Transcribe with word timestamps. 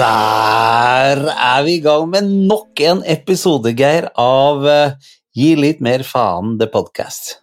Der 0.00 1.18
er 1.28 1.64
vi 1.66 1.74
i 1.76 1.80
gang 1.84 2.06
med 2.08 2.28
nok 2.48 2.80
en 2.88 3.02
episode, 3.04 3.74
Geir, 3.76 4.06
av 4.16 4.62
uh, 4.64 5.10
Gi 5.36 5.50
litt 5.58 5.82
mer 5.84 6.00
faen, 6.08 6.54
the 6.56 6.64
podcast. 6.72 7.34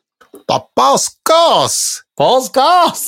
Pappas 0.49 1.05
gass! 1.27 1.75
Påskas! 2.17 3.03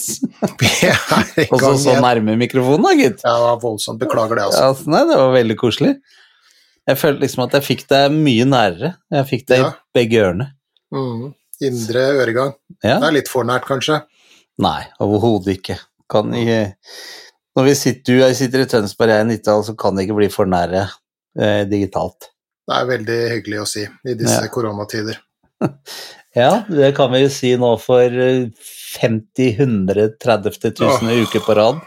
Vi 0.59 0.69
er 0.85 1.31
i 1.41 1.47
Og 1.53 1.55
så 1.55 1.63
gang 1.63 1.79
så 1.81 1.95
nærme 2.03 2.35
mikrofonen, 2.37 2.85
da, 2.85 2.93
gitt. 2.99 3.23
Ja, 3.25 3.33
det 3.39 3.47
var 3.47 3.57
voldsomt. 3.63 3.97
Beklager 4.03 4.37
det, 4.37 4.45
altså. 4.51 4.67
Ja, 4.67 4.93
nei, 4.93 5.01
det 5.09 5.17
var 5.23 5.33
veldig 5.33 5.57
koselig. 5.63 5.95
Jeg 6.91 7.01
følte 7.01 7.25
liksom 7.25 7.45
at 7.47 7.57
jeg 7.57 7.65
fikk 7.71 7.85
deg 7.89 8.19
mye 8.19 8.45
nærere. 8.53 8.91
Jeg 9.17 9.29
fikk 9.31 9.47
deg 9.49 9.63
Ja. 9.65 9.71
i 9.73 9.97
begge 9.97 10.25
ørene. 10.27 10.51
Mm. 10.93 11.29
Indre 11.71 12.05
øregang. 12.21 12.53
Ja? 12.83 12.99
Det 13.01 13.09
er 13.09 13.17
litt 13.17 13.33
for 13.33 13.49
nært, 13.49 13.65
kanskje. 13.65 14.03
Nei, 14.61 14.83
overhodet 15.01 15.57
ikke. 15.57 15.79
Kan 16.09 16.37
ikke 16.37 16.61
Når 17.59 17.65
vi 17.67 17.75
sitter, 17.75 18.15
du 18.21 18.35
sitter 18.39 18.61
i 18.63 18.67
Tønsberg, 18.71 19.11
jeg 19.11 19.25
i 19.25 19.27
Nittedal, 19.27 19.63
så 19.67 19.73
kan 19.75 19.97
det 19.97 20.05
ikke 20.05 20.15
bli 20.21 20.29
for 20.31 20.47
nære 20.47 20.85
eh, 21.35 21.65
digitalt. 21.67 22.29
Det 22.69 22.77
er 22.77 22.85
veldig 22.87 23.17
hyggelig 23.33 23.59
å 23.59 23.65
si 23.67 23.83
i 23.83 24.15
disse 24.15 24.45
Ja. 24.45 24.53
koronatider. 24.53 25.19
Ja, 26.37 26.61
det 26.69 26.91
kan 26.93 27.09
vi 27.09 27.23
jo 27.23 27.29
si 27.33 27.49
nå 27.57 27.71
for 27.81 28.05
eh, 28.05 28.51
50 29.01 29.57
100 29.65 30.11
30 30.21 30.75
000 30.77 31.23
uker 31.25 31.41
på 31.41 31.55
rad. 31.57 31.79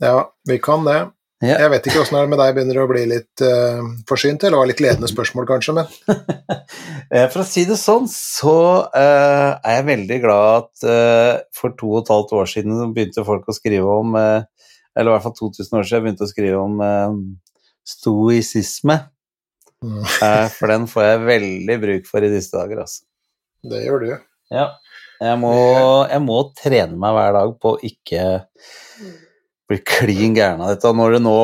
Ja, 0.00 0.30
vi 0.46 0.60
kan 0.62 0.86
det. 0.86 1.00
Ja. 1.42 1.58
Jeg 1.64 1.72
vet 1.72 1.88
ikke 1.90 2.04
åssen 2.04 2.16
det 2.16 2.22
er 2.22 2.30
med 2.30 2.40
deg, 2.40 2.52
begynner 2.56 2.78
å 2.80 2.86
bli 2.88 3.02
litt 3.10 3.42
uh, 3.44 3.82
forsynt, 4.08 4.46
eller 4.46 4.62
var 4.62 4.70
litt 4.70 4.80
ledende 4.80 5.10
spørsmål, 5.10 5.48
kanskje, 5.50 5.74
men 5.76 5.90
Eh, 7.14 7.26
For 7.30 7.42
å 7.42 7.46
si 7.46 7.66
det 7.68 7.76
sånn, 7.78 8.06
så 8.10 8.54
uh, 8.88 9.50
er 9.60 9.74
jeg 9.76 9.86
veldig 9.90 10.16
glad 10.22 10.62
at 10.62 10.86
uh, 10.88 11.42
for 11.54 11.74
to 11.78 11.90
og 11.92 12.04
et 12.04 12.14
halvt 12.14 12.32
år 12.38 12.48
siden 12.50 12.94
begynte 12.94 13.26
folk 13.26 13.50
å 13.50 13.54
skrive 13.54 13.98
om 14.00 14.16
eh, 14.18 14.46
Eller 14.94 15.10
i 15.10 15.14
hvert 15.16 15.26
fall 15.26 15.36
2000 15.38 15.78
år 15.78 15.88
siden 15.88 16.06
begynte 16.06 16.26
å 16.26 16.30
skrive 16.30 16.60
om 16.62 16.80
eh, 16.84 17.18
stoisisme. 17.94 18.98
Mm. 19.84 20.00
Eh, 20.00 20.46
for 20.56 20.72
den 20.72 20.88
får 20.90 21.08
jeg 21.08 21.26
veldig 21.28 21.78
bruk 21.86 22.08
for 22.10 22.24
i 22.24 22.32
disse 22.32 22.54
dager, 22.54 22.84
altså. 22.86 23.04
det 23.70 23.84
gjør 23.84 24.04
du. 24.04 24.10
Ja. 24.54 24.70
Jeg 25.24 25.38
må, 25.40 25.54
jeg 26.10 26.20
må 26.24 26.40
trene 26.58 26.98
meg 27.00 27.14
hver 27.16 27.36
dag 27.38 27.54
på 27.62 27.74
å 27.74 27.80
ikke 27.86 28.24
bli 29.70 29.78
klin 29.86 30.34
gæren 30.36 30.62
av 30.64 30.74
dette. 30.74 30.90
Og 30.90 30.98
når 30.98 31.16
det 31.16 31.22
nå 31.24 31.38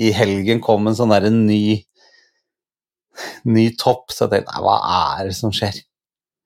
i 0.00 0.10
helgen 0.16 0.62
kom 0.64 0.88
en 0.88 0.96
sånn 0.96 1.12
derre 1.12 1.30
ny 1.32 1.84
ny 3.48 3.66
topp, 3.78 4.10
så 4.12 4.26
jeg 4.26 4.32
tenkte 4.34 4.54
nei, 4.54 4.62
hva 4.64 4.76
er 5.18 5.30
det 5.30 5.36
som 5.38 5.52
skjer? 5.54 5.80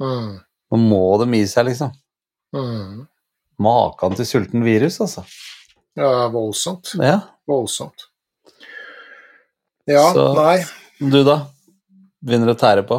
Mm. 0.03 0.31
Nå 0.73 0.81
må 0.81 1.03
de 1.23 1.29
gi 1.39 1.45
seg, 1.51 1.69
liksom. 1.71 1.93
Mm. 2.55 3.05
Maken 3.63 4.17
til 4.19 4.29
sulten 4.29 4.65
virus, 4.67 5.01
altså. 5.05 5.25
Ja, 5.95 6.29
voldsomt. 6.29 6.93
Ja. 6.99 7.21
Voldsomt. 7.47 8.09
Ja, 9.87 10.13
Så- 10.13 10.35
nei. 10.35 10.65
Du, 10.99 11.23
da? 11.25 11.47
Begynner 12.25 12.55
å 12.55 12.59
tære 12.59 12.83
på? 12.89 12.99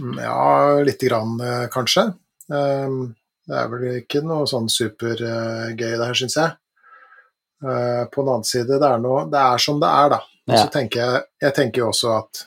Mm, 0.00 0.18
Ja, 0.22 0.80
lite 0.86 1.08
grann, 1.08 1.40
eh, 1.40 1.66
kanskje. 1.68 2.14
Ehm, 2.52 3.14
Det 3.50 3.56
er 3.58 3.68
vel 3.68 3.80
ikke 4.02 4.20
noe 4.22 4.44
sånn 4.46 4.68
supergøy 4.70 5.76
det 5.76 6.06
her, 6.06 6.14
syns 6.14 6.36
jeg. 6.36 6.52
Eh, 7.64 8.04
På 8.12 8.22
den 8.22 8.28
annen 8.32 8.44
side, 8.44 8.68
det 8.78 8.82
er, 8.86 8.98
noe, 8.98 9.24
det 9.28 9.40
er 9.40 9.58
som 9.58 9.80
det 9.80 9.88
er, 9.88 10.08
da. 10.10 10.20
Ja. 10.46 10.64
så 10.64 10.70
tenker 10.72 10.94
jeg, 11.00 11.22
jeg 11.42 11.54
tenker 11.54 11.78
jo 11.82 11.88
også 11.90 12.18
at 12.18 12.46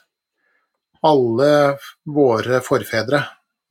alle 1.03 1.77
våre 2.07 2.61
forfedre, 2.61 3.19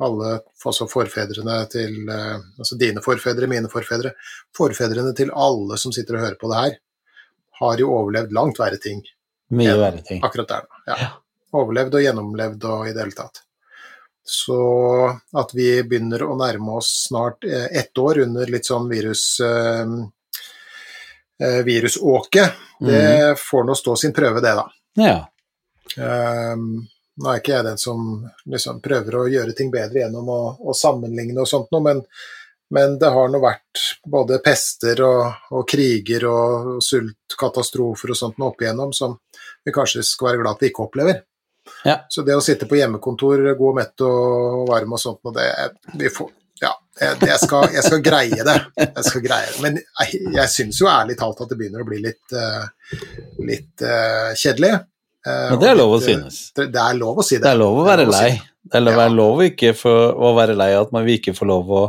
alle 0.03 0.31
altså 0.65 0.87
forfedrene 0.91 1.57
til 1.71 2.09
eh, 2.11 2.39
Altså 2.59 2.79
dine 2.81 3.03
forfedre, 3.05 3.49
mine 3.51 3.71
forfedre, 3.71 4.15
forfedrene 4.57 5.13
til 5.17 5.33
alle 5.35 5.79
som 5.79 5.93
sitter 5.95 6.19
og 6.19 6.25
hører 6.27 6.39
på 6.41 6.51
det 6.53 6.61
her, 6.61 6.79
har 7.61 7.83
jo 7.83 7.93
overlevd 7.95 8.33
langt 8.35 8.59
verre 8.59 8.81
ting 8.83 9.03
Mye 9.53 9.77
verre 9.77 10.03
ting. 10.07 10.23
akkurat 10.25 10.49
der. 10.49 10.69
Ja. 10.87 10.97
Ja. 11.05 11.11
Overlevd 11.53 11.99
og 11.99 12.05
gjennomlevd 12.07 12.65
og 12.71 12.87
i 12.89 12.95
det 12.95 13.05
hele 13.05 13.17
tatt. 13.19 13.43
Så 14.25 14.57
at 15.37 15.53
vi 15.55 15.83
begynner 15.83 16.23
å 16.25 16.37
nærme 16.39 16.79
oss 16.79 17.09
snart 17.09 17.45
eh, 17.45 17.69
ett 17.83 17.99
år 17.99 18.23
under 18.25 18.51
litt 18.51 18.69
sånn 18.71 18.89
virus 18.91 19.27
eh, 19.45 19.87
virusåke, 21.67 22.45
det 22.87 23.35
får 23.41 23.65
nå 23.67 23.75
stå 23.75 23.97
sin 23.99 24.13
prøve, 24.15 24.39
det, 24.45 24.53
da. 24.55 24.67
Ja. 24.95 25.17
Um, 25.99 26.85
nå 27.21 27.29
er 27.29 27.41
ikke 27.41 27.57
jeg 27.57 27.67
den 27.67 27.81
som 27.81 28.05
liksom 28.49 28.81
prøver 28.85 29.19
å 29.19 29.27
gjøre 29.31 29.57
ting 29.57 29.73
bedre 29.73 30.05
gjennom 30.05 30.31
å, 30.33 30.41
å 30.61 30.77
sammenligne 30.77 31.43
og 31.43 31.51
sånt 31.51 31.73
noe, 31.75 31.85
men, 31.85 32.01
men 32.73 32.97
det 33.01 33.11
har 33.13 33.33
nå 33.33 33.41
vært 33.43 33.83
både 34.09 34.41
pester 34.45 35.03
og, 35.05 35.49
og 35.53 35.67
kriger 35.69 36.27
og 36.31 36.79
sultkatastrofer 36.85 38.15
og 38.15 38.19
sånt 38.19 38.41
noe 38.41 38.53
opp 38.53 38.65
igjennom 38.65 38.95
som 38.97 39.19
vi 39.65 39.75
kanskje 39.75 40.05
skal 40.07 40.33
være 40.33 40.43
glad 40.43 40.57
at 40.57 40.65
vi 40.65 40.73
ikke 40.73 40.87
opplever. 40.89 41.21
Ja. 41.87 42.01
Så 42.11 42.25
det 42.27 42.35
å 42.35 42.43
sitte 42.43 42.67
på 42.67 42.79
hjemmekontor, 42.79 43.45
god, 43.59 43.77
mett 43.77 44.07
og 44.07 44.65
varm 44.71 44.97
og 44.97 45.03
sånt 45.03 45.21
noe, 45.27 45.35
det 45.37 45.99
vi 46.01 46.11
får 46.11 46.33
ja, 46.63 46.71
jeg, 47.01 47.17
jeg, 47.27 47.39
skal, 47.43 47.65
jeg 47.75 47.83
skal 47.83 48.03
greie 48.05 48.45
det. 48.47 48.57
Jeg 48.79 49.05
skal 49.09 49.23
greie 49.25 49.49
det. 49.51 49.61
Men 49.65 49.79
jeg, 49.81 50.21
jeg 50.37 50.53
syns 50.53 50.79
jo 50.79 50.87
ærlig 50.91 51.17
talt 51.19 51.41
at 51.43 51.51
det 51.51 51.59
begynner 51.59 51.83
å 51.83 51.89
bli 51.89 51.99
litt, 52.05 52.35
eh, 52.39 53.01
litt 53.49 53.83
eh, 53.83 54.31
kjedelig. 54.39 54.77
Eh, 55.27 55.51
Men 55.51 55.59
det 55.61 55.69
er 55.71 55.77
lov 55.79 55.93
å 55.95 56.01
eh, 56.03 56.07
synes. 56.07 56.53
Det, 56.57 56.73
det 56.73 56.81
er 56.83 56.95
lov 56.99 57.19
å 57.19 57.25
si 57.27 57.37
det. 57.37 57.43
Det 57.45 57.51
er 57.53 57.59
lov 57.61 57.77
å 57.79 57.85
være 57.87 58.07
lov 58.07 58.15
å 58.15 58.19
lei. 58.21 58.33
Det 58.65 58.75
er 58.79 58.81
lov, 58.87 58.97
Ja. 58.99 59.09
lov 59.09 59.39
ikke 59.47 59.75
for, 59.77 60.13
å 60.15 60.35
være 60.37 60.57
lei 60.57 60.73
at 60.75 60.93
man 60.93 61.07
ikke 61.07 61.35
få 61.37 61.47
lov 61.47 61.71
å 61.71 61.85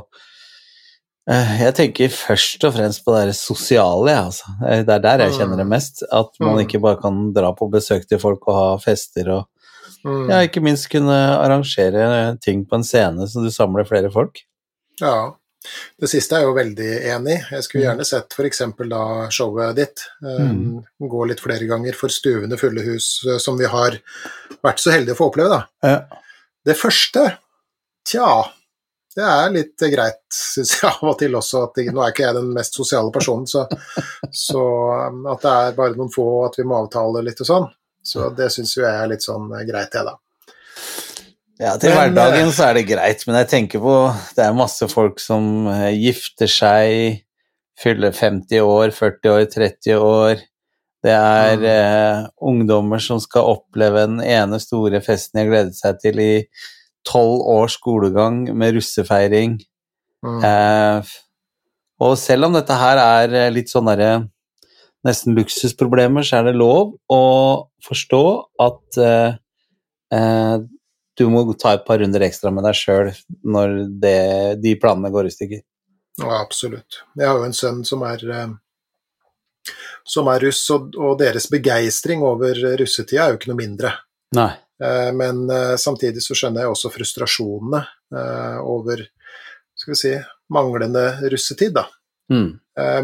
Eh, 1.30 1.52
Jeg 1.64 1.74
tenker 1.78 2.10
først 2.12 2.64
og 2.68 2.74
fremst 2.76 3.00
på 3.06 3.14
det 3.16 3.28
der 3.30 3.32
sosiale, 3.32 4.10
jeg, 4.12 4.24
altså. 4.28 4.44
Eh, 4.68 4.82
Det 4.84 4.90
er 4.94 5.00
der 5.00 5.18
jeg 5.24 5.32
kjenner 5.38 5.56
det 5.58 5.68
mest. 5.68 6.04
At 6.12 6.32
man 6.42 6.58
Mm. 6.58 6.68
ikke 6.68 6.82
bare 6.82 7.00
kan 7.02 7.32
dra 7.32 7.54
på 7.54 7.70
besøk 7.72 8.06
til 8.10 8.20
folk 8.20 8.46
og 8.46 8.54
ha 8.54 8.78
fester 8.78 9.30
og 9.30 9.46
Mm. 10.04 10.28
ja, 10.30 10.42
ikke 10.46 10.62
minst 10.62 10.90
kunne 10.90 11.16
arrangere 11.40 12.38
ting 12.42 12.66
på 12.66 12.74
en 12.76 12.84
scene 12.84 13.24
så 13.26 13.42
du 13.42 13.48
samler 13.50 13.88
flere 13.88 14.12
folk. 14.12 14.42
Ja. 15.00 15.32
Det 16.00 16.10
siste 16.12 16.36
er 16.36 16.44
jeg 16.44 16.50
jo 16.50 16.56
veldig 16.58 16.90
enig 17.16 17.36
i. 17.38 17.44
Jeg 17.56 17.64
skulle 17.64 17.84
Mm. 17.84 17.88
gjerne 17.90 18.06
sett 18.06 18.34
f.eks. 18.36 18.62
da 18.90 19.04
showet 19.30 19.76
ditt 19.76 20.04
eh, 20.24 20.44
Mm. 20.50 20.84
gå 21.00 21.28
litt 21.30 21.40
flere 21.44 21.68
ganger 21.70 21.94
for 21.96 22.10
stuvende 22.10 22.58
fulle 22.60 22.82
hus, 22.84 23.22
eh, 23.28 23.38
som 23.38 23.58
vi 23.58 23.66
har 23.66 24.00
vært 24.64 24.80
så 24.84 24.92
heldige 24.92 25.16
å 25.16 25.22
få 25.22 25.30
oppleve, 25.32 25.50
da. 25.50 25.62
Ja. 25.84 26.20
Det 26.66 26.76
første, 26.80 27.38
tja 28.08 28.28
Det 29.16 29.22
er 29.24 29.50
litt 29.54 29.78
greit, 29.78 30.24
syns 30.34 30.72
jeg 30.82 30.90
av 30.90 31.04
og 31.12 31.20
til 31.20 31.36
også. 31.38 31.60
At 31.68 31.76
nå 31.94 32.02
er 32.02 32.12
ikke 32.12 32.24
jeg 32.26 32.34
den 32.34 32.48
mest 32.56 32.74
sosiale 32.74 33.12
personen, 33.14 33.46
så, 33.46 33.68
så 34.34 34.64
at 35.30 35.42
det 35.44 35.52
er 35.52 35.76
bare 35.78 35.94
noen 35.96 36.10
få, 36.12 36.24
og 36.40 36.46
at 36.48 36.56
vi 36.58 36.64
må 36.66 36.80
avtale 36.82 37.22
litt 37.24 37.40
og 37.42 37.46
sånn. 37.46 37.68
Så 38.04 38.32
det 38.36 38.50
syns 38.52 38.74
jo 38.76 38.82
jeg 38.84 38.98
er 39.04 39.08
litt 39.12 39.22
sånn 39.22 39.52
eh, 39.54 39.64
greit, 39.70 39.94
jeg, 39.94 40.04
da. 40.10 40.16
Ja, 41.62 41.76
til 41.78 41.94
Men, 41.94 42.14
hverdagen 42.16 42.50
så 42.56 42.70
er 42.72 42.80
det 42.80 42.88
greit, 42.90 43.22
men 43.28 43.36
jeg 43.38 43.50
tenker 43.52 43.82
på 43.84 43.94
Det 44.36 44.42
er 44.46 44.56
masse 44.58 44.88
folk 44.90 45.20
som 45.22 45.68
eh, 45.70 45.92
gifter 46.02 46.50
seg, 46.50 47.20
fyller 47.80 48.14
50 48.16 48.62
år, 48.66 48.94
40 48.96 49.30
år, 49.34 49.46
30 49.52 50.00
år. 50.00 50.42
Det 51.04 51.12
er 51.14 51.58
Mm. 51.58 51.66
eh, 51.68 52.28
ungdommer 52.42 53.00
som 53.04 53.20
skal 53.20 53.42
oppleve 53.58 54.06
den 54.08 54.22
ene 54.24 54.60
store 54.60 55.02
festen 55.04 55.38
de 55.38 55.44
har 55.44 55.52
gledet 55.52 55.76
seg 55.76 56.00
til 56.02 56.20
i 56.20 56.44
tolv 57.06 57.42
års 57.52 57.74
skolegang 57.78 58.46
med 58.56 58.74
russefeiring. 58.78 59.58
Mm. 60.24 60.44
Eh, 60.48 61.04
og 62.00 62.18
selv 62.18 62.46
om 62.46 62.54
dette 62.54 62.74
her 62.80 62.98
er 62.98 63.34
eh, 63.36 63.50
litt 63.52 63.70
sånn 63.70 63.86
derre 63.92 64.30
nesten 65.06 65.36
luksusproblemer, 65.36 66.24
så 66.24 66.40
er 66.40 66.44
det 66.48 66.56
lov 66.56 66.94
å 67.12 67.22
forstå 67.84 68.24
at 68.64 68.98
eh, 69.04 69.36
eh, 70.16 70.58
du 71.18 71.28
må 71.30 71.44
ta 71.60 71.76
et 71.76 71.86
par 71.86 72.02
runder 72.02 72.26
ekstra 72.26 72.52
med 72.54 72.66
deg 72.66 72.78
sjøl 72.78 73.12
når 73.46 73.76
det, 74.02 74.18
de 74.64 74.74
planene 74.82 75.12
går 75.14 75.30
i 75.30 75.34
stykker. 75.34 75.62
Ja, 76.22 76.42
absolutt. 76.42 77.02
Jeg 77.18 77.28
har 77.30 77.40
jo 77.40 77.48
en 77.48 77.58
sønn 77.58 77.82
som 77.86 78.04
er, 78.06 78.24
eh, 78.30 79.72
som 80.06 80.30
er 80.30 80.46
russ, 80.46 80.62
og, 80.74 80.94
og 80.98 81.18
deres 81.22 81.50
begeistring 81.50 82.26
over 82.26 82.58
russetida 82.82 83.26
er 83.26 83.34
jo 83.34 83.42
ikke 83.42 83.52
noe 83.54 83.62
mindre. 83.62 83.94
Nei. 84.38 84.52
Eh, 84.84 85.10
Men 85.18 85.44
eh, 85.50 85.76
samtidig 85.82 86.22
så 86.26 86.38
skjønner 86.38 86.66
jeg 86.66 86.76
også 86.76 86.94
frustrasjonene 86.94 87.86
over 88.70 89.00
skal 89.74 89.90
vi 89.90 89.98
si, 89.98 90.10
manglende 90.54 91.02
russetid. 91.34 91.72
Da. 91.74 91.88
Mm. 92.30 92.52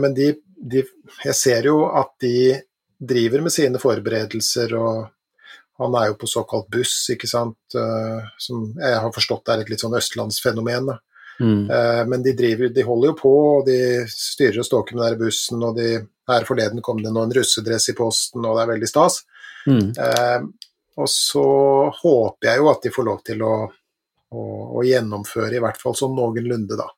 Men 0.04 0.14
de, 0.14 0.28
de, 0.54 0.84
jeg 1.26 1.34
ser 1.34 1.66
jo 1.66 1.80
at 1.98 2.12
de 2.22 2.60
driver 3.10 3.42
med 3.42 3.54
sine 3.56 3.82
forberedelser, 3.82 4.76
og 4.78 5.08
han 5.80 5.96
er 5.96 6.10
jo 6.10 6.18
på 6.20 6.28
såkalt 6.28 6.68
buss, 6.72 6.96
ikke 7.14 7.28
sant, 7.30 7.58
eh, 7.78 8.30
som 8.38 8.66
jeg 8.76 9.00
har 9.00 9.14
forstått 9.16 9.52
er 9.54 9.64
et 9.64 9.72
litt 9.72 9.84
sånn 9.84 9.96
østlandsfenomen. 9.96 10.92
Mm. 11.40 11.70
Eh, 11.72 12.02
Men 12.12 12.24
de, 12.24 12.34
driver, 12.36 12.70
de 12.76 12.84
holder 12.84 13.14
jo 13.14 13.18
på, 13.22 13.34
og 13.56 13.66
de 13.70 13.80
styrer 14.12 14.60
og 14.60 14.68
ståker 14.68 14.96
med 14.96 15.06
den 15.06 15.14
der 15.14 15.22
bussen, 15.24 15.64
og 15.64 15.80
de, 15.80 15.90
her 16.30 16.48
forleden 16.48 16.84
kom 16.86 17.00
det 17.04 17.14
nå 17.16 17.24
en 17.24 17.36
russedress 17.40 17.90
i 17.94 17.98
posten, 17.98 18.44
og 18.44 18.58
det 18.58 18.66
er 18.66 18.72
veldig 18.74 18.92
stas. 18.92 19.22
Mm. 19.68 19.88
Eh, 19.96 20.40
og 21.00 21.10
så 21.12 21.48
håper 22.02 22.52
jeg 22.52 22.60
jo 22.60 22.72
at 22.74 22.84
de 22.84 22.94
får 22.94 23.08
lov 23.08 23.24
til 23.26 23.44
å, 23.48 23.56
å, 24.36 24.46
å 24.76 24.84
gjennomføre 24.84 25.56
i 25.56 25.64
hvert 25.64 25.80
fall 25.80 25.96
sånn 25.96 26.18
noenlunde, 26.18 26.76
da. 26.80 26.90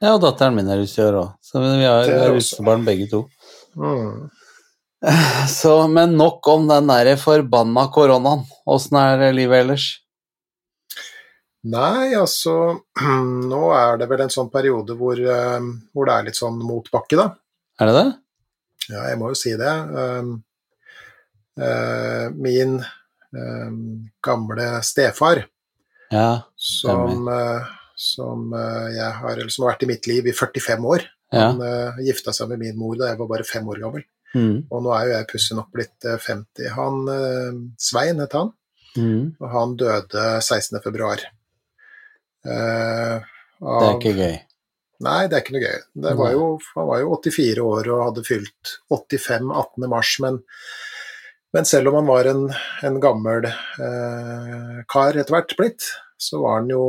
Ja, 0.00 0.14
og 0.14 0.22
datteren 0.24 0.56
min 0.56 0.70
er 0.72 0.80
russgjør 0.80 1.18
òg, 1.20 1.32
så 1.44 1.60
vi 1.60 1.84
har, 1.84 2.08
er 2.08 2.30
russebarn 2.32 2.86
begge 2.86 3.10
to. 3.12 3.26
Mm. 3.76 4.30
Så, 5.48 5.88
men 5.88 6.16
nok 6.18 6.48
om 6.52 6.66
den 6.68 6.90
der 6.90 7.14
forbanna 7.16 7.86
koronaen. 7.92 8.44
Åssen 8.68 8.98
er 9.00 9.30
livet 9.32 9.64
ellers? 9.64 9.86
Nei, 11.70 12.12
altså 12.16 12.52
Nå 13.52 13.62
er 13.76 13.98
det 14.00 14.08
vel 14.08 14.22
en 14.24 14.32
sånn 14.32 14.48
periode 14.52 14.96
hvor, 14.96 15.18
eh, 15.20 15.58
hvor 15.92 16.08
det 16.08 16.14
er 16.14 16.28
litt 16.28 16.38
sånn 16.38 16.60
motbakke, 16.64 17.18
da. 17.20 17.26
Er 17.80 17.90
det 17.90 17.96
det? 17.96 18.06
Ja, 18.90 19.02
jeg 19.08 19.18
må 19.20 19.30
jo 19.32 19.38
si 19.38 19.52
det. 19.56 19.72
Um, 19.92 20.30
uh, 21.60 22.28
min 22.34 22.80
gamle 24.24 24.64
stefar, 24.82 25.44
Ja. 26.10 26.42
som, 26.58 27.28
som 27.94 28.48
jeg 28.90 29.10
har, 29.20 29.36
eller 29.36 29.52
som 29.54 29.62
har 29.62 29.76
vært 29.76 29.84
i 29.86 29.90
mitt 29.92 30.08
liv 30.10 30.26
i 30.26 30.34
45 30.34 30.88
år, 30.90 31.04
han 31.30 31.62
gifta 32.02 32.34
seg 32.34 32.50
med 32.50 32.64
min 32.64 32.80
mor 32.80 32.96
da 32.98 33.12
jeg 33.12 33.20
var 33.20 33.30
bare 33.30 33.46
fem 33.46 33.68
år 33.70 33.78
gammel. 33.84 34.02
Mm. 34.34 34.66
Og 34.70 34.82
nå 34.84 34.92
er 34.94 35.06
jo 35.08 35.14
jeg 35.16 35.28
pussig 35.32 35.56
nok 35.58 35.70
blitt 35.74 36.06
uh, 36.06 36.16
50. 36.22 36.68
Han, 36.76 37.00
uh, 37.10 37.60
Svein 37.80 38.22
het 38.22 38.36
han, 38.38 38.52
Mm. 38.98 39.36
og 39.38 39.50
han 39.52 39.76
døde 39.78 40.22
16. 40.42 40.80
februar. 40.82 41.20
Uh, 42.44 43.20
Det 43.60 43.86
er 43.86 43.96
ikke 43.98 44.14
gøy. 44.16 44.36
Nei, 45.06 45.20
det 45.28 45.36
er 45.36 45.42
ikke 45.44 45.54
noe 45.54 45.62
gøy. 45.64 45.80
Det 46.04 46.12
var 46.18 46.32
jo, 46.34 46.46
han 46.74 46.88
var 46.88 47.00
jo 47.00 47.14
84 47.16 47.62
år 47.64 47.88
og 47.94 48.02
hadde 48.08 48.24
fylt 48.26 48.72
85 48.92 49.52
18. 49.54 49.86
mars, 49.88 50.10
men, 50.20 50.40
men 51.56 51.68
selv 51.68 51.88
om 51.92 52.00
han 52.00 52.08
var 52.10 52.28
en, 52.32 52.42
en 52.88 52.98
gammel 53.00 53.46
eh, 53.48 54.82
kar 54.92 55.16
etter 55.16 55.36
hvert 55.36 55.54
blitt, 55.56 55.86
så 56.20 56.42
var 56.42 56.58
han 56.58 56.68
jo 56.68 56.82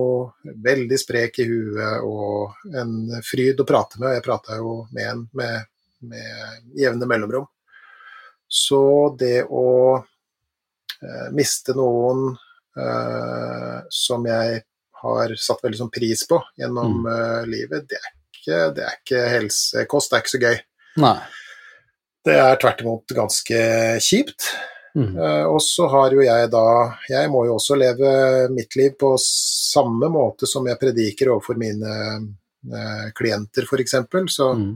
veldig 0.43 0.99
sprek 0.99 1.39
i 1.39 1.47
huet 1.47 2.03
og 2.03 2.57
en 2.75 2.97
fryd 3.23 3.63
å 3.63 3.67
prate 3.69 4.01
med. 4.01 4.17
Jeg 4.17 4.25
prata 4.27 4.57
jo 4.59 4.73
med 4.91 5.07
han 5.07 5.23
med, 5.39 5.69
med 6.07 6.77
jevne 6.77 7.07
mellomrom. 7.09 7.47
Så 8.51 8.81
det 9.19 9.45
å 9.47 9.67
eh, 9.97 11.27
miste 11.35 11.75
noen 11.77 12.33
eh, 12.77 13.77
som 13.89 14.25
jeg 14.27 14.63
har 15.01 15.35
satt 15.39 15.63
veldig 15.63 15.79
sånn 15.79 15.93
pris 15.93 16.25
på 16.27 16.41
gjennom 16.59 17.05
eh, 17.07 17.45
livet, 17.47 17.87
det 17.89 18.01
er, 18.01 18.11
ikke, 18.35 18.59
det 18.75 18.83
er 18.87 18.97
ikke 18.99 19.21
helsekost, 19.37 20.11
det 20.11 20.17
er 20.17 20.25
ikke 20.25 20.35
så 20.35 20.43
gøy. 20.43 20.59
Nei. 21.05 21.15
Det 22.21 22.35
er 22.37 22.59
tvert 22.61 22.83
imot 22.83 23.15
ganske 23.17 23.63
kjipt. 24.03 24.51
Mm. 24.91 25.15
Uh, 25.15 25.45
og 25.47 25.61
så 25.63 25.85
har 25.87 26.11
jo 26.11 26.19
jeg 26.19 26.49
da 26.51 26.65
Jeg 27.07 27.29
må 27.31 27.45
jo 27.47 27.53
også 27.55 27.77
leve 27.79 28.09
mitt 28.51 28.75
liv 28.75 28.97
på 28.99 29.13
samme 29.23 30.09
måte 30.11 30.43
som 30.49 30.65
jeg 30.67 30.75
prediker 30.81 31.31
overfor 31.31 31.55
mine 31.55 31.93
uh, 32.67 33.05
klienter, 33.15 33.63
f.eks. 33.63 33.95
Så 34.35 34.51
Mm. 34.51 34.73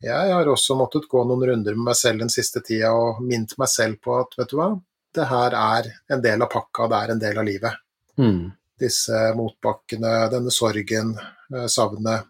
Jeg 0.00 0.32
har 0.32 0.48
også 0.48 0.76
måttet 0.80 1.08
gå 1.10 1.22
noen 1.28 1.44
runder 1.50 1.76
med 1.76 1.90
meg 1.90 1.98
selv 1.98 2.22
den 2.22 2.32
siste 2.32 2.62
tida 2.64 2.92
og 2.96 3.20
minnet 3.20 3.52
meg 3.60 3.68
selv 3.68 4.00
på 4.00 4.16
at 4.22 4.32
vet 4.38 4.52
du 4.52 4.56
hva, 4.56 4.70
det 5.14 5.26
her 5.28 5.56
er 5.58 5.90
en 6.14 6.22
del 6.24 6.42
av 6.42 6.50
pakka, 6.52 6.88
det 6.88 6.98
er 6.98 7.12
en 7.12 7.20
del 7.20 7.40
av 7.42 7.46
livet. 7.46 7.78
Mm. 8.20 8.50
Disse 8.80 9.22
motbakkene, 9.36 10.12
denne 10.32 10.52
sorgen, 10.54 11.12
eh, 11.52 11.66
savnet 11.68 12.28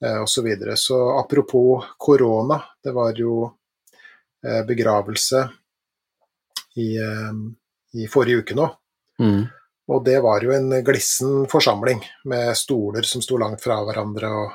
eh, 0.00 0.20
osv. 0.22 0.32
Så, 0.32 0.44
videre. 0.46 0.76
så 0.76 1.00
apropos 1.18 1.84
korona, 1.98 2.62
det 2.82 2.94
var 2.96 3.12
jo 3.18 3.42
eh, 4.46 4.62
begravelse 4.66 5.48
i, 6.80 6.94
i 7.98 8.06
forrige 8.08 8.44
uke 8.44 8.54
nå. 8.56 8.66
Mm. 9.20 9.40
Og 9.90 10.04
det 10.06 10.20
var 10.22 10.44
jo 10.46 10.52
en 10.54 10.70
glissen 10.86 11.48
forsamling 11.50 11.98
med 12.30 12.54
stoler 12.56 13.02
som 13.02 13.20
sto 13.24 13.36
langt 13.42 13.60
fra 13.60 13.80
hverandre 13.84 14.30
og 14.30 14.52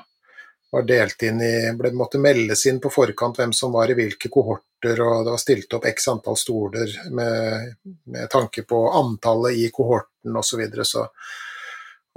var 0.71 0.83
delt 0.83 1.23
inn 1.23 1.41
i 1.41 1.55
ble, 1.77 1.91
Måtte 1.95 2.19
meldes 2.19 2.65
inn 2.67 2.81
på 2.83 2.91
forkant 2.91 3.37
hvem 3.39 3.53
som 3.55 3.71
var 3.75 3.91
i 3.91 3.95
hvilke 3.97 4.29
kohorter, 4.31 4.99
og 5.01 5.25
det 5.25 5.33
var 5.33 5.41
stilt 5.41 5.73
opp 5.77 5.87
x 5.87 6.07
antall 6.11 6.37
stoler 6.39 6.91
med, 7.15 7.75
med 8.11 8.29
tanke 8.31 8.65
på 8.67 8.81
antallet 8.91 9.59
i 9.61 9.69
kohorten 9.73 10.35
osv. 10.35 10.49
Så, 10.49 10.59
videre, 10.59 10.85
så 10.85 11.07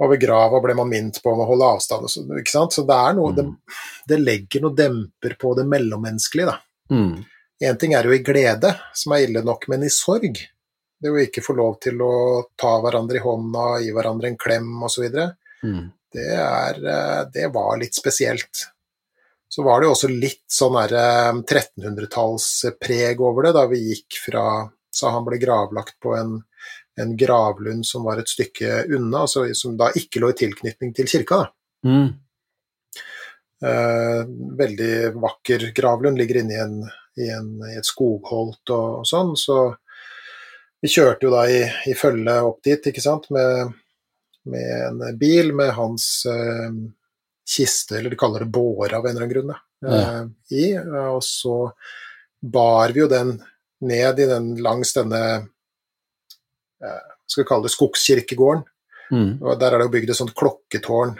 over 0.03 0.19
grava 0.19 0.61
ble 0.63 0.75
man 0.79 0.89
minnet 0.91 1.21
på 1.23 1.33
om 1.33 1.43
å 1.43 1.49
holde 1.49 1.71
avstand. 1.75 2.09
Så, 2.11 2.23
ikke 2.39 2.55
sant? 2.55 2.75
så 2.75 2.85
det, 2.87 2.95
er 2.95 3.17
noe, 3.17 3.33
det, 3.35 3.47
det 4.07 4.21
legger 4.21 4.63
noe 4.65 4.75
demper 4.75 5.35
på 5.39 5.53
det 5.59 5.67
mellommenneskelige. 5.67 6.53
da. 6.53 6.95
Mm. 6.95 7.75
Ting 7.79 7.93
er 7.95 8.07
jo 8.07 8.15
i 8.15 8.23
glede, 8.23 8.71
som 8.95 9.13
er 9.13 9.25
ille 9.25 9.43
nok, 9.43 9.67
men 9.69 9.83
i 9.83 9.91
sorg 9.91 10.39
Det 10.99 11.11
å 11.11 11.19
ikke 11.19 11.43
få 11.43 11.53
lov 11.55 11.77
til 11.83 11.99
å 12.03 12.13
ta 12.59 12.73
hverandre 12.83 13.19
i 13.19 13.23
hånda, 13.23 13.65
gi 13.83 13.91
hverandre 13.95 14.33
en 14.33 14.39
klem 14.39 14.73
osv., 14.83 15.07
Mm. 15.59 15.89
Det, 16.13 16.27
er, 16.35 16.79
eh, 16.83 17.23
det 17.33 17.47
var 17.53 17.79
litt 17.79 17.95
spesielt. 17.97 18.65
Så 19.49 19.63
var 19.65 19.81
det 19.81 19.89
jo 19.89 19.95
også 19.95 20.09
litt 20.11 20.45
sånn 20.51 20.77
der, 20.77 20.95
eh, 20.99 21.31
1300-tallspreg 21.41 23.21
over 23.25 23.47
det, 23.47 23.55
da 23.57 23.65
vi 23.71 23.85
gikk 23.91 24.21
fra 24.25 24.43
Så 24.91 25.11
han 25.13 25.21
ble 25.21 25.37
gravlagt 25.37 25.99
på 26.01 26.15
en, 26.17 26.39
en 26.97 27.11
gravlund 27.17 27.85
som 27.85 28.07
var 28.07 28.17
et 28.17 28.27
stykke 28.27 28.87
unna, 28.89 29.21
altså, 29.21 29.43
som 29.53 29.75
da 29.77 29.91
ikke 29.95 30.19
lå 30.23 30.31
i 30.33 30.37
tilknytning 30.39 30.95
til 30.97 31.07
kirka. 31.07 31.43
Mm. 31.85 32.07
Eh, 33.69 34.21
veldig 34.57 34.95
vakker 35.21 35.67
gravlund, 35.77 36.17
ligger 36.17 36.41
inne 36.41 36.55
i, 36.55 36.63
en, 36.63 36.75
i, 37.21 37.29
en, 37.35 37.51
i 37.69 37.77
et 37.77 37.85
skogholt 37.85 38.73
og, 38.73 39.05
sånn, 39.07 39.35
så 39.37 39.59
vi 40.81 40.91
kjørte 40.91 41.27
jo 41.27 41.33
da 41.33 41.43
i, 41.51 41.61
i 41.91 41.95
følge 41.97 42.37
opp 42.47 42.63
dit, 42.65 42.89
ikke 42.91 43.03
sant, 43.03 43.27
med, 43.35 43.75
med 44.45 44.87
en 44.87 45.17
bil 45.19 45.53
med 45.53 45.73
hans 45.75 46.25
eh, 46.29 46.71
kiste, 47.49 47.97
eller 47.97 48.09
de 48.13 48.19
kaller 48.19 48.45
det 48.45 48.51
båre 48.55 48.95
av 48.97 49.05
en 49.05 49.11
eller 49.17 49.25
annen 49.25 49.33
grunn, 49.33 49.53
da, 49.53 49.59
eh, 49.89 50.25
i, 50.55 50.65
og 50.79 51.23
så 51.25 51.71
bar 52.41 52.93
vi 52.95 53.01
jo 53.03 53.07
den 53.11 53.35
ned 53.81 54.19
i 54.19 54.25
den 54.29 54.53
langs 54.63 54.93
denne 54.95 55.21
eh, 56.83 57.07
skal 57.29 57.43
vi 57.43 57.47
kalle 57.47 57.67
det 57.67 57.75
skogskirkegården, 57.77 58.63
Mm. 59.09 59.39
og 59.41 59.57
Der 59.59 59.73
er 59.73 59.79
det 59.79 59.85
jo 59.87 59.91
bygd 59.95 60.09
et 60.11 60.17
sånt 60.19 60.35
klokketårn. 60.37 61.15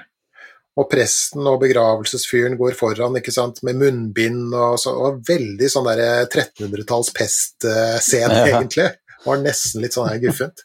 Og 0.78 0.86
presten 0.92 1.42
og 1.50 1.56
begravelsesfyren 1.64 2.54
går 2.56 2.76
foran 2.78 3.16
ikke 3.18 3.32
sant, 3.34 3.64
med 3.66 3.80
munnbind 3.82 4.54
og, 4.54 4.76
så, 4.78 4.94
og 4.94 5.24
veldig 5.26 5.66
sånn 5.74 5.88
der 5.90 6.28
1300-talls 6.30 7.10
pestscene, 7.18 8.44
Ja. 8.46 8.60
egentlig. 8.60 8.86
Var 9.26 9.42
nesten 9.42 9.82
litt 9.82 9.98
sånn 9.98 10.08
her 10.08 10.22
guffent. 10.22 10.62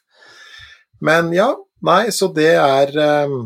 Men 1.01 1.33
ja, 1.33 1.49
nei, 1.87 2.03
så 2.15 2.31
det 2.33 2.55
er 2.57 2.95
eh, 3.01 3.37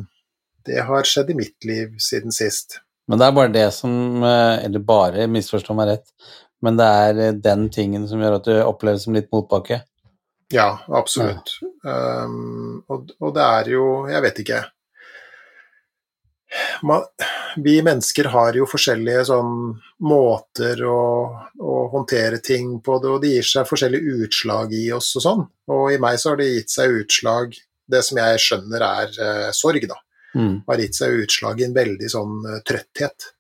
Det 0.69 0.85
har 0.85 1.07
skjedd 1.09 1.31
i 1.33 1.39
mitt 1.39 1.65
liv 1.65 1.97
siden 2.03 2.35
sist. 2.35 2.81
Men 3.09 3.21
det 3.21 3.29
er 3.29 3.37
bare 3.37 3.53
det 3.55 3.69
som 3.77 4.23
eh, 4.23 4.65
Eller 4.67 4.85
bare, 4.85 5.29
misforstå 5.31 5.77
meg 5.77 5.93
rett, 5.93 6.33
men 6.65 6.79
det 6.81 6.89
er 7.03 7.23
eh, 7.27 7.37
den 7.45 7.69
tingen 7.75 8.09
som 8.09 8.21
gjør 8.23 8.41
at 8.41 8.49
du 8.49 8.57
opplever 8.63 8.99
det 8.99 9.07
som 9.07 9.17
litt 9.17 9.31
motbakke. 9.35 9.83
Ja, 10.53 10.79
absolutt. 10.97 11.59
Um, 11.85 12.81
og, 12.89 13.11
og 13.21 13.35
det 13.37 13.45
er 13.45 13.69
jo 13.75 13.83
Jeg 14.09 14.25
vet 14.25 14.39
ikke. 14.43 14.63
Man, 16.89 17.05
vi 17.61 17.75
mennesker 17.85 18.31
har 18.33 18.57
jo 18.57 18.67
forskjellige 18.69 19.27
sånn 19.29 19.53
måter 20.09 20.81
å, 20.89 21.01
å 21.61 21.75
håndtere 21.93 22.41
ting 22.45 22.79
på, 22.85 22.97
det, 23.03 23.11
og 23.13 23.21
det 23.23 23.35
gir 23.35 23.49
seg 23.51 23.69
forskjellige 23.69 24.25
utslag 24.25 24.73
i 24.73 24.87
oss 24.97 25.11
og 25.19 25.25
sånn. 25.25 25.45
Og 25.75 25.93
i 25.93 25.99
meg 26.01 26.17
så 26.21 26.33
har 26.33 26.41
det 26.41 26.49
gitt 26.55 26.73
seg 26.73 26.97
utslag 27.03 27.59
Det 27.89 28.03
som 28.05 28.21
jeg 28.21 28.43
skjønner 28.45 28.85
er 28.85 29.15
uh, 29.19 29.49
sorg, 29.57 29.87
da. 29.89 29.99
Mm. 30.37 30.61
Har 30.69 30.83
gitt 30.83 30.99
seg 30.99 31.23
utslag 31.25 31.61
i 31.61 31.67
en 31.67 31.77
veldig 31.77 32.11
sånn 32.13 32.35
uh, 32.45 32.59
trøtthet. 32.69 33.31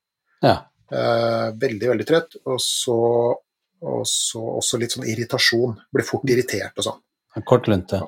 Ja. 0.44 0.54
Uh, 0.88 1.50
veldig, 1.60 1.90
veldig 1.92 2.06
trøtt. 2.08 2.38
Og 2.48 2.60
så, 2.64 2.98
og 3.84 4.06
så 4.08 4.44
også 4.56 4.80
litt 4.80 4.96
sånn 4.96 5.08
irritasjon. 5.08 5.76
Blir 5.92 6.08
fort 6.08 6.28
irritert 6.32 6.80
og 6.80 6.88
sånn. 6.88 7.02
Kort 7.46 7.68
lunte. 7.70 8.00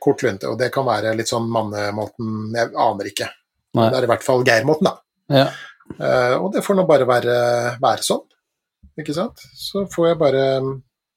Kort 0.00 0.22
lunte. 0.24 0.48
Og 0.48 0.60
det 0.60 0.70
kan 0.72 0.86
være 0.86 1.12
litt 1.18 1.28
sånn 1.28 1.50
mannemåten 1.52 2.54
Jeg 2.56 2.70
aner 2.86 3.10
ikke. 3.10 3.26
Nei. 3.76 3.90
Det 3.90 3.98
er 3.98 4.06
i 4.06 4.10
hvert 4.14 4.24
fall 4.24 4.46
Geir-måten, 4.46 4.88
da. 4.88 4.94
Ja. 5.30 5.50
Og 6.40 6.48
det 6.54 6.62
får 6.64 6.78
nå 6.78 6.86
bare 6.88 7.06
være, 7.06 7.34
være 7.82 8.06
sånn. 8.06 8.22
Ikke 8.98 9.14
sant? 9.14 9.42
Så 9.54 9.84
får 9.90 10.08
jeg 10.08 10.18
bare, 10.20 10.44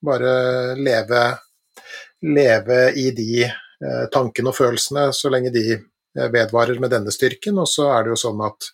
bare 0.06 0.34
leve, 0.78 1.24
leve 2.26 2.80
i 3.00 3.10
de 3.16 3.46
tankene 4.14 4.52
og 4.52 4.58
følelsene 4.58 5.10
så 5.16 5.32
lenge 5.34 5.52
de 5.54 5.66
eh, 5.76 6.30
vedvarer 6.34 6.80
med 6.82 6.94
denne 6.94 7.14
styrken. 7.14 7.60
Og 7.62 7.70
så 7.70 7.90
er 7.94 8.06
det 8.06 8.14
jo 8.14 8.22
sånn 8.26 8.44
at, 8.46 8.70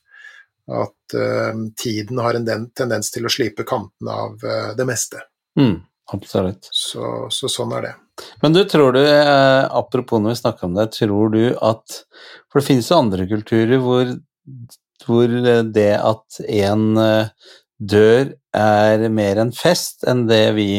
at 0.83 1.17
eh, 1.19 1.63
tiden 1.79 2.21
har 2.23 2.39
en 2.39 2.67
tendens 2.77 3.13
til 3.13 3.27
å 3.27 3.33
slipe 3.33 3.67
kantene 3.67 4.19
av 4.25 4.43
eh, 4.45 4.73
det 4.77 4.89
meste. 4.89 5.23
Mm. 5.59 5.79
Absolutt. 6.11 6.69
Så, 6.73 7.27
så 7.33 7.49
sånn 7.51 7.73
er 7.77 7.85
det. 7.85 7.93
Men 8.41 8.55
du, 8.55 8.63
tror 8.67 8.93
du, 8.95 9.01
eh, 9.05 9.63
apropos 9.77 10.21
når 10.21 10.33
vi 10.33 10.41
snakker 10.41 10.67
om 10.67 10.75
det, 10.77 10.89
tror 10.97 11.33
du 11.35 11.43
at 11.55 12.01
For 12.49 12.59
det 12.59 12.67
finnes 12.67 12.89
jo 12.89 12.99
andre 12.99 13.27
kulturer 13.29 13.81
hvor, 13.83 14.13
hvor 15.05 15.35
eh, 15.39 15.63
det 15.63 15.91
at 15.95 16.39
en 16.45 16.85
eh, 16.97 17.51
dør 17.79 18.33
er 18.57 19.05
mer 19.13 19.43
en 19.43 19.53
fest 19.55 20.03
enn 20.09 20.25
det 20.27 20.45
vi 20.57 20.71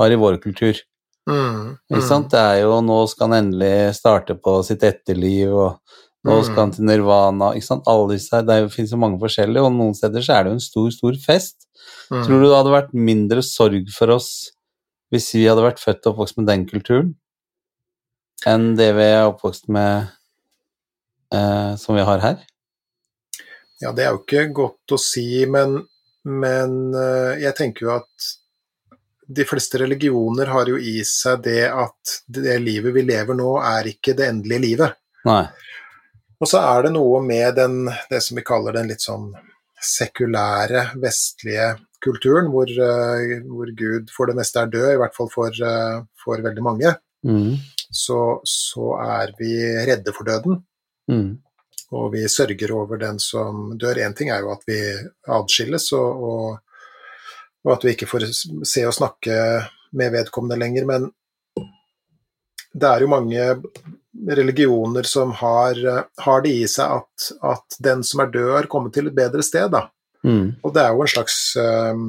har 0.00 0.10
i 0.10 0.18
vår 0.18 0.40
kultur. 0.42 0.80
Mm, 1.28 1.76
sant? 2.02 2.30
Det 2.32 2.40
er 2.40 2.62
jo 2.62 2.80
nå 2.82 3.00
skal 3.10 3.28
han 3.30 3.44
endelig 3.44 3.94
starte 3.98 4.34
på 4.40 4.60
sitt 4.66 4.82
etterliv, 4.82 5.52
og 5.54 5.80
Nå 6.22 6.34
Mm. 6.36 6.44
skal 6.44 6.56
han 6.56 6.70
til 6.70 6.84
Nirvana. 6.84 7.54
disse, 7.54 8.42
Det 8.44 8.70
finnes 8.72 8.90
jo 8.90 8.98
mange 8.98 9.18
forskjellige, 9.18 9.64
og 9.64 9.72
noen 9.72 9.94
steder 9.94 10.20
så 10.20 10.34
er 10.34 10.44
det 10.44 10.50
jo 10.50 10.52
en 10.52 10.60
stor, 10.60 10.90
stor 10.90 11.12
fest. 11.16 11.66
Mm. 12.10 12.24
Tror 12.26 12.40
du 12.42 12.44
det 12.44 12.56
hadde 12.58 12.74
vært 12.74 12.92
mindre 12.92 13.40
sorg 13.42 13.88
for 13.90 14.10
oss 14.10 14.50
hvis 15.10 15.32
vi 15.32 15.46
hadde 15.48 15.62
vært 15.64 15.80
født 15.80 16.04
og 16.06 16.12
oppvokst 16.18 16.36
med 16.36 16.46
den 16.46 16.66
kulturen, 16.66 17.14
enn 18.44 18.76
det 18.76 18.94
vi 18.94 19.02
er 19.02 19.30
oppvokst 19.32 19.66
med 19.68 20.10
eh, 21.32 21.76
som 21.76 21.96
vi 21.96 22.02
har 22.04 22.18
her? 22.20 22.36
Ja, 23.80 23.92
det 23.92 24.04
er 24.04 24.10
jo 24.12 24.20
ikke 24.20 24.52
godt 24.52 24.92
å 24.92 24.98
si, 25.00 25.46
men, 25.46 25.86
men 26.24 26.94
eh, 26.94 27.40
jeg 27.46 27.56
tenker 27.56 27.86
jo 27.86 27.94
at 27.96 28.30
de 29.36 29.44
fleste 29.46 29.78
religioner 29.78 30.50
har 30.50 30.68
jo 30.70 30.78
i 30.78 31.00
seg 31.06 31.44
det 31.44 31.68
at 31.70 32.14
det 32.26 32.56
livet 32.62 32.94
vi 32.96 33.04
lever 33.06 33.36
nå, 33.38 33.52
er 33.62 33.90
ikke 33.92 34.16
det 34.18 34.26
endelige 34.30 34.64
livet. 34.64 34.96
Nei. 35.28 35.44
Og 36.40 36.48
så 36.48 36.62
er 36.64 36.86
det 36.86 36.94
noe 36.96 37.20
med 37.22 37.54
den, 37.58 37.84
det 38.10 38.22
som 38.24 38.40
vi 38.40 38.46
kaller 38.46 38.78
den 38.78 38.90
litt 38.90 39.04
sånn 39.04 39.28
sekulære, 39.80 40.90
vestlige 41.00 41.74
kulturen, 42.04 42.48
hvor, 42.52 42.68
eh, 42.68 43.36
hvor 43.44 43.70
Gud 43.76 44.10
for 44.12 44.30
det 44.30 44.38
meste 44.40 44.62
er 44.62 44.72
død, 44.72 44.88
i 44.94 44.98
hvert 45.02 45.16
fall 45.16 45.30
for, 45.32 45.52
eh, 45.52 46.00
for 46.24 46.40
veldig 46.40 46.64
mange. 46.64 46.94
Mm. 47.26 47.60
Så, 47.92 48.40
så 48.48 48.96
er 49.04 49.34
vi 49.38 49.52
redde 49.86 50.16
for 50.16 50.24
døden. 50.24 50.64
Mm. 51.10 51.40
og 51.90 52.12
vi 52.12 52.20
sørger 52.30 52.70
over 52.70 53.00
den 53.00 53.16
som 53.18 53.72
dør. 53.74 53.98
Én 53.98 54.12
ting 54.14 54.28
er 54.30 54.44
jo 54.44 54.52
at 54.52 54.60
vi 54.68 54.78
adskilles, 55.26 55.88
og, 55.98 56.22
og, 56.22 56.58
og 57.66 57.74
at 57.74 57.84
vi 57.84 57.94
ikke 57.94 58.08
får 58.08 58.26
se 58.66 58.84
og 58.88 58.96
snakke 58.96 59.34
med 59.96 60.14
vedkommende 60.14 60.58
lenger, 60.60 60.86
men 60.88 61.08
det 62.70 62.86
er 62.86 63.02
jo 63.02 63.10
mange 63.10 63.46
religioner 64.30 65.06
som 65.08 65.32
har, 65.38 65.78
har 66.22 66.42
det 66.44 66.52
i 66.62 66.66
seg 66.70 67.00
at, 67.00 67.30
at 67.46 67.78
den 67.82 68.04
som 68.06 68.22
er 68.22 68.32
død, 68.32 68.50
har 68.56 68.68
kommet 68.70 68.94
til 68.94 69.10
et 69.10 69.16
bedre 69.16 69.42
sted. 69.46 69.70
Da. 69.72 69.86
Mm. 70.26 70.60
Og 70.62 70.74
det 70.74 70.84
er 70.84 70.94
jo 70.94 71.04
en 71.04 71.10
slags 71.10 71.36
um, 71.56 72.08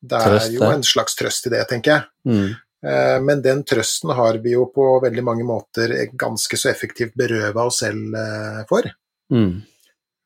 Det 0.00 0.16
er 0.18 0.30
Trøst, 0.30 0.54
jo 0.54 0.70
en 0.70 0.86
slags 0.86 1.18
trøst 1.18 1.48
i 1.48 1.52
det, 1.52 1.62
tenker 1.70 1.92
jeg. 1.92 2.08
Mm. 2.30 2.54
Eh, 2.86 3.20
Men 3.22 3.42
den 3.42 3.62
trøsten 3.66 4.12
har 4.14 4.38
vi 4.42 4.54
jo 4.54 4.68
på 4.74 4.88
veldig 5.02 5.24
mange 5.24 5.46
måter 5.46 5.94
ganske 6.18 6.58
så 6.58 6.70
effektivt 6.70 7.16
berøva 7.18 7.66
oss 7.66 7.80
selv 7.82 8.14
eh, 8.14 8.62
for. 8.68 8.86
Mm. 9.32 9.62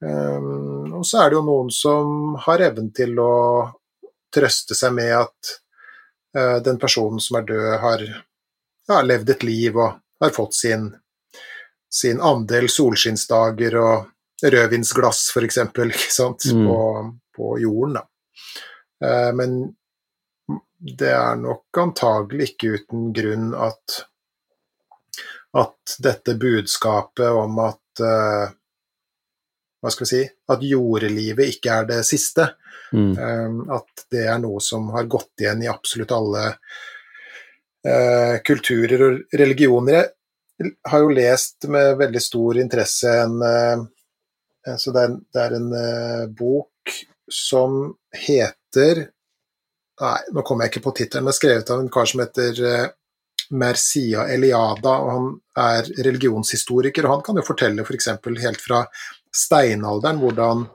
Um, 0.01 0.93
og 0.97 1.05
så 1.05 1.23
er 1.23 1.31
det 1.31 1.37
jo 1.37 1.45
noen 1.45 1.71
som 1.73 2.37
har 2.47 2.63
evnen 2.71 2.89
til 2.97 3.19
å 3.21 3.33
trøste 4.35 4.77
seg 4.79 4.95
med 4.97 5.13
at 5.17 5.55
uh, 6.37 6.59
den 6.65 6.79
personen 6.83 7.21
som 7.23 7.41
er 7.41 7.49
død, 7.49 7.71
har 7.83 8.05
ja, 8.89 9.03
levd 9.03 9.35
et 9.37 9.43
liv 9.47 9.79
og 9.79 9.99
har 10.21 10.35
fått 10.37 10.55
sin, 10.55 10.91
sin 11.91 12.21
andel 12.21 12.69
solskinnsdager 12.71 13.77
og 13.81 14.11
rødvinsglass, 14.43 15.31
f.eks., 15.37 15.59
Mm. 16.53 16.67
på, 16.67 17.19
på 17.37 17.59
jorden. 17.59 17.97
Eh, 19.05 19.33
men 19.35 19.75
det 20.99 21.11
er 21.13 21.37
nok 21.37 21.79
antagelig 21.79 22.53
ikke 22.53 22.69
uten 22.79 23.13
grunn 23.13 23.51
at 23.55 24.05
at 25.53 25.97
dette 25.99 26.35
budskapet 26.39 27.27
om 27.29 27.59
at 27.59 28.03
eh, 28.07 28.53
hva 29.81 29.93
skal 29.93 30.05
vi 30.05 30.11
si, 30.11 30.23
at 30.53 30.65
jordelivet 30.65 31.55
ikke 31.55 31.77
er 31.81 31.89
det 31.89 32.01
siste. 32.09 32.51
Mm. 32.93 33.13
Um, 33.17 33.61
At 33.73 34.05
det 34.13 34.27
er 34.29 34.41
noe 34.43 34.61
som 34.65 34.91
har 34.95 35.09
gått 35.11 35.41
igjen 35.41 35.63
i 35.65 35.71
absolutt 35.71 36.13
alle 36.15 36.47
uh, 37.87 38.37
kulturer 38.45 39.07
og 39.07 39.39
religioner. 39.41 40.11
Jeg 40.61 40.75
har 40.93 41.05
jo 41.05 41.15
lest 41.17 41.69
med 41.73 41.97
veldig 42.01 42.23
stor 42.23 42.61
interesse 42.61 43.15
en 43.23 43.39
uh, 43.41 43.89
så 44.77 44.93
det, 44.93 45.03
er, 45.07 45.15
det 45.33 45.41
er 45.41 45.55
en 45.57 45.71
uh, 45.73 46.27
bok 46.37 46.97
som 47.33 47.81
heter 48.13 49.07
Nei, 50.01 50.17
nå 50.33 50.41
kommer 50.49 50.65
jeg 50.65 50.73
ikke 50.73 50.85
på 50.87 50.93
tittelen. 50.97 51.27
Den 51.27 51.29
er 51.29 51.37
skrevet 51.37 51.71
av 51.75 51.81
en 51.83 51.91
kar 51.93 52.07
som 52.09 52.23
heter 52.23 52.61
Mercia 53.53 54.23
Eliada, 54.33 54.95
og 54.97 55.11
han 55.11 55.27
er 55.61 55.91
religionshistoriker. 56.07 57.05
og 57.05 57.19
Han 57.19 57.25
kan 57.27 57.41
jo 57.41 57.45
fortelle 57.45 57.85
f.eks. 57.85 58.09
helt 58.41 58.65
fra 58.65 58.79
steinalderen 59.35 60.19
hvordan 60.21 60.67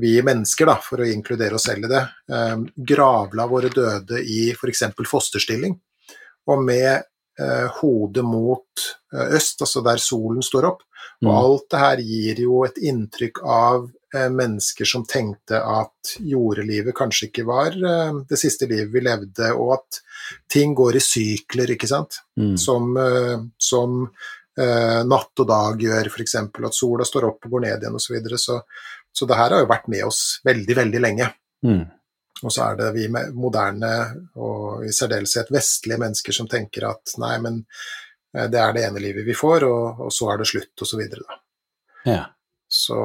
vi 0.00 0.16
mennesker, 0.24 0.66
da, 0.66 0.76
for 0.80 1.02
å 1.04 1.08
inkludere 1.08 1.54
oss 1.58 1.66
selv 1.68 1.84
i 1.84 1.92
det, 1.92 2.02
eh, 2.32 2.56
gravla 2.76 3.46
våre 3.48 3.68
døde 3.72 4.20
i 4.24 4.50
f.eks. 4.52 4.84
fosterstilling. 5.08 5.74
Og 6.48 6.62
med 6.64 7.02
eh, 7.40 7.66
hodet 7.80 8.24
mot 8.24 8.86
eh, 9.14 9.36
øst, 9.36 9.60
altså 9.64 9.82
der 9.84 10.00
solen 10.02 10.42
står 10.42 10.70
opp. 10.72 10.82
Og 11.22 11.28
Mm. 11.28 11.34
alt 11.34 11.64
det 11.70 11.78
her 11.78 11.96
gir 12.02 12.40
jo 12.42 12.64
et 12.64 12.78
inntrykk 12.82 13.40
av 13.46 13.88
eh, 14.14 14.28
mennesker 14.30 14.84
som 14.86 15.04
tenkte 15.06 15.58
at 15.58 16.12
jordelivet 16.18 16.94
kanskje 16.94 17.28
ikke 17.28 17.44
var 17.46 17.74
eh, 17.74 18.12
det 18.28 18.38
siste 18.38 18.66
livet 18.70 18.90
vi 18.92 19.00
levde, 19.06 19.52
og 19.54 19.72
at 19.76 20.00
ting 20.50 20.74
går 20.78 20.96
i 20.98 21.02
sykler, 21.02 21.74
ikke 21.74 21.88
sant 21.90 22.20
Mm. 22.38 22.56
som, 22.58 22.96
eh, 22.96 23.38
som 23.58 24.10
natt 24.52 25.40
og 25.40 25.46
dag 25.48 25.80
gjør, 25.80 26.10
f.eks. 26.10 26.34
At 26.36 26.76
sola 26.76 27.06
står 27.08 27.24
opp 27.30 27.46
og 27.46 27.54
går 27.54 27.62
ned 27.64 27.84
igjen 27.86 27.94
osv. 27.96 28.04
Så, 28.04 28.12
videre. 28.12 28.38
så 28.38 28.58
Så 29.12 29.28
det 29.28 29.38
her 29.38 29.54
har 29.54 29.62
jo 29.62 29.70
vært 29.70 29.86
med 29.88 30.04
oss 30.04 30.20
veldig, 30.44 30.76
veldig 30.76 31.00
lenge. 31.00 31.30
Mm. 31.64 31.86
Og 32.42 32.52
så 32.52 32.64
er 32.66 32.78
det 32.78 32.90
vi 32.96 33.06
moderne, 33.10 33.92
og 34.42 34.86
i 34.86 34.92
særdeleshet 34.94 35.52
vestlige 35.54 36.00
mennesker 36.02 36.34
som 36.34 36.48
tenker 36.50 36.88
at 36.88 37.14
nei, 37.22 37.36
men 37.42 37.60
eh, 38.34 38.48
det 38.50 38.58
er 38.58 38.74
det 38.74 38.86
ene 38.88 39.02
livet 39.02 39.26
vi 39.26 39.36
får, 39.38 39.66
og, 39.68 40.06
og 40.06 40.14
så 40.14 40.32
er 40.32 40.42
det 40.42 40.48
slutt, 40.50 40.72
og 40.74 40.90
så 40.90 40.98
videre. 40.98 41.26
Da. 41.28 41.38
Ja. 42.10 42.24
Så, 42.72 42.98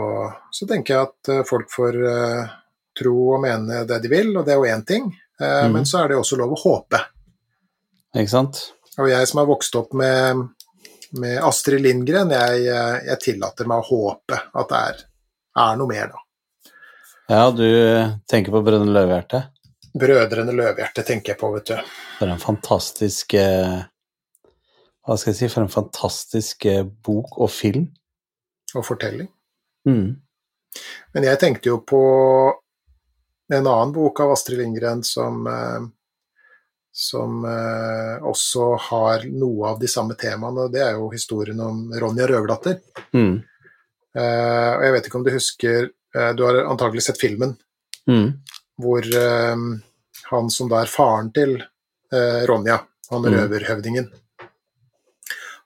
så 0.52 0.70
tenker 0.70 0.96
jeg 0.96 1.10
at 1.10 1.34
eh, 1.34 1.44
folk 1.46 1.70
får 1.70 2.00
uh, 2.02 2.56
tro 2.98 3.16
og 3.36 3.44
mene 3.44 3.84
det 3.86 4.00
de 4.06 4.12
vil, 4.12 4.32
og 4.34 4.48
det 4.48 4.56
er 4.56 4.62
jo 4.62 4.74
én 4.74 4.86
ting. 4.88 5.12
uh, 5.42 5.68
mm. 5.68 5.76
Men 5.76 5.86
så 5.86 6.02
er 6.02 6.10
det 6.10 6.18
jo 6.18 6.24
også 6.24 6.40
lov 6.42 6.56
å 6.56 6.62
håpe. 6.64 7.04
Ikke 8.18 8.34
sant? 8.34 8.64
Og 8.98 9.12
jeg 9.12 9.30
som 9.30 9.44
har 9.44 9.50
vokst 9.52 9.76
opp 9.78 9.94
med, 9.94 10.48
med 11.12 11.40
Astrid 11.44 11.82
Lindgren, 11.82 12.32
jeg, 12.32 12.64
jeg 13.08 13.20
tillater 13.24 13.68
meg 13.70 13.84
å 13.84 13.88
håpe 13.88 14.40
at 14.54 14.72
det 14.72 14.80
er, 14.92 15.04
er 15.64 15.78
noe 15.80 15.92
mer, 15.92 16.10
da. 16.14 16.24
Ja, 17.28 17.52
du 17.52 17.68
tenker 18.30 18.54
på 18.56 18.62
Brødrene 18.64 18.94
Løvehjerte? 18.96 19.42
Brødrene 20.00 20.54
Løvehjerte 20.56 21.04
tenker 21.04 21.34
jeg 21.34 21.40
på, 21.42 21.50
vet 21.56 21.72
du. 21.74 21.96
For 22.20 22.32
en 22.32 22.40
fantastisk 22.40 23.36
eh, 23.36 23.80
Hva 25.04 25.18
skal 25.18 25.34
jeg 25.34 25.40
si 25.40 25.50
For 25.52 25.66
en 25.66 25.74
fantastisk 25.74 26.68
eh, 26.70 26.86
bok 26.86 27.40
og 27.44 27.52
film. 27.52 27.90
Og 28.76 28.86
fortelling. 28.86 29.28
Mm. 29.88 30.16
Men 31.16 31.28
jeg 31.28 31.40
tenkte 31.42 31.72
jo 31.72 31.82
på 31.88 32.02
en 33.54 33.64
annen 33.64 33.94
bok 33.96 34.20
av 34.24 34.34
Astrid 34.36 34.60
Lindgren 34.60 35.04
som, 35.08 35.44
eh, 35.48 35.88
som 36.98 37.44
eh, 37.46 38.24
også 38.26 38.72
har 38.90 39.26
noe 39.30 39.68
av 39.70 39.80
de 39.82 39.88
samme 39.92 40.16
temaene, 40.18 40.64
og 40.66 40.72
det 40.74 40.82
er 40.82 40.96
jo 40.98 41.12
historien 41.14 41.60
om 41.62 41.84
Ronja 41.94 42.26
Røverdatter. 42.32 42.80
Mm. 43.14 43.36
Eh, 44.18 44.72
og 44.74 44.86
jeg 44.88 44.94
vet 44.96 45.10
ikke 45.10 45.20
om 45.20 45.26
du 45.28 45.30
husker 45.36 45.90
eh, 46.16 46.32
Du 46.34 46.42
har 46.48 46.64
antagelig 46.66 47.04
sett 47.06 47.20
filmen 47.22 47.56
Mm. 48.08 48.30
hvor 48.80 49.04
eh, 49.04 49.56
han 50.32 50.50
som 50.50 50.70
da 50.72 50.80
er 50.82 50.88
faren 50.90 51.28
til 51.36 51.58
eh, 51.60 52.46
Ronja, 52.50 52.80
han 53.12 53.22
Mm. 53.28 53.34
røverhøvdingen 53.36 54.08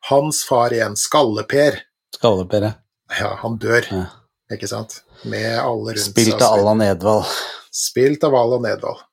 Hans 0.09 0.43
far 0.49 0.73
igjen, 0.73 0.95
Skalle-Per, 0.97 1.77
Skallepere. 2.17 2.73
ja, 3.19 3.35
han 3.43 3.57
dør, 3.61 3.85
Ja. 3.91 4.05
ikke 4.51 4.67
sant? 4.67 5.03
Med 5.23 5.59
alle 5.59 5.93
rundt 5.93 5.99
Spilt 6.09 6.41
av 6.41 6.57
Allan 6.59 6.81
Edvald. 6.81 7.25
Spilt 7.71 8.23
av 8.25 8.33
Allan 8.35 8.63
Nedvald. 8.65 9.03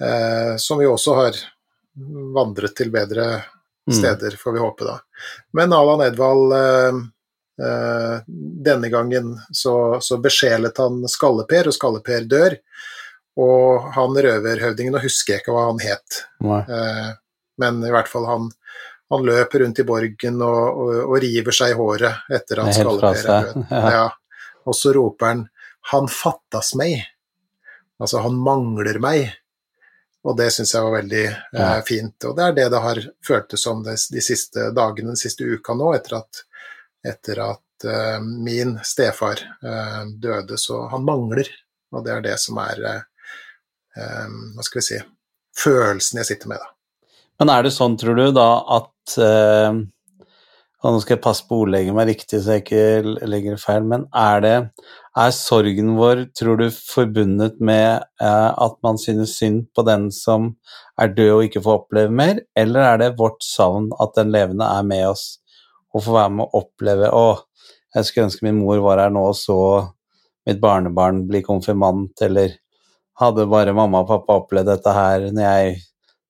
Eh, 0.00 0.56
som 0.56 0.78
vi 0.78 0.86
også 0.86 1.14
har 1.18 1.38
vandret 2.34 2.76
til 2.78 2.90
bedre 2.94 3.44
Mm. 3.88 3.94
steder, 3.96 4.34
får 4.36 4.52
vi 4.52 4.58
håpe, 4.60 4.84
da. 4.84 4.98
Men 5.56 5.72
Alan 5.72 6.02
Edvald 6.04 6.52
eh, 6.52 6.98
eh, 7.64 8.18
Denne 8.68 8.90
gangen 8.92 9.30
så, 9.50 9.96
så 10.04 10.18
besjelet 10.20 10.76
han 10.76 11.08
Skalle-Per, 11.08 11.70
og 11.70 11.72
Skalle-Per 11.72 12.26
dør. 12.28 12.58
Og 13.40 13.86
han 13.94 14.12
røverhøvdingen, 14.18 14.92
nå 14.92 15.00
husker 15.00 15.32
jeg 15.32 15.40
ikke 15.40 15.54
hva 15.56 15.64
han 15.70 15.80
het, 15.80 16.18
eh, 16.68 17.08
men 17.64 17.80
i 17.86 17.94
hvert 17.94 18.10
fall 18.12 18.26
han, 18.28 18.50
han 19.10 19.24
løper 19.24 19.64
rundt 19.64 19.80
i 19.80 19.86
borgen 19.88 20.42
og, 20.42 20.62
og, 20.84 20.94
og 21.08 21.16
river 21.24 21.56
seg 21.56 21.72
i 21.72 21.78
håret 21.78 22.28
etter 22.28 22.60
at 22.60 22.74
Skalleper 22.76 23.22
er 23.24 23.48
død. 23.48 23.66
Ja. 23.72 23.90
Ja. 23.96 24.06
Og 24.68 24.74
så 24.76 24.92
roper 24.92 25.26
han 25.32 25.46
'Han 25.88 26.08
fattas 26.12 26.74
meg'. 26.76 27.06
Altså 27.98 28.20
'han 28.20 28.36
mangler 28.36 28.98
meg'. 29.00 29.32
Og 30.28 30.36
det 30.36 30.50
syns 30.52 30.74
jeg 30.74 30.84
var 30.84 30.96
veldig 30.98 31.24
eh, 31.24 31.78
fint. 31.88 32.26
Og 32.28 32.36
det 32.36 32.44
er 32.44 32.56
det 32.56 32.66
det 32.74 32.82
har 32.84 33.00
føltes 33.24 33.64
som 33.64 33.80
de, 33.84 33.94
de 33.96 34.24
siste 34.24 34.68
dagene, 34.76 35.14
den 35.14 35.20
siste 35.20 35.46
uka 35.48 35.76
nå, 35.78 35.92
etter 35.96 36.18
at, 36.20 36.42
etter 37.14 37.40
at 37.46 37.88
eh, 37.88 38.18
min 38.20 38.76
stefar 38.84 39.40
eh, 39.40 40.02
døde. 40.20 40.58
Så 40.60 40.82
han 40.92 41.06
mangler, 41.08 41.48
og 41.94 42.04
det 42.04 42.16
er 42.16 42.26
det 42.28 42.36
som 42.42 42.60
er 42.60 42.82
eh, 42.90 43.30
eh, 43.96 44.26
Hva 44.56 44.66
skal 44.66 44.82
vi 44.82 44.88
si 44.90 45.04
Følelsen 45.58 46.20
jeg 46.20 46.28
sitter 46.28 46.52
med, 46.52 46.60
da. 46.60 46.74
Men 47.40 47.50
er 47.54 47.64
det 47.64 47.72
sånn, 47.74 47.96
tror 47.98 48.18
du, 48.18 48.28
da, 48.34 48.50
at 48.76 49.14
eh, 49.22 49.80
og 50.78 50.94
nå 50.94 51.00
skal 51.02 51.16
jeg 51.16 51.24
passe 51.24 51.42
på 51.46 51.56
å 51.56 51.64
ordlegge 51.64 51.94
meg 51.94 52.12
riktig 52.12 52.38
så 52.42 52.54
jeg 52.54 52.62
ikke 52.62 53.16
legger 53.26 53.56
det 53.56 53.62
feil, 53.62 53.86
men 53.90 54.04
er 54.14 54.44
det 54.44 54.54
er 55.18 55.32
sorgen 55.34 55.94
vår, 55.98 56.24
tror 56.38 56.60
du, 56.60 56.68
forbundet 56.70 57.58
med 57.64 58.04
eh, 58.22 58.50
at 58.50 58.76
man 58.84 59.00
synes 59.00 59.36
synd 59.38 59.66
på 59.74 59.84
den 59.86 60.08
som 60.14 60.52
er 61.00 61.12
død 61.14 61.32
og 61.34 61.44
ikke 61.48 61.62
får 61.64 61.82
oppleve 61.82 62.14
mer, 62.20 62.40
eller 62.58 62.86
er 62.86 63.02
det 63.02 63.10
vårt 63.18 63.42
savn 63.44 63.90
at 64.02 64.14
den 64.18 64.32
levende 64.34 64.68
er 64.68 64.86
med 64.86 65.06
oss 65.10 65.26
og 65.94 66.04
får 66.04 66.18
være 66.18 66.34
med 66.36 66.44
å 66.46 66.62
oppleve 66.62 67.12
Å, 67.16 67.28
jeg 67.96 68.06
skulle 68.08 68.28
ønske 68.28 68.46
min 68.46 68.60
mor 68.60 68.82
var 68.84 69.02
her 69.02 69.14
nå 69.14 69.24
og 69.30 69.36
så 69.38 69.58
mitt 70.48 70.60
barnebarn 70.62 71.24
bli 71.28 71.42
konfirmant, 71.44 72.14
eller 72.24 72.56
hadde 73.20 73.48
bare 73.50 73.74
mamma 73.76 74.04
og 74.04 74.10
pappa 74.10 74.38
opplevd 74.42 74.70
dette 74.70 74.94
her 74.94 75.30
når 75.32 75.44
jeg 75.44 75.78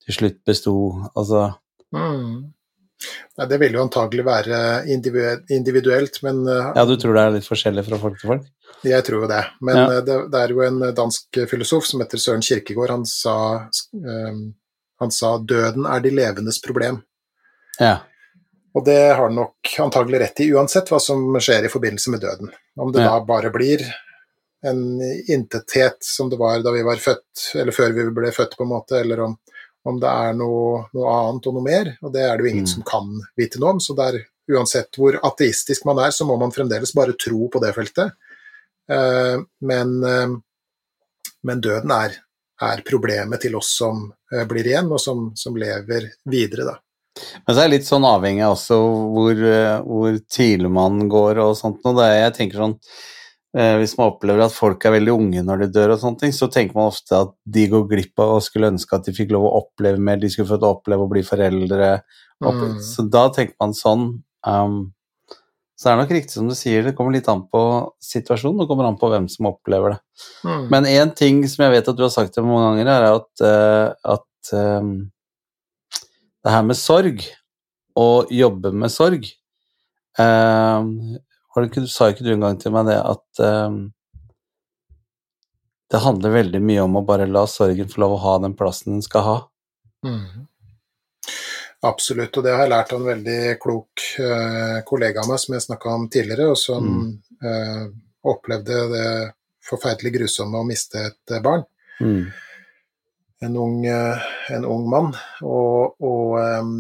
til 0.07 0.21
slutt 0.21 0.45
besto, 0.49 0.76
altså 1.14 1.50
Mm. 1.88 2.52
Ja, 3.38 3.47
det 3.47 3.61
vil 3.62 3.76
jo 3.76 3.85
antagelig 3.85 4.25
være 4.26 4.59
individuelt, 4.90 6.18
men 6.26 6.42
eh, 6.50 6.73
Ja, 6.76 6.85
du 6.85 6.97
tror 6.99 7.14
det 7.14 7.23
er 7.23 7.37
litt 7.37 7.47
forskjellig 7.47 7.85
fra 7.87 8.00
folk 8.02 8.18
til 8.18 8.33
folk? 8.33 8.49
Jeg 8.85 9.04
tror 9.04 9.23
jo 9.25 9.28
det. 9.30 9.44
Men 9.61 9.76
Ja. 9.76 9.85
eh, 9.99 10.00
det, 10.06 10.16
det 10.30 10.40
er 10.40 10.49
jo 10.54 10.61
en 10.62 10.78
dansk 10.94 11.38
filosof 11.50 11.85
som 11.87 12.00
heter 12.00 12.18
Søren 12.18 12.42
Kierkegaard. 12.42 12.90
Han 12.90 13.06
sa, 13.06 13.68
um, 13.94 14.54
han 15.00 15.11
sa 15.11 15.38
'døden 15.38 15.87
er 15.87 16.00
de 16.00 16.11
levendes 16.11 16.61
problem'. 16.62 17.02
Ja. 17.80 17.99
Og 18.75 18.85
det 18.85 18.99
har 19.16 19.25
han 19.26 19.35
nok 19.35 19.56
antagelig 19.80 20.20
rett 20.20 20.40
i, 20.40 20.52
uansett 20.52 20.88
hva 20.90 21.00
som 21.00 21.35
skjer 21.40 21.64
i 21.64 21.68
forbindelse 21.73 22.11
med 22.11 22.20
døden. 22.20 22.50
Om 22.78 22.92
det 22.92 23.02
Ja. 23.02 23.18
da 23.18 23.25
bare 23.25 23.50
blir 23.50 23.82
en 24.64 25.00
intethet 25.28 25.97
som 26.00 26.28
det 26.30 26.38
var 26.38 26.62
da 26.62 26.70
vi 26.73 26.82
var 26.82 26.97
født, 26.97 27.54
eller 27.54 27.73
før 27.73 27.92
vi 27.94 28.11
ble 28.11 28.30
født, 28.30 28.56
på 28.56 28.62
en 28.64 28.68
måte, 28.70 29.00
eller 29.00 29.20
om, 29.20 29.37
om 29.87 30.00
det 30.00 30.08
er 30.08 30.32
noe, 30.35 30.87
noe 30.94 31.06
annet 31.30 31.47
og 31.47 31.54
noe 31.54 31.62
mer. 31.62 31.97
Og 32.02 32.12
det 32.12 32.23
er 32.23 32.37
det 32.37 32.44
jo 32.44 32.50
ingen 32.50 32.64
Mm. 32.66 32.75
som 32.75 32.82
kan 32.82 33.20
vite 33.37 33.58
noe 33.58 33.70
om. 33.70 33.78
Så 33.80 33.94
det 33.97 34.14
er, 34.14 34.25
uansett 34.50 34.90
hvor 34.97 35.18
ateistisk 35.23 35.85
man 35.85 35.99
er, 35.99 36.11
så 36.11 36.25
må 36.26 36.38
man 36.38 36.50
fremdeles 36.52 36.92
bare 36.94 37.12
tro 37.18 37.49
på 37.49 37.61
det 37.61 37.75
feltet. 37.75 38.12
Eh, 38.92 39.40
men, 39.61 40.04
eh, 40.04 40.28
men 41.42 41.61
døden 41.61 41.92
er, 41.92 42.16
er 42.62 42.85
problemet 42.87 43.42
til 43.45 43.59
oss 43.59 43.75
som 43.80 44.07
eh, 44.33 44.47
blir 44.49 44.66
igjen, 44.66 44.90
og 44.92 45.02
som, 45.02 45.30
som 45.37 45.57
lever 45.59 46.12
videre, 46.28 46.71
da. 46.73 46.78
Men 47.18 47.54
så 47.54 47.61
er 47.61 47.66
det 47.66 47.75
litt 47.78 47.88
sånn 47.88 48.07
avhengig 48.07 48.45
av 48.47 48.54
også 48.54 48.76
hvor, 49.11 49.38
hvor 49.83 50.18
tidlig 50.30 50.68
man 50.71 51.00
går 51.11 51.40
og 51.42 51.57
sånt 51.59 51.80
noe. 51.83 52.04
Jeg 52.14 52.35
tenker 52.37 52.61
sånn 52.62 52.76
Hvis 53.80 53.97
man 53.99 54.12
opplever 54.12 54.45
at 54.45 54.54
folk 54.54 54.85
er 54.87 54.95
veldig 54.95 55.14
unge 55.16 55.42
når 55.42 55.64
de 55.64 55.68
dør 55.75 55.97
og 55.97 55.99
sånne 55.99 56.21
ting, 56.21 56.35
så 56.37 56.47
tenker 56.52 56.78
man 56.78 56.92
ofte 56.92 57.18
at 57.18 57.33
de 57.42 57.64
går 57.73 57.88
glipp 57.90 58.23
av 58.23 58.37
og 58.37 58.45
skulle 58.47 58.71
ønske 58.71 58.95
at 58.95 59.09
de 59.09 59.16
fikk 59.16 59.33
lov 59.35 59.49
å 59.49 59.54
oppleve 59.64 59.99
mer, 59.99 60.21
de 60.23 60.30
skulle 60.30 60.52
fått 60.52 60.68
oppleve 60.68 61.09
å 61.09 61.11
bli 61.11 61.25
foreldre. 61.26 61.90
Mm. 62.45 62.78
Så 62.87 63.09
da 63.11 63.25
tenker 63.35 63.57
man 63.59 63.75
sånn. 63.75 64.07
Um, 64.47 64.78
så 65.78 65.87
det 65.87 65.92
er 65.92 66.00
nok 66.00 66.12
riktig 66.16 66.35
som 66.35 66.49
du 66.50 66.56
sier, 66.58 66.82
det 66.82 66.97
kommer 66.99 67.14
litt 67.14 67.28
an 67.30 67.44
på 67.52 67.61
situasjonen, 68.02 68.64
det 68.64 68.66
kommer 68.66 68.88
an 68.88 68.97
på 68.99 69.12
hvem 69.12 69.28
som 69.30 69.47
opplever 69.52 69.94
det. 69.94 69.99
Mm. 70.42 70.64
Men 70.73 70.88
én 70.90 71.12
ting 71.14 71.44
som 71.47 71.62
jeg 71.62 71.76
vet 71.76 71.90
at 71.92 71.99
du 71.99 72.02
har 72.02 72.11
sagt 72.11 72.35
det 72.35 72.42
mange 72.42 72.73
ganger, 72.73 72.90
er 72.90 73.06
at, 73.12 73.44
uh, 73.47 74.16
at 74.16 74.50
um, 74.58 74.90
det 76.42 76.54
her 76.56 76.66
med 76.66 76.78
sorg, 76.80 77.23
å 77.99 78.08
jobbe 78.30 78.75
med 78.75 78.90
sorg 78.94 79.25
uh, 80.18 80.82
ikke, 81.58 81.82
du 81.82 81.88
Sa 81.90 82.11
ikke 82.12 82.26
du 82.26 82.32
en 82.35 82.44
gang 82.44 82.58
til 82.58 82.75
meg 82.75 82.90
det 82.90 82.99
at 82.99 83.42
uh, 83.42 83.78
det 85.94 86.02
handler 86.04 86.37
veldig 86.40 86.61
mye 86.62 86.85
om 86.85 86.99
å 86.99 87.06
bare 87.06 87.30
la 87.30 87.47
sorgen 87.50 87.90
få 87.90 88.02
lov 88.02 88.18
å 88.18 88.23
ha 88.26 88.37
den 88.42 88.58
plassen 88.58 88.97
den 88.97 89.06
skal 89.06 89.26
ha? 89.26 89.38
Mm. 90.06 90.48
Absolutt, 91.87 92.35
og 92.35 92.42
det 92.42 92.52
har 92.56 92.64
jeg 92.64 92.73
lært 92.73 92.92
av 92.92 93.00
en 93.00 93.11
veldig 93.12 93.40
klok 93.62 94.04
eh, 94.18 94.78
kollega 94.87 95.23
av 95.23 95.28
meg 95.30 95.38
som 95.38 95.55
jeg 95.55 95.66
snakka 95.68 95.92
om 95.94 96.07
tidligere, 96.11 96.48
og 96.50 96.59
som 96.59 96.88
eh, 97.38 97.85
opplevde 98.26 98.79
det 98.90 99.11
forferdelig 99.68 100.14
grusomme 100.16 100.59
å 100.59 100.66
miste 100.66 101.05
et 101.11 101.35
eh, 101.35 101.42
barn. 101.44 101.62
Mm. 102.00 102.24
En 103.46 103.59
ung, 103.62 103.76
eh, 103.87 104.31
en 104.57 104.66
ung 104.66 104.88
mann. 104.90 105.12
Og, 105.46 105.94
og 106.03 106.35
um, 106.38 106.72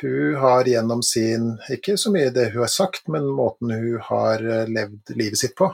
hun 0.00 0.38
har 0.42 0.66
gjennom 0.66 1.02
sin 1.06 1.52
Ikke 1.70 1.94
så 1.98 2.10
mye 2.14 2.32
det 2.34 2.50
hun 2.52 2.64
har 2.64 2.70
sagt, 2.72 3.06
men 3.10 3.26
måten 3.26 3.74
hun 3.74 3.98
har 4.10 4.46
eh, 4.46 4.70
levd 4.70 5.16
livet 5.18 5.42
sitt 5.42 5.56
på, 5.58 5.72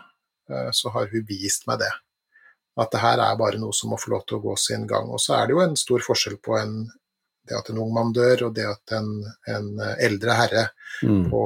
så 0.76 0.90
har 0.92 1.06
hun 1.08 1.22
vist 1.24 1.62
meg 1.68 1.78
det. 1.80 1.92
At 2.82 2.90
det 2.92 3.00
her 3.00 3.20
er 3.24 3.38
bare 3.40 3.60
noe 3.60 3.72
som 3.76 3.92
må 3.92 3.96
få 4.00 4.10
lov 4.12 4.24
til 4.26 4.36
å 4.36 4.42
gå 4.42 4.56
sin 4.60 4.82
gang. 4.90 5.08
Og 5.12 5.20
så 5.22 5.38
er 5.38 5.46
det 5.48 5.54
jo 5.54 5.62
en 5.64 5.78
stor 5.80 6.02
forskjell 6.04 6.36
på 6.44 6.58
en, 6.58 6.74
det 7.52 7.58
at 7.60 7.70
en 7.70 7.82
ung 7.84 7.92
mann 7.94 8.14
dør, 8.16 8.46
og 8.48 8.54
det 8.56 8.64
at 8.70 8.96
en, 8.98 9.12
en 9.52 9.72
eldre 10.00 10.38
herre 10.42 10.68
Mm. 11.02 11.30
på 11.32 11.38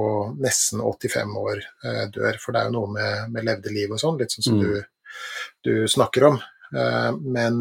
nesten 0.43 0.81
85 0.83 1.37
år 1.39 1.61
eh, 1.87 2.01
dør. 2.13 2.35
For 2.43 2.53
det 2.53 2.61
er 2.61 2.67
jo 2.67 2.73
noe 2.75 2.89
med, 2.93 3.29
med 3.33 3.45
levde 3.47 3.71
liv 3.73 3.93
og 3.95 4.01
sånn, 4.03 4.19
litt 4.19 4.35
sånn 4.35 4.45
som 4.49 4.57
Mm. 4.59 4.65
du, 4.67 4.83
du 5.65 5.87
snakker 5.89 6.27
om. 6.33 6.41
Eh, 6.75 7.13
men 7.37 7.61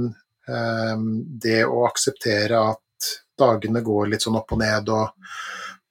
eh, 0.50 0.96
det 1.46 1.62
å 1.70 1.86
akseptere 1.88 2.58
at 2.72 3.12
dagene 3.38 3.84
går 3.86 4.10
litt 4.12 4.26
sånn 4.26 4.36
opp 4.42 4.52
og 4.58 4.64
ned, 4.64 4.90
og, 4.90 5.30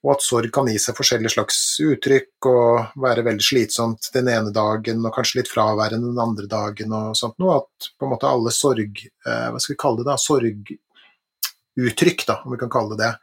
og 0.03 0.11
at 0.17 0.27
sorg 0.27 0.51
kan 0.53 0.67
gi 0.69 0.75
seg 0.83 0.99
forskjellige 0.99 1.33
slags 1.37 1.63
uttrykk 1.87 2.51
og 2.51 2.99
være 3.07 3.23
veldig 3.31 3.47
slitsomt 3.47 4.11
den 4.13 4.27
ene 4.35 4.51
dagen 4.53 4.99
og 5.07 5.15
kanskje 5.15 5.39
litt 5.39 5.49
fraværende 5.49 6.11
den 6.11 6.21
andre 6.27 6.45
dagen 6.51 6.91
og 6.93 7.15
sånt 7.17 7.39
noe, 7.41 7.61
at 7.63 7.89
på 7.95 8.05
en 8.05 8.13
måte 8.17 8.29
alle 8.29 8.51
sorg... 8.53 8.99
Eh, 9.07 9.47
hva 9.49 9.63
skal 9.63 9.73
vi 9.77 9.81
kalle 9.87 10.03
det 10.03 10.11
da? 10.11 10.19
Sorguttrykk, 11.75 12.25
da, 12.27 12.41
om 12.45 12.51
vi 12.51 12.57
kan 12.57 12.69
kalle 12.71 12.95
det 12.97 13.05
det, 13.05 13.15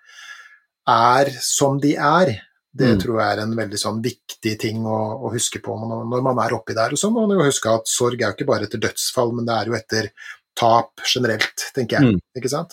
er 0.88 1.30
som 1.40 1.78
de 1.80 1.94
er. 1.96 2.32
Det 2.74 2.88
Mm. 2.96 3.00
tror 3.02 3.18
jeg 3.20 3.38
er 3.38 3.42
en 3.42 3.54
veldig 3.56 3.78
sånn 3.78 4.02
viktig 4.02 4.58
ting 4.58 4.82
å, 4.84 5.20
å 5.28 5.30
huske 5.32 5.60
på 5.62 5.74
når, 5.76 6.06
når 6.08 6.22
man 6.22 6.38
er 6.38 6.54
oppi 6.56 6.72
der. 6.74 6.90
Og 6.92 6.96
så 6.98 7.10
må 7.12 7.26
man 7.28 7.36
jo 7.38 7.44
huske 7.44 7.68
at 7.68 7.84
sorg 7.86 8.14
er 8.20 8.32
jo 8.32 8.36
ikke 8.36 8.46
bare 8.48 8.64
etter 8.64 8.80
dødsfall, 8.80 9.32
men 9.34 9.44
det 9.44 9.54
er 9.54 9.66
jo 9.66 9.74
etter 9.76 10.10
tap 10.56 10.90
generelt, 11.04 11.66
tenker 11.74 12.00
jeg. 12.00 12.14
Mm. 12.14 12.20
Ikke 12.36 12.48
sant? 12.48 12.72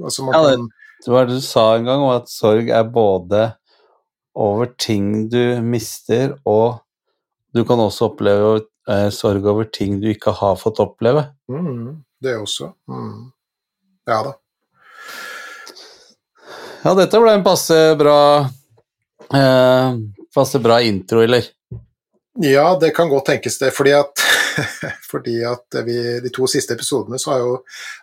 Altså 0.00 0.22
man 0.24 0.34
Ja, 0.34 0.50
det- 0.56 0.70
Det 1.04 1.08
var 1.12 1.24
det 1.26 1.34
du 1.34 1.40
sa 1.40 1.74
en 1.76 1.84
gang, 1.84 2.00
om 2.00 2.10
at 2.14 2.28
sorg 2.28 2.68
er 2.70 2.84
både 2.84 3.56
over 4.36 4.66
ting 4.66 5.28
du 5.28 5.60
mister, 5.62 6.38
og 6.46 6.80
du 7.54 7.64
kan 7.64 7.78
også 7.78 8.10
oppleve 8.14 8.66
eh, 8.88 9.08
sorg 9.10 9.44
over 9.46 9.64
ting 9.64 10.00
du 10.00 10.08
ikke 10.12 10.32
har 10.32 10.56
fått 10.56 10.76
oppleve. 10.78 11.34
mm, 11.48 12.04
det 12.22 12.36
også. 12.36 12.74
Mm. 12.88 13.32
Ja 14.06 14.22
da. 14.22 14.32
Ja, 16.82 16.94
dette 16.96 17.20
ble 17.20 17.32
en 17.36 17.44
passe 17.44 17.76
bra 18.00 18.20
eh, 19.34 19.96
Passe 20.34 20.60
bra 20.62 20.78
intro, 20.82 21.20
eller? 21.20 21.44
Ja, 22.40 22.78
det 22.80 22.90
kan 22.96 23.08
godt 23.08 23.26
tenkes 23.26 23.58
det, 23.58 23.72
fordi 23.76 23.92
at, 23.92 24.22
fordi 25.10 25.40
at 25.44 25.80
vi, 25.84 25.96
de 26.24 26.30
to 26.32 26.46
siste 26.48 26.76
episodene 26.78 27.18
så 27.18 27.34
har 27.34 27.42
jo 27.42 27.56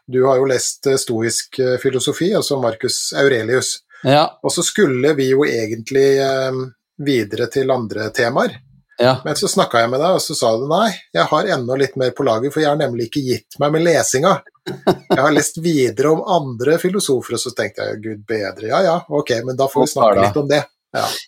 Du 0.05 0.19
har 0.27 0.37
jo 0.37 0.49
lest 0.51 0.87
eh, 0.87 0.99
stoisk 0.99 1.59
eh, 1.59 1.77
filosofi, 1.81 2.33
altså 2.35 2.59
Marcus 2.61 3.13
Aurelius. 3.17 3.77
Ja. 4.03 4.27
Og 4.43 4.53
så 4.53 4.63
skulle 4.63 5.13
vi 5.17 5.31
jo 5.31 5.45
egentlig 5.47 6.09
eh, 6.21 6.61
videre 7.01 7.47
til 7.53 7.71
andre 7.71 8.11
temaer. 8.13 8.59
Ja. 8.99 9.17
Men 9.25 9.35
så 9.37 9.49
snakka 9.51 9.83
jeg 9.83 9.91
med 9.91 10.01
deg, 10.01 10.17
og 10.17 10.23
så 10.23 10.35
sa 10.37 10.53
du 10.57 10.65
nei, 10.69 10.87
jeg 11.13 11.27
har 11.29 11.51
enda 11.57 11.75
litt 11.77 11.97
mer 11.99 12.13
på 12.17 12.25
lager, 12.25 12.53
for 12.53 12.63
jeg 12.63 12.71
har 12.71 12.79
nemlig 12.79 13.09
ikke 13.09 13.25
gitt 13.27 13.59
meg 13.61 13.75
med 13.75 13.85
lesinga. 13.85 14.39
Jeg 14.67 15.19
har 15.21 15.35
lest 15.35 15.61
videre 15.63 16.15
om 16.15 16.23
andre 16.37 16.79
filosofer, 16.81 17.37
og 17.37 17.43
så 17.43 17.53
tenkte 17.55 17.85
jeg 17.85 18.01
gud 18.03 18.25
bedre, 18.29 18.71
ja 18.71 18.81
ja, 18.85 18.97
ok, 19.07 19.37
men 19.45 19.59
da 19.59 19.69
får 19.71 19.85
vi 19.85 19.93
snakke 19.93 20.25
litt 20.25 20.41
om 20.41 20.49
det. 20.49 20.63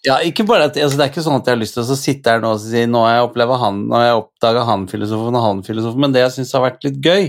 Ja, 0.07 0.15
ikke 0.25 0.45
bare 0.47 0.69
at, 0.69 0.77
altså, 0.79 0.97
Det 0.97 1.03
er 1.03 1.11
ikke 1.11 1.21
sånn 1.21 1.35
at 1.35 1.49
jeg 1.49 1.53
har 1.53 1.59
lyst 1.59 1.75
til 1.75 1.83
å 1.83 1.97
sitte 1.99 2.31
her 2.31 2.39
nå 2.41 2.53
og 2.55 2.61
si 2.63 2.85
nå 2.89 3.01
har 3.03 3.17
jeg 3.17 3.25
opplevd 3.27 3.57
han, 3.61 3.81
nå 3.91 3.97
har 3.99 4.05
jeg 4.07 4.21
oppdaga 4.21 4.63
han 4.69 4.85
filosofen 4.89 5.37
og 5.37 5.45
han 5.45 5.61
filosofen, 5.67 6.01
men 6.01 6.15
det 6.15 6.23
jeg 6.23 6.35
syns 6.37 6.55
har 6.55 6.63
vært 6.63 6.87
litt 6.87 6.97
gøy, 7.05 7.27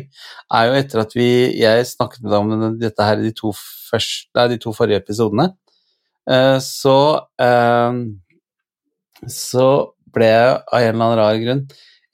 er 0.57 0.68
jo 0.70 0.79
etter 0.79 1.03
at 1.03 1.16
vi, 1.18 1.29
jeg 1.59 1.88
snakket 1.90 2.24
med 2.24 2.33
deg 2.33 2.40
om 2.40 2.79
dette 2.81 3.09
her 3.11 3.20
i 3.20 3.29
de 3.29 3.35
to, 3.37 3.53
første, 3.90 4.31
nei, 4.38 4.46
de 4.55 4.61
to 4.62 4.72
forrige 4.76 5.03
episodene, 5.03 5.50
eh, 6.31 6.57
så 6.64 6.96
eh, 7.42 8.00
så 9.29 9.66
ble 10.14 10.28
jeg 10.28 10.50
av 10.58 10.80
en 10.80 10.88
eller 10.88 11.04
annen 11.04 11.18
rar 11.20 11.40
grunn 11.44 11.64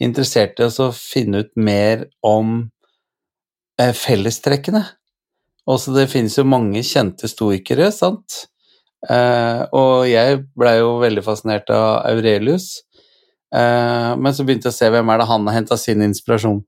interessert 0.03 0.61
i 0.61 0.67
å 0.67 0.91
finne 0.93 1.45
ut 1.45 1.53
mer 1.57 2.07
om 2.27 2.59
eh, 3.81 3.93
fellestrekkene. 3.97 4.83
Også 5.67 5.95
det 5.97 6.09
finnes 6.13 6.37
jo 6.39 6.47
mange 6.47 6.83
kjente 6.87 7.29
stoikere, 7.31 7.89
sant? 7.95 8.45
Eh, 9.09 9.63
og 9.77 10.07
jeg 10.09 10.43
blei 10.59 10.79
jo 10.79 10.97
veldig 11.03 11.25
fascinert 11.27 11.71
av 11.75 12.05
Aurelius. 12.13 12.69
Eh, 13.55 14.13
men 14.19 14.35
så 14.35 14.47
begynte 14.47 14.69
jeg 14.71 14.77
å 14.77 14.79
se 14.79 14.91
hvem 14.93 15.13
er 15.13 15.23
det 15.23 15.31
han 15.31 15.49
har 15.49 15.59
henta 15.59 15.79
sin 15.81 16.05
inspirasjon, 16.07 16.61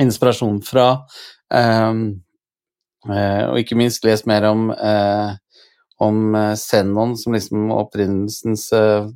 inspirasjon 0.00 0.62
fra. 0.64 0.88
Eh, 1.52 1.90
eh, 3.10 3.42
og 3.50 3.60
ikke 3.60 3.78
minst 3.80 4.06
lest 4.06 4.30
mer 4.30 4.46
om, 4.52 4.70
eh, 4.72 5.34
om 6.04 6.38
Zenon, 6.58 7.18
som 7.18 7.34
liksom 7.36 7.68
opprinnelsens 7.74 8.70
eh, 8.74 9.10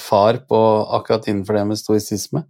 far 0.00 0.40
på 0.48 0.58
akkurat 0.98 1.28
innenfor 1.28 1.58
det 1.58 1.64
med 1.68 1.80
stoisisme. 1.80 2.44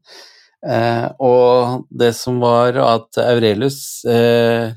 Eh, 0.67 1.07
og 1.23 1.85
det 1.91 2.13
som 2.17 2.41
var 2.43 2.79
at 2.81 3.21
Aurelius 3.23 3.79
eh, 4.09 4.73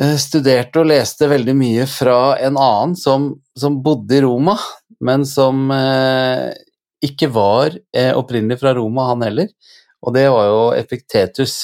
eh, 0.00 0.16
studerte 0.20 0.82
og 0.82 0.90
leste 0.90 1.30
veldig 1.30 1.54
mye 1.56 1.86
fra 1.88 2.36
en 2.42 2.58
annen 2.60 2.96
som, 2.98 3.30
som 3.56 3.80
bodde 3.84 4.18
i 4.18 4.24
Roma, 4.24 4.58
men 5.00 5.24
som 5.28 5.70
eh, 5.72 6.50
ikke 7.06 7.30
var 7.32 7.78
eh, 7.96 8.12
opprinnelig 8.16 8.60
fra 8.60 8.74
Roma, 8.76 9.08
han 9.12 9.24
heller. 9.24 9.48
Og 10.04 10.16
det 10.16 10.28
var 10.32 10.48
jo 10.48 10.62
Epiktetus. 10.76 11.62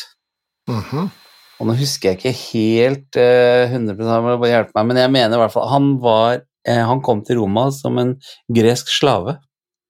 Mhm. 0.70 1.10
Og 1.56 1.68
nå 1.70 1.72
husker 1.78 2.10
jeg 2.10 2.18
ikke 2.18 2.38
helt 2.52 3.16
eh, 3.16 3.70
100 3.70 3.96
han 4.10 4.24
må 4.24 4.34
bare 4.36 4.50
hjelpe 4.52 4.76
meg, 4.76 4.90
men 4.90 4.98
jeg 5.00 5.12
mener 5.14 5.38
i 5.38 5.40
hvert 5.40 5.54
fall 5.54 5.70
han 5.70 5.86
var 6.02 6.34
eh, 6.36 6.46
Han 6.66 7.00
kom 7.06 7.22
til 7.24 7.38
Roma 7.40 7.68
som 7.74 7.98
en 8.02 8.16
gresk 8.52 8.88
slave, 8.90 9.38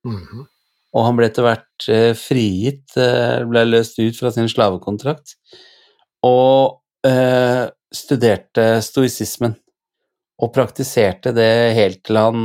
Mhm. 0.07 0.45
og 0.95 1.05
han 1.05 1.17
ble 1.17 1.27
etter 1.27 1.43
hvert 1.43 1.89
eh, 1.89 2.13
frigitt, 2.15 2.97
eh, 2.97 3.43
ble 3.49 3.65
løst 3.67 3.99
ut 3.99 4.17
fra 4.17 4.31
sin 4.31 4.47
slavekontrakt, 4.49 5.35
og 6.23 6.81
eh, 7.05 7.67
studerte 7.93 8.81
stoisismen. 8.83 9.57
Og 10.39 10.51
praktiserte 10.53 11.33
det 11.33 11.73
helt 11.75 12.03
til 12.05 12.17
han 12.21 12.41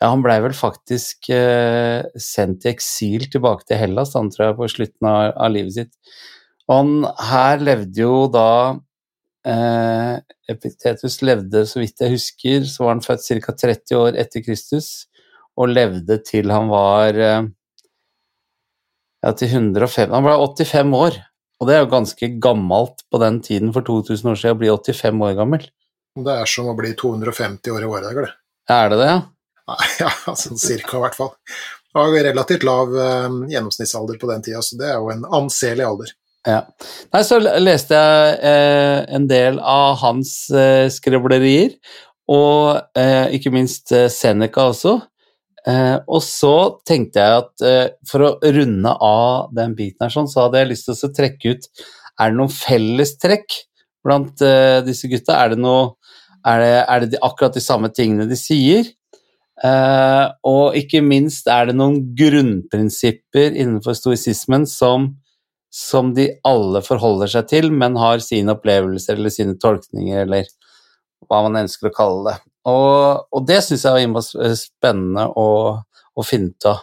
Ja, 0.00 0.10
han 0.12 0.22
blei 0.22 0.36
vel 0.40 0.52
faktisk 0.54 1.28
eh, 1.34 2.04
sendt 2.14 2.62
i 2.64 2.70
eksil 2.70 3.24
tilbake 3.32 3.66
til 3.66 3.76
Hellas, 3.80 4.12
han 4.14 4.30
tror 4.30 4.44
jeg, 4.52 4.56
på 4.60 4.68
slutten 4.70 5.08
av, 5.10 5.32
av 5.34 5.50
livet 5.50 5.74
sitt. 5.74 5.90
Og 6.68 6.76
han 6.76 6.92
her 7.32 7.58
levde 7.58 7.98
jo 8.04 8.28
da 8.30 8.78
eh, 9.46 10.16
Epiktetus 10.50 11.20
levde, 11.22 11.64
så 11.68 11.82
vidt 11.82 12.02
jeg 12.02 12.14
husker, 12.16 12.66
så 12.66 12.84
var 12.84 12.96
han 12.96 13.04
født 13.04 13.26
ca. 13.44 13.54
30 13.66 14.00
år 14.00 14.18
etter 14.20 14.44
Kristus, 14.44 15.08
og 15.58 15.72
levde 15.72 16.20
til 16.26 16.50
han 16.54 16.70
var 16.70 17.18
eh, 17.18 17.48
ja, 19.24 19.32
til 19.34 19.50
105 19.50 20.14
Han 20.14 20.26
ble 20.26 20.36
85 20.38 20.94
år, 20.98 21.18
og 21.58 21.68
det 21.68 21.74
er 21.74 21.82
jo 21.82 21.94
ganske 21.94 22.30
gammelt 22.42 23.02
på 23.10 23.22
den 23.22 23.40
tiden 23.42 23.72
for 23.74 23.86
2000 23.86 24.32
år 24.32 24.38
siden 24.38 24.56
å 24.56 24.60
bli 24.60 24.70
85 24.74 25.24
år 25.26 25.34
gammel. 25.40 25.66
Det 26.18 26.36
er 26.42 26.50
som 26.50 26.70
å 26.70 26.76
bli 26.78 26.94
250 26.98 27.74
år 27.74 27.84
i 27.84 27.90
året, 27.90 28.14
det. 28.14 28.30
Er 28.74 28.92
det 28.92 29.00
det, 29.00 29.10
ja? 29.10 29.18
Nei, 29.68 29.88
ja, 30.04 30.12
sånn 30.38 30.60
cirka 30.60 30.96
i 30.98 31.02
hvert 31.04 31.18
fall. 31.18 31.34
Det 31.88 31.98
var 31.98 32.14
relativt 32.28 32.64
lav 32.68 32.94
eh, 32.94 33.36
gjennomsnittsalder 33.52 34.18
på 34.20 34.30
den 34.30 34.44
tida, 34.44 34.62
så 34.64 34.78
det 34.80 34.90
er 34.92 34.98
jo 35.00 35.10
en 35.12 35.26
anselig 35.40 35.86
alder. 35.86 36.14
Ja. 36.46 36.62
Nei, 37.12 37.22
så 37.26 37.38
leste 37.40 37.98
jeg 37.98 38.36
eh, 38.46 39.00
en 39.16 39.26
del 39.30 39.58
av 39.58 39.98
hans 40.02 40.32
eh, 40.54 40.86
skrevlerier, 40.92 41.74
og 42.28 42.98
eh, 42.98 43.34
ikke 43.36 43.52
minst 43.54 43.92
eh, 43.96 44.06
Seneca 44.12 44.68
også. 44.70 44.98
Eh, 45.68 45.96
og 46.06 46.22
så 46.24 46.54
tenkte 46.86 47.20
jeg 47.24 47.42
at 47.42 47.64
eh, 47.66 47.86
for 48.08 48.24
å 48.24 48.34
runde 48.54 48.92
av 49.04 49.54
den 49.56 49.74
biten 49.78 50.06
her, 50.06 50.12
sånn, 50.14 50.28
så 50.30 50.46
hadde 50.46 50.62
jeg 50.62 50.70
lyst 50.72 50.88
til 50.88 51.08
å 51.08 51.14
trekke 51.16 51.54
ut 51.56 51.66
Er 52.18 52.30
det 52.30 52.38
noen 52.38 52.52
fellestrekk 52.54 53.58
blant 54.06 54.40
disse 54.86 55.10
gutta? 55.10 55.36
Er 55.38 55.52
det, 55.52 55.58
noe, 55.62 55.98
er, 56.46 56.62
det, 56.62 56.70
er 56.80 57.02
det 57.02 57.10
de, 57.12 57.20
akkurat 57.22 57.54
de 57.54 57.62
samme 57.62 57.90
tingene 57.94 58.26
de 58.30 58.38
sier? 58.38 58.88
Og 60.48 60.74
ikke 60.78 61.02
minst 61.02 61.46
er 61.50 61.68
det 61.68 61.76
noen 61.78 62.00
grunnprinsipper 62.18 63.54
innenfor 63.54 63.94
stoisismen 63.98 64.66
som 64.70 65.12
som 65.78 66.10
de 66.14 66.26
alle 66.46 66.82
forholder 66.82 67.30
seg 67.30 67.50
til, 67.52 67.70
men 67.70 67.98
har 68.00 68.22
sine 68.24 68.56
opplevelser 68.56 69.18
eller 69.18 69.32
sine 69.32 69.54
tolkninger, 69.62 70.24
eller 70.24 70.48
hva 71.28 71.44
man 71.46 71.60
ønsker 71.62 71.90
å 71.90 71.94
kalle 71.94 72.32
det. 72.32 72.36
Og, 72.68 73.28
og 73.30 73.46
det 73.48 73.60
syns 73.64 73.86
jeg 73.86 73.94
var 73.94 74.02
innmari 74.02 74.56
spennende 74.58 75.28
å, 75.38 75.48
å 75.78 76.26
finne 76.26 76.50
ut 76.50 76.68
av. 76.68 76.82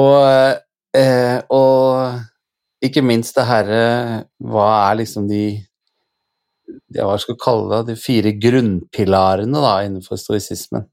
Og, 0.00 0.58
eh, 0.98 1.38
og 1.50 2.84
ikke 2.86 3.02
minst 3.02 3.34
det 3.34 3.42
herre 3.48 3.80
Hva 4.38 4.68
er 4.86 5.00
liksom 5.00 5.24
de 5.26 5.42
ja, 6.94 7.06
hva 7.06 7.16
skal 7.18 7.34
jeg 7.34 7.42
kalle 7.42 7.80
det, 7.80 7.94
de 7.94 7.98
fire 7.98 8.30
grunnpilarene 8.38 9.62
da, 9.62 9.72
innenfor 9.86 10.18
stoisismen. 10.20 10.86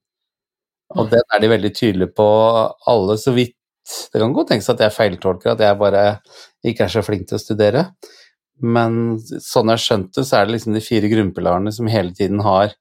Og 0.97 1.09
den 1.11 1.35
er 1.35 1.43
de 1.43 1.49
veldig 1.51 1.71
tydelige 1.75 2.15
på, 2.17 2.27
alle, 2.89 3.17
så 3.21 3.33
vidt 3.35 3.56
det 4.13 4.21
kan 4.21 4.33
godt 4.35 4.51
tenkes 4.51 4.69
at 4.73 4.83
jeg 4.83 4.95
feiltolker, 4.95 5.53
at 5.53 5.63
jeg 5.63 5.79
bare 5.79 6.05
ikke 6.67 6.87
er 6.87 6.93
så 6.93 7.03
flink 7.05 7.27
til 7.29 7.37
å 7.39 7.43
studere. 7.43 7.85
Men 8.63 9.17
sånn 9.21 9.69
jeg 9.69 9.77
har 9.77 9.83
skjønt 9.83 10.11
det, 10.17 10.25
så 10.25 10.39
er 10.39 10.47
det 10.47 10.57
liksom 10.57 10.75
de 10.75 10.83
fire 10.83 11.09
grunnpilarene 11.11 11.73
som 11.73 11.89
hele 11.91 12.15
tiden 12.17 12.41
har 12.45 12.73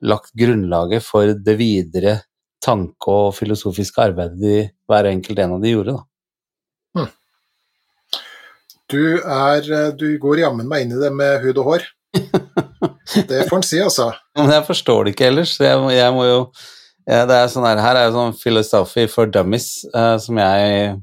lagt 0.00 0.32
grunnlaget 0.38 1.04
for 1.04 1.34
det 1.36 1.56
videre 1.60 2.20
tanke- 2.64 3.12
og 3.12 3.34
filosofiske 3.36 4.00
arbeidet 4.02 4.40
de, 4.40 4.56
hver 4.88 5.08
enkelt 5.10 5.38
en 5.44 5.56
av 5.56 5.62
de 5.62 5.74
gjorde. 5.74 5.96
Da. 5.96 7.06
Du, 8.90 9.02
er, 9.22 9.70
du 9.94 10.06
går 10.18 10.42
jammen 10.42 10.68
meg 10.68 10.84
inn 10.84 10.96
i 10.96 11.00
det 11.00 11.12
med 11.14 11.44
hud 11.44 11.60
og 11.62 11.74
hår. 11.74 11.88
Det 13.30 13.44
får 13.48 13.56
en 13.56 13.64
si, 13.66 13.78
altså. 13.82 14.08
Men 14.38 14.52
jeg 14.54 14.64
forstår 14.68 15.04
det 15.04 15.12
ikke 15.14 15.26
ellers, 15.30 15.56
jeg, 15.58 15.78
jeg 15.94 16.14
må 16.14 16.26
jo 16.28 16.36
ja, 17.10 17.26
det 17.26 17.36
er 17.36 17.50
sånn 17.52 17.66
her, 17.66 17.80
her 17.82 17.98
er 17.98 18.08
jo 18.08 18.16
sånn 18.16 18.36
philosophy 18.38 19.06
for 19.10 19.30
dummies 19.30 19.84
uh, 19.94 20.16
som 20.22 20.38
jeg 20.40 20.96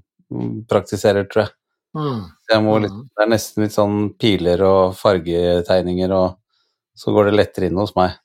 praktiserer, 0.69 1.27
tror 1.27 1.45
jeg. 1.45 1.53
Mm. 1.97 2.23
litt, 2.83 2.95
det 3.15 3.23
er 3.23 3.29
nesten 3.31 3.63
litt 3.63 3.73
sånn 3.73 3.99
piler 4.19 4.61
og 4.65 4.95
fargetegninger, 4.99 6.11
og 6.13 6.37
så 6.97 7.13
går 7.15 7.29
det 7.29 7.37
lettere 7.37 7.69
inn 7.69 7.79
hos 7.79 7.95
meg. 7.97 8.17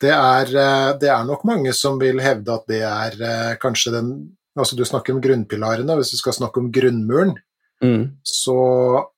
Det 0.00 0.12
er, 0.14 0.52
eh, 0.56 0.90
det 1.00 1.10
er 1.12 1.26
nok 1.28 1.42
mange 1.48 1.74
som 1.76 1.98
vil 2.00 2.22
hevde 2.24 2.54
at 2.54 2.64
det 2.70 2.80
er 2.86 3.16
eh, 3.20 3.56
kanskje 3.60 3.96
den 3.98 4.12
Altså 4.58 4.74
du 4.74 4.82
snakker 4.84 5.14
om 5.14 5.20
grunnpilarene, 5.22 5.94
hvis 5.96 6.10
du 6.10 6.18
skal 6.18 6.34
snakke 6.34 6.58
om 6.58 6.72
grunnmuren, 6.74 7.36
Mm, 7.80 8.10
så, 8.22 8.54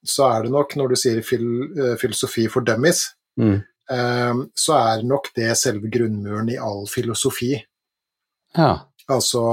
så 0.07 0.29
er 0.29 0.45
det 0.45 0.53
nok, 0.55 0.77
når 0.79 0.93
du 0.93 0.99
sier 0.99 1.23
fil, 1.27 1.47
filosofi 1.99 2.45
for 2.51 2.63
dummies, 2.67 3.09
mm. 3.41 3.57
Eh, 3.93 4.41
så 4.55 4.79
er 4.79 5.05
nok 5.09 5.31
det 5.37 5.53
selve 5.61 5.91
grunnmuren 5.93 6.51
i 6.53 6.59
all 6.61 6.87
filosofi. 6.91 7.55
Ja. 8.57 8.73
Altså 9.09 9.45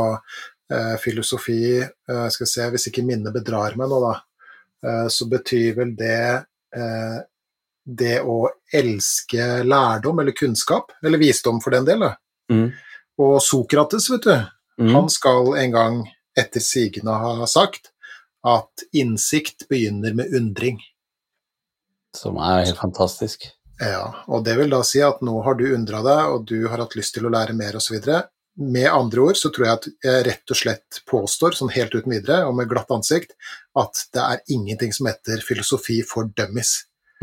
eh, 0.71 0.95
filosofi 0.99 1.79
eh, 1.81 2.27
Skal 2.29 2.45
vi 2.45 2.49
se, 2.51 2.67
hvis 2.73 2.89
ikke 2.89 3.05
minnet 3.07 3.33
bedrar 3.33 3.77
meg 3.79 3.89
nå, 3.91 3.99
da, 4.03 4.13
eh, 4.85 5.07
så 5.11 5.29
betyr 5.31 5.75
vel 5.81 5.95
det 5.99 6.21
det 7.89 8.19
å 8.21 8.43
elske 8.77 9.63
lærdom 9.65 10.19
eller 10.21 10.35
kunnskap, 10.37 10.91
eller 11.01 11.17
visdom 11.17 11.57
for 11.63 11.73
den 11.73 11.87
del. 11.87 12.03
Mm, 12.53 12.67
Og 13.17 13.39
Sokrates, 13.41 14.05
vet 14.13 14.27
du, 14.27 14.35
mm. 14.83 14.91
han 14.93 15.09
skal 15.09 15.49
en 15.57 15.73
gang 15.73 15.97
etter 16.37 16.61
sigende 16.61 17.15
ha 17.17 17.47
sagt 17.49 17.89
at 18.45 18.85
innsikt 18.93 19.65
begynner 19.71 20.13
med 20.13 20.35
undring. 20.37 20.77
Som 22.15 22.37
er 22.37 22.67
helt 22.67 22.79
fantastisk. 22.79 23.49
Ja, 23.79 24.03
og 24.27 24.43
det 24.43 24.57
vil 24.59 24.71
da 24.71 24.81
si 24.83 24.99
at 25.03 25.21
nå 25.23 25.37
har 25.45 25.55
du 25.55 25.69
undra 25.71 26.01
deg, 26.03 26.33
og 26.33 26.45
du 26.49 26.67
har 26.67 26.81
hatt 26.83 26.97
lyst 26.99 27.15
til 27.15 27.27
å 27.27 27.31
lære 27.31 27.55
mer 27.55 27.77
osv. 27.79 27.95
Med 28.59 28.89
andre 28.91 29.23
ord 29.23 29.39
så 29.39 29.51
tror 29.55 29.65
jeg 29.65 29.77
at 29.77 29.85
jeg 30.03 30.23
rett 30.27 30.51
og 30.51 30.59
slett 30.59 30.99
påstår, 31.07 31.55
sånn 31.55 31.71
helt 31.71 31.95
uten 31.95 32.11
videre 32.11 32.41
og 32.49 32.57
med 32.57 32.67
glatt 32.71 32.91
ansikt, 32.91 33.37
at 33.79 34.03
det 34.15 34.25
er 34.25 34.41
ingenting 34.51 34.91
som 34.95 35.07
heter 35.07 35.39
filosofi 35.45 36.01
for 36.07 36.27
dummies. 36.35 36.73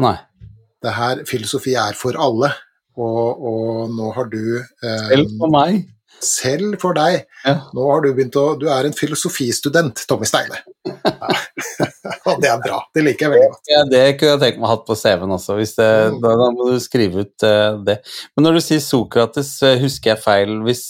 Nei. 0.00 0.16
Det 0.80 0.94
her, 0.96 1.20
filosofi 1.28 1.74
er 1.76 1.98
for 1.98 2.16
alle, 2.20 2.54
og, 2.96 3.44
og 3.50 3.92
nå 3.92 4.08
har 4.16 4.32
du 4.32 4.40
eh, 4.56 5.06
Selv 5.10 5.36
for 5.36 5.52
meg. 5.52 5.84
Selv 6.24 6.79
for 6.81 6.96
deg 6.96 7.24
Ja. 7.46 7.55
Nå 7.76 7.85
har 7.90 8.02
du 8.02 8.09
begynt 8.14 8.37
å 8.40 8.59
Du 8.59 8.66
er 8.72 8.88
en 8.88 8.94
filosofistudent, 8.96 10.00
Tommy 10.09 10.26
Steine. 10.26 10.59
Ja. 10.87 11.31
og 12.26 12.40
det 12.42 12.50
er 12.50 12.62
bra. 12.62 12.81
Det 12.94 13.05
liker 13.05 13.26
jeg 13.26 13.33
veldig 13.35 13.50
godt. 13.52 13.70
Ja, 13.70 13.83
det 13.90 14.02
kunne 14.18 14.33
jeg 14.35 14.42
tenkt 14.42 14.61
meg 14.61 14.68
å 14.68 14.72
ha 14.72 14.79
på 14.87 14.96
CV-en 14.98 15.35
også. 15.37 15.57
Hvis 15.61 15.74
det, 15.79 15.90
Mm. 16.12 16.20
da, 16.22 16.33
da 16.40 16.48
må 16.55 16.68
du 16.70 16.79
skrive 16.83 17.26
ut 17.26 17.46
uh, 17.46 17.79
det. 17.87 17.98
Men 18.37 18.48
når 18.48 18.59
du 18.59 18.62
sier 18.64 18.83
Sokrates, 18.85 19.52
eh, 19.62 19.79
husker 19.83 20.14
jeg 20.14 20.22
feil 20.24 20.57
hvis 20.66 20.85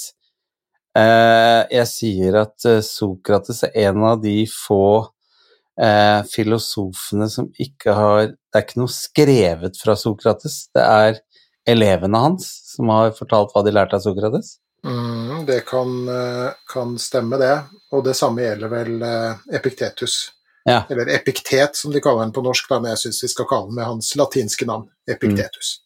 uh, 0.96 1.62
jeg 1.72 1.86
sier 1.90 2.40
at 2.42 2.68
Sokrates 2.86 3.62
er 3.68 3.76
en 3.90 4.02
av 4.04 4.20
de 4.22 4.38
få 4.50 4.82
uh, 5.06 6.20
filosofene 6.32 7.28
som 7.32 7.50
ikke 7.60 7.94
har 7.96 8.20
Det 8.32 8.60
er 8.60 8.64
ikke 8.64 8.80
noe 8.80 8.92
skrevet 8.94 9.80
fra 9.80 9.96
Sokrates, 10.00 10.68
det 10.74 10.84
er 10.84 11.20
elevene 11.68 12.20
hans 12.22 12.46
som 12.76 12.88
har 12.94 13.12
fortalt 13.16 13.52
hva 13.52 13.64
de 13.66 13.74
lærte 13.74 13.98
av 13.98 14.04
Sokrates. 14.04 14.56
Mm, 14.86 15.46
det 15.46 15.60
kan, 15.66 16.08
eh, 16.08 16.50
kan 16.72 16.98
stemme, 16.98 17.36
det. 17.36 17.54
Og 17.90 18.04
det 18.04 18.14
samme 18.14 18.44
gjelder 18.44 18.70
vel 18.70 19.02
eh, 19.02 19.56
Epiktetus. 19.58 20.18
Ja. 20.64 20.82
Eller 20.90 21.08
Epiktet, 21.14 21.76
som 21.76 21.92
de 21.92 22.00
kaller 22.00 22.26
den 22.26 22.34
på 22.34 22.42
norsk, 22.42 22.68
da, 22.70 22.78
men 22.80 22.94
jeg 22.94 23.06
syns 23.06 23.24
vi 23.24 23.32
skal 23.34 23.48
kalle 23.50 23.70
den 23.70 23.80
med 23.80 23.86
hans 23.86 24.12
latinske 24.18 24.66
navn. 24.68 24.88
Epiktetus. 25.10 25.80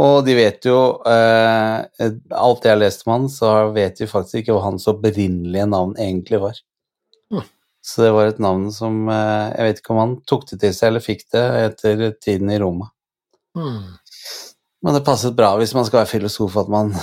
Og 0.00 0.24
de 0.24 0.34
vet 0.36 0.64
jo 0.64 0.78
eh, 1.08 2.08
Alt 2.32 2.64
jeg 2.64 2.72
har 2.72 2.80
lest 2.80 3.06
om 3.06 3.14
han, 3.14 3.30
så 3.32 3.50
vet 3.74 4.00
vi 4.00 4.08
faktisk 4.08 4.40
ikke 4.40 4.56
hva 4.56 4.70
hans 4.70 4.88
opprinnelige 4.88 5.66
navn 5.68 5.92
egentlig 6.00 6.40
var. 6.40 6.60
Mm. 7.32 7.44
Så 7.84 8.04
det 8.04 8.12
var 8.16 8.28
et 8.28 8.40
navn 8.40 8.68
som 8.72 9.02
eh, 9.08 9.46
Jeg 9.56 9.66
vet 9.68 9.82
ikke 9.82 9.94
om 9.96 10.02
han 10.02 10.14
tok 10.28 10.46
det 10.52 10.60
til 10.64 10.76
seg 10.76 10.92
eller 10.92 11.04
fikk 11.04 11.26
det 11.36 11.44
etter 11.66 12.06
tiden 12.16 12.52
i 12.52 12.60
Roma. 12.62 12.88
Mm. 13.56 13.96
Men 14.80 14.96
det 14.96 15.04
passet 15.04 15.36
bra 15.36 15.52
hvis 15.60 15.74
man 15.76 15.84
skal 15.88 16.02
være 16.02 16.12
filosof 16.14 16.56
at 16.62 16.72
man 16.72 16.94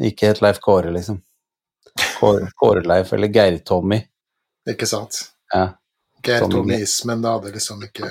ikke 0.00 0.28
het 0.32 0.40
Leif 0.44 0.60
Kåre, 0.64 0.90
liksom. 0.94 1.22
Kåre- 2.20 2.50
Kåre-Leif 2.60 3.12
eller 3.12 3.28
Geir-Tommy. 3.28 4.00
Ikke 4.68 4.86
sant? 4.86 5.30
Ja. 5.52 5.74
Geir-Tommy-ismen, 6.26 7.22
det 7.22 7.30
hadde 7.30 7.52
liksom 7.54 7.82
ikke 7.86 8.10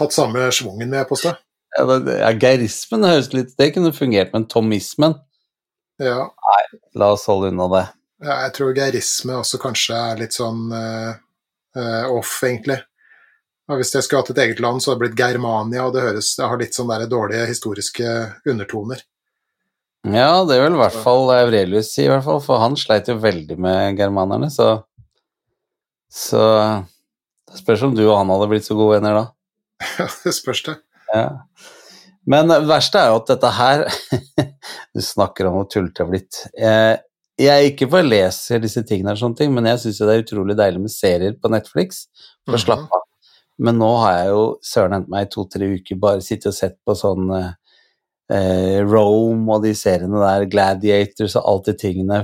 hatt 0.00 0.12
samme 0.14 0.50
schwungen, 0.54 0.90
vil 0.90 0.98
jeg 0.98 1.08
påstå. 1.08 1.32
Ja, 1.78 1.84
det- 1.86 2.18
ja, 2.18 2.30
Geirismen 2.34 3.04
høres 3.06 3.32
litt 3.32 3.52
Det 3.56 3.72
kunne 3.74 3.92
fungert, 3.94 4.32
men 4.32 4.46
tomismen 4.46 5.14
Ja, 6.00 6.24
Nei, 6.26 6.80
La 6.96 7.12
oss 7.12 7.26
holde 7.26 7.48
unna 7.52 7.68
det. 7.68 7.88
ja, 8.26 8.40
jeg 8.42 8.52
tror 8.56 8.74
geirisme 8.74 9.36
også 9.38 9.58
kanskje 9.60 9.94
er 9.94 10.16
litt 10.18 10.32
sånn 10.34 10.72
uh, 10.72 11.14
uh, 11.76 12.06
off, 12.10 12.40
egentlig. 12.42 12.80
Og 13.68 13.78
hvis 13.78 13.92
jeg 13.94 14.02
skulle 14.02 14.22
hatt 14.24 14.30
et 14.30 14.38
eget 14.38 14.60
land, 14.60 14.82
så 14.82 14.90
hadde 14.90 15.04
det 15.04 15.10
blitt 15.14 15.20
Germania, 15.20 15.84
og 15.86 15.94
det 15.94 16.02
høres 16.02 16.34
Det 16.36 16.48
har 16.48 16.58
litt 16.58 16.74
sånn 16.74 16.90
dårlige 17.08 17.46
historiske 17.46 18.34
undertoner. 18.46 19.02
Ja, 20.08 20.44
det 20.48 20.56
vil 20.62 20.72
i 20.72 20.80
hvert 20.80 20.96
fall 21.04 21.28
Aurelius 21.34 21.90
si, 21.92 22.06
i 22.06 22.08
hvert 22.08 22.24
fall, 22.24 22.38
for 22.40 22.60
han 22.62 22.76
sleit 22.80 23.10
jo 23.10 23.18
veldig 23.20 23.58
med 23.60 23.98
germanerne, 23.98 24.48
så 24.52 24.78
Så 26.10 26.40
det 27.50 27.58
spørs 27.60 27.82
om 27.86 27.92
du 27.94 28.02
og 28.08 28.16
han 28.18 28.30
hadde 28.32 28.48
blitt 28.50 28.64
så 28.66 28.74
gode 28.78 28.96
venner 28.96 29.14
da. 29.14 29.26
Ja, 30.00 30.06
det 30.24 30.32
spørs 30.34 30.62
det. 30.66 30.74
Ja. 31.14 31.28
Men 32.26 32.48
det 32.50 32.58
verste 32.68 32.98
er 33.00 33.12
jo 33.12 33.20
at 33.20 33.30
dette 33.30 33.50
her 33.56 33.84
Du 34.96 35.00
snakker 35.04 35.46
om 35.48 35.54
hvor 35.60 35.68
tullete 35.70 35.94
det 35.94 36.02
har 36.04 36.10
blitt. 36.10 36.40
Jeg, 36.58 36.98
jeg 37.40 37.70
ikke 37.72 37.88
bare 37.92 38.08
leser 38.08 38.60
disse 38.62 38.82
tingene, 38.86 39.14
og 39.14 39.20
sånne 39.22 39.38
ting, 39.38 39.54
men 39.54 39.68
jeg 39.70 39.80
syns 39.84 40.00
det 40.02 40.10
er 40.16 40.24
utrolig 40.24 40.56
deilig 40.58 40.82
med 40.82 40.92
serier 40.92 41.36
på 41.40 41.52
Netflix 41.52 42.04
for 42.44 42.56
å 42.56 42.58
Mhm. 42.58 42.64
slappe 42.64 42.98
av. 42.98 43.06
Men 43.60 43.78
nå 43.78 43.88
har 44.02 44.12
jeg 44.18 44.28
jo 44.32 44.42
søren 44.64 44.94
hentet 44.96 45.12
meg 45.12 45.26
i 45.26 45.30
to-tre 45.34 45.66
uker 45.76 45.98
bare 46.00 46.20
sittet 46.24 46.46
og 46.50 46.54
sett 46.56 46.76
på 46.88 46.94
sånn 46.96 47.26
eh, 48.32 48.80
Rome 48.86 49.50
og 49.56 49.64
de 49.64 49.74
seriene 49.76 50.22
der, 50.22 50.46
Gladiators 50.50 51.36
og 51.38 51.48
alt 51.52 51.70
de 51.70 51.76
tingene. 51.80 52.22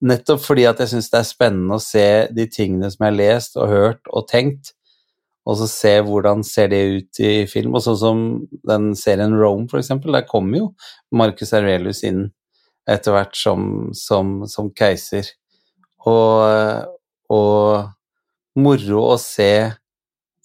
Nettopp 0.00 0.42
fordi 0.42 0.64
at 0.68 0.80
jeg 0.80 0.94
syns 0.94 1.10
det 1.12 1.20
er 1.20 1.28
spennende 1.28 1.76
å 1.76 1.84
se 1.84 2.06
de 2.32 2.46
tingene 2.48 2.88
som 2.88 3.04
jeg 3.04 3.12
har 3.12 3.18
lest 3.18 3.58
og 3.60 3.68
hørt 3.68 4.08
og 4.08 4.28
tenkt, 4.30 4.72
og 5.48 5.56
så 5.60 5.66
se 5.68 5.92
hvordan 6.06 6.44
ser 6.46 6.70
det 6.72 6.80
ut 6.94 7.20
i 7.24 7.32
film. 7.50 7.74
Og 7.76 7.84
sånn 7.84 7.98
som 8.00 8.22
den 8.68 8.92
serien 8.96 9.36
Rome, 9.36 9.68
for 9.70 9.80
eksempel, 9.80 10.14
der 10.16 10.28
kommer 10.28 10.60
jo 10.60 10.68
Marcus 11.16 11.52
Aurelius 11.56 12.04
inn 12.06 12.28
etter 12.90 13.14
hvert 13.14 13.36
som, 13.36 13.90
som, 13.96 14.40
som 14.48 14.70
keiser. 14.76 15.28
Og, 16.08 16.86
og 17.32 18.60
moro 18.60 19.02
å 19.12 19.18
se 19.20 19.52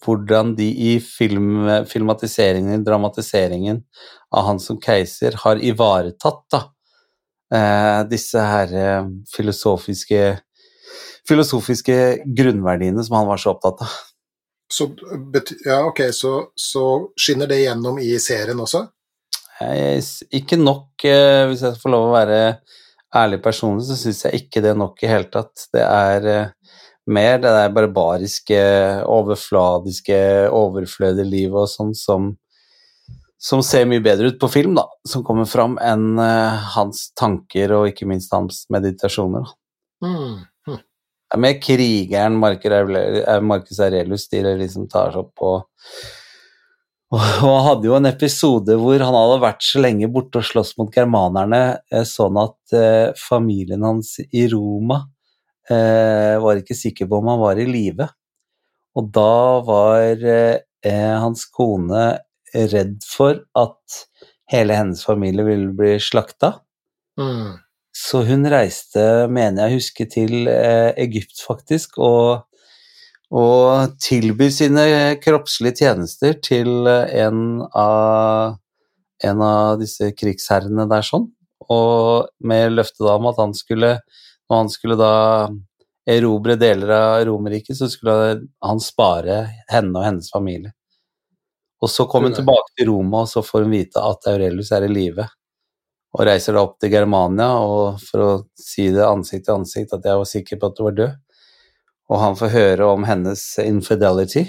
hvordan 0.04 0.54
de 0.58 0.66
i 0.66 0.96
film, 1.00 1.84
filmatiseringen, 1.88 2.84
dramatiseringen 2.84 3.82
av 4.36 4.48
han 4.50 4.60
som 4.60 4.80
keiser 4.82 5.38
har 5.44 5.62
ivaretatt 5.62 6.42
da, 6.52 6.62
eh, 7.54 8.02
disse 8.10 8.42
her 8.42 8.74
eh, 8.76 9.08
filosofiske, 9.32 10.24
filosofiske 11.28 11.98
grunnverdiene 12.36 13.04
som 13.04 13.18
han 13.20 13.30
var 13.30 13.40
så 13.40 13.54
opptatt 13.56 13.86
av. 13.86 13.96
Så, 14.72 14.90
ja, 15.64 15.84
ok, 15.86 16.08
så, 16.12 16.32
så 16.58 16.86
skinner 17.16 17.46
det 17.46 17.62
gjennom 17.62 18.00
i 18.02 18.16
serien 18.18 18.58
også? 18.60 18.82
Jeg, 19.62 20.02
ikke 20.34 20.58
nok, 20.60 20.90
eh, 21.06 21.46
hvis 21.48 21.62
jeg 21.64 21.80
får 21.80 21.94
lov 21.94 22.10
å 22.10 22.16
være 22.16 22.40
ærlig 23.16 23.38
personlig, 23.44 23.86
så 23.88 23.96
syns 23.96 24.24
jeg 24.26 24.42
ikke 24.42 24.60
det 24.60 24.74
er 24.74 24.80
nok 24.80 25.00
i 25.00 25.08
hele 25.08 25.30
tatt. 25.32 25.68
Det 25.72 25.84
er 25.86 26.50
mer 27.06 27.38
det 27.38 27.52
der 27.54 27.70
barbariske, 27.74 28.58
overfladiske, 29.06 30.18
overflødige 30.54 31.28
livet 31.28 31.62
og 31.62 31.70
sånn 31.70 31.94
som, 31.96 32.32
som 33.38 33.62
ser 33.64 33.86
mye 33.88 34.02
bedre 34.04 34.32
ut 34.32 34.40
på 34.42 34.50
film, 34.50 34.74
da, 34.78 34.86
som 35.06 35.24
kommer 35.26 35.48
fram, 35.50 35.78
enn 35.82 36.18
uh, 36.18 36.66
hans 36.74 37.10
tanker 37.18 37.76
og 37.78 37.92
ikke 37.92 38.08
minst 38.10 38.34
hans 38.34 38.64
meditasjoner. 38.74 39.46
Da. 39.46 40.08
Mm. 40.08 40.36
hm. 40.68 40.82
Det 41.26 41.38
er 41.38 41.42
mer 41.42 41.56
krigeren 41.62 42.36
Marcus 42.38 43.80
Aurelius, 43.82 44.28
eh, 44.32 44.42
de 44.42 44.54
liksom 44.60 44.86
tar 44.90 45.14
seg 45.14 45.26
opp 45.26 45.46
og 45.46 45.58
og 47.14 47.20
han 47.22 47.60
hadde 47.62 47.86
jo 47.86 47.92
en 47.94 48.08
episode 48.08 48.74
hvor 48.82 48.98
han 48.98 49.14
hadde 49.14 49.36
vært 49.44 49.62
så 49.62 49.78
lenge 49.78 50.08
borte 50.10 50.40
og 50.40 50.46
slåss 50.48 50.72
mot 50.74 50.90
germanerne, 50.90 51.60
eh, 51.94 52.02
sånn 52.02 52.34
at 52.42 52.74
familien 53.20 53.84
hans 53.86 54.16
i 54.26 54.42
Roma 54.50 55.04
eh, 55.72 56.36
var 56.42 56.60
ikke 56.60 56.76
sikker 56.78 57.08
på 57.10 57.20
om 57.20 57.32
han 57.32 57.42
var 57.42 57.60
i 57.60 57.66
live. 57.68 58.08
Og 58.96 59.10
da 59.12 59.36
var 59.66 60.24
eh, 60.24 61.16
hans 61.20 61.44
kone 61.52 62.08
redd 62.56 62.98
for 63.04 63.42
at 63.58 64.02
hele 64.52 64.76
hennes 64.78 65.02
familie 65.04 65.44
ville 65.46 65.72
bli 65.76 65.96
slakta. 66.02 66.54
Mm. 67.20 67.56
Så 67.96 68.22
hun 68.28 68.44
reiste, 68.52 69.00
mener 69.32 69.66
jeg 69.66 69.80
husker, 69.80 70.08
til 70.12 70.50
eh, 70.52 70.92
Egypt 71.00 71.40
faktisk, 71.46 71.96
og, 71.98 72.44
og 73.32 73.96
tilbyr 74.04 74.52
sine 74.52 74.84
kroppslige 75.22 75.80
tjenester 75.80 76.36
til 76.44 76.88
eh, 76.90 77.14
en 77.24 77.64
av, 77.72 78.58
en 79.24 79.42
av 79.48 79.80
disse 79.80 80.12
krigsherrene 80.12 80.86
der 80.92 81.08
sånn, 81.08 81.30
og 81.72 82.28
med 82.44 82.76
løfte 82.76 83.02
da 83.06 83.16
om 83.16 83.30
at 83.32 83.40
han 83.40 83.56
skulle, 83.56 83.96
når 84.48 84.62
han 84.62 84.70
skulle 84.70 84.98
da 85.00 85.14
erobre 86.06 86.54
deler 86.58 86.92
av 86.94 87.24
Romerriket, 87.26 87.76
så 87.78 87.88
skulle 87.90 88.42
han 88.62 88.82
spare 88.82 89.40
henne 89.72 89.98
og 89.98 90.06
hennes 90.06 90.30
familie. 90.32 90.72
Og 91.82 91.90
så 91.90 92.06
kom 92.08 92.24
hun 92.24 92.34
tilbake 92.34 92.72
til 92.78 92.88
Roma, 92.88 93.24
og 93.24 93.28
så 93.30 93.42
får 93.44 93.66
hun 93.66 93.74
vite 93.74 94.00
at 94.00 94.30
Aurelius 94.30 94.72
er 94.72 94.86
i 94.86 94.92
live 94.92 95.26
og 96.16 96.24
reiser 96.24 96.56
da 96.56 96.62
opp 96.64 96.78
til 96.80 96.94
Germania 96.94 97.50
og 97.60 97.98
for 98.00 98.24
å 98.24 98.30
si 98.56 98.86
det 98.94 99.04
ansikt 99.04 99.48
til 99.48 99.58
ansikt 99.58 99.92
at 99.92 100.06
jeg 100.08 100.20
var 100.22 100.28
sikker 100.30 100.60
på 100.60 100.70
at 100.70 100.78
du 100.78 100.84
var 100.86 100.94
død. 100.96 101.16
Og 102.06 102.22
han 102.22 102.38
får 102.38 102.54
høre 102.54 102.86
om 102.88 103.04
hennes 103.04 103.42
infidelity 103.60 104.46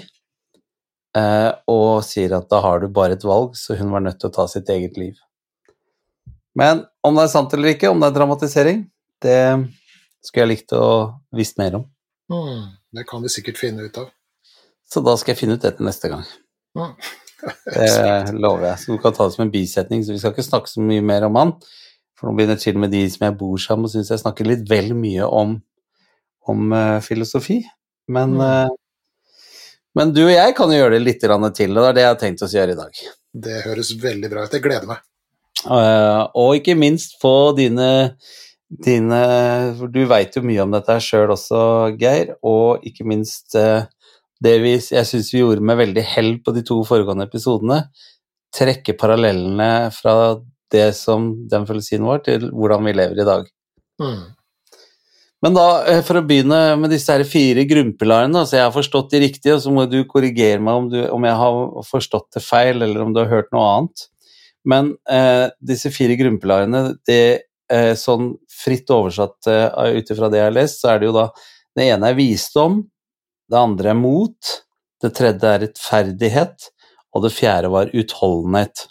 eh, 1.18 1.50
og 1.68 2.06
sier 2.06 2.36
at 2.38 2.48
da 2.48 2.62
har 2.64 2.80
du 2.80 2.88
bare 2.94 3.18
et 3.18 3.26
valg, 3.26 3.58
så 3.58 3.76
hun 3.76 3.92
var 3.92 4.06
nødt 4.06 4.20
til 4.22 4.30
å 4.30 4.36
ta 4.38 4.46
sitt 4.48 4.70
eget 4.72 4.96
liv. 4.96 5.18
Men 6.56 6.86
om 7.04 7.18
det 7.18 7.26
er 7.26 7.34
sant 7.34 7.52
eller 7.54 7.74
ikke, 7.74 7.90
om 7.90 8.00
det 8.00 8.08
er 8.08 8.16
dramatisering, 8.16 8.86
det 9.22 9.38
skulle 10.28 10.44
jeg 10.46 10.52
likt 10.52 10.76
å 10.76 10.84
visst 11.36 11.58
mer 11.60 11.80
om. 11.80 11.88
Mm. 12.32 12.68
Det 12.94 13.04
kan 13.08 13.24
vi 13.24 13.32
sikkert 13.32 13.60
finne 13.60 13.88
ut 13.88 13.98
av. 14.00 14.12
Så 14.88 15.00
da 15.04 15.16
skal 15.20 15.34
jeg 15.34 15.42
finne 15.42 15.56
ut 15.58 15.64
det 15.64 15.74
til 15.78 15.88
neste 15.88 16.08
gang. 16.12 16.24
Mm. 16.78 16.94
Det 17.68 18.32
lover 18.34 18.70
jeg. 18.70 18.78
Så 18.82 18.94
du 18.94 19.02
kan 19.02 19.14
ta 19.16 19.26
det 19.28 19.36
som 19.36 19.44
en 19.44 19.52
bisetning, 19.52 20.00
så 20.04 20.14
vi 20.14 20.20
skal 20.20 20.32
ikke 20.34 20.46
snakke 20.46 20.70
så 20.72 20.82
mye 20.84 21.04
mer 21.04 21.26
om 21.28 21.36
han. 21.38 21.52
For 22.18 22.28
nå 22.28 22.34
begynner 22.38 22.58
til 22.58 22.74
og 22.74 22.82
med 22.82 22.92
de 22.96 23.04
som 23.12 23.28
jeg 23.28 23.36
bor 23.38 23.60
sammen 23.62 23.86
med, 23.86 23.92
syns 23.92 24.10
jeg 24.10 24.22
snakker 24.24 24.48
litt 24.48 24.64
vel 24.70 24.90
mye 24.98 25.28
om, 25.28 25.54
om 26.50 26.72
uh, 26.74 26.98
filosofi. 27.04 27.60
Men, 28.08 28.34
Mm. 28.38 28.40
uh, 28.40 29.44
men 29.98 30.12
du 30.16 30.24
og 30.24 30.32
jeg 30.32 30.56
kan 30.56 30.72
jo 30.72 30.80
gjøre 30.80 30.96
det 30.96 31.04
litt 31.04 31.20
til, 31.20 31.32
og 31.34 31.52
det 31.54 31.88
er 31.88 31.94
det 31.94 32.02
jeg 32.02 32.12
har 32.12 32.18
tenkt 32.24 32.42
oss 32.42 32.54
å 32.54 32.58
gjøre 32.58 32.74
i 32.74 32.80
dag. 32.80 33.04
Det 33.46 33.60
høres 33.66 33.92
veldig 34.02 34.30
bra 34.32 34.44
ut. 34.44 34.56
Jeg 34.56 34.64
gleder 34.64 34.88
meg. 34.90 35.04
Uh, 35.66 36.26
og 36.38 36.58
ikke 36.58 36.76
minst 36.78 37.16
få 37.22 37.52
dine, 37.58 38.16
dine 38.68 39.20
For 39.78 39.88
du 39.92 40.02
veit 40.10 40.36
jo 40.36 40.42
mye 40.44 40.64
om 40.64 40.74
dette 40.74 40.92
her 40.92 41.04
sjøl 41.04 41.32
også, 41.32 41.60
Geir, 42.00 42.34
og 42.46 42.84
ikke 42.86 43.06
minst 43.08 43.56
eh, 43.58 43.88
det 44.44 44.54
vi, 44.62 44.76
jeg 44.78 45.08
syns 45.08 45.32
vi 45.34 45.42
gjorde 45.42 45.64
med 45.64 45.80
veldig 45.80 46.04
hell 46.14 46.34
på 46.44 46.54
de 46.54 46.62
to 46.66 46.78
foregående 46.86 47.26
episodene, 47.26 47.82
trekke 48.54 48.94
parallellene 48.98 49.88
fra 49.94 50.14
det 50.72 50.90
som 50.96 51.30
den 51.48 51.64
følelsen 51.68 52.04
vår, 52.06 52.20
til 52.26 52.50
hvordan 52.52 52.84
vi 52.86 52.94
lever 52.96 53.22
i 53.22 53.26
dag. 53.28 53.48
Mm. 54.02 54.20
Men 55.44 55.54
da, 55.54 55.66
eh, 55.86 56.02
for 56.06 56.18
å 56.18 56.26
begynne 56.26 56.60
med 56.80 56.92
disse 56.92 57.14
her 57.14 57.24
fire 57.28 57.64
grunnpilarene, 57.70 58.44
så 58.46 58.58
jeg 58.58 58.66
har 58.66 58.74
forstått 58.74 59.12
de 59.14 59.22
riktige, 59.26 59.56
og 59.56 59.64
så 59.64 59.72
må 59.74 59.86
du 59.90 60.00
korrigere 60.10 60.60
meg 60.62 60.80
om, 60.82 60.88
du, 60.92 61.00
om 61.14 61.26
jeg 61.26 61.40
har 61.40 61.58
forstått 61.86 62.38
det 62.38 62.44
feil, 62.44 62.82
eller 62.82 63.04
om 63.04 63.14
du 63.14 63.22
har 63.22 63.30
hørt 63.30 63.52
noe 63.54 63.66
annet. 63.74 64.08
Men 64.68 64.92
eh, 65.10 65.46
disse 65.62 65.92
fire 65.94 66.18
grunnpilarene, 66.18 66.82
det, 67.08 67.47
sånn 67.98 68.32
fritt 68.48 68.90
oversatt 68.90 69.48
eh, 69.50 69.98
ut 69.98 70.12
ifra 70.14 70.30
det 70.32 70.40
jeg 70.40 70.48
har 70.48 70.56
lest, 70.56 70.80
så 70.82 70.92
er 70.92 71.00
det 71.00 71.10
jo 71.10 71.16
da 71.16 71.28
Det 71.76 71.84
ene 71.92 72.08
er 72.10 72.16
visdom, 72.18 72.80
det 73.48 73.58
andre 73.58 73.92
er 73.92 73.98
mot, 73.98 74.54
det 74.98 75.12
tredje 75.14 75.46
er 75.46 75.60
rettferdighet, 75.62 76.70
og 77.14 77.22
det 77.22 77.30
fjerde 77.30 77.70
var 77.70 77.92
utholdenhet. 77.94 78.88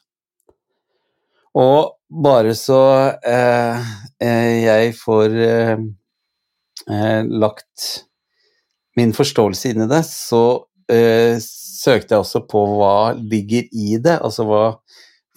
Og 1.58 1.98
bare 2.08 2.54
så 2.56 2.80
eh, 3.28 3.90
eh, 4.24 4.54
jeg 4.64 4.94
får 5.02 5.36
eh, 5.44 5.84
eh, 6.88 7.22
lagt 7.28 7.90
min 8.98 9.12
forståelse 9.14 9.74
inn 9.74 9.84
i 9.84 9.90
det, 9.92 10.04
så 10.08 10.44
eh, 10.88 11.36
søkte 11.42 12.16
jeg 12.16 12.24
også 12.24 12.46
på 12.50 12.64
hva 12.78 13.14
ligger 13.18 13.68
i 13.74 13.98
det. 14.02 14.18
Altså 14.22 14.48
hva 14.48 14.64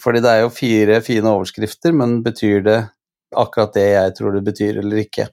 Fordi 0.00 0.22
det 0.24 0.30
er 0.32 0.44
jo 0.44 0.54
fire 0.54 1.02
fine 1.04 1.28
overskrifter, 1.34 1.92
men 1.92 2.22
betyr 2.24 2.62
det 2.64 2.78
akkurat 3.36 3.76
det 3.76 3.88
jeg 3.92 4.16
tror 4.18 4.36
det 4.36 4.44
betyr, 4.46 4.80
eller 4.82 5.04
ikke? 5.04 5.28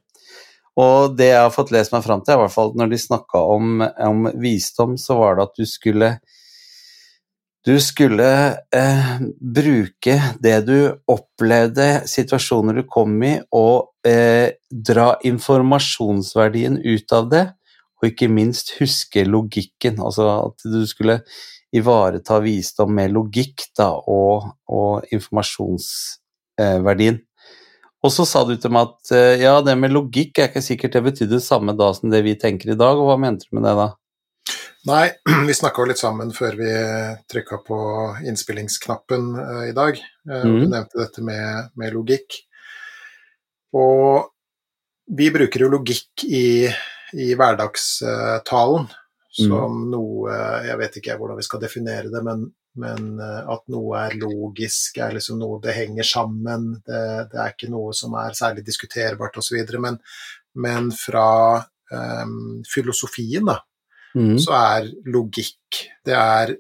Og 0.78 1.16
det 1.18 1.32
jeg 1.32 1.42
har 1.42 1.54
fått 1.54 1.72
lest 1.74 1.94
meg 1.94 2.04
fram 2.06 2.22
til, 2.22 2.38
i 2.38 2.42
hvert 2.44 2.54
fall 2.54 2.76
når 2.78 2.92
de 2.92 3.00
snakka 3.02 3.42
om, 3.56 3.80
om 3.82 4.28
visdom, 4.38 4.98
så 5.02 5.18
var 5.18 5.38
det 5.38 5.48
at 5.48 5.56
du 5.58 5.70
skulle 5.70 6.18
du 7.68 7.74
skulle 7.84 8.28
eh, 8.72 9.08
bruke 9.42 10.14
det 10.40 10.60
du 10.70 10.78
opplevde, 11.12 11.88
situasjoner 12.08 12.80
du 12.80 12.86
kom 12.88 13.18
i, 13.28 13.34
og 13.52 14.08
eh, 14.08 14.56
dra 14.72 15.10
informasjonsverdien 15.28 16.78
ut 16.80 17.16
av 17.18 17.28
det, 17.34 17.42
og 18.00 18.08
ikke 18.08 18.30
minst 18.32 18.72
huske 18.78 19.26
logikken. 19.28 20.00
Altså 20.00 20.30
at 20.46 20.64
du 20.64 20.86
skulle 20.88 21.20
ivareta 21.76 22.40
visdom 22.40 22.96
med 22.96 23.12
logikk 23.18 23.68
da, 23.76 23.90
og, 24.00 24.48
og 24.72 25.04
informasjonsverdien. 25.12 27.20
Og 28.06 28.14
så 28.14 28.28
sa 28.30 28.44
du 28.46 28.54
til 28.62 28.74
meg 28.74 28.92
at 28.92 29.14
eh, 29.16 29.42
ja, 29.42 29.56
det 29.66 29.74
med 29.80 29.94
logikk 29.96 30.38
er 30.38 30.52
ikke 30.52 30.64
sikkert 30.64 30.98
det 30.98 31.06
betydde 31.08 31.40
det 31.40 31.46
samme 31.46 31.74
da 31.78 31.90
som 31.98 32.12
det 32.14 32.22
vi 32.26 32.36
tenker 32.40 32.74
i 32.74 32.78
dag, 32.78 33.00
og 33.00 33.10
hva 33.10 33.18
mente 33.22 33.48
du 33.48 33.58
med 33.58 33.66
det 33.66 33.74
da? 33.80 33.88
Nei, 34.88 35.06
vi 35.50 35.56
snakka 35.58 35.88
litt 35.90 36.02
sammen 36.02 36.32
før 36.36 36.60
vi 36.60 36.70
trykka 37.32 37.62
på 37.66 37.80
innspillingsknappen 38.30 39.32
uh, 39.36 39.64
i 39.68 39.74
dag. 39.76 39.98
Uh, 40.30 40.44
mm. 40.46 40.60
Du 40.62 40.68
nevnte 40.70 41.02
dette 41.02 41.26
med, 41.26 41.74
med, 41.80 41.96
logikk. 41.96 42.38
Og 43.76 44.30
vi 45.18 45.32
bruker 45.34 45.66
jo 45.66 45.74
logikk 45.74 46.24
i, 46.28 46.70
i 47.18 47.34
hverdagstalen 47.40 48.88
som 49.38 49.74
mm. 49.74 49.90
noe 49.92 50.38
Jeg 50.66 50.80
vet 50.82 50.98
ikke 51.00 51.18
hvordan 51.20 51.38
vi 51.38 51.46
skal 51.46 51.62
definere 51.62 52.10
det, 52.12 52.22
men, 52.26 52.44
men 52.82 53.08
eh, 53.22 53.42
at 53.54 53.64
noe 53.74 54.02
er 54.02 54.18
logisk, 54.22 54.98
er 54.98 55.16
liksom 55.18 55.40
noe 55.42 55.60
det 55.64 55.76
henger 55.78 56.08
sammen. 56.08 56.70
Det, 56.86 57.02
det 57.32 57.42
er 57.42 57.54
ikke 57.54 57.72
noe 57.74 57.96
som 57.98 58.16
er 58.20 58.38
særlig 58.38 58.66
diskuterbart 58.66 59.38
osv. 59.38 59.60
Men, 59.84 60.00
men 60.58 60.92
fra 60.96 61.28
um, 61.62 62.64
filosofien, 62.68 63.46
da, 63.46 63.60
mm. 64.18 64.38
så 64.42 64.56
er 64.58 64.90
logikk 65.14 65.84
Det 66.06 66.16
er 66.16 66.56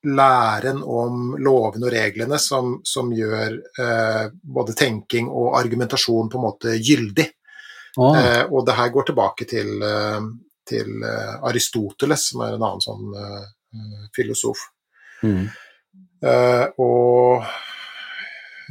læren 0.00 0.78
om 0.80 1.34
lovene 1.36 1.90
og 1.90 1.92
reglene 1.92 2.38
som, 2.40 2.78
som 2.86 3.10
gjør 3.12 3.58
uh, 3.80 4.30
både 4.40 4.76
tenking 4.78 5.28
og 5.28 5.58
argumentasjon 5.58 6.30
på 6.30 6.38
en 6.38 6.46
måte 6.46 6.76
gyldig. 6.80 7.26
Oh. 7.98 8.14
Uh, 8.14 8.46
og 8.48 8.64
det 8.68 8.78
her 8.78 8.94
går 8.94 9.10
tilbake 9.10 9.48
til 9.50 9.82
uh, 9.82 10.22
til 10.70 11.02
eh, 11.06 11.34
Aristoteles, 11.48 12.28
som 12.30 12.44
er 12.44 12.54
en 12.56 12.64
annen 12.66 12.84
sånn 12.84 13.10
uh, 13.16 14.06
filosof. 14.16 14.62
Mm. 15.26 15.48
Uh, 16.24 16.66
og 16.80 17.46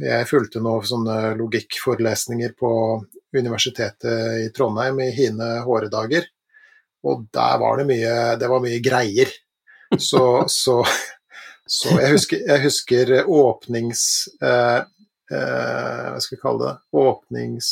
jeg 0.00 0.28
fulgte 0.30 0.62
noen 0.64 0.86
sånne 0.86 1.34
logikkforelesninger 1.38 2.54
på 2.58 2.72
Universitetet 3.36 4.46
i 4.46 4.48
Trondheim 4.56 5.00
i 5.04 5.10
hine 5.14 5.50
håredager, 5.66 6.26
og 7.06 7.26
der 7.32 7.60
var 7.60 7.80
det 7.80 7.86
mye, 7.88 8.16
det 8.40 8.48
var 8.50 8.64
mye 8.64 8.80
greier. 8.84 9.32
Så, 9.98 10.44
så, 10.46 10.80
så 11.66 11.94
jeg, 11.96 12.14
husker, 12.16 12.42
jeg, 12.46 12.64
husker, 12.68 13.14
åpnings... 13.26 14.02
Uh, 14.42 14.80
hva 15.30 16.18
skal 16.18 16.34
vi 16.34 16.40
kalle 16.42 16.64
det? 16.64 16.70
Åpnings 16.98 17.66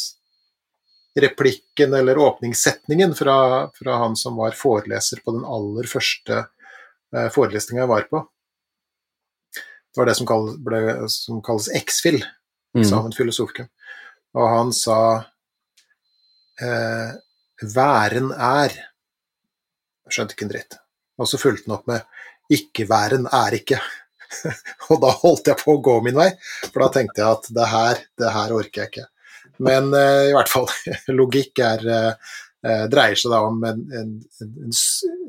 replikken 1.20 1.94
eller 1.94 2.18
åpningssetningen 2.18 3.14
fra, 3.14 3.36
fra, 3.74 3.96
han 4.02 4.16
som 4.16 4.36
var 4.36 4.56
foreleser 4.56 5.22
på 5.24 5.34
den 5.36 5.44
aller 5.44 5.88
første 5.90 6.38
eh, 6.38 7.28
forelesninga 7.34 7.84
jeg 7.84 7.92
var 7.92 8.08
på. 8.10 8.22
Det 9.54 10.00
var 10.00 10.10
det 10.10 10.16
som, 10.18 10.28
kall, 10.28 10.50
ble, 10.62 10.82
som 11.10 11.40
kalles 11.44 11.70
X-FIL, 11.74 12.20
eksamen 12.76 13.12
mm. 13.12 13.16
filosofikum. 13.16 13.70
Og 14.38 14.50
han 14.52 14.74
sa 14.76 14.98
eh, 16.62 17.16
'væren 17.62 18.30
er'. 18.34 18.76
Skjønte 20.08 20.36
ikke 20.36 20.46
en 20.46 20.52
dritt. 20.52 20.78
Og 21.18 21.28
så 21.28 21.40
fulgte 21.40 21.66
han 21.66 21.78
opp 21.78 21.88
med 21.90 22.04
'ikke-væren 22.52 23.26
er 23.32 23.58
ikke'. 23.58 23.80
og 24.90 25.00
da 25.02 25.12
holdt 25.22 25.48
jeg 25.48 25.58
på 25.62 25.74
å 25.74 25.82
gå 25.82 26.00
min 26.04 26.18
vei, 26.18 26.28
for 26.68 26.84
da 26.84 26.88
tenkte 26.98 27.22
jeg 27.22 27.38
at 27.38 27.48
det 27.56 27.68
her, 27.72 28.02
det 28.20 28.32
her 28.34 28.52
orker 28.54 28.82
jeg 28.82 28.92
ikke. 28.92 29.06
Men 29.64 29.90
uh, 29.94 30.28
i 30.28 30.34
hvert 30.36 30.50
fall, 30.52 30.68
logikk 31.18 31.62
er, 31.64 31.84
uh, 31.88 32.84
dreier 32.90 33.18
seg 33.18 33.34
da 33.34 33.42
om 33.46 33.58
en, 33.66 33.82
en, 34.00 34.12
en, 34.44 34.76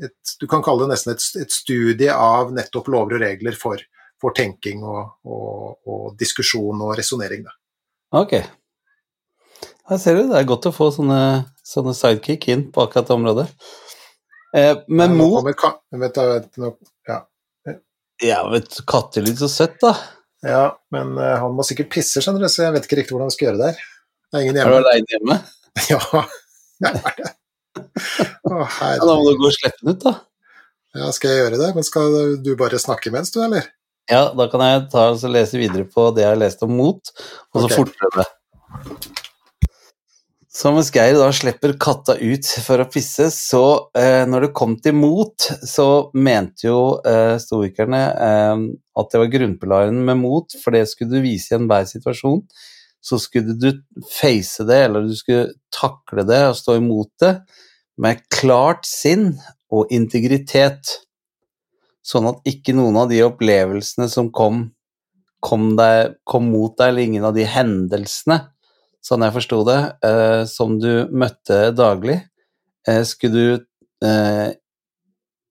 et, 0.06 0.36
Du 0.42 0.48
kan 0.50 0.64
kalle 0.66 0.86
det 0.86 0.94
nesten 0.94 1.16
et, 1.16 1.26
et, 1.42 1.54
studie 1.54 2.14
av 2.14 2.54
nettopp 2.56 2.90
lover 2.94 3.18
og 3.18 3.26
regler 3.26 3.58
for, 3.58 3.82
for 4.22 4.36
tenking 4.38 4.86
og, 4.86 5.18
og, 5.26 5.80
og, 5.86 6.08
diskusjon 6.20 6.86
og 6.86 6.96
resonnering. 7.00 7.48
Ok. 8.16 8.40
Her 9.90 10.02
ser 10.02 10.20
du, 10.20 10.28
det 10.30 10.38
er 10.38 10.50
godt 10.50 10.70
å 10.70 10.74
få 10.74 10.92
sånne, 10.94 11.22
sånne 11.66 11.96
sidekick 11.98 12.50
inn 12.54 12.68
på 12.74 12.86
akkurat 12.86 13.10
det 13.10 13.16
området. 13.16 13.48
Eh, 14.58 14.78
men 14.88 15.14
ja, 15.14 15.18
mot 15.18 15.46
vet 15.46 16.16
du, 16.16 16.22
vet 16.22 16.56
du, 16.56 16.70
ja. 17.08 17.20
ja, 18.22 18.40
vet 18.50 18.70
du, 18.70 18.84
kattelyd 18.90 19.42
så 19.42 19.50
søtt, 19.50 19.78
da. 19.82 19.94
Ja, 20.46 20.64
men 20.94 21.18
uh, 21.20 21.36
han 21.42 21.56
må 21.58 21.66
sikkert 21.68 21.92
pisse, 21.94 22.22
skjønner 22.24 22.46
du, 22.46 22.50
så 22.52 22.64
jeg 22.64 22.76
vet 22.78 22.86
ikke 22.88 23.02
riktig 23.02 23.16
hvordan 23.16 23.30
vi 23.30 23.36
skal 23.36 23.50
gjøre 23.50 23.60
det 23.60 23.72
her. 23.72 23.88
Det 24.30 24.38
er 24.38 24.46
ingen 24.46 24.60
hjemme. 24.60 24.70
Er 24.70 24.76
du 24.76 24.86
aleine 24.86 25.14
hjemme? 25.16 25.38
ja, 25.90 26.24
jeg 26.86 27.00
er 27.00 27.16
det. 27.18 27.30
Å, 28.46 28.60
ja, 28.62 28.90
da 29.02 29.14
må 29.18 29.24
du 29.26 29.40
gå 29.40 29.48
og 29.50 29.56
slippe 29.56 29.82
den 29.82 29.96
ut, 29.96 30.04
da. 30.04 30.14
Ja, 31.00 31.10
skal 31.14 31.34
jeg 31.34 31.44
gjøre 31.44 31.62
det? 31.62 31.70
Men 31.78 31.86
skal 31.86 32.18
du 32.46 32.52
bare 32.60 32.82
snakke 32.82 33.14
mens, 33.14 33.34
du, 33.34 33.42
eller? 33.46 33.72
Ja, 34.10 34.28
da 34.38 34.46
kan 34.52 34.62
jeg 34.66 34.86
ta 34.94 35.08
og 35.14 35.26
lese 35.34 35.58
videre 35.62 35.86
på 35.90 36.10
det 36.14 36.26
jeg 36.26 36.34
har 36.34 36.42
lest 36.42 36.62
om 36.66 36.74
mot, 36.78 37.12
og 37.54 37.64
så 37.64 37.68
okay. 37.70 37.82
fortløpe. 37.82 38.26
Så 40.60 40.74
mens 40.76 40.90
Geir 40.94 41.16
da 41.16 41.28
slipper 41.34 41.76
katta 41.82 42.18
ut 42.20 42.48
for 42.66 42.82
å 42.82 42.88
pisse, 42.90 43.30
så 43.34 43.64
eh, 43.98 44.26
når 44.30 44.48
det 44.48 44.56
kom 44.58 44.74
til 44.82 44.98
mot, 44.98 45.46
så 45.66 46.10
mente 46.18 46.68
jo 46.68 46.80
eh, 47.08 47.38
stoikerne 47.42 48.02
eh, 48.14 48.66
at 49.00 49.14
det 49.14 49.22
var 49.24 49.32
grunnpilaren 49.38 50.02
med 50.10 50.22
mot, 50.22 50.58
for 50.62 50.76
det 50.76 50.90
skulle 50.90 51.18
du 51.18 51.26
vise 51.26 51.54
i 51.54 51.58
enhver 51.58 51.86
situasjon 51.90 52.44
så 53.02 53.20
skulle 53.20 53.56
du 53.56 53.72
face 54.12 54.64
det, 54.68 54.80
eller 54.86 55.08
du 55.08 55.16
skulle 55.16 55.54
takle 55.74 56.26
det 56.28 56.42
og 56.50 56.58
stå 56.60 56.78
imot 56.80 57.12
det 57.24 57.34
med 58.00 58.24
klart 58.32 58.88
sinn 58.88 59.34
og 59.72 59.92
integritet, 59.94 61.00
sånn 62.06 62.30
at 62.32 62.48
ikke 62.50 62.74
noen 62.76 62.98
av 63.00 63.10
de 63.12 63.22
opplevelsene 63.26 64.08
som 64.12 64.32
kom, 64.36 64.70
kom, 65.44 65.74
deg, 65.80 66.16
kom 66.28 66.50
mot 66.52 66.76
deg, 66.78 66.94
eller 66.94 67.08
ingen 67.08 67.28
av 67.28 67.36
de 67.36 67.46
hendelsene, 67.48 68.40
sånn 69.06 69.24
jeg 69.24 69.36
forsto 69.36 69.62
det, 69.68 69.80
eh, 70.08 70.42
som 70.50 70.80
du 70.82 71.08
møtte 71.12 71.70
daglig, 71.76 72.20
eh, 72.88 73.04
skulle 73.08 73.36
du 73.36 74.08
eh, 74.08 74.50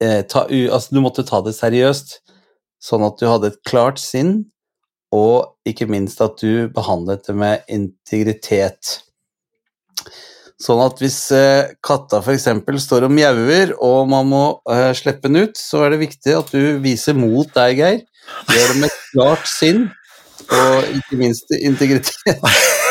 eh 0.03 0.21
ta 0.31 0.45
Altså, 0.49 0.95
du 0.95 1.01
måtte 1.03 1.25
ta 1.27 1.41
det 1.45 1.57
seriøst, 1.57 2.21
sånn 2.79 3.05
at 3.07 3.19
du 3.19 3.27
hadde 3.27 3.53
et 3.53 3.63
klart 3.67 3.99
sinn 3.99 4.51
og 5.15 5.69
ikke 5.69 5.89
minst 5.89 6.21
at 6.25 6.41
du 6.41 6.69
behandlet 6.75 7.27
det 7.29 7.37
med 7.39 7.71
integritet. 7.73 8.99
Sånn 10.59 10.81
at 10.83 10.99
hvis 10.99 11.21
eh, 11.35 11.71
katta 11.87 12.19
f.eks. 12.19 12.49
står 12.83 13.07
og 13.07 13.15
mjauer, 13.15 13.77
og 13.79 14.09
man 14.11 14.27
må 14.27 14.43
uh, 14.67 14.91
slippe 14.97 15.29
den 15.29 15.47
ut, 15.47 15.61
så 15.61 15.85
er 15.87 15.95
det 15.95 16.03
viktig 16.03 16.35
at 16.35 16.51
du 16.51 16.81
viser 16.83 17.15
mot 17.15 17.47
deg, 17.55 17.79
Geir. 17.79 18.03
Gjør 18.51 18.73
det 18.73 18.81
med 18.83 18.99
klart 19.13 19.47
sinn, 19.49 19.87
og 20.49 20.99
ikke 20.99 21.21
minst 21.21 21.55
integritet. 21.55 22.43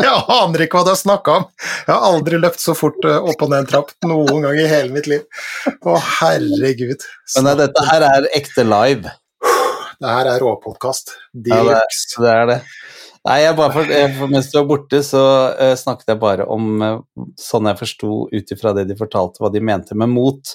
Jeg 0.00 0.10
aner 0.10 0.64
ikke 0.64 0.80
hva 0.80 0.86
du 0.88 0.92
har 0.92 0.98
snakka 0.98 1.36
om. 1.40 1.44
Jeg 1.60 1.92
har 1.92 2.04
aldri 2.08 2.40
løpt 2.40 2.62
så 2.62 2.74
fort 2.76 3.04
eh, 3.06 3.16
opp 3.20 3.44
og 3.44 3.52
ned 3.52 3.62
en 3.62 3.68
trapp 3.70 3.92
noen 4.08 4.44
gang 4.44 4.58
i 4.58 4.68
hele 4.68 4.92
mitt 4.94 5.08
liv. 5.10 5.22
Å, 5.84 5.96
herregud. 6.20 7.04
Men 7.36 7.50
dette 7.60 7.84
her 7.88 8.06
er 8.08 8.28
ekte 8.36 8.64
live. 8.66 9.12
Det 10.00 10.08
her 10.08 10.30
er 10.32 10.40
råpodkast. 10.40 11.12
De 11.32 11.52
ja, 11.52 11.60
det, 11.66 11.80
det, 12.16 12.30
er 12.32 12.46
det. 12.48 12.58
Nei, 13.28 13.36
jeg 13.42 13.56
bare 13.58 13.72
for, 13.74 13.90
for, 14.16 14.32
Mens 14.32 14.48
du 14.48 14.56
var 14.56 14.68
borte, 14.70 15.02
så 15.04 15.22
uh, 15.58 15.74
snakket 15.76 16.14
jeg 16.14 16.20
bare 16.22 16.46
om 16.48 16.70
uh, 16.80 17.26
sånn 17.40 17.68
jeg 17.68 17.80
forsto 17.82 18.12
ut 18.32 18.54
ifra 18.56 18.72
det 18.78 18.86
de 18.88 18.96
fortalte, 18.96 19.42
hva 19.42 19.50
de 19.52 19.60
mente 19.60 19.96
med 19.98 20.12
mot. 20.12 20.54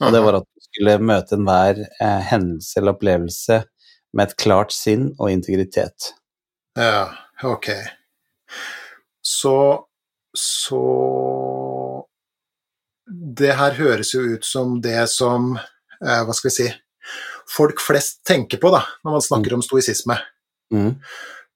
Og 0.00 0.12
det 0.12 0.22
var 0.24 0.40
at 0.40 0.46
du 0.48 0.64
skulle 0.64 0.96
møte 1.04 1.36
enhver 1.36 1.82
uh, 1.84 2.22
hendelse 2.30 2.80
eller 2.80 2.96
opplevelse 2.96 3.60
med 4.16 4.30
et 4.30 4.38
klart 4.40 4.72
sinn 4.72 5.10
og 5.18 5.28
integritet. 5.32 6.14
Ja, 6.76 7.10
ok. 7.44 7.70
Så 9.20 9.58
Så 10.36 10.80
Det 13.06 13.54
her 13.56 13.76
høres 13.78 14.12
jo 14.14 14.20
ut 14.20 14.44
som 14.44 14.80
det 14.84 15.08
som 15.08 15.54
Hva 16.00 16.34
skal 16.36 16.50
vi 16.50 16.52
si 16.52 16.66
folk 17.50 17.80
flest 17.82 18.22
tenker 18.26 18.60
på 18.62 18.70
da, 18.74 18.82
når 19.04 19.18
man 19.18 19.24
snakker 19.24 19.54
mm. 19.54 19.58
om 19.58 19.64
stoisisme. 19.64 20.18
Mm. 20.74 20.90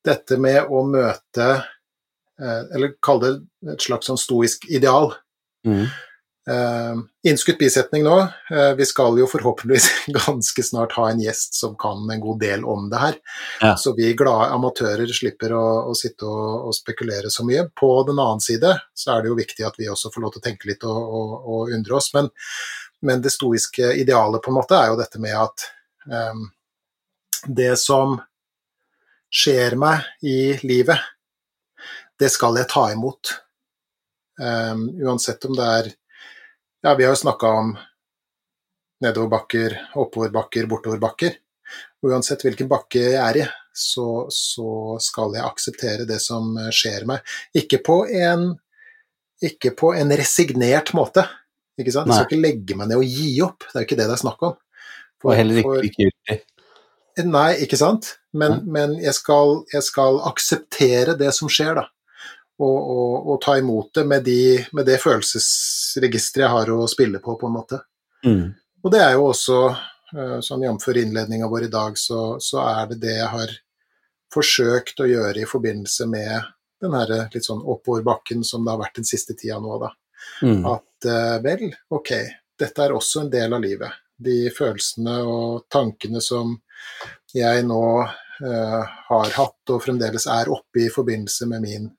Dette 0.06 0.38
med 0.40 0.70
å 0.70 0.84
møte 0.86 1.46
eh, 1.50 2.60
Eller 2.72 2.92
kalle 3.04 3.32
det 3.60 3.74
et 3.74 3.82
slags 3.84 4.08
sånn 4.08 4.20
stoisk 4.20 4.68
ideal. 4.70 5.10
Mm. 5.66 5.90
Uh, 6.50 6.96
innskutt 7.28 7.58
bisetning 7.60 8.02
nå. 8.02 8.14
Uh, 8.50 8.72
vi 8.78 8.86
skal 8.88 9.18
jo 9.20 9.26
forhåpentligvis 9.28 9.88
ganske 10.18 10.62
snart 10.64 10.94
ha 10.96 11.10
en 11.10 11.20
gjest 11.20 11.54
som 11.54 11.76
kan 11.78 12.08
en 12.10 12.22
god 12.22 12.40
del 12.40 12.64
om 12.64 12.88
det 12.90 13.02
her. 13.02 13.18
Ja. 13.60 13.74
Så 13.78 13.92
vi 13.94 14.08
glade 14.18 14.48
amatører 14.56 15.12
slipper 15.14 15.52
å, 15.54 15.64
å 15.90 15.94
sitte 15.94 16.26
og, 16.26 16.70
og, 16.70 16.74
spekulere 16.74 17.30
så 17.30 17.44
mye. 17.46 17.66
På 17.76 17.92
den 18.08 18.18
annen 18.18 18.40
side 18.42 18.72
så 18.96 19.14
er 19.14 19.22
det 19.22 19.30
jo 19.30 19.38
viktig 19.38 19.66
at 19.68 19.76
vi 19.78 19.90
også 19.92 20.10
får 20.14 20.24
lov 20.24 20.34
til 20.34 20.42
å 20.42 20.46
tenke 20.48 20.70
litt 20.72 20.86
og, 20.88 20.96
og, 21.20 21.36
og 21.44 21.76
undre 21.76 21.98
oss. 22.00 22.08
Men, 22.16 22.32
men, 23.04 23.22
det 23.22 23.34
stoiske 23.36 23.92
idealet 24.00 24.42
på 24.42 24.50
en 24.50 24.58
måte 24.58 24.80
er 24.80 24.90
jo 24.90 24.98
dette 24.98 25.20
med 25.22 25.36
at 25.36 25.68
Det 27.46 27.72
som 27.78 28.16
skjer 29.30 29.76
meg 29.78 30.08
i 30.26 30.58
livet, 30.66 30.98
det 32.18 32.28
skal 32.34 32.58
jeg 32.58 32.68
ta 32.70 32.88
imot. 32.92 33.32
Uansett 34.40 35.44
om 35.48 35.56
det 35.56 35.70
er 35.78 35.92
Ja, 36.80 36.94
vi 36.96 37.04
har 37.04 37.12
jo 37.12 37.20
snakka 37.20 37.48
om 37.60 37.74
nedoverbakker, 39.04 39.74
oppoverbakker, 40.00 40.66
bortoverbakker. 40.66 41.34
Uansett 42.08 42.44
hvilken 42.44 42.70
bakke 42.70 43.02
jeg 43.02 43.18
er 43.20 43.38
i, 43.42 43.44
så, 43.76 44.24
så, 44.32 44.96
skal 45.00 45.36
jeg 45.36 45.44
akseptere 45.44 46.06
det 46.08 46.18
som 46.24 46.56
skjer 46.72 47.04
meg. 47.08 47.20
Ikke 47.56 47.82
på 47.84 48.02
en, 48.08 48.48
ikke 49.44 49.74
på 49.76 49.92
en 49.96 50.16
resignert 50.16 50.94
måte. 50.96 51.26
Ikke 51.80 51.92
sant? 51.94 52.08
Jeg 52.08 52.24
skal 52.24 52.30
ikke 52.30 52.46
legge 52.46 52.76
meg 52.80 52.90
ned 52.90 53.00
og 53.00 53.12
gi 53.12 53.30
opp, 53.44 53.68
det 53.68 53.76
er 53.76 53.84
jo 53.84 53.88
ikke 53.90 54.00
det 54.00 54.08
det 54.08 54.16
er 54.16 54.24
snakk 54.24 54.48
om. 54.48 54.56
For, 55.20 55.32
og 55.32 55.38
heller 55.38 55.60
ikke 55.60 55.82
likegyldig. 55.84 56.38
Nei, 57.26 57.48
ikke 57.64 57.76
sant? 57.76 58.14
Men, 58.32 58.60
ja. 58.60 58.72
men 58.76 58.94
jeg, 59.02 59.14
skal, 59.18 59.62
jeg, 59.72 59.84
skal, 59.84 60.20
akseptere 60.30 61.16
det 61.18 61.32
som 61.36 61.50
skjer, 61.52 61.80
da. 61.80 61.88
Og, 62.60 62.76
og, 62.76 63.28
og 63.32 63.38
ta 63.40 63.56
imot 63.56 63.94
det 63.96 64.04
med, 64.08 64.24
de, 64.24 64.60
med 64.76 64.84
det 64.88 64.98
følelsesregisteret 65.00 66.44
jeg 66.44 66.52
har 66.52 66.72
å 66.74 66.88
spille 66.90 67.20
på, 67.24 67.36
på 67.40 67.48
en 67.48 67.54
måte. 67.56 67.80
Mm. 68.26 68.50
Og 68.84 68.92
det 68.92 69.00
er 69.00 69.14
jo 69.16 69.30
også, 69.30 69.60
eh, 70.12 70.36
sånn 70.44 70.66
jf. 70.66 70.90
innledninga 70.92 71.48
vår 71.48 71.68
i 71.68 71.72
dag, 71.72 71.96
så, 72.00 72.36
så, 72.40 72.60
er 72.68 72.90
det 72.92 73.00
det 73.06 73.16
jeg 73.16 73.30
har 73.32 73.54
forsøkt 74.32 75.00
å 75.00 75.08
gjøre 75.08 75.40
i 75.40 75.48
forbindelse 75.48 76.06
med 76.12 76.52
den 76.80 76.94
her 76.96 77.14
litt 77.32 77.48
sånn 77.48 77.64
oppover 77.64 78.04
bakken 78.06 78.44
som 78.46 78.64
det 78.64 78.74
har 78.74 78.84
vært 78.84 79.00
den 79.00 79.08
siste 79.08 79.36
tida 79.36 79.58
nå, 79.60 79.80
da. 79.80 79.90
Mm. 80.44 80.62
At 80.68 81.08
eh, 81.08 81.36
vel, 81.44 81.66
ok, 81.96 82.12
dette 82.60 82.84
er 82.84 82.92
også 82.96 83.24
en 83.24 83.32
del 83.32 83.56
av 83.56 83.64
livet. 83.64 84.00
De 84.20 84.50
følelsene 84.52 85.16
og 85.24 85.64
tankene 85.72 86.20
som 86.24 86.56
jeg 87.34 87.64
nå 87.66 87.84
uh, 88.04 88.82
har 89.08 89.32
hatt 89.36 89.72
og 89.72 89.82
fremdeles 89.84 90.26
er 90.30 90.50
oppe 90.52 90.84
i 90.86 90.90
forbindelse 90.92 91.48
med 91.50 91.64
min 91.64 91.90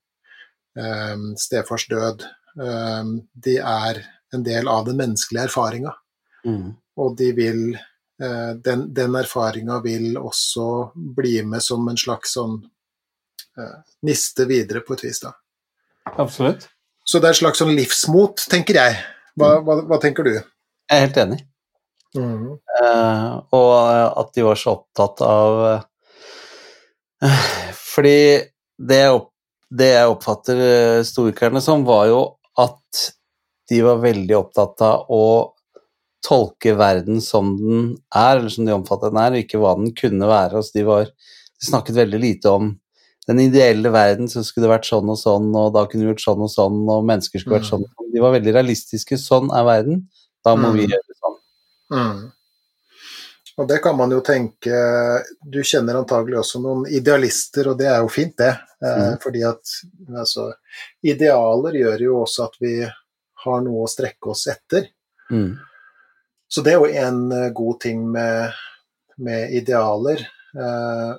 um, 0.76 1.32
stefars 1.40 1.88
død, 1.90 2.26
um, 2.56 3.16
de 3.34 3.58
er 3.58 4.02
en 4.36 4.44
del 4.44 4.68
av 4.72 4.86
den 4.88 5.00
menneskelige 5.00 5.48
erfaringa. 5.50 5.94
Mm. 6.46 6.74
Og 6.98 7.16
de 7.18 7.32
vil 7.38 7.64
uh, 7.76 8.54
Den, 8.66 8.88
den 8.94 9.16
erfaringa 9.16 9.80
vil 9.84 10.18
også 10.18 10.92
bli 10.96 11.40
med 11.46 11.64
som 11.64 11.88
en 11.90 12.00
slags 12.00 12.36
sånn 12.38 12.60
uh, 13.58 13.78
niste 14.08 14.46
videre, 14.50 14.84
på 14.86 14.98
et 14.98 15.06
vis, 15.08 15.24
da. 15.24 15.34
Absolutt. 16.18 16.68
Så 17.06 17.20
det 17.20 17.30
er 17.30 17.36
et 17.36 17.42
slags 17.42 17.62
sånn 17.62 17.76
livsmot, 17.76 18.46
tenker 18.50 18.78
jeg. 18.78 19.00
Hva, 19.40 19.56
hva, 19.66 19.80
hva 19.90 19.98
tenker 20.02 20.28
du? 20.28 20.36
Jeg 20.36 20.98
er 20.98 21.06
helt 21.08 21.18
enig. 21.18 21.40
Mm. 22.18 22.58
Uh, 22.84 23.40
og 23.56 23.72
at 24.20 24.34
de 24.36 24.44
var 24.44 24.58
så 24.60 24.74
opptatt 24.76 25.22
av 25.24 25.62
uh, 27.24 27.46
Fordi 27.94 28.42
det 28.82 29.02
opp, 29.14 29.30
det 29.72 29.92
jeg 29.94 30.12
oppfatter 30.12 30.62
storikerne 31.08 31.62
som, 31.64 31.86
var 31.88 32.10
jo 32.10 32.22
at 32.60 33.06
de 33.72 33.80
var 33.86 34.02
veldig 34.04 34.36
opptatt 34.36 34.82
av 34.84 35.06
å 35.14 35.24
tolke 36.26 36.74
verden 36.78 37.22
som 37.24 37.54
den 37.58 37.86
er, 38.14 38.38
eller 38.42 38.52
som 38.54 38.68
de 38.68 38.74
omfatter 38.76 39.10
den 39.14 39.22
er, 39.22 39.32
og 39.38 39.42
ikke 39.46 39.62
hva 39.62 39.72
den 39.80 39.94
kunne 39.98 40.28
være. 40.30 40.60
Altså 40.60 40.76
de, 40.78 40.84
var, 40.86 41.08
de 41.08 41.66
snakket 41.70 41.98
veldig 41.98 42.20
lite 42.22 42.52
om 42.52 42.74
den 43.30 43.40
ideelle 43.46 43.90
verden, 43.94 44.28
så 44.30 44.44
skulle 44.44 44.66
det 44.68 44.74
vært 44.74 44.90
sånn 44.90 45.10
og 45.14 45.18
sånn, 45.22 45.48
og 45.56 45.72
da 45.78 45.86
kunne 45.90 46.04
vi 46.06 46.12
gjort 46.12 46.24
sånn 46.26 46.44
og 46.44 46.52
sånn, 46.52 46.82
og 46.92 47.06
mennesker 47.08 47.40
skulle 47.42 47.58
vært 47.60 47.70
Mm. 47.70 47.72
sånn 47.72 47.86
sånn. 47.88 48.12
De 48.14 48.20
var 48.26 48.34
veldig 48.36 48.54
realistiske. 48.58 49.18
Sånn 49.22 49.50
er 49.56 49.64
verden. 49.64 50.08
Da 50.44 50.56
må 50.58 50.74
vi 50.74 50.84
Mm. 50.86 50.90
gjøre 50.92 51.06
det 51.08 51.11
sånn. 51.11 51.11
Mm. 51.92 52.30
Og 53.60 53.68
det 53.68 53.78
kan 53.84 53.98
man 53.98 54.14
jo 54.14 54.22
tenke 54.24 54.76
Du 55.44 55.60
kjenner 55.64 56.00
antagelig 56.00 56.40
også 56.40 56.62
noen 56.64 56.86
idealister, 56.88 57.68
og 57.72 57.78
det 57.82 57.90
er 57.92 58.00
jo 58.00 58.12
fint, 58.12 58.38
det. 58.40 58.54
Mm. 58.82 59.18
Fordi 59.22 59.44
at 59.46 59.74
altså, 60.18 60.48
idealer 61.06 61.78
gjør 61.78 62.06
jo 62.08 62.16
også 62.24 62.48
at 62.48 62.56
vi 62.64 62.76
har 63.44 63.66
noe 63.66 63.86
å 63.86 63.92
strekke 63.92 64.32
oss 64.34 64.48
etter. 64.52 64.88
Mm. 65.32 65.60
Så 66.52 66.64
det 66.66 66.74
er 66.74 66.82
jo 66.82 67.06
en 67.08 67.20
eh, 67.32 67.50
god 67.56 67.80
ting 67.82 68.04
med, 68.12 68.58
med 69.24 69.54
idealer. 69.56 70.26
Eh, 70.52 71.12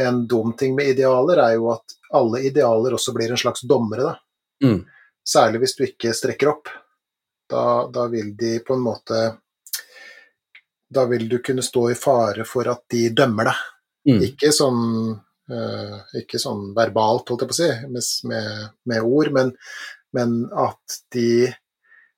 en 0.00 0.20
dum 0.30 0.52
ting 0.58 0.76
med 0.76 0.92
idealer 0.92 1.42
er 1.42 1.56
jo 1.56 1.72
at 1.74 1.96
alle 2.14 2.42
idealer 2.46 2.94
også 2.94 3.14
blir 3.16 3.32
en 3.32 3.40
slags 3.40 3.64
dommere, 3.66 4.12
da. 4.12 4.68
Mm. 4.68 4.84
Særlig 5.26 5.62
hvis 5.62 5.76
du 5.76 5.84
ikke 5.86 6.14
strekker 6.16 6.52
opp. 6.52 6.70
Da, 7.50 7.88
da 7.90 8.06
vil 8.12 8.30
de 8.38 8.58
på 8.62 8.76
en 8.76 8.84
måte 8.84 9.20
Da 10.90 11.06
vil 11.10 11.28
du 11.30 11.38
kunne 11.44 11.62
stå 11.62 11.90
i 11.92 11.98
fare 11.98 12.44
for 12.48 12.68
at 12.70 12.82
de 12.90 13.08
dømmer 13.14 13.50
deg. 13.50 13.64
Mm. 14.10 14.20
Ikke 14.30 14.50
sånn 14.54 14.82
uh, 15.52 15.96
ikke 16.18 16.40
sånn 16.42 16.70
verbalt, 16.76 17.30
holdt 17.30 17.44
jeg 17.44 17.50
på 17.50 17.56
å 17.56 17.60
si, 17.60 17.70
med, 17.90 18.70
med, 18.90 19.02
ord, 19.02 19.32
men, 19.36 19.52
men 20.16 20.38
at 20.56 21.00
de 21.14 21.50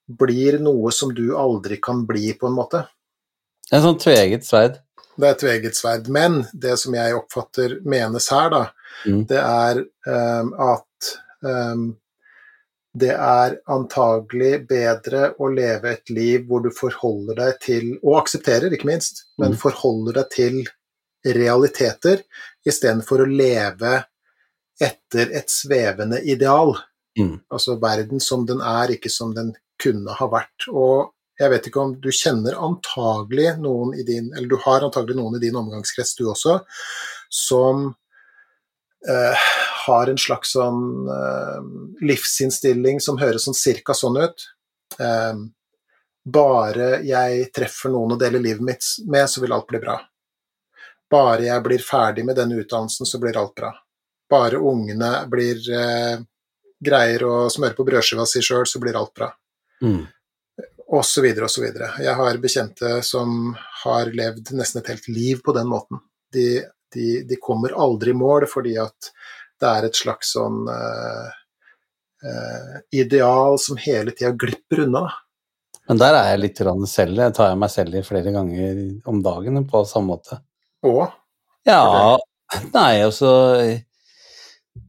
blir 0.06 0.58
noe 0.62 0.92
som 0.92 1.12
du 1.14 1.32
aldri 1.38 1.78
kan 1.82 2.04
bli, 2.08 2.32
på 2.38 2.48
en 2.48 2.56
måte. 2.56 2.84
Det 3.68 3.76
er 3.76 3.80
en 3.80 3.86
sånn 3.90 4.00
tveegget 4.02 4.46
sverd. 4.46 4.80
Det 5.16 5.28
er 5.28 5.38
tveegget 5.40 5.76
sverd. 5.78 6.08
Men 6.12 6.42
det 6.52 6.76
som 6.80 6.94
jeg 6.96 7.16
oppfatter 7.16 7.78
menes 7.88 8.28
her, 8.32 8.52
da, 8.52 8.64
Mm. 9.06 9.22
det 9.26 9.38
er 9.40 9.78
um, 10.06 10.52
at 10.60 11.12
ehm, 11.48 11.84
det 12.92 13.14
er 13.14 13.56
antagelig 13.72 14.66
bedre 14.68 15.32
å 15.40 15.48
leve 15.48 15.94
et 15.94 16.10
liv 16.12 16.44
hvor 16.48 16.60
du 16.64 16.68
forholder 16.76 17.38
deg 17.38 17.60
til, 17.64 17.86
og 18.02 18.18
aksepterer, 18.20 18.72
ikke 18.72 18.90
minst, 18.90 19.24
men 19.40 19.54
Mm. 19.54 19.58
forholder 19.62 20.18
deg 20.20 20.30
til 20.30 20.58
realiteter 21.24 22.22
istedenfor 22.66 23.22
å 23.22 23.30
leve 23.30 24.04
etter 24.80 25.32
et 25.32 25.48
svevende 25.48 26.20
ideal. 26.22 26.74
Mm. 27.18 27.40
Altså 27.50 27.78
verden 27.80 28.20
som 28.20 28.44
den 28.46 28.60
er, 28.60 28.92
ikke 28.92 29.10
som 29.10 29.34
den 29.34 29.54
kunne 29.80 30.12
ha 30.12 30.28
vært. 30.28 30.68
Og 30.68 31.12
jeg 31.40 31.50
vet 31.50 31.66
ikke 31.66 31.80
om 31.80 31.94
du 32.00 32.10
kjenner 32.10 32.58
antagelig 32.60 33.56
noen 33.58 33.94
i 33.98 34.04
din 34.06 34.32
Eller 34.36 34.48
du 34.48 34.56
har 34.56 34.84
antagelig 34.84 35.16
noen 35.16 35.36
i 35.36 35.42
din 35.42 35.56
omgangskrets, 35.56 36.14
du 36.18 36.28
også, 36.28 36.60
som 37.30 37.94
eh, 39.08 39.48
har 39.86 40.10
en 40.10 40.20
slags 40.20 40.54
sånn 40.56 41.08
eh, 41.10 41.58
livsinnstilling 42.06 43.00
som 43.00 43.18
høres 43.20 43.46
sånn 43.48 43.58
cirka 43.58 43.96
sånn 43.96 44.20
ut. 44.22 44.46
Eh, 44.98 45.34
bare 46.22 46.88
jeg 47.06 47.48
treffer 47.54 47.90
noen 47.90 48.14
å 48.14 48.20
dele 48.20 48.42
livet 48.42 48.62
mitt 48.62 48.88
med, 49.10 49.28
så 49.30 49.42
vil 49.42 49.54
alt 49.54 49.66
bli 49.70 49.80
bra. 49.82 49.98
Bare 51.12 51.48
jeg 51.48 51.64
blir 51.64 51.82
ferdig 51.84 52.24
med 52.24 52.38
denne 52.38 52.60
utdannelsen, 52.62 53.06
så 53.06 53.20
blir 53.20 53.36
alt 53.36 53.54
bra. 53.58 53.72
Bare 54.30 54.60
ungene 54.62 55.10
blir 55.28 55.60
eh, 55.76 56.22
greier 56.82 57.24
å 57.26 57.36
smøre 57.52 57.76
på 57.76 57.86
brødskiva 57.86 58.26
si 58.26 58.42
sjøl, 58.44 58.66
så 58.66 58.80
blir 58.82 58.96
alt 58.98 59.14
bra. 59.14 59.28
Mm. 59.82 60.04
Og 60.92 61.04
så 61.08 61.24
videre 61.24 61.48
og 61.48 61.52
så 61.52 61.64
videre. 61.64 61.90
Jeg 62.04 62.14
har 62.18 62.38
bekjente 62.40 62.94
som 63.06 63.52
har 63.84 64.12
levd 64.12 64.52
nesten 64.56 64.82
et 64.82 64.92
helt 64.92 65.08
liv 65.08 65.42
på 65.44 65.54
den 65.56 65.68
måten. 65.70 66.00
De, 66.32 66.62
de, 66.94 67.22
de 67.28 67.38
kommer 67.40 67.74
aldri 67.76 68.12
i 68.12 68.16
mål 68.16 68.46
fordi 68.50 68.76
at 68.80 69.12
det 69.62 69.70
er 69.70 69.86
et 69.86 69.98
slags 69.98 70.34
sånn 70.34 70.64
uh, 70.68 71.30
ideal 72.94 73.58
som 73.62 73.78
hele 73.80 74.14
tida 74.14 74.34
glipper 74.38 74.84
unna. 74.86 75.06
Men 75.88 75.98
der 75.98 76.14
er 76.14 76.28
jeg 76.32 76.42
litt 76.44 76.60
selv. 76.90 77.18
Jeg 77.18 77.34
tar 77.36 77.56
meg 77.58 77.70
selv 77.72 77.96
i 77.98 78.04
flere 78.06 78.34
ganger 78.34 78.82
om 79.10 79.22
dagen 79.24 79.64
på 79.68 79.84
samme 79.88 80.14
måte. 80.14 80.38
Og 80.86 81.06
Ja, 81.66 82.18
nei, 82.74 83.02
altså 83.04 83.30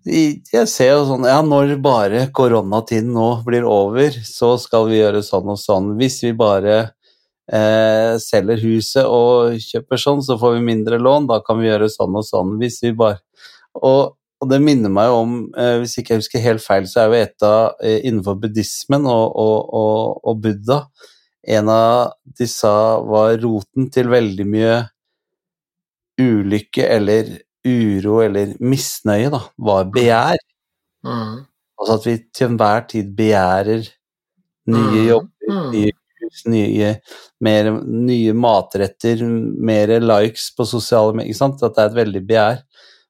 Jeg 0.06 0.68
ser 0.70 0.90
jo 0.90 1.04
sånn 1.06 1.28
Ja, 1.30 1.42
når 1.46 1.76
bare 1.84 2.28
koronatiden 2.34 3.12
nå 3.14 3.28
blir 3.46 3.66
over, 3.70 4.10
så 4.26 4.56
skal 4.62 4.88
vi 4.90 5.02
gjøre 5.02 5.24
sånn 5.26 5.50
og 5.54 5.60
sånn. 5.62 5.94
Hvis 6.00 6.22
vi 6.26 6.34
bare 6.38 6.78
eh, 7.50 8.14
selger 8.22 8.62
huset 8.64 9.06
og 9.06 9.58
kjøper 9.62 10.02
sånn, 10.02 10.24
så 10.26 10.38
får 10.42 10.58
vi 10.58 10.68
mindre 10.72 11.02
lån. 11.02 11.30
Da 11.30 11.42
kan 11.46 11.62
vi 11.62 11.70
gjøre 11.70 11.90
sånn 11.94 12.18
og 12.20 12.26
sånn. 12.28 12.58
Hvis 12.62 12.82
vi 12.86 12.94
bare 12.98 13.22
Og, 13.74 14.14
og 14.44 14.50
det 14.52 14.60
minner 14.64 14.92
meg 14.94 15.14
om, 15.16 15.36
eh, 15.58 15.78
hvis 15.82 15.96
ikke 16.02 16.16
jeg 16.18 16.24
husker 16.24 16.44
helt 16.44 16.64
feil, 16.64 16.88
så 16.92 17.04
er 17.04 17.10
jo 17.10 17.20
et 17.24 17.46
av 17.48 17.80
eh, 17.84 18.00
innenfor 18.04 18.38
buddhismen 18.44 19.08
og, 19.10 19.38
og, 19.40 19.74
og, 19.80 20.22
og 20.28 20.42
Buddha 20.44 20.82
En 21.56 21.68
av 21.72 22.14
de 22.40 22.46
sa 22.48 23.00
var 23.04 23.34
roten 23.44 23.90
til 23.92 24.08
veldig 24.12 24.46
mye 24.48 24.76
ulykke 26.22 26.86
eller 26.88 27.32
uro 27.68 28.20
eller 28.24 28.54
misnøye, 28.64 29.30
da, 29.34 29.40
var 29.58 29.90
begjær. 29.96 30.38
mm, 31.08 31.36
Altså 31.80 31.98
at 31.98 32.08
vi 32.08 32.16
til 32.36 32.48
enhver 32.52 32.86
tid 32.92 33.12
begjærer 33.18 33.88
nye 34.72 35.02
Mm, 35.04 35.08
jobber, 35.10 35.50
mm. 35.50 35.72
nye 35.74 35.92
hus, 36.22 36.44
nye, 36.48 36.92
mer, 37.44 37.72
nye 38.08 38.34
matretter, 38.34 39.24
mer 39.28 39.92
likes 40.00 40.52
på 40.56 40.64
sosiale 40.70 41.12
medier. 41.18 41.34
Ikke 41.34 41.42
sant? 41.42 41.64
At 41.68 41.76
det 41.76 41.84
er 41.84 41.90
et 41.92 41.98
veldig 42.00 42.22
begjær. 42.30 42.62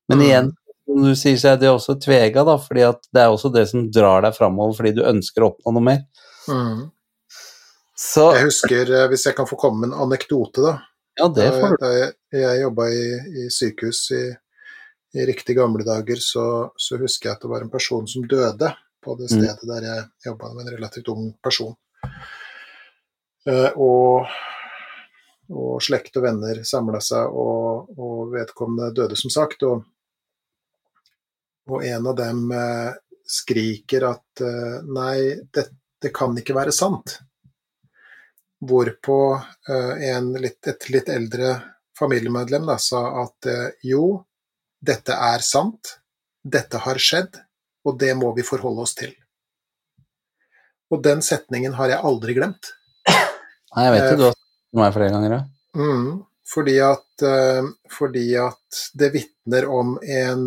Men 0.09 0.17
Mm. 0.17 0.23
igjen, 0.25 0.49
som 0.86 1.03
du 1.05 1.13
sier, 1.15 1.38
så 1.39 1.53
er 1.53 1.61
det 1.61 1.69
også 1.71 1.95
tvega, 2.01 2.43
da, 2.47 2.57
fordi 2.59 2.84
det 3.13 3.21
er 3.21 3.31
også 3.31 3.51
det 3.53 3.67
som 3.69 3.86
drar 3.91 4.25
deg 4.25 4.36
framover 4.36 4.75
fordi 4.77 4.91
du 4.97 5.03
ønsker 5.07 5.45
å 5.45 5.53
oppnå 5.53 5.73
noe 5.77 5.88
mer. 5.91 6.03
mm. 6.49 6.84
Så 8.03 8.23
Jeg 8.36 8.47
husker, 8.49 8.89
eh, 8.89 9.07
hvis 9.11 9.27
jeg 9.29 9.36
kan 9.38 9.47
få 9.47 9.55
komme 9.59 9.84
med 9.84 9.93
en 9.93 10.01
anekdote, 10.07 10.63
da. 10.65 10.71
ja, 11.19 11.27
det 11.29 11.45
får 11.53 11.75
du. 11.75 11.77
Da 11.84 11.91
jeg, 11.93 12.13
jeg 12.36 12.61
jobba 12.63 12.88
i, 12.89 13.03
i 13.43 13.45
sykehus 13.53 13.99
i, 14.17 14.23
i 15.13 15.27
riktig 15.29 15.55
gamle 15.59 15.86
dager, 15.88 16.19
så, 16.19 16.45
så 16.75 16.97
husker 16.99 17.29
jeg 17.29 17.38
at 17.38 17.45
det 17.45 17.51
var 17.53 17.63
en 17.63 17.71
person 17.71 18.09
som 18.09 18.25
døde 18.27 18.73
på 19.03 19.15
det 19.19 19.29
Mm. 19.29 19.36
stedet 19.38 19.69
der 19.69 19.86
jeg 19.88 20.03
jobba 20.25 20.53
med 20.55 20.65
en 20.65 20.75
relativt 20.77 21.07
ung 21.13 21.29
person. 21.43 21.75
Eh, 23.47 23.71
og, 23.75 24.27
og 25.53 25.81
slekt 25.84 26.17
og 26.17 26.23
venner 26.25 26.63
samla 26.67 27.01
seg, 27.03 27.29
og, 27.29 27.93
og 27.99 28.34
vedkommende 28.34 28.93
døde, 28.95 29.15
som 29.19 29.31
sagt. 29.34 29.63
Og, 29.69 29.84
og 31.70 31.86
en 31.86 32.07
av 32.07 32.16
dem 32.16 32.51
eh, 32.51 32.91
skriker 33.28 34.07
at 34.09 34.43
eh, 34.43 34.80
nei, 34.84 35.18
det, 35.53 35.68
det, 36.01 36.11
kan 36.16 36.36
ikke 36.38 36.55
være 36.57 36.74
sant. 36.76 37.20
Hvorpå 38.64 39.20
eh, 39.70 40.09
en 40.11 40.34
litt, 40.39 40.59
et 40.68 40.89
litt 40.91 41.11
eldre 41.11 41.55
familiemedlem 41.99 42.68
da, 42.68 42.78
sa 42.82 43.05
at 43.22 43.47
jo, 43.86 44.24
dette 44.82 45.14
er 45.14 45.43
sant, 45.45 45.99
dette 46.43 46.82
har 46.84 46.99
skjedd, 46.99 47.38
og 47.86 47.99
det 48.01 48.16
må 48.18 48.32
vi 48.36 48.43
forholde 48.43 48.84
oss 48.84 48.95
til. 48.97 49.14
Og 50.91 51.03
den 51.05 51.22
setningen 51.24 51.76
har 51.78 51.93
jeg 51.93 52.03
aldri 52.09 52.36
glemt. 52.36 52.74
Nei, 53.07 53.86
jeg 53.86 53.93
vet 53.93 54.07
det, 54.07 54.18
du 54.18 54.26
har 54.26 54.36
sagt 54.36 54.80
meg 54.82 54.95
flere 54.97 55.14
ganger, 55.14 55.38
ja. 55.38 55.43
Mm, 55.78 56.09
fordi, 56.49 56.76
at, 56.86 57.26
fordi 57.93 58.26
at 58.41 58.82
det 58.99 59.11
vitner 59.14 59.70
om 59.70 59.95
en 60.01 60.43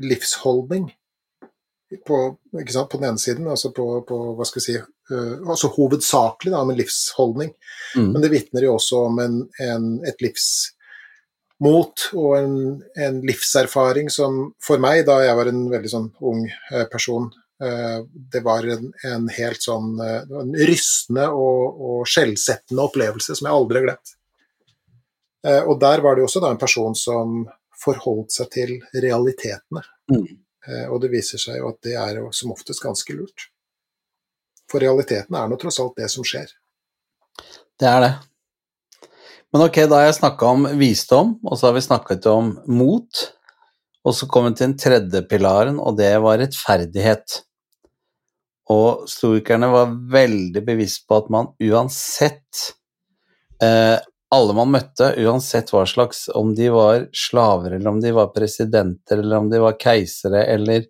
livsholdning 0.00 0.90
på, 2.06 2.18
på, 2.36 2.96
den 2.96 3.08
ene 3.10 3.20
siden, 3.20 3.48
altså 3.52 3.72
på, 3.76 3.86
på 4.08 4.20
hva 4.38 4.46
skal 4.48 4.62
vi 4.62 4.64
si, 4.64 4.76
uh, 5.12 5.34
altså 5.44 5.68
hovedsakelig 5.74 6.54
da, 6.54 6.62
om 6.62 6.72
en 6.72 6.78
livsholdning, 6.78 7.52
mm. 7.96 8.06
men 8.14 8.22
det 8.24 8.32
vitner 8.32 8.64
jo 8.64 8.78
også 8.78 9.02
om 9.10 9.20
en, 9.20 9.36
en, 9.60 9.90
et 10.08 10.24
livsmot 10.24 12.06
og 12.16 12.30
en, 12.38 12.56
en, 12.96 13.20
livserfaring 13.28 14.08
som 14.14 14.40
for 14.64 14.80
meg, 14.80 15.04
da 15.10 15.20
jeg 15.26 15.36
var 15.36 15.52
en 15.52 15.66
veldig 15.74 15.92
sånn 15.92 16.08
ung 16.32 16.46
uh, 16.48 16.86
person, 16.92 17.28
Eh, 17.62 18.04
det 18.32 18.40
var 18.40 18.66
en, 18.66 18.88
en 19.06 19.28
helt 19.30 19.62
sånn 19.62 19.94
eh, 20.02 20.22
en 20.40 20.54
rystende 20.66 21.28
og, 21.30 21.82
og 21.86 22.08
skjellsettende 22.10 22.82
opplevelse 22.88 23.36
som 23.38 23.46
jeg 23.46 23.54
aldri 23.54 23.78
har 23.78 23.86
glemt. 23.86 24.14
Eh, 25.46 25.60
og 25.60 25.78
der 25.82 26.02
var 26.02 26.18
det 26.18 26.24
også 26.26 26.42
da 26.42 26.50
en 26.50 26.58
person 26.58 26.96
som 26.98 27.44
forholdt 27.82 28.34
seg 28.34 28.50
til 28.54 28.74
realitetene. 28.94 29.82
Mm. 30.12 30.26
Og 30.92 31.00
det 31.02 31.10
viser 31.10 31.40
seg 31.42 31.58
jo 31.58 31.72
at 31.72 31.80
det 31.82 31.96
er 31.98 32.20
som 32.36 32.52
oftest 32.54 32.82
ganske 32.84 33.16
lurt. 33.18 33.48
For 34.70 34.82
realiteten 34.82 35.36
er 35.36 35.48
nå 35.50 35.58
tross 35.60 35.80
alt 35.82 35.98
det 35.98 36.08
som 36.12 36.26
skjer. 36.26 36.52
Det 37.80 37.88
er 37.88 38.04
det. 38.04 38.12
Men 39.52 39.66
ok, 39.66 39.82
da 39.84 39.98
har 39.98 40.06
jeg 40.06 40.20
snakka 40.20 40.50
om 40.54 40.68
visdom, 40.80 41.34
og 41.44 41.58
så 41.58 41.68
har 41.68 41.76
vi 41.76 41.84
snakket 41.84 42.28
om 42.30 42.54
mot. 42.72 43.24
Og 44.02 44.14
så 44.16 44.26
kom 44.30 44.48
vi 44.48 44.54
til 44.56 44.70
den 44.70 44.78
tredje 44.80 45.22
pilaren, 45.28 45.76
og 45.78 45.98
det 45.98 46.14
var 46.24 46.40
rettferdighet. 46.40 47.42
Og 48.72 49.04
stoikerne 49.10 49.68
var 49.72 49.92
veldig 50.14 50.62
bevisst 50.64 51.04
på 51.08 51.18
at 51.20 51.28
man 51.34 51.50
uansett 51.60 52.62
eh, 53.62 53.98
Alle 54.32 54.54
man 54.56 54.70
møtte, 54.72 55.10
uansett 55.20 55.74
hva 55.74 55.82
slags 55.88 56.24
Om 56.32 56.54
de 56.56 56.70
var 56.72 57.06
slaver, 57.12 57.76
eller 57.76 57.90
om 57.90 58.00
de 58.00 58.14
var 58.16 58.32
presidenter, 58.32 59.20
eller 59.20 59.42
om 59.42 59.50
de 59.52 59.60
var 59.60 59.76
keisere, 59.80 60.46
eller 60.54 60.86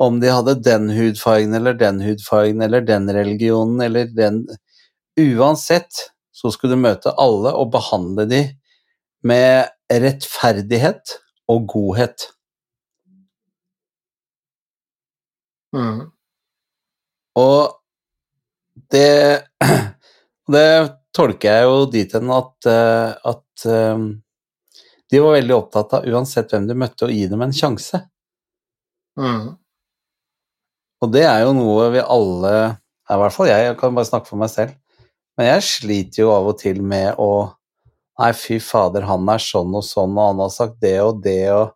om 0.00 0.20
de 0.20 0.30
hadde 0.30 0.54
den 0.64 0.90
hudfargen 0.94 1.54
eller 1.54 1.74
den 1.74 1.98
hudfargen 2.00 2.62
eller 2.62 2.80
den 2.80 3.10
religionen 3.12 3.80
eller 3.84 4.06
den 4.16 4.44
Uansett 5.20 6.06
så 6.32 6.50
skulle 6.54 6.78
du 6.78 6.80
møte 6.80 7.12
alle 7.20 7.52
og 7.52 7.72
behandle 7.74 8.24
de 8.30 8.40
med 9.26 9.68
rettferdighet 9.92 11.16
og 11.50 11.66
godhet. 11.68 12.24
Mm. 15.76 16.06
Og 17.36 17.74
det, 18.94 19.42
det 20.54 20.64
tolker 21.16 21.56
jeg 21.56 21.68
jo 21.68 21.78
dit 21.90 22.12
hen 22.16 22.32
at, 22.34 22.68
eh, 22.70 23.30
at 23.32 23.64
um, 23.66 24.10
de 25.10 25.22
var 25.22 25.36
veldig 25.38 25.56
opptatt 25.56 25.96
av, 25.98 26.06
uansett 26.06 26.52
hvem 26.52 26.68
de 26.68 26.76
møtte, 26.78 27.06
å 27.06 27.12
gi 27.12 27.24
dem 27.30 27.42
en 27.42 27.54
sjanse. 27.54 28.04
Mm. 29.18 29.56
Og 31.00 31.12
det 31.14 31.24
er 31.26 31.42
jo 31.42 31.54
noe 31.56 31.88
vi 31.92 32.00
alle 32.00 32.52
I 33.10 33.16
hvert 33.18 33.34
fall 33.34 33.48
jeg, 33.50 33.64
jeg 33.66 33.76
kan 33.80 33.96
bare 33.96 34.06
snakke 34.06 34.30
for 34.30 34.40
meg 34.40 34.52
selv. 34.52 34.76
Men 35.36 35.48
jeg 35.48 35.66
sliter 35.66 36.22
jo 36.22 36.30
av 36.34 36.50
og 36.52 36.60
til 36.60 36.82
med 36.84 37.18
å 37.18 37.30
Nei, 38.20 38.34
fy 38.36 38.58
fader, 38.60 39.06
han 39.08 39.24
er 39.32 39.40
sånn 39.40 39.72
og 39.78 39.84
sånn, 39.86 40.12
og 40.12 40.26
han 40.26 40.40
har 40.42 40.50
sagt 40.52 40.74
det 40.84 40.98
og 41.00 41.22
det, 41.24 41.46
og 41.56 41.70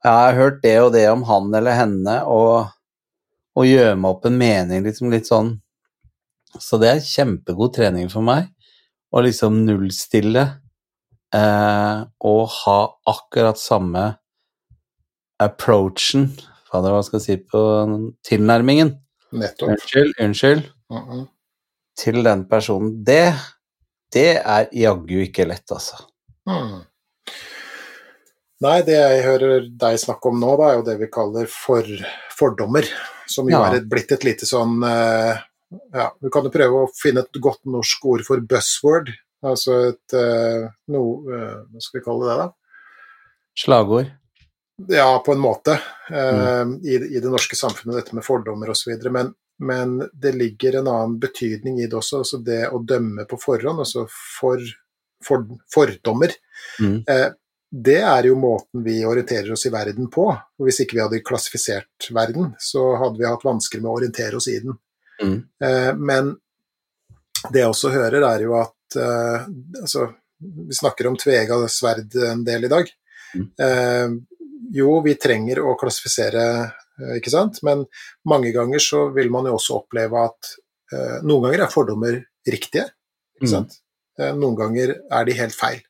jeg 0.00 0.14
har 0.16 0.38
hørt 0.38 0.62
det 0.62 0.72
og 0.80 0.94
det 0.94 1.02
om 1.10 1.26
han 1.28 1.50
eller 1.58 1.76
henne, 1.76 2.14
og 2.24 2.70
og 3.54 3.68
gjør 3.68 3.94
meg 3.98 4.10
opp 4.10 4.26
en 4.28 4.38
mening, 4.38 4.82
liksom 4.86 5.12
litt 5.12 5.28
sånn 5.30 5.56
Så 6.60 6.78
det 6.78 6.90
er 6.90 7.04
kjempegod 7.04 7.74
trening 7.76 8.10
for 8.12 8.24
meg 8.26 8.50
å 9.14 9.22
liksom 9.22 9.60
nullstille 9.66 10.42
eh, 11.34 11.98
og 12.26 12.42
ha 12.58 12.78
akkurat 13.14 13.60
samme 13.60 14.08
approachen 15.42 16.32
Fader, 16.74 16.90
hva 16.90 17.04
skal 17.06 17.20
jeg 17.20 17.24
si 17.24 17.36
på 17.46 17.60
tilnærmingen? 18.26 18.96
Nettopp. 19.38 19.76
Unnskyld, 19.76 20.16
unnskyld. 20.18 20.64
Uh 20.90 20.96
-uh. 20.98 21.26
Til 21.96 22.24
den 22.24 22.48
personen. 22.50 23.04
Det, 23.04 23.34
det 24.12 24.42
er 24.42 24.68
jaggu 24.72 25.20
ikke 25.22 25.46
lett, 25.46 25.70
altså. 25.70 26.02
Mm. 26.50 26.82
Nei, 28.64 28.82
det 28.82 28.96
jeg 28.96 29.22
hører 29.24 29.68
deg 29.68 29.98
snakke 30.00 30.28
om 30.28 30.40
nå, 30.40 30.56
da, 30.56 30.70
er 30.70 30.74
jo 30.80 30.86
det 30.86 30.96
vi 30.98 31.10
kaller 31.12 31.46
for 31.46 31.86
fordommer. 32.38 32.84
Som 33.26 33.48
jo 33.48 33.56
ja. 33.56 33.68
er 33.68 33.78
et, 33.78 33.88
blitt 33.88 34.12
et 34.12 34.24
lite 34.24 34.46
sånn 34.46 34.82
uh, 34.82 35.38
Ja, 35.94 36.08
du 36.20 36.30
kan 36.32 36.46
jo 36.46 36.52
prøve 36.54 36.82
å 36.84 36.90
finne 36.96 37.24
et 37.24 37.40
godt 37.42 37.62
norsk 37.70 38.04
ord 38.10 38.24
for 38.26 38.42
buzzword. 38.48 39.12
Altså 39.44 39.78
et 39.90 40.16
uh, 40.16 40.70
noe 40.92 41.16
uh, 41.28 41.56
Hva 41.68 41.82
skal 41.82 42.00
vi 42.00 42.04
kalle 42.06 42.28
det, 42.30 42.36
da? 42.40 42.46
Slagord? 43.60 44.12
Ja, 44.90 45.10
på 45.22 45.34
en 45.36 45.42
måte. 45.42 45.76
Mm. 46.10 46.80
I, 46.82 46.96
I, 46.96 47.20
det 47.22 47.30
norske 47.30 47.54
samfunnet, 47.54 48.00
dette 48.00 48.16
med 48.18 48.24
fordommer 48.26 48.72
osv. 48.72 48.90
Men, 49.14 49.28
men 49.62 49.92
det 50.10 50.32
ligger 50.34 50.80
en 50.80 50.88
annen 50.90 51.14
betydning 51.22 51.78
i 51.78 51.86
det 51.86 51.94
også. 51.94 52.24
altså 52.24 52.40
Det 52.42 52.58
å 52.66 52.80
dømme 52.82 53.22
på 53.30 53.38
forhånd, 53.38 53.84
altså 53.84 54.02
for, 54.10 54.64
for 55.22 55.46
fordommer. 55.70 56.34
Mm 56.82 57.04
det 57.74 58.00
er 58.06 58.28
jo 58.28 58.36
måten 58.38 58.84
vi 58.84 59.00
orienterer 59.06 59.50
oss 59.52 59.66
i 59.66 59.72
verden 59.74 60.06
på. 60.12 60.28
Og 60.30 60.66
hvis 60.66 60.80
ikke 60.84 60.98
vi 60.98 61.02
hadde 61.02 61.22
klassifisert 61.26 62.08
verden, 62.14 62.52
så 62.62 62.92
hadde 63.00 63.18
vi 63.18 63.26
hatt 63.26 63.46
vansker 63.46 63.82
med 63.82 63.90
å 63.90 63.96
orientere 63.98 64.38
oss 64.38 64.48
i 64.52 64.60
den. 64.62 64.76
Mm. 65.22 65.38
Eh, 65.64 65.94
men 65.96 66.34
det 67.50 67.62
jeg 67.62 67.70
også 67.70 67.92
hører, 67.94 68.24
er 68.26 68.44
jo 68.44 68.54
at 68.58 68.98
eh, 68.98 69.48
altså, 69.80 70.08
Vi 70.44 70.76
snakker 70.76 71.08
om 71.08 71.16
tvega 71.16 71.56
sverd 71.72 72.16
en 72.30 72.42
del 72.44 72.66
i 72.66 72.72
dag. 72.72 72.90
Mm. 73.34 73.46
Eh, 73.66 74.08
jo, 74.74 74.98
vi 75.04 75.14
trenger 75.20 75.60
å 75.62 75.76
klassifisere, 75.78 76.42
ikke 77.16 77.30
sant, 77.32 77.60
men 77.66 77.84
mange 78.28 78.50
ganger 78.54 78.82
så 78.82 79.06
vil 79.14 79.30
man 79.32 79.46
jo 79.48 79.54
også 79.58 79.80
oppleve 79.80 80.20
at 80.24 80.50
noen 81.26 81.46
ganger 81.46 81.64
er 81.64 81.72
fordommer 81.72 82.16
riktige, 82.48 82.86
ikke 83.36 83.48
mm. 83.48 83.50
sant. 83.50 83.76
Mm. 84.18 84.40
noen 84.40 84.56
ganger 84.58 84.92
er 84.94 85.26
de 85.26 85.36
helt 85.36 85.56
feil. 85.56 85.80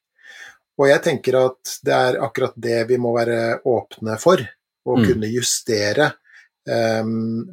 Og 0.81 0.89
jeg 0.91 1.03
tenker 1.05 1.39
at 1.39 1.75
det 1.87 1.95
er 1.95 2.21
akkurat 2.25 2.57
det 2.57 2.81
vi 2.91 2.99
må 3.01 3.13
være 3.17 3.61
åpne 3.69 4.17
for, 4.21 4.43
å 4.85 4.97
mm. 4.99 5.07
kunne 5.09 5.31
justere 5.33 6.11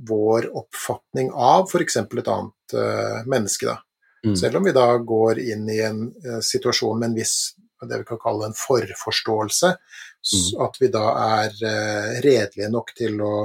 vår 0.07 0.57
oppfatning 0.57 1.31
av 1.31 1.67
f.eks. 1.67 1.97
et 1.97 2.27
annet 2.27 2.75
uh, 2.75 3.27
menneske. 3.27 3.65
Da. 3.65 3.79
Mm. 4.25 4.35
Selv 4.35 4.55
om 4.57 4.63
vi 4.63 4.71
da 4.75 4.85
går 4.97 5.39
inn 5.39 5.69
i 5.69 5.81
en 5.83 6.05
uh, 6.27 6.39
situasjon 6.39 6.99
med 6.99 7.11
en 7.11 7.17
viss 7.19 7.35
det 7.81 7.97
vi 7.97 8.05
kan 8.05 8.19
kalle 8.21 8.45
en 8.45 8.53
forforståelse, 8.53 9.71
mm. 9.73 10.61
at 10.61 10.75
vi 10.77 10.89
da 10.93 11.05
er 11.41 11.55
uh, 11.65 12.19
redelige 12.21 12.69
nok 12.69 12.93
til 12.97 13.17
å, 13.25 13.35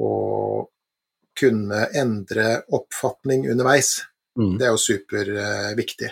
å 0.00 0.12
kunne 1.36 1.84
endre 1.92 2.62
oppfatning 2.72 3.44
underveis. 3.52 3.98
Mm. 4.40 4.56
Det 4.56 4.66
er 4.66 4.72
jo 4.72 4.80
superviktig. 4.80 6.10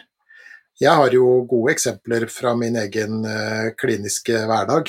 Jeg 0.80 0.96
har 0.96 1.12
jo 1.12 1.40
gode 1.48 1.74
eksempler 1.74 2.24
fra 2.32 2.54
min 2.56 2.76
egen 2.80 3.24
kliniske 3.76 4.46
hverdag, 4.48 4.88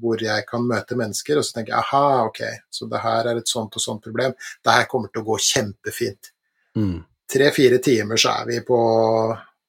hvor 0.00 0.22
jeg 0.22 0.42
kan 0.48 0.64
møte 0.66 0.96
mennesker 0.98 1.38
og 1.38 1.44
så 1.46 1.58
tenker 1.58 1.74
jeg, 1.74 1.82
aha, 1.84 2.24
ok, 2.26 2.40
så 2.72 2.88
det 2.90 3.02
her 3.02 3.28
er 3.30 3.40
et 3.40 3.50
sånt 3.50 3.76
og 3.78 3.82
sånt 3.82 4.02
problem. 4.02 4.32
Det 4.64 4.74
her 4.74 4.88
kommer 4.90 5.12
til 5.12 5.22
å 5.22 5.28
gå 5.28 5.36
kjempefint. 5.48 6.32
Mm. 6.76 6.96
Tre-fire 7.32 7.78
timer 7.82 8.20
så 8.20 8.32
er 8.40 8.48
vi 8.48 8.60
på, 8.66 8.80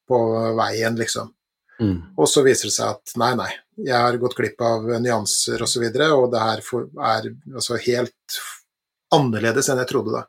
på 0.07 0.21
veien, 0.57 0.97
liksom. 0.97 1.29
Mm. 1.79 1.97
Og 2.17 2.29
så 2.29 2.41
viser 2.45 2.71
det 2.71 2.73
seg 2.73 2.95
at 2.95 3.13
nei, 3.21 3.31
nei, 3.37 3.51
jeg 3.85 3.97
har 3.97 4.17
gått 4.21 4.37
glipp 4.37 4.61
av 4.65 4.87
nyanser 4.97 5.61
osv., 5.61 5.67
og, 5.67 5.69
så 5.69 5.83
videre, 5.83 6.09
og 6.17 6.31
det 6.33 6.41
her 6.41 6.63
er 7.11 7.29
altså 7.53 7.77
helt 7.83 8.39
annerledes 9.13 9.69
enn 9.69 9.81
jeg 9.83 9.91
trodde 9.91 10.15
da. 10.15 10.23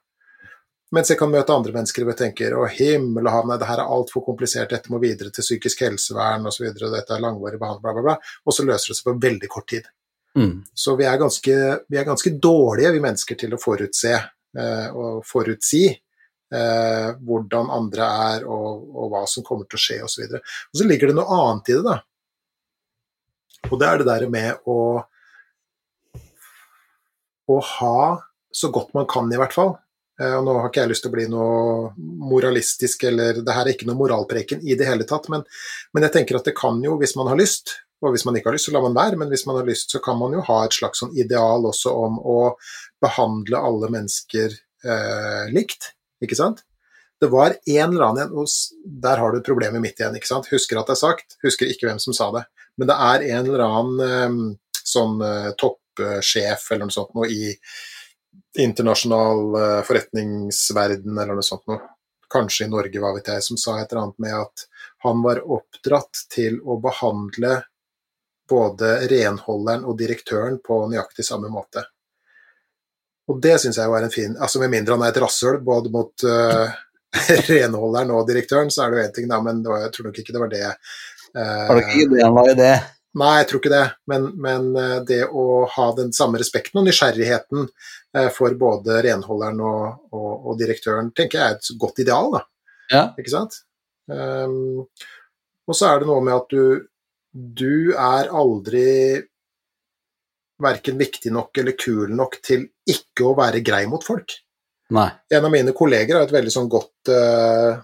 Mens 0.96 1.10
jeg 1.12 1.18
kan 1.20 1.28
møte 1.28 1.52
andre 1.52 1.74
mennesker 1.74 2.04
hvor 2.04 2.14
jeg 2.14 2.20
tenker 2.22 2.54
å 2.56 2.64
himmel 2.72 3.26
og 3.28 3.34
hav, 3.34 3.50
det 3.60 3.68
her 3.68 3.82
er 3.82 3.92
altfor 3.92 4.24
komplisert, 4.24 4.70
dette 4.72 4.92
må 4.92 5.00
videre 5.02 5.28
til 5.34 5.44
psykisk 5.44 5.84
helsevern 5.84 6.48
osv., 6.48 6.64
og, 6.70 6.88
dette 6.94 7.14
er 7.14 7.24
langvarig 7.24 7.60
behandling, 7.60 7.84
bla, 7.84 7.92
bla, 7.98 8.04
bla. 8.06 8.38
Og 8.48 8.56
så 8.56 8.64
løser 8.64 8.92
det 8.92 8.98
seg 8.98 9.10
på 9.10 9.16
veldig 9.26 9.50
kort 9.52 9.68
tid. 9.74 9.90
Mm. 10.38 10.54
Så 10.72 10.94
vi 10.96 11.04
er, 11.04 11.18
ganske, 11.20 11.56
vi 11.88 11.98
er, 11.98 12.06
ganske, 12.08 12.32
dårlige, 12.40 12.94
vi 12.96 13.04
mennesker, 13.04 13.36
til 13.40 13.52
å 13.52 13.60
forutse 13.60 14.14
eh, 14.16 14.88
og 14.96 15.20
forutsi 15.28 15.84
eh, 15.90 17.10
hvordan 17.20 17.72
andre 17.74 18.08
er, 18.32 18.48
og, 18.48 18.88
og, 18.94 19.12
hva 19.12 19.22
som 19.28 19.44
kommer 19.44 19.68
til 19.68 19.80
å 19.80 19.84
skje, 19.84 20.00
osv. 20.08 20.24
Og, 20.24 20.38
så 20.38 20.40
og 20.72 20.80
så 20.80 20.88
ligger 20.88 21.12
det 21.12 21.18
noe 21.20 21.42
annet 21.42 21.72
i 21.72 21.78
det, 21.78 21.84
da. 21.84 21.98
Og 23.68 23.76
det 23.76 23.88
er 23.90 24.00
det 24.00 24.08
der 24.08 24.28
med 24.32 24.68
å 24.70 24.78
å 27.48 27.58
ha, 27.64 28.00
så 28.52 28.70
godt 28.72 28.94
man 28.96 29.06
kan 29.08 29.30
i 29.32 29.38
hvert 29.40 29.54
fall, 29.56 29.74
og 30.18 30.46
Nå 30.46 30.54
har 30.58 30.70
ikke 30.70 30.82
jeg 30.82 30.90
lyst 30.90 31.04
til 31.04 31.12
å 31.12 31.14
bli 31.14 31.24
noe 31.30 31.90
moralistisk, 31.98 33.04
eller 33.06 33.38
det 33.46 33.54
her 33.54 33.68
er 33.68 33.76
ikke 33.76 33.86
noe 33.86 34.00
moralpreken 34.00 34.64
i 34.66 34.74
det 34.78 34.88
hele 34.88 35.06
tatt, 35.06 35.28
men, 35.30 35.44
men, 35.94 36.06
jeg 36.06 36.14
tenker 36.16 36.40
at 36.40 36.48
det 36.48 36.56
kan 36.58 36.80
jo, 36.82 36.96
hvis 36.98 37.14
man 37.18 37.30
har 37.30 37.38
lyst, 37.38 37.76
og 38.02 38.14
hvis 38.14 38.24
man 38.26 38.38
ikke 38.38 38.50
har 38.50 38.56
lyst, 38.56 38.68
så 38.68 38.74
lar 38.74 38.82
man 38.82 38.96
være, 38.96 39.18
men 39.20 39.30
hvis 39.30 39.46
man 39.46 39.58
har 39.58 39.66
lyst, 39.66 39.92
så 39.94 40.00
kan 40.02 40.18
man 40.18 40.34
jo 40.34 40.42
ha 40.46 40.58
et 40.64 40.74
slags 40.74 41.02
sånn 41.02 41.14
ideal 41.18 41.66
også 41.70 41.94
om 41.98 42.18
å 42.18 42.38
behandle 43.02 43.62
alle 43.70 43.90
mennesker 43.94 44.54
eh, 44.54 45.46
likt, 45.54 45.92
ikke 46.22 46.38
sant? 46.38 46.64
Det 47.18 47.30
var 47.32 47.56
en 47.56 47.88
eller 47.90 48.04
annen 48.12 48.34
og 48.38 48.46
Der 49.02 49.18
har 49.18 49.32
du 49.34 49.42
problemet 49.42 49.82
mitt 49.82 49.98
igjen. 49.98 50.14
ikke 50.14 50.30
sant? 50.30 50.46
Husker 50.52 50.78
at 50.78 50.86
det 50.86 50.94
er 50.94 51.00
sagt, 51.00 51.34
husker 51.42 51.66
ikke 51.66 51.88
hvem 51.88 51.98
som 51.98 52.14
sa 52.14 52.30
det. 52.34 52.44
Men 52.78 52.90
det 52.90 52.94
er 52.94 53.24
en 53.34 53.48
eller 53.48 53.64
annen 53.66 54.04
eh, 54.06 54.82
sånn 54.86 55.18
eh, 55.26 55.50
toppsjef 55.58 56.70
eller 56.70 56.86
noe 56.86 56.94
sånt 56.94 57.16
noe 57.18 57.26
i 57.26 57.56
internasjonal 58.58 59.42
uh, 59.54 59.82
forretningsverden 59.86 61.18
eller 61.18 61.38
noe 61.38 61.46
sånt 61.46 61.66
noe. 61.70 61.80
Kanskje 62.28 62.66
i 62.66 62.72
Norge, 62.72 63.00
hva 63.00 63.14
vet 63.16 63.30
jeg, 63.32 63.44
som 63.44 63.56
sa 63.60 63.78
et 63.78 63.92
eller 63.92 64.02
annet 64.02 64.18
med 64.20 64.34
at 64.36 64.64
han 65.06 65.22
var 65.24 65.40
oppdratt 65.40 66.26
til 66.28 66.58
å 66.60 66.76
behandle 66.82 67.62
både 68.48 68.90
renholderen 69.08 69.86
og 69.88 69.96
direktøren 69.96 70.58
på 70.64 70.82
nøyaktig 70.90 71.24
samme 71.24 71.48
måte. 71.52 71.86
Og 73.28 73.40
det 73.44 73.56
syns 73.60 73.78
jeg 73.80 73.88
jo 73.88 73.96
er 73.96 74.06
en 74.06 74.12
fin 74.12 74.36
Altså 74.40 74.60
med 74.62 74.70
mindre 74.72 74.96
han 74.96 75.02
er 75.04 75.12
et 75.12 75.18
rasshøl 75.20 75.58
både 75.64 75.92
mot 75.92 76.24
uh, 76.24 76.68
renholderen 77.52 78.12
og 78.16 78.28
direktøren, 78.28 78.72
så 78.72 78.84
er 78.84 78.92
det 78.92 79.00
jo 79.00 79.06
én 79.06 79.16
ting, 79.16 79.32
da, 79.32 79.40
men 79.44 79.64
var, 79.64 79.86
jeg 79.86 79.96
tror 79.96 80.08
nok 80.08 80.22
ikke 80.22 80.36
det 80.36 80.44
var 80.44 80.54
det. 80.54 80.70
Uh, 81.32 81.66
var 81.68 81.80
det 81.80 81.88
ikke 81.88 82.22
han 82.24 82.36
var 82.36 82.52
i 82.52 82.56
det? 82.60 82.76
Nei, 83.18 83.38
jeg 83.40 83.48
tror 83.50 83.62
ikke 83.62 83.72
det. 83.72 83.84
Men, 84.10 84.26
men, 84.38 84.68
eh, 84.78 84.98
det 85.08 85.22
å 85.26 85.64
ha 85.72 85.86
den 85.96 86.12
samme 86.16 86.40
respekten 86.40 86.80
og 86.80 86.86
nysgjerrigheten 86.86 87.64
eh, 87.66 88.28
for 88.34 88.54
både 88.60 89.00
renholderen 89.06 89.62
og, 89.64 90.04
og, 90.12 90.30
og 90.50 90.58
direktøren, 90.60 91.10
tenker 91.16 91.40
jeg 91.40 91.54
er 91.54 91.56
et 91.58 91.70
godt 91.80 92.02
ideal. 92.04 92.30
da. 92.36 92.44
Ja. 92.92 93.02
Ikke 93.20 93.34
sant? 93.34 93.62
Um, 94.08 94.86
og 95.68 95.76
så 95.76 95.90
er 95.90 96.00
det 96.00 96.08
noe 96.08 96.22
med 96.24 96.32
at 96.32 96.52
du, 96.52 96.86
du 97.32 97.92
er 97.92 98.30
aldri 98.32 98.86
verken 100.64 100.96
viktig 100.98 101.30
nok 101.34 101.60
eller 101.60 101.76
kul 101.78 102.14
nok 102.16 102.38
til 102.42 102.64
ikke 102.88 103.26
å 103.28 103.34
være 103.38 103.60
grei 103.66 103.82
mot 103.90 104.04
folk. 104.04 104.32
Nei. 104.96 105.10
En 105.36 105.44
av 105.44 105.52
mine 105.52 105.74
kolleger 105.76 106.16
har 106.16 106.24
et 106.24 106.32
veldig 106.32 106.54
sånn 106.54 106.70
godt, 106.72 107.10
uh, 107.12 107.82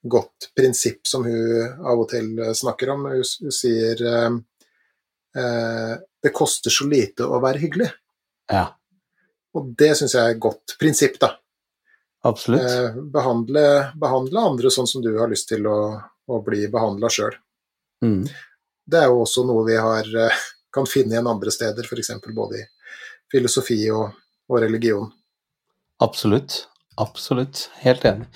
godt 0.00 0.48
prinsipp 0.56 1.04
som 1.06 1.26
hun 1.28 1.84
av 1.84 2.00
og 2.00 2.08
til 2.14 2.32
snakker 2.56 2.94
om. 2.94 3.10
Hun, 3.12 3.34
hun 3.44 3.54
sier 3.54 4.00
uh, 4.00 4.40
eh, 5.36 5.94
det 6.22 6.32
koster 6.36 6.72
så 6.72 6.86
lite 6.88 7.26
å 7.26 7.40
være 7.42 7.62
hyggelig. 7.62 7.90
Ja. 8.50 8.66
Og 9.56 9.72
det 9.78 9.94
syns 9.98 10.14
jeg 10.14 10.22
er 10.22 10.34
et 10.34 10.42
godt 10.42 10.76
prinsipp, 10.80 11.18
da. 11.22 11.34
Absolutt. 12.26 12.66
Eh, 12.70 12.98
behandle, 13.12 13.64
behandle, 14.00 14.46
andre 14.52 14.72
sånn 14.72 14.88
som 14.90 15.02
du 15.02 15.12
har 15.18 15.30
lyst 15.30 15.48
til 15.50 15.66
å, 15.66 15.78
å 16.28 16.40
bli 16.44 16.66
behandla 16.72 17.10
sjøl. 17.12 17.36
Mm. 18.04 18.24
Det 18.90 19.00
er 19.00 19.08
jo 19.08 19.22
også 19.24 19.46
noe 19.48 19.64
vi 19.68 19.78
har, 19.80 20.10
eh, 20.26 20.42
kan 20.74 20.88
finne 20.88 21.16
igjen 21.16 21.30
andre 21.30 21.54
steder, 21.54 21.88
f.eks. 21.88 22.12
både 22.36 22.60
i 22.60 22.66
filosofi 23.30 23.80
og, 23.94 24.12
og 24.50 24.62
religion. 24.62 25.08
Absolutt. 26.04 26.64
Absolutt. 27.00 27.68
Helt 27.80 28.04
enig. 28.04 28.28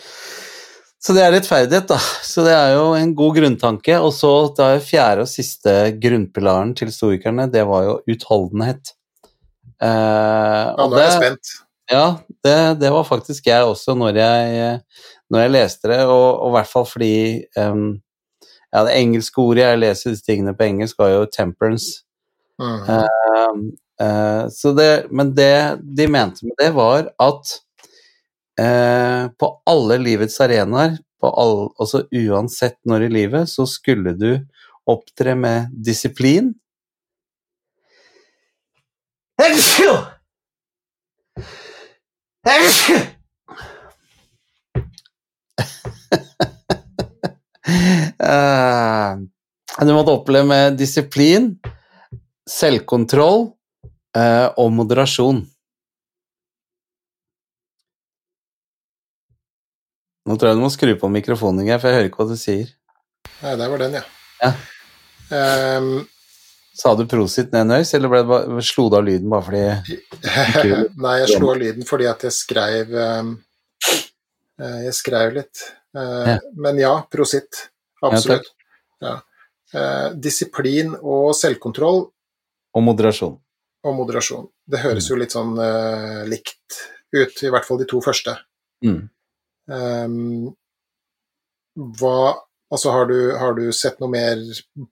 Så 1.04 1.12
det 1.12 1.20
er 1.20 1.34
rettferdighet, 1.34 1.84
da. 1.90 1.98
Så 2.24 2.46
det 2.46 2.54
er 2.56 2.78
jo 2.78 2.86
en 2.96 3.10
god 3.16 3.36
grunntanke. 3.36 3.98
Og 4.00 4.14
så 4.16 4.30
da 4.56 4.70
fjerde 4.80 5.26
og 5.26 5.28
siste 5.28 5.74
grunnpilaren 6.00 6.72
til 6.78 6.92
stoikerne, 6.94 7.44
det 7.52 7.66
var 7.68 7.84
jo 7.84 7.98
utholdenhet. 8.08 8.94
Eh, 9.82 9.90
ja, 9.90 10.86
nå 10.88 10.96
er 10.96 11.04
jeg 11.04 11.18
spent. 11.18 11.52
Ja, 11.92 12.06
det, 12.46 12.56
det, 12.80 12.88
var 12.94 13.04
faktisk 13.04 13.50
jeg 13.50 13.66
også 13.68 13.92
når 14.00 14.16
jeg, 14.16 14.78
når 15.28 15.42
jeg 15.42 15.52
leste 15.52 15.90
det, 15.90 15.98
og, 16.08 16.46
i 16.48 16.54
hvert 16.54 16.70
fall 16.70 16.86
fordi 16.88 17.16
um, 17.60 17.90
ja, 18.72 18.86
det 18.86 18.94
engelske 18.96 19.42
ordet 19.42 19.66
jeg 19.66 19.80
leser 19.82 20.14
disse 20.14 20.24
tingene 20.24 20.54
på 20.56 20.64
engelsk, 20.64 20.96
var 20.98 21.12
jo 21.12 21.26
'temperance'. 21.28 22.00
Mm. 22.56 23.68
Uh, 24.00 24.48
så 24.48 24.72
det, 24.72 24.88
men 25.12 25.36
det 25.36 25.84
de 25.98 26.08
mente 26.08 26.48
med 26.48 26.56
det, 26.62 26.72
var 26.74 27.12
at 27.20 27.58
eh, 28.60 29.24
på 29.38 29.50
alle 29.70 29.98
livets 30.02 30.36
arenaer, 30.44 30.98
altså 31.24 32.02
uansett 32.12 32.76
når 32.88 33.06
i 33.06 33.12
livet, 33.12 33.48
så 33.48 33.64
skulle 33.68 34.12
du 34.18 34.32
opptre 34.90 35.36
med 35.38 35.72
disiplin. 35.72 36.52
Eh, 48.24 49.16
du 49.80 49.92
måtte 49.92 50.12
oppleve 50.12 50.46
med 50.46 50.76
disiplin, 50.78 51.54
selvkontroll 52.48 53.48
eh, 54.16 54.46
og 54.60 54.70
moderasjon. 54.76 55.42
Nå 60.24 60.38
tror 60.40 60.50
jeg 60.50 60.58
du 60.58 60.64
må 60.64 60.72
skru 60.72 60.94
på 60.96 61.10
mikrofonen, 61.12 61.66
for 61.76 61.90
jeg 61.90 61.98
hører 61.98 62.08
ikke 62.08 62.22
hva 62.22 62.32
du 62.32 62.38
sier. 62.40 62.70
Nei, 63.42 63.54
der 63.60 63.70
var 63.72 63.82
den, 63.82 63.98
ja. 63.98 64.04
ja. 64.40 64.52
Um, 65.34 66.06
Sa 66.74 66.94
du 66.98 67.04
prosit 67.06 67.52
ned 67.54 67.68
nøys, 67.70 67.92
eller 67.94 68.10
ble 68.10 68.22
det 68.22 68.28
bare, 68.30 68.62
slo 68.66 68.88
du 68.90 68.96
av 68.98 69.04
lyden 69.06 69.30
bare 69.30 69.44
fordi 69.46 70.70
Nei, 71.04 71.12
jeg 71.22 71.36
slo 71.36 71.52
av 71.52 71.60
lyden 71.60 71.86
fordi 71.86 72.08
at 72.10 72.24
jeg 72.26 72.34
skrev 72.34 72.90
um, 72.98 73.30
Jeg 74.58 74.96
skrev 74.96 75.36
litt. 75.36 75.62
Uh, 75.94 76.34
ja. 76.34 76.36
Men 76.66 76.80
ja, 76.82 76.96
prosit. 77.10 77.68
Absolutt. 78.04 78.50
Ja, 79.04 79.16
uh, 79.76 80.08
disiplin 80.18 80.96
og 80.98 81.32
selvkontroll. 81.38 82.04
Og 82.74 82.84
moderasjon. 82.84 83.38
Og 83.84 83.96
moderasjon. 84.00 84.48
Det 84.66 84.80
høres 84.82 85.06
mm. 85.06 85.12
jo 85.12 85.20
litt 85.20 85.36
sånn 85.36 85.54
uh, 85.60 86.24
likt 86.30 86.80
ut, 87.14 87.36
i 87.44 87.52
hvert 87.52 87.66
fall 87.68 87.78
de 87.82 87.86
to 87.90 88.00
første. 88.02 88.34
Mm. 88.84 89.04
Um, 89.70 90.52
hva 91.98 92.18
Altså, 92.74 92.90
har 92.90 93.06
du, 93.06 93.36
har 93.36 93.54
du, 93.54 93.72
sett 93.72 94.00
noe 94.00 94.10
mer 94.10 94.40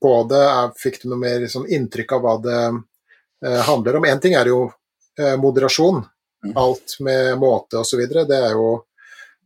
på 0.01 0.11
det? 0.29 0.43
Fikk 0.79 1.01
du 1.01 1.09
noe 1.11 1.19
mer 1.19 1.41
sånn, 1.51 1.65
inntrykk 1.67 2.13
av 2.15 2.21
hva 2.23 2.35
det 2.39 2.59
uh, 2.69 3.61
handler 3.67 3.97
om? 3.99 4.05
Én 4.07 4.21
ting 4.23 4.37
er 4.39 4.47
jo 4.47 4.59
uh, 4.69 5.33
moderasjon. 5.41 5.99
Mm. 6.45 6.53
Alt 6.59 6.95
med 7.03 7.33
måte 7.41 7.81
osv. 7.81 8.05
Det, 8.07 8.37
er 8.37 8.55
jo, 8.55 8.69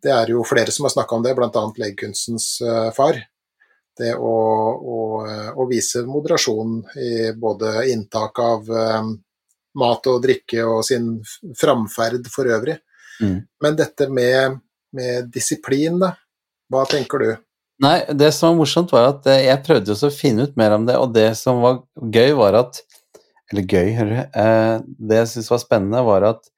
det 0.04 0.14
er 0.14 0.34
jo 0.36 0.44
flere 0.46 0.76
som 0.76 0.86
har 0.86 0.94
snakka 0.94 1.18
om 1.18 1.26
det, 1.26 1.34
bl.a. 1.40 1.64
legekunstens 1.82 2.52
uh, 2.62 2.92
far. 2.94 3.18
Det 3.98 4.14
å, 4.14 4.36
å, 4.78 5.00
å, 5.58 5.66
vise 5.66 6.04
moderasjon 6.06 6.78
i 7.02 7.12
både 7.34 7.88
inntak 7.90 8.38
av 8.44 8.70
mat 9.82 10.10
og 10.12 10.20
drikke 10.22 10.62
og 10.62 10.84
sin 10.86 11.16
framferd 11.58 12.30
for 12.30 12.46
øvrig. 12.54 12.78
Mm. 13.26 13.40
Men 13.66 13.80
dette 13.82 14.06
med 14.14 14.60
med 14.98 15.30
disiplin, 15.34 16.00
da. 16.02 16.16
Hva 16.74 16.84
tenker 16.90 17.24
du? 17.24 17.30
Nei, 17.84 17.98
det 18.18 18.32
som 18.34 18.52
var 18.52 18.60
morsomt, 18.60 18.92
var 18.94 19.12
at 19.12 19.28
eh, 19.30 19.46
jeg 19.48 19.64
prøvde 19.66 19.94
å 19.94 20.14
finne 20.14 20.48
ut 20.48 20.56
mer 20.60 20.74
om 20.76 20.88
det, 20.88 20.98
og 20.98 21.14
det 21.14 21.30
som 21.38 21.62
var 21.64 21.84
gøy, 22.02 22.34
var 22.40 22.64
at 22.66 22.84
Eller 23.48 23.64
gøy, 23.64 23.94
hører 23.96 24.10
du. 24.12 24.40
Eh, 24.42 24.78
det 25.08 25.20
jeg 25.22 25.28
syntes 25.32 25.52
var 25.54 25.62
spennende, 25.62 26.02
var 26.04 26.26
at 26.34 26.50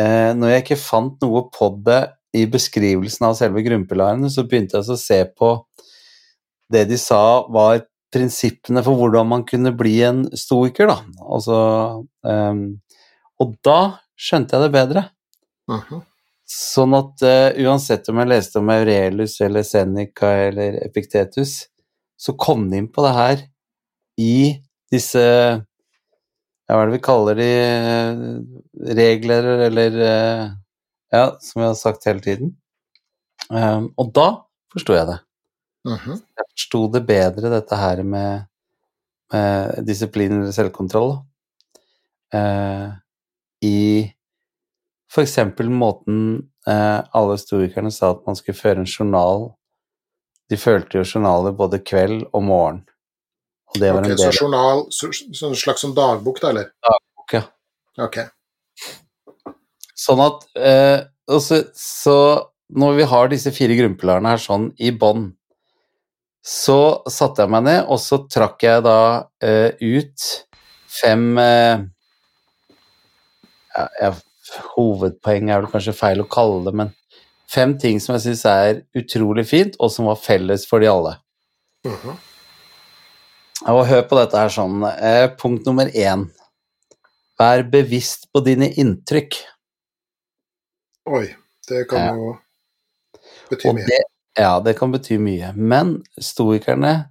eh, 0.00 0.30
når 0.32 0.54
jeg 0.54 0.62
ikke 0.62 0.78
fant 0.80 1.18
noe 1.26 1.42
på 1.52 1.68
det 1.84 2.06
i 2.36 2.46
beskrivelsen 2.48 3.26
av 3.28 3.34
selve 3.36 3.60
grunnpilaren, 3.66 4.24
så 4.32 4.46
begynte 4.48 4.78
jeg 4.78 4.94
å 4.94 4.96
se 5.00 5.18
på 5.36 5.50
det 6.72 6.86
de 6.88 6.96
sa 7.00 7.20
var 7.52 7.82
prinsippene 8.14 8.82
for 8.86 8.98
hvordan 8.98 9.28
man 9.28 9.44
kunne 9.46 9.74
bli 9.76 9.98
en 10.06 10.24
stoiker, 10.36 10.88
da. 10.90 10.98
Altså 11.26 11.58
um, 12.24 12.64
Og 13.42 13.54
da 13.66 13.78
skjønte 14.16 14.56
jeg 14.56 14.64
det 14.64 14.72
bedre. 14.74 15.04
Uh 15.68 15.82
-huh. 15.82 16.02
Sånn 16.46 16.94
at 16.94 17.22
uh, 17.26 17.56
uansett 17.66 18.06
om 18.12 18.20
jeg 18.22 18.30
leste 18.30 18.60
om 18.60 18.68
Aurelius 18.70 19.40
eller 19.42 19.64
Seneca 19.66 20.28
eller 20.46 20.78
Epiktetus, 20.84 21.64
så 22.16 22.34
kom 22.38 22.68
de 22.70 22.78
inn 22.78 22.90
på 22.92 23.02
det 23.02 23.14
her 23.16 23.42
i 24.22 24.36
disse 24.92 25.20
ja, 25.20 26.70
Hva 26.70 26.78
er 26.78 26.86
det 26.86 26.94
vi 26.94 27.02
kaller 27.02 27.40
de? 27.40 27.48
Uh, 27.50 28.94
regler, 28.94 29.50
eller 29.66 29.98
uh, 29.98 30.44
Ja, 31.10 31.24
som 31.42 31.64
jeg 31.64 31.72
har 31.72 31.78
sagt 31.80 32.06
hele 32.06 32.22
tiden. 32.22 32.54
Um, 33.50 33.90
og 33.98 34.14
da 34.14 34.28
forsto 34.70 34.94
jeg 34.94 35.06
det. 35.10 35.18
Mm 35.86 35.96
-hmm. 35.96 36.22
Jeg 36.38 36.50
forsto 36.52 36.80
det 36.92 37.06
bedre, 37.06 37.50
dette 37.50 37.76
her 37.76 38.02
med, 38.02 38.46
med 39.32 39.86
disiplin 39.86 40.32
eller 40.32 40.52
selvkontroll, 40.52 41.18
i 43.62 44.10
f.eks. 45.16 45.38
måten 45.72 46.18
eh, 46.68 47.00
alle 47.16 47.38
historikerne 47.38 47.92
sa 47.94 48.12
at 48.14 48.26
man 48.28 48.38
skulle 48.38 48.58
føre 48.58 48.82
en 48.82 48.90
journal 48.90 49.48
De 50.50 50.58
følte 50.60 51.00
jo 51.00 51.04
journaler 51.06 51.56
både 51.58 51.80
kveld 51.82 52.20
og 52.30 52.42
morgen. 52.46 52.84
Og 53.74 53.80
det 53.82 53.88
var 53.90 54.04
Ok, 54.04 54.12
en 54.12 54.20
så 54.20 54.44
journal, 54.44 54.84
så, 54.94 55.08
sånn 55.10 55.56
slags 55.58 55.82
som 55.82 55.94
dagbok, 55.96 56.38
da, 56.38 56.52
eller? 56.52 56.68
Dagbok, 56.86 57.34
ja. 57.34 57.40
Ok. 58.04 58.20
Sånn 59.96 60.22
at 60.22 60.46
eh, 60.54 61.00
også, 61.26 61.64
så, 61.74 62.14
så 62.14 62.16
når 62.78 62.94
vi 63.00 63.08
har 63.10 63.32
disse 63.32 63.50
fire 63.54 63.74
grunnpilarene 63.78 64.36
her 64.36 64.42
sånn 64.42 64.70
i 64.82 64.92
bånn, 64.94 65.32
så 66.46 67.02
satte 67.10 67.42
jeg 67.42 67.50
meg 67.50 67.66
ned, 67.66 67.80
og 67.90 67.98
så 67.98 68.20
trakk 68.30 68.62
jeg 68.62 68.84
da 68.86 68.98
eh, 69.42 69.74
ut 69.82 70.26
fem 70.96 71.26
eh, 71.42 71.82
ja, 73.76 73.86
ja, 74.00 74.12
Hovedpoeng 74.76 75.50
er 75.50 75.60
vel 75.62 75.70
kanskje 75.72 75.94
feil 75.96 76.22
å 76.22 76.28
kalle 76.30 76.64
det, 76.66 76.74
men 76.74 76.92
fem 77.50 77.76
ting 77.78 78.00
som 78.02 78.14
jeg 78.16 78.24
syns 78.28 78.44
er 78.50 78.80
utrolig 78.98 79.46
fint, 79.48 79.76
og 79.80 79.90
som 79.94 80.08
var 80.10 80.18
felles 80.20 80.66
for 80.68 80.82
de 80.82 80.90
alle. 80.90 81.16
Mhm. 81.86 82.16
Og 83.72 83.86
hør 83.88 84.02
på 84.10 84.18
dette 84.18 84.36
her 84.36 84.50
sånn. 84.52 84.82
Eh, 85.00 85.28
punkt 85.40 85.64
nummer 85.66 85.86
én. 85.88 86.26
Vær 87.40 87.62
bevisst 87.72 88.28
på 88.32 88.42
dine 88.44 88.68
inntrykk. 88.78 89.34
Oi, 91.08 91.34
det 91.68 91.88
kan 91.88 91.98
Ja. 91.98 92.14
jo 92.14 92.38
bety 93.50 93.72
mye. 93.72 93.86
det, 93.86 94.02
ja, 94.38 94.60
det 94.60 94.76
kan 94.78 94.92
bety 94.92 95.18
mye. 95.18 95.52
Men 95.56 96.02
stoikerne 96.20 97.08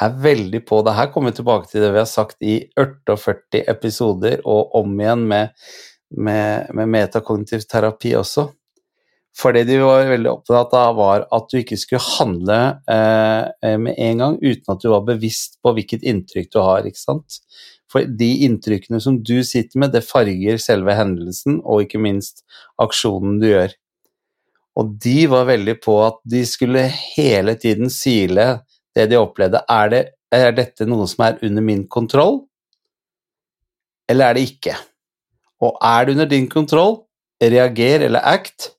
er 0.00 0.10
veldig 0.10 0.64
på 0.66 0.84
det. 0.84 0.94
Her 0.94 1.06
kommer 1.08 1.30
vi 1.32 1.36
tilbake 1.42 1.68
til 1.70 1.80
det 1.82 1.92
vi 1.92 1.98
har 1.98 2.06
sagt 2.06 2.36
i 2.40 2.70
48 2.76 3.64
episoder, 3.68 4.40
og 4.44 4.74
om 4.74 4.94
igjen 5.00 5.26
med, 5.26 5.50
med, 6.16 6.70
med 6.74 6.88
metakognitiv 6.88 7.66
terapi 7.68 8.14
også. 8.18 8.48
For 9.38 9.54
det 9.54 9.68
de 9.68 9.78
var 9.78 10.08
veldig 10.10 10.30
opptatt 10.32 10.72
av, 10.74 10.96
var 10.98 11.26
at 11.34 11.50
du 11.50 11.60
ikke 11.60 11.78
skulle 11.78 12.02
handle 12.16 12.58
eh, 12.90 13.76
med 13.78 13.94
en 13.94 14.22
gang 14.22 14.38
uten 14.40 14.72
at 14.74 14.82
du 14.82 14.88
var 14.90 15.04
bevisst 15.06 15.60
på 15.62 15.74
hvilket 15.76 16.06
inntrykk 16.08 16.50
du 16.54 16.58
har. 16.64 16.88
ikke 16.88 17.00
sant? 17.00 17.38
For 17.92 18.04
de 18.04 18.28
inntrykkene 18.48 19.00
som 19.00 19.20
du 19.22 19.38
sitter 19.46 19.80
med, 19.80 19.94
det 19.94 20.04
farger 20.04 20.58
selve 20.60 20.96
hendelsen, 20.96 21.60
og 21.62 21.86
ikke 21.86 22.02
minst 22.02 22.42
aksjonen 22.82 23.38
du 23.40 23.48
gjør. 23.52 23.76
Og 24.78 24.92
de 25.02 25.20
var 25.30 25.48
veldig 25.48 25.78
på 25.82 25.96
at 26.04 26.18
de 26.28 26.42
skulle 26.46 26.84
hele 26.90 27.56
tiden 27.58 27.90
sile 27.90 28.50
det 28.96 29.08
de 29.10 29.18
opplevde. 29.18 29.62
Er, 29.70 29.90
det, 29.92 30.02
er 30.34 30.52
dette 30.54 30.86
noe 30.88 31.06
som 31.10 31.24
er 31.28 31.40
under 31.46 31.64
min 31.64 31.86
kontroll, 31.90 32.42
eller 34.08 34.30
er 34.30 34.38
det 34.38 34.46
ikke? 34.50 34.74
Og 35.64 35.78
er 35.82 36.06
det 36.06 36.14
under 36.14 36.30
din 36.30 36.46
kontroll, 36.50 37.00
reager 37.42 38.06
eller 38.06 38.22
act. 38.26 38.72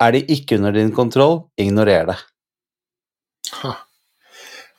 Er 0.00 0.16
det 0.16 0.24
ikke 0.32 0.56
under 0.56 0.72
din 0.72 0.92
kontroll, 0.96 1.42
ignorer 1.60 2.12
det. 2.12 2.18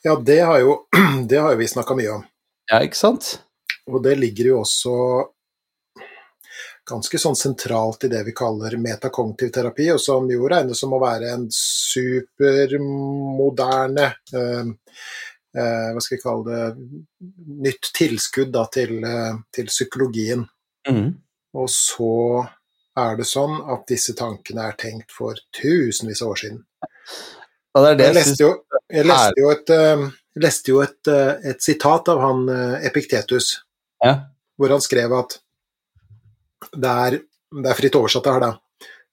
Ja, 0.02 0.16
det 0.18 0.40
har 0.40 0.58
jo 0.58 0.86
det 1.30 1.38
har 1.38 1.56
vi 1.56 1.68
snakka 1.68 1.94
mye 1.94 2.10
om. 2.16 2.24
Ja, 2.70 2.82
ikke 2.82 2.98
sant? 2.98 3.36
Og 3.86 4.02
det 4.02 4.16
ligger 4.18 4.52
jo 4.52 4.60
også 4.62 4.94
ganske 6.88 7.18
sånn 7.18 7.36
sentralt 7.38 8.04
i 8.06 8.08
det 8.10 8.24
vi 8.26 8.32
kaller 8.34 8.76
metakognitiv 8.82 9.50
terapi, 9.54 9.92
og 9.94 10.00
som 10.02 10.30
jo 10.30 10.48
regnes 10.50 10.80
som 10.82 10.92
å 10.94 11.00
være 11.02 11.32
en 11.36 11.46
supermoderne 11.54 14.06
eh, 14.10 14.66
eh, 15.54 15.88
Hva 15.94 16.00
skal 16.02 16.16
vi 16.16 16.24
kalle 16.24 16.44
det 16.48 16.62
Nytt 17.68 17.84
tilskudd 17.94 18.50
da, 18.54 18.64
til, 18.72 19.04
eh, 19.06 19.34
til 19.54 19.66
psykologien. 19.70 20.42
Mhm. 20.88 21.18
Og 21.54 21.68
så 21.68 22.48
er 22.96 23.16
det 23.16 23.26
sånn 23.28 23.58
at 23.72 23.86
disse 23.88 24.14
tankene 24.16 24.68
er 24.70 24.76
tenkt 24.80 25.12
for 25.12 25.36
tusenvis 25.56 26.22
av 26.24 26.32
år 26.32 26.40
siden. 26.42 26.64
Det 27.72 27.92
det 27.96 28.04
Jeg 28.04 28.14
leste 28.14 28.42
jo, 28.42 28.50
jeg 28.92 29.06
leste 29.08 29.40
jo, 29.40 29.50
et, 29.50 29.70
eh, 29.70 30.02
leste 30.36 30.72
jo 30.72 30.80
et, 30.84 31.08
eh, 31.08 31.50
et 31.52 31.62
sitat 31.62 32.08
av 32.08 32.20
han 32.20 32.48
eh, 32.48 32.86
Epiktetus, 32.88 33.62
ja. 34.04 34.18
hvor 34.56 34.68
han 34.74 34.80
skrev 34.84 35.12
at 35.12 35.38
det 36.72 36.92
er, 37.06 37.16
det 37.62 37.70
er 37.70 37.78
fritt 37.78 37.96
oversatt 37.96 38.24
det 38.24 38.32
her, 38.32 38.40
da. 38.40 38.52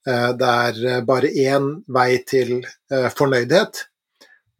Eh, 0.07 0.33
Det 0.39 0.49
er 0.49 0.83
eh, 0.97 1.01
bare 1.07 1.31
én 1.31 1.71
vei 1.87 2.23
til 2.27 2.65
eh, 2.91 3.09
fornøydhet, 3.15 3.85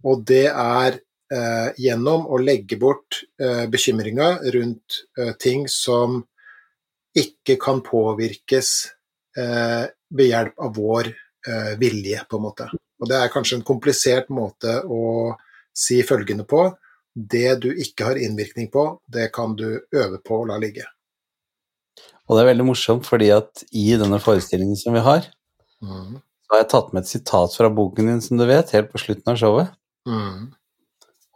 og 0.03 0.23
det 0.25 0.47
er 0.47 0.99
eh, 1.31 1.69
gjennom 1.77 2.27
å 2.27 2.39
legge 2.39 2.79
bort 2.79 3.23
eh, 3.39 3.67
bekymringa 3.67 4.37
rundt 4.55 5.03
eh, 5.17 5.33
ting 5.39 5.67
som 5.67 6.23
ikke 7.17 7.57
kan 7.61 7.81
påvirkes 7.85 8.69
eh, 9.37 9.87
ved 10.09 10.29
hjelp 10.29 10.61
av 10.65 10.75
vår 10.75 11.09
eh, 11.09 11.73
vilje, 11.81 12.21
på 12.29 12.37
en 12.37 12.45
måte. 12.45 12.69
Og 12.99 13.09
det 13.09 13.17
er 13.17 13.31
kanskje 13.33 13.59
en 13.59 13.65
komplisert 13.67 14.29
måte 14.33 14.81
å 14.85 15.33
si 15.75 16.01
følgende 16.03 16.45
på. 16.49 16.67
Det 17.13 17.59
du 17.63 17.69
ikke 17.71 18.11
har 18.11 18.19
innvirkning 18.21 18.69
på, 18.71 18.85
det 19.07 19.31
kan 19.35 19.55
du 19.57 19.81
øve 19.95 20.19
på 20.23 20.41
å 20.41 20.47
la 20.49 20.59
ligge. 20.61 20.85
Og 22.29 22.37
det 22.37 22.43
er 22.43 22.51
veldig 22.51 22.67
morsomt, 22.67 23.07
fordi 23.09 23.31
at 23.33 23.63
i 23.73 23.89
denne 23.97 24.19
forestillingen 24.21 24.77
som 24.79 24.93
vi 24.93 25.03
har, 25.05 25.27
Mm. 25.79 26.19
så 26.19 26.51
har 26.51 26.59
jeg 26.59 26.69
tatt 26.73 26.89
med 26.91 27.05
et 27.05 27.07
sitat 27.07 27.53
fra 27.55 27.69
boken 27.71 28.09
din, 28.09 28.21
som 28.21 28.37
du 28.37 28.45
vet, 28.45 28.71
helt 28.75 28.91
på 28.91 28.99
slutten 28.99 29.31
av 29.31 29.37
showet. 29.39 29.69
Mm. 30.07 30.49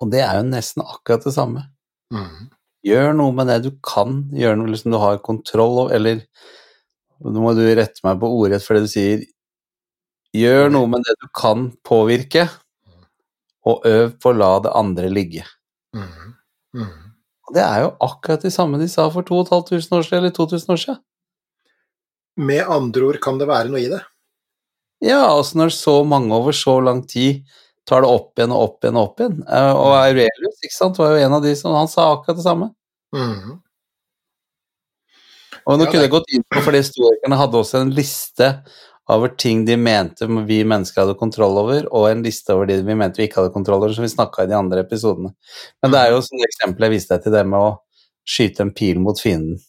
Og 0.01 0.11
det 0.11 0.19
er 0.19 0.41
jo 0.41 0.49
nesten 0.49 0.83
akkurat 0.83 1.23
det 1.23 1.31
samme. 1.31 1.63
Mm. 2.11 2.49
Gjør 2.83 3.13
noe 3.15 3.31
med 3.35 3.47
det 3.47 3.61
du 3.63 3.69
kan, 3.85 4.25
gjør 4.35 4.57
noe 4.59 4.73
liksom 4.73 4.91
du 4.91 4.99
har 4.99 5.21
kontroll 5.23 5.85
over, 5.85 5.93
eller 5.95 6.25
nå 7.23 7.39
må 7.39 7.53
du 7.55 7.63
rette 7.63 8.03
meg 8.03 8.19
på 8.19 8.31
ordrett 8.41 8.65
for 8.65 8.75
det 8.75 8.89
du 8.89 8.91
sier. 8.91 9.23
Gjør 10.35 10.67
noe 10.73 10.89
med 10.91 11.05
det 11.07 11.15
du 11.21 11.29
kan 11.35 11.69
påvirke, 11.87 12.49
og 13.63 13.87
øv 13.87 14.17
på 14.19 14.33
å 14.33 14.35
la 14.35 14.51
det 14.65 14.73
andre 14.75 15.11
ligge. 15.13 15.45
Mm. 15.95 16.33
Mm. 16.75 17.13
Det 17.55 17.63
er 17.63 17.85
jo 17.85 17.93
akkurat 18.03 18.43
det 18.43 18.51
samme 18.51 18.79
de 18.81 18.89
sa 18.91 19.07
for 19.13 19.23
2500 19.27 19.99
år 19.99 20.07
siden, 20.07 20.19
eller 20.19 20.35
2000 20.35 20.73
år 20.73 20.81
siden. 20.83 21.01
Med 22.43 22.65
andre 22.65 23.07
ord 23.07 23.19
kan 23.23 23.37
det 23.39 23.47
være 23.47 23.69
noe 23.71 23.83
i 23.83 23.91
det. 23.91 24.01
Ja, 25.03 25.21
altså 25.29 25.59
når 25.59 25.73
så 25.75 25.99
mange 26.07 26.35
over 26.35 26.55
så 26.55 26.79
lang 26.81 27.03
tid 27.07 27.43
tar 27.89 28.03
det 28.03 28.09
opp 28.09 28.39
igjen 28.39 28.53
og 28.55 28.63
opp 28.67 28.85
igjen 28.85 28.97
og 28.99 29.09
opp 29.09 29.21
igjen. 29.23 29.43
Eh, 29.47 29.73
Og 29.73 29.93
Aurelius 29.97 30.63
ikke 30.63 30.75
sant, 30.77 30.99
var 31.01 31.13
jo 31.13 31.25
en 31.25 31.37
av 31.39 31.43
de 31.43 31.53
som 31.59 31.75
han 31.75 31.91
sa 31.91 32.09
akkurat 32.13 32.39
det 32.39 32.45
samme. 32.45 32.71
Mm. 33.15 33.59
Og 35.63 35.77
nå 35.79 35.85
Ja, 35.85 35.91
kunne 35.91 36.03
jeg 36.03 36.11
gått 36.11 36.33
inn 36.35 36.43
på, 36.49 36.63
fordi 36.63 36.81
historikerne 36.83 37.39
hadde 37.39 37.59
også 37.59 37.81
en 37.83 37.93
liste 37.95 38.49
over 39.11 39.27
ting 39.35 39.65
de 39.67 39.75
mente 39.75 40.27
vi 40.47 40.61
mennesker 40.63 41.03
hadde 41.03 41.19
kontroll 41.19 41.57
over, 41.59 41.85
og 41.91 42.07
en 42.09 42.23
liste 42.23 42.55
over 42.55 42.67
de 42.69 42.79
vi 42.87 42.95
mente 42.95 43.19
vi 43.19 43.27
ikke 43.27 43.41
hadde 43.41 43.53
kontroll 43.55 43.81
over, 43.81 43.93
som 43.95 44.05
vi 44.05 44.11
snakka 44.11 44.45
i 44.45 44.51
de 44.51 44.55
andre 44.57 44.83
episodene. 44.83 45.33
Men 45.83 45.91
det 45.91 45.99
er 45.99 46.13
jo 46.13 46.23
sånne 46.23 46.47
eksempel 46.47 46.87
jeg 46.87 46.95
viste 46.95 47.15
deg 47.15 47.25
til 47.25 47.35
det 47.35 47.43
med 47.51 47.59
å 47.59 47.71
skyte 48.23 48.63
en 48.63 48.73
pil 48.75 48.99
mot 49.03 49.19
fienden. 49.19 49.59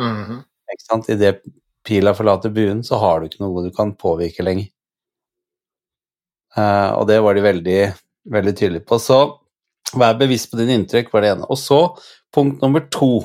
Mm. 0.00 0.40
ikke 0.72 0.86
sant? 0.86 1.08
Idet 1.12 1.42
pila 1.84 2.14
forlater 2.16 2.52
buen, 2.52 2.82
så 2.84 3.00
har 3.00 3.20
du 3.20 3.28
ikke 3.28 3.42
noe 3.44 3.64
du 3.66 3.72
kan 3.74 3.94
påvirke 3.96 4.44
lenger. 4.44 4.68
Eh, 6.58 6.90
og 6.98 7.06
det 7.10 7.20
var 7.24 7.36
de 7.36 7.44
veldig, 7.44 7.80
veldig 8.34 8.54
tydelige 8.58 8.86
på. 8.88 8.98
Så 9.02 9.20
vær 9.98 10.18
bevisst 10.18 10.50
på 10.50 10.60
dine 10.60 10.76
inntrykk, 10.78 11.12
var 11.12 11.24
det 11.24 11.34
ene. 11.36 11.48
Og 11.48 11.60
så 11.60 11.80
punkt 12.34 12.62
nummer 12.64 12.84
to. 12.92 13.22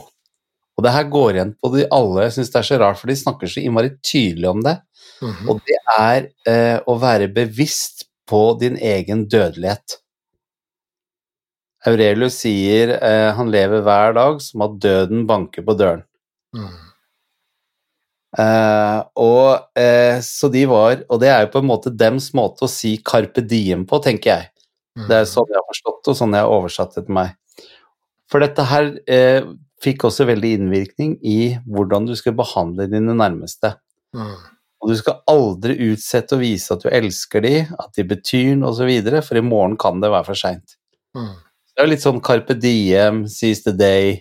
Og 0.74 0.86
det 0.86 0.94
her 0.96 1.10
går 1.12 1.38
igjen 1.38 1.56
på 1.62 1.74
de 1.76 1.88
alle. 1.94 2.28
Jeg 2.28 2.38
syns 2.38 2.54
det 2.54 2.62
er 2.62 2.70
så 2.70 2.80
rart, 2.82 3.00
for 3.02 3.12
de 3.12 3.18
snakker 3.20 3.52
så 3.52 3.62
innmari 3.62 3.94
tydelig 4.06 4.50
om 4.50 4.64
det. 4.66 4.78
Mm. 5.24 5.36
Og 5.52 5.60
det 5.68 5.82
er 5.98 6.30
eh, 6.50 6.78
å 6.90 6.98
være 7.00 7.30
bevisst 7.34 8.08
på 8.30 8.46
din 8.62 8.80
egen 8.80 9.28
dødelighet. 9.30 10.00
Aurelius 11.88 12.40
sier 12.40 12.96
eh, 12.96 13.30
han 13.36 13.52
lever 13.52 13.84
hver 13.84 14.16
dag 14.16 14.40
som 14.42 14.64
at 14.66 14.80
døden 14.84 15.28
banker 15.30 15.66
på 15.68 15.76
døren. 15.80 16.06
Mm. 16.56 16.72
Eh, 18.34 19.00
og 19.22 19.78
uh, 19.78 20.16
så 20.26 20.48
de 20.50 20.64
var 20.66 21.04
Og 21.06 21.20
det 21.22 21.28
er 21.30 21.44
jo 21.44 21.52
på 21.54 21.60
en 21.62 21.68
måte 21.70 21.92
dems 21.94 22.32
måte 22.34 22.66
å 22.66 22.72
si 22.72 22.96
carpe 23.06 23.44
diem 23.46 23.84
på, 23.90 24.00
tenker 24.02 24.32
jeg. 24.32 24.48
Mm. 24.98 25.06
Det 25.10 25.20
er 25.20 25.30
sånn 25.30 25.52
jeg 25.52 25.60
har 25.60 25.70
forstått 25.70 26.10
og 26.10 26.18
sånn 26.18 26.34
jeg 26.34 26.46
har 26.46 26.56
oversatt 26.56 26.98
det 26.98 27.06
til 27.06 27.18
meg. 27.20 27.36
For 28.32 28.42
dette 28.42 28.66
her 28.72 28.90
uh, 28.90 29.52
fikk 29.84 30.08
også 30.10 30.26
veldig 30.30 30.56
innvirkning 30.58 31.16
i 31.22 31.54
hvordan 31.68 32.10
du 32.10 32.16
skal 32.18 32.36
behandle 32.40 32.90
dine 32.90 33.14
nærmeste. 33.20 33.76
Mm. 34.18 34.36
Og 34.84 34.92
du 34.92 34.98
skal 35.00 35.22
aldri 35.32 35.78
utsette 35.92 36.36
å 36.36 36.42
vise 36.42 36.74
at 36.74 36.84
du 36.84 36.90
elsker 36.92 37.44
de, 37.46 37.56
at 37.64 37.94
de 37.96 38.04
betyr 38.08 38.58
noe 38.60 38.74
osv., 38.74 38.90
for 39.24 39.40
i 39.40 39.46
morgen 39.46 39.78
kan 39.80 40.02
det 40.04 40.12
være 40.12 40.28
for 40.28 40.40
seint. 40.40 40.76
Mm. 41.16 41.36
Det 41.74 41.84
er 41.84 41.90
litt 41.90 42.04
sånn 42.04 42.22
carpe 42.24 42.58
diem, 42.60 43.24
seize 43.32 43.64
the 43.66 43.74
day, 43.78 44.18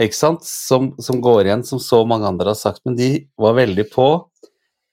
ikke 0.00 0.16
sant, 0.16 0.44
som, 0.48 0.92
som 1.02 1.20
går 1.20 1.46
igjen, 1.46 1.64
som 1.68 1.80
så 1.82 2.00
mange 2.08 2.28
andre 2.28 2.54
har 2.54 2.58
sagt, 2.58 2.80
men 2.88 2.96
de 2.96 3.10
var 3.40 3.58
veldig 3.58 3.84
på 3.92 4.08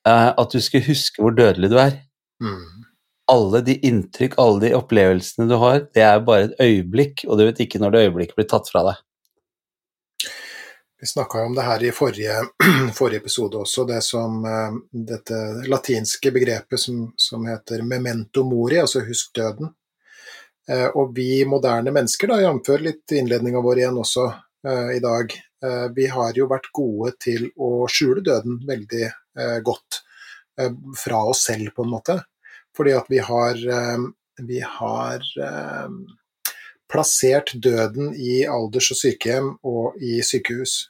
eh, 0.07 0.31
at 0.35 0.51
du 0.51 0.59
skulle 0.59 0.89
huske 0.89 1.23
hvor 1.23 1.35
dødelig 1.35 1.71
du 1.71 1.77
er. 1.79 2.01
Mm. 2.43 2.87
Alle 3.31 3.61
de 3.63 3.77
inntrykk, 3.87 4.35
alle 4.41 4.65
de 4.65 4.73
opplevelsene 4.75 5.47
du 5.47 5.55
har, 5.61 5.85
det 5.95 6.03
er 6.03 6.25
bare 6.25 6.49
et 6.49 6.65
øyeblikk, 6.65 7.23
og 7.29 7.39
du 7.39 7.45
vet 7.45 7.61
ikke 7.63 7.79
når 7.79 7.95
det 7.95 8.01
øyeblikket 8.07 8.41
blir 8.41 8.49
tatt 8.51 8.67
fra 8.71 8.83
deg. 8.89 9.05
Vi 10.99 11.07
snakka 11.07 11.45
om 11.47 11.55
det 11.55 11.63
her 11.63 11.83
i 11.87 11.93
forrige, 11.95 12.35
forrige, 12.99 13.21
episode 13.23 13.61
også, 13.61 13.85
det 13.87 14.01
som 14.03 14.43
dette 14.91 15.37
latinske 15.71 16.33
begrepet 16.35 16.81
som, 16.81 17.05
som 17.15 17.45
heter 17.47 17.85
memento 17.87 18.43
mori, 18.43 18.81
altså 18.81 19.05
husk 19.07 19.31
døden. 19.39 19.71
Og 20.99 21.15
vi 21.15 21.45
moderne 21.49 21.93
mennesker, 21.95 22.29
da, 22.29 22.41
jf. 22.43 22.73
litt 22.83 23.15
innledninga 23.15 23.63
vår 23.63 23.79
igjen 23.79 24.03
også 24.03 24.27
i 24.67 24.99
dag, 24.99 25.31
vi 25.95 26.05
har 26.11 26.35
jo 26.35 26.49
vært 26.51 26.65
gode 26.75 27.13
til 27.23 27.45
å 27.55 27.87
skjule 27.87 28.19
døden 28.25 28.57
veldig 28.67 29.07
godt 29.63 30.01
fra 30.99 31.21
oss 31.31 31.45
selv, 31.47 31.69
på 31.75 31.85
en 31.85 31.93
måte. 31.93 32.17
Fordi 32.75 32.91
at 32.97 33.07
vi 33.07 33.21
har, 33.23 33.61
vi 34.43 34.59
har 34.59 35.23
plassert 36.91 37.53
døden 37.53 38.13
i 38.17 38.41
alders- 38.49 38.91
og 38.91 38.99
sykehjem 38.99 39.49
og 39.63 39.99
i 40.01 40.19
sykehus. 40.25 40.89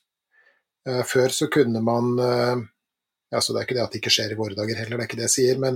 Eh, 0.87 1.03
før 1.05 1.33
så 1.35 1.49
kunne 1.51 1.81
man 1.83 2.15
altså 3.29 3.53
Det 3.53 3.59
er 3.59 3.65
ikke 3.67 3.75
det 3.77 3.83
at 3.83 3.91
det 3.93 3.99
ikke 3.99 4.11
skjer 4.13 4.31
i 4.33 4.37
våre 4.39 4.55
dager 4.57 4.79
heller, 4.79 4.97
det 4.97 5.03
er 5.03 5.07
ikke 5.09 5.17
det 5.19 5.25
jeg 5.27 5.33
sier, 5.35 5.57
men, 5.61 5.75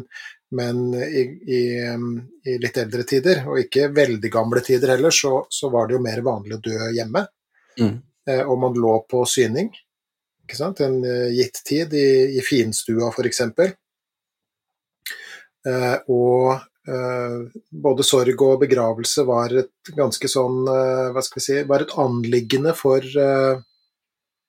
men 0.58 0.80
i, 0.98 1.22
i, 1.54 1.60
i, 2.50 2.56
litt 2.58 2.80
eldre 2.82 3.04
tider, 3.06 3.44
og 3.46 3.60
ikke 3.62 3.92
veldig 3.94 4.32
gamle 4.34 4.64
tider 4.66 4.96
heller, 4.96 5.14
så, 5.14 5.44
så 5.54 5.70
var 5.70 5.86
det 5.86 5.94
jo 5.94 6.02
mer 6.02 6.24
vanlig 6.26 6.58
å 6.58 6.64
dø 6.66 6.90
hjemme. 6.96 7.22
Mm. 7.80 7.96
Eh, 8.30 8.44
og 8.44 8.60
man 8.62 8.78
lå 8.80 8.98
på 9.10 9.24
syning, 9.30 9.72
ikke 10.44 10.60
sant? 10.60 10.84
en 10.84 11.02
gitt 11.34 11.64
tid, 11.68 11.94
i, 11.96 12.38
i 12.38 12.44
finstua 12.46 13.12
f.eks. 13.12 13.42
Og 16.12 16.54
eh, 16.54 17.36
både 17.86 18.06
sorg 18.08 18.42
og 18.44 18.64
begravelse 18.64 19.26
var 19.28 19.56
et 19.64 19.94
ganske 19.96 20.28
sånn 20.28 20.66
eh, 20.68 21.12
Hva 21.16 21.24
skal 21.24 21.40
vi 21.40 21.46
si 21.46 21.62
Var 21.70 21.86
et 21.86 21.94
anliggende 22.04 22.74
for 22.76 23.00
uh, 23.00 23.62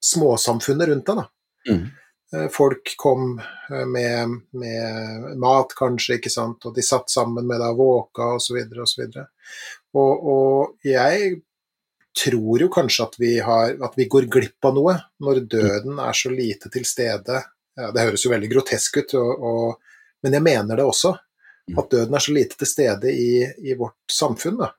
småsamfunnet 0.05 0.91
rundt 0.91 1.07
deg. 1.09 1.29
Mm. 1.65 1.85
folk 2.53 2.91
kom 3.01 3.39
med, 3.89 4.33
med, 4.53 5.37
mat, 5.41 5.71
kanskje, 5.79 6.19
ikke 6.19 6.33
sant, 6.33 6.67
og 6.69 6.75
de 6.77 6.83
satt 6.85 7.09
sammen 7.09 7.47
med 7.49 7.63
deg, 7.63 7.79
våka 7.79 8.27
osv. 8.37 8.59
osv. 8.85 9.07
Og, 9.97 10.27
og 10.35 10.85
jeg 10.85 11.39
tror 12.15 12.63
jo 12.63 12.71
kanskje 12.73 13.09
at 13.09 13.19
vi, 13.19 13.33
har, 13.43 13.75
at 13.83 13.99
vi 13.99 14.07
går 14.11 14.29
glipp 14.31 14.69
av 14.69 14.77
noe 14.77 14.95
når 15.25 15.43
døden 15.51 15.99
er 15.99 16.17
så 16.17 16.31
lite 16.33 16.71
til 16.73 16.87
stede. 16.87 17.41
Ja, 17.75 17.91
det 17.95 18.07
høres 18.07 18.25
jo 18.25 18.31
veldig 18.31 18.51
grotesk 18.53 19.01
ut, 19.03 19.17
og, 19.19 19.45
og, 19.51 19.99
men 20.23 20.37
jeg 20.39 20.47
mener 20.47 20.79
det 20.79 20.87
også. 20.87 21.15
Mm. 21.71 21.79
At 21.81 21.91
døden 21.91 22.15
er 22.15 22.25
så 22.25 22.35
lite 22.37 22.59
til 22.61 22.71
stede 22.71 23.13
i, 23.13 23.31
i 23.67 23.77
vårt 23.79 24.15
samfunn. 24.15 24.61
Da. 24.61 24.71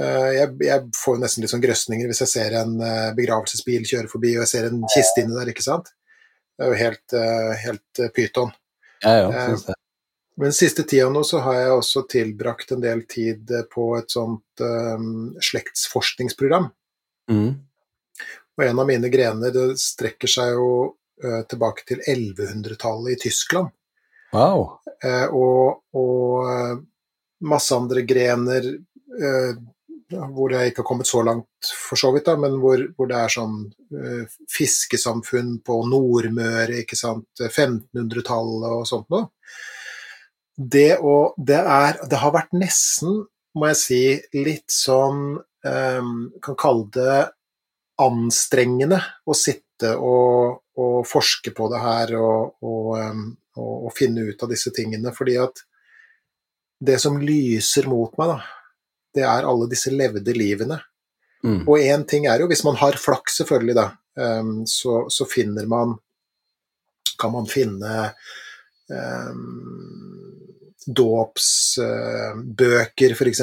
Eh, 0.00 0.30
jeg, 0.38 0.54
jeg, 0.64 0.88
får 0.96 1.20
nesten 1.20 1.44
litt 1.44 1.52
sånn 1.52 1.64
grøsninger 1.64 2.08
hvis 2.08 2.22
jeg 2.24 2.32
ser 2.32 2.56
en 2.62 2.78
eh, 2.80 3.10
begravelsesbil 3.16 3.84
kjøre 3.90 4.08
forbi 4.08 4.30
og 4.38 4.46
jeg 4.46 4.52
ser 4.54 4.70
en 4.70 4.86
kiste 4.88 5.24
inni 5.24 5.36
der, 5.36 5.52
ikke 5.52 5.66
sant. 5.66 5.92
Det 6.56 6.64
er 6.64 6.72
jo 6.72 6.80
helt, 6.80 7.16
eh, 7.18 7.52
helt 7.66 8.02
pyton. 8.16 8.52
Ja, 9.02 9.14
ja. 9.20 9.78
Men 10.40 10.54
siste 10.56 10.82
tida 10.88 11.10
nå 11.12 11.24
så 11.28 11.42
har 11.44 11.58
jeg 11.58 11.74
også 11.76 12.04
tilbrakt 12.08 12.72
en 12.72 12.80
del 12.80 13.04
tid 13.08 13.50
på 13.72 13.90
et 13.98 14.12
sånt 14.12 14.62
um, 14.64 15.34
slektsforskningsprogram. 15.40 16.70
Mm. 17.30 17.50
Og 18.56 18.64
en 18.64 18.80
av 18.80 18.88
mine 18.88 19.10
grener 19.12 19.52
det 19.52 19.66
strekker 19.80 20.30
seg 20.30 20.54
jo 20.56 20.70
uh, 21.24 21.42
tilbake 21.48 21.84
til 21.88 22.00
1100-tallet 22.00 23.16
i 23.16 23.20
Tyskland. 23.26 23.72
Wow. 24.32 24.78
Uh, 25.04 25.28
og, 25.36 25.82
og, 25.92 26.48
uh, 26.48 26.80
masse 27.42 27.74
andre 27.74 28.04
grener 28.06 28.68
eh, 28.70 29.54
hvor 30.12 30.52
jeg 30.52 30.70
ikke 30.70 30.82
har 30.82 30.86
kommet 30.86 31.08
så 31.08 31.24
langt, 31.26 31.70
for 31.88 31.98
så 31.98 32.12
vidt, 32.14 32.28
da, 32.28 32.36
men 32.38 32.58
hvor, 32.62 32.78
hvor 32.94 33.08
det 33.10 33.16
er 33.18 33.32
sånn 33.32 33.56
fiskesamfunn 34.52 35.56
på 35.66 35.80
Nordmøre, 35.90 36.84
ikke 36.84 36.98
sant, 37.00 37.26
1500-tallet 37.40 38.76
og 38.76 38.84
sånt 38.86 39.08
noe. 39.10 39.26
Det, 40.56 40.98
å, 41.00 41.32
det, 41.36 41.60
er, 41.60 42.00
det 42.10 42.18
har 42.20 42.34
vært 42.34 42.52
nesten, 42.56 43.22
må 43.56 43.68
jeg 43.70 43.78
si, 43.80 44.02
litt 44.36 44.72
sånn 44.72 45.36
um, 45.36 46.12
Kan 46.44 46.58
kalle 46.60 46.88
det 46.92 47.16
anstrengende 48.02 48.98
å 49.28 49.36
sitte 49.36 49.92
og, 49.96 50.62
og 50.80 51.02
forske 51.08 51.52
på 51.54 51.68
det 51.72 51.80
her 51.82 52.14
og, 52.18 52.54
og, 52.64 52.88
um, 52.98 53.26
og, 53.60 53.90
finne 53.96 54.24
ut 54.28 54.42
av 54.44 54.50
disse 54.52 54.72
tingene. 54.74 55.12
Fordi 55.14 55.36
at 55.40 55.62
det 56.82 56.98
som 57.02 57.20
lyser 57.20 57.86
mot 57.90 58.16
meg, 58.18 58.32
da, 58.32 58.38
det 59.14 59.26
er 59.28 59.48
alle 59.48 59.68
disse 59.70 59.92
levde 59.92 60.34
livene. 60.36 60.80
Mm. 61.42 61.62
Og 61.66 61.76
én 61.82 62.06
ting 62.08 62.26
er 62.30 62.42
jo, 62.42 62.48
hvis 62.50 62.64
man 62.66 62.78
har 62.80 62.98
flaks, 63.00 63.40
selvfølgelig, 63.42 63.76
da, 63.78 63.88
um, 64.40 64.62
så, 64.68 65.04
så, 65.10 65.26
finner 65.28 65.68
man 65.70 65.96
Kan 67.20 67.34
man 67.36 67.46
finne 67.46 68.08
um, 68.90 70.31
dåpsbøker, 70.86 73.10
f.eks. 73.16 73.40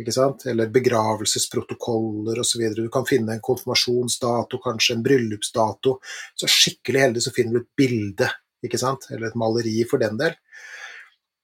Ikke 0.00 0.14
sant? 0.16 0.46
Eller 0.48 0.72
begravelsesprotokoller 0.72 2.40
osv. 2.40 2.62
Du 2.76 2.88
kan 2.92 3.04
finne 3.08 3.32
en 3.36 3.44
konfirmasjonsdato, 3.44 4.58
kanskje 4.64 4.94
en 4.96 5.04
bryllupsdato. 5.04 5.90
Så 6.34 6.46
skikkelig 6.48 7.00
heldig 7.04 7.22
så 7.26 7.34
finner 7.36 7.58
du 7.58 7.64
et 7.64 7.74
bilde 7.76 8.28
ikke 8.64 8.80
sant? 8.80 9.08
eller 9.10 9.30
et 9.30 9.40
maleri 9.40 9.82
for 9.88 10.02
den 10.02 10.18
del. 10.20 10.36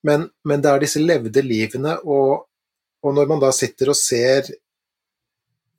Men, 0.06 0.28
men 0.44 0.62
det 0.62 0.70
er 0.70 0.84
disse 0.84 1.02
levde 1.02 1.42
livene, 1.42 1.96
og, 2.04 2.46
og, 3.02 3.14
når 3.16 3.30
man 3.30 3.42
da 3.42 3.50
sitter 3.54 3.90
og 3.90 3.98
ser 3.98 4.52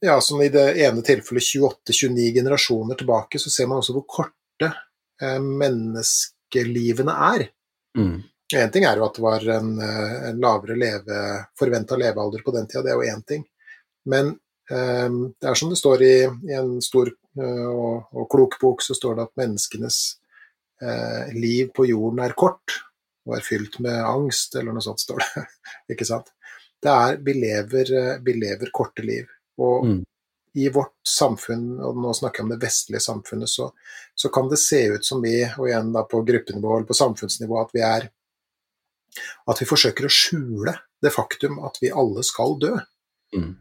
ja, 0.03 0.17
som 0.21 0.41
i 0.43 0.49
det 0.53 0.65
ene 0.83 1.03
tilfellet 1.05 1.47
28-29 1.87 2.33
generasjoner 2.35 2.99
tilbake, 2.99 3.39
så 3.41 3.53
ser 3.53 3.69
man 3.69 3.81
også 3.81 3.95
hvor 3.95 4.05
korte 4.19 4.69
eh, 5.21 5.39
menneskelivene 5.41 7.15
er. 7.31 7.47
Mm. 7.97 8.19
Én 8.55 8.71
ting 8.71 8.85
er 8.87 8.95
jo 8.95 9.07
at 9.07 9.17
det 9.17 9.23
var 9.23 9.43
en, 9.57 9.73
eh, 9.83 10.29
en 10.29 10.37
lavere 10.39 10.77
leve, 10.79 11.21
forventa 11.59 11.97
levealder 11.99 12.43
på 12.45 12.53
den 12.55 12.67
tida, 12.67 12.83
det 12.85 12.93
er 12.93 13.01
jo 13.01 13.15
én 13.15 13.23
ting. 13.27 13.43
Men 14.07 14.29
eh, 14.71 15.09
det 15.35 15.49
er 15.49 15.59
som 15.59 15.73
det 15.73 15.79
står 15.81 16.03
i, 16.05 16.15
i 16.47 16.55
en 16.55 16.77
stor 16.83 17.11
eh, 17.11 17.67
og, 17.67 18.07
og, 18.13 18.27
klok 18.31 18.55
bok, 18.61 18.85
så 18.85 18.95
står 18.95 19.17
det 19.17 19.27
at 19.27 19.41
menneskenes 19.43 19.99
eh, 20.81 21.35
liv 21.35 21.73
på 21.75 21.89
jorden 21.89 22.23
er 22.23 22.37
kort 22.39 22.79
og 23.27 23.35
er 23.35 23.43
fylt 23.43 23.79
med 23.83 23.99
angst, 23.99 24.55
eller 24.55 24.71
noe 24.71 24.85
sånt 24.85 25.03
står 25.03 25.23
det. 25.25 25.45
ikke 25.93 26.07
sant? 26.07 26.31
Det 26.79 26.93
er 26.93 27.17
vi 27.25 27.35
lever, 27.35 27.91
eh, 27.99 28.13
vi 28.23 28.37
lever 28.39 28.71
korte 28.73 29.03
liv. 29.03 29.27
Og 29.59 29.87
mm. 29.87 30.01
i 30.61 30.69
vårt 30.73 30.95
samfunn, 31.09 31.81
og 31.83 31.97
nå 31.99 32.13
snakker 32.15 32.41
jeg 32.41 32.47
om 32.47 32.53
det 32.53 32.61
vestlige 32.61 33.03
samfunnet, 33.03 33.51
så, 33.51 33.71
så, 34.15 34.31
kan 34.33 34.47
det 34.47 34.61
se 34.61 34.83
ut 34.93 35.05
som 35.05 35.19
vi, 35.23 35.41
og 35.57 35.67
igjen 35.67 35.91
da 35.95 36.05
på 36.07 36.21
gruppenivå 36.23 36.77
eller 36.77 36.87
på 36.87 36.97
samfunnsnivå, 36.97 37.59
at 37.59 37.75
vi 37.75 37.83
er 37.83 38.07
At 39.47 39.61
vi 39.61 39.70
forsøker 39.70 40.07
å 40.07 40.11
skjule 40.13 40.76
det 41.03 41.13
faktum 41.13 41.61
at 41.65 41.80
vi 41.82 41.93
alle 41.93 42.24
skal 42.26 42.57
dø. 42.61 42.74
Mm. 43.36 43.53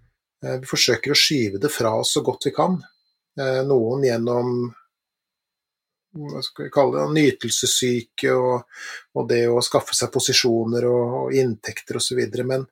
Eh, 0.45 0.59
vi 0.63 0.69
forsøker 0.69 1.13
å 1.13 1.19
skyve 1.19 1.61
det 1.63 1.71
fra 1.73 1.95
oss 2.01 2.15
så 2.17 2.25
godt 2.27 2.49
vi 2.49 2.55
kan. 2.57 2.79
Eh, 3.41 3.63
noen 3.69 4.05
gjennom 4.07 4.53
hva 6.17 6.41
skal 6.41 6.67
vi 6.67 6.73
kalle 6.73 6.97
det, 6.97 7.07
nytelsessyke 7.13 8.33
og, 8.33 8.81
og, 9.15 9.27
det 9.29 9.43
å 9.53 9.61
skaffe 9.65 9.97
seg 9.97 10.13
posisjoner 10.15 10.87
og, 10.89 11.17
og 11.21 11.37
inntekter 11.37 12.01
osv. 12.01 12.23
Men, 12.49 12.65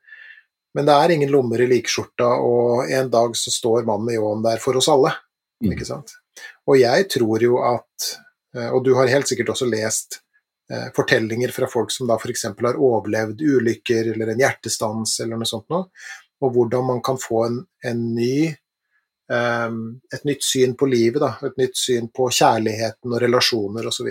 men 0.74 0.88
det 0.88 0.96
er 0.96 1.14
ingen 1.14 1.32
lommer 1.32 1.60
i 1.60 1.68
likskjorta, 1.68 2.30
og 2.40 2.88
en 2.88 3.10
dag 3.12 3.36
så 3.36 3.52
står 3.52 3.84
mannen 3.84 4.08
med 4.08 4.18
ljåen 4.18 4.44
der 4.46 4.62
for 4.62 4.80
oss 4.80 4.88
alle. 4.92 5.12
Mm. 5.62 5.74
Ikke 5.74 5.88
sant? 5.88 6.16
Og 6.68 6.80
jeg 6.80 7.08
tror 7.12 7.42
jo 7.44 7.60
at 7.62 8.08
eh, 8.56 8.70
Og 8.74 8.80
du 8.84 8.94
har 8.98 9.10
helt 9.12 9.28
sikkert 9.30 9.52
også 9.54 9.68
lest 9.70 10.23
fortellinger 10.96 11.52
fra 11.52 11.66
folk 11.68 11.90
som 11.92 12.08
da 12.08 12.14
f.eks. 12.16 12.46
har 12.48 12.78
overlevd 12.80 13.42
ulykker 13.44 14.14
eller 14.14 14.30
en 14.32 14.38
hjertestans 14.40 15.18
eller 15.20 15.36
noe 15.36 15.48
sånt 15.48 15.66
noe, 15.68 15.90
og 16.40 16.54
hvordan 16.54 16.86
man 16.88 17.02
kan 17.04 17.20
få 17.20 17.42
en, 17.46 17.58
en 17.84 18.00
ny 18.16 18.54
um, 19.30 20.00
et 20.14 20.24
nytt 20.24 20.44
syn 20.44 20.74
på 20.78 20.88
livet, 20.90 21.20
da, 21.22 21.34
et 21.46 21.60
nytt 21.60 21.76
syn 21.78 22.08
på 22.14 22.28
kjærligheten 22.32 23.12
og 23.12 23.22
relasjoner 23.22 23.88
osv. 23.88 24.10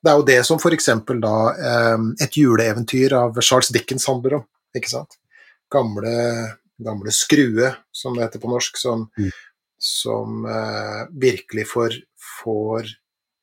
Det 0.00 0.12
er 0.12 0.16
jo 0.16 0.26
det 0.26 0.38
som 0.48 0.60
f.eks. 0.60 0.88
da 1.20 1.34
ehm, 1.70 2.12
et 2.24 2.36
juleeventyr 2.36 3.12
av 3.18 3.36
Charles 3.44 3.68
Dickens 3.74 4.08
handler 4.08 4.38
om. 4.40 4.46
ikke 4.76 4.92
sant? 4.94 5.18
Gamle, 5.70 6.14
gamle 6.80 7.12
Skrue, 7.12 7.74
som 7.92 8.16
det 8.16 8.24
heter 8.24 8.42
på 8.42 8.50
norsk, 8.50 8.80
som, 8.80 9.04
mm. 9.18 9.28
som 9.76 10.46
uh, 10.48 11.04
virkelig 11.12 11.66
får, 11.68 11.98
får 12.40 12.88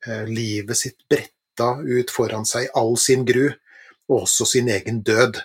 uh, 0.07 0.25
livet 0.25 0.81
sitt 0.81 0.97
bretta 1.57 1.81
ut 1.81 2.11
foran 2.11 2.45
seg, 2.45 2.69
all 2.75 2.97
sin 2.97 3.25
gru, 3.25 3.51
og 4.09 4.23
også 4.23 4.45
sin 4.45 4.69
egen 4.69 5.01
død, 5.03 5.37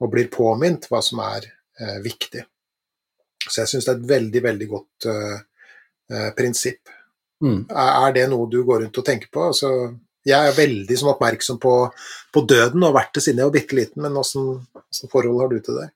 og 0.00 0.10
blir 0.10 0.28
påminnet 0.28 0.88
hva 0.90 1.00
som 1.02 1.20
er 1.20 1.46
eh, 1.80 2.00
viktig. 2.02 2.44
Så 3.48 3.62
jeg 3.62 3.68
syns 3.68 3.86
det 3.86 3.92
er 3.92 4.00
et 4.00 4.08
veldig, 4.08 4.42
veldig 4.42 4.66
godt 4.66 5.06
uh, 5.06 5.36
uh, 6.10 6.30
prinsipp. 6.34 6.88
Mm. 7.44 7.68
Er, 7.70 7.90
er, 8.08 8.14
det 8.16 8.24
noe 8.32 8.48
du 8.50 8.64
går 8.66 8.82
rundt 8.82 8.98
og 8.98 9.04
tenker 9.06 9.30
på? 9.30 9.44
Altså, 9.52 9.68
jeg 10.26 10.48
er 10.48 10.56
veldig 10.56 10.96
sånn, 10.98 11.12
oppmerksom 11.12 11.60
på, 11.62 11.74
på, 12.34 12.42
døden 12.42 12.82
og 12.82 12.90
har 12.90 12.96
vært 12.96 13.14
det 13.14 13.22
siden 13.22 13.38
jeg 13.38 13.46
var 13.46 13.54
bitte 13.54 13.78
liten, 13.78 14.02
men 14.02 14.18
åssen 14.18 15.12
forhold 15.12 15.44
har 15.44 15.52
du 15.52 15.60
til 15.62 15.78
det? 15.78 15.86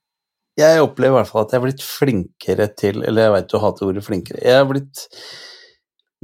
Jeg 0.61 0.84
opplever 0.84 1.16
i 1.16 1.18
hvert 1.18 1.32
fall 1.32 1.43
at 1.43 1.51
jeg 1.51 1.59
er 1.59 1.64
blitt 1.64 1.82
flinkere 1.82 2.66
til 2.76 3.03
Eller 3.07 3.24
jeg 3.24 3.32
veit 3.32 3.51
du 3.51 3.59
hater 3.62 3.86
ordet 3.88 4.03
flinkere. 4.05 4.41
Jeg 4.45 4.61
er 4.61 4.70
blitt 4.70 5.05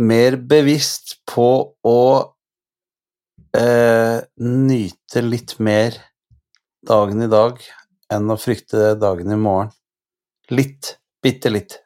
mer 0.07 0.37
bevisst 0.39 1.17
på 1.27 1.51
å 1.83 1.99
eh, 3.57 4.19
nyte 4.43 5.23
litt 5.25 5.57
mer 5.59 5.97
dagen 6.87 7.23
i 7.25 7.31
dag 7.31 7.61
enn 8.13 8.31
å 8.31 8.39
frykte 8.39 8.95
dagen 9.01 9.33
i 9.33 9.39
morgen. 9.41 9.73
Litt, 10.53 10.97
bitte 11.23 11.51
litt. 11.51 11.81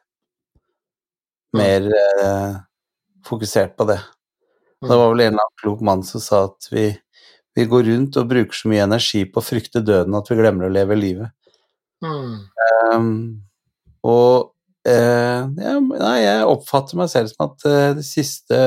Mer 1.57 1.87
eh, 1.87 2.57
fokusert 3.27 3.77
på 3.77 3.87
det. 3.89 3.99
Det 4.81 4.97
var 4.97 5.11
vel 5.11 5.21
en 5.21 5.33
eller 5.33 5.43
annen 5.43 5.59
klok 5.61 5.81
mann 5.85 6.01
som 6.05 6.21
sa 6.23 6.45
at 6.47 6.67
vi, 6.71 6.87
vi 7.53 7.65
går 7.69 7.85
rundt 7.89 8.17
og 8.17 8.29
bruker 8.31 8.57
så 8.57 8.71
mye 8.71 8.85
energi 8.87 9.23
på 9.29 9.41
å 9.41 9.45
frykte 9.45 9.83
døden 9.85 10.17
at 10.17 10.31
vi 10.31 10.37
glemmer 10.39 10.67
å 10.67 10.73
leve 10.73 10.97
livet. 10.97 11.35
Mm. 12.01 12.31
Um, 12.89 13.11
og 14.01 14.89
eh, 14.89 15.43
ja, 15.45 15.75
nei, 15.77 16.15
jeg 16.23 16.47
oppfatter 16.49 16.97
meg 16.97 17.11
selv 17.13 17.29
som 17.29 17.45
at 17.45 17.67
eh, 17.69 17.91
de 17.99 18.05
siste, 18.05 18.61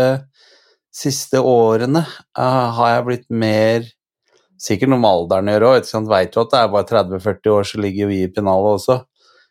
siste 0.94 1.40
årene 1.42 2.04
uh, 2.04 2.66
har 2.78 2.96
jeg 2.96 3.06
blitt 3.10 3.28
mer 3.30 3.92
Sikkert 4.64 4.88
noe 4.88 5.02
med 5.02 5.10
alderen 5.10 5.48
å 5.50 5.54
gjøre 5.56 5.70
òg, 5.74 5.88
veit 6.08 6.30
du 6.32 6.36
at 6.40 6.52
det 6.52 6.58
er 6.62 6.68
bare 6.72 6.86
30-40 6.88 7.50
år, 7.52 7.64
så 7.68 7.80
ligger 7.82 8.06
vi 8.08 8.20
i 8.22 8.28
pennalet 8.32 8.76
også. 8.78 8.94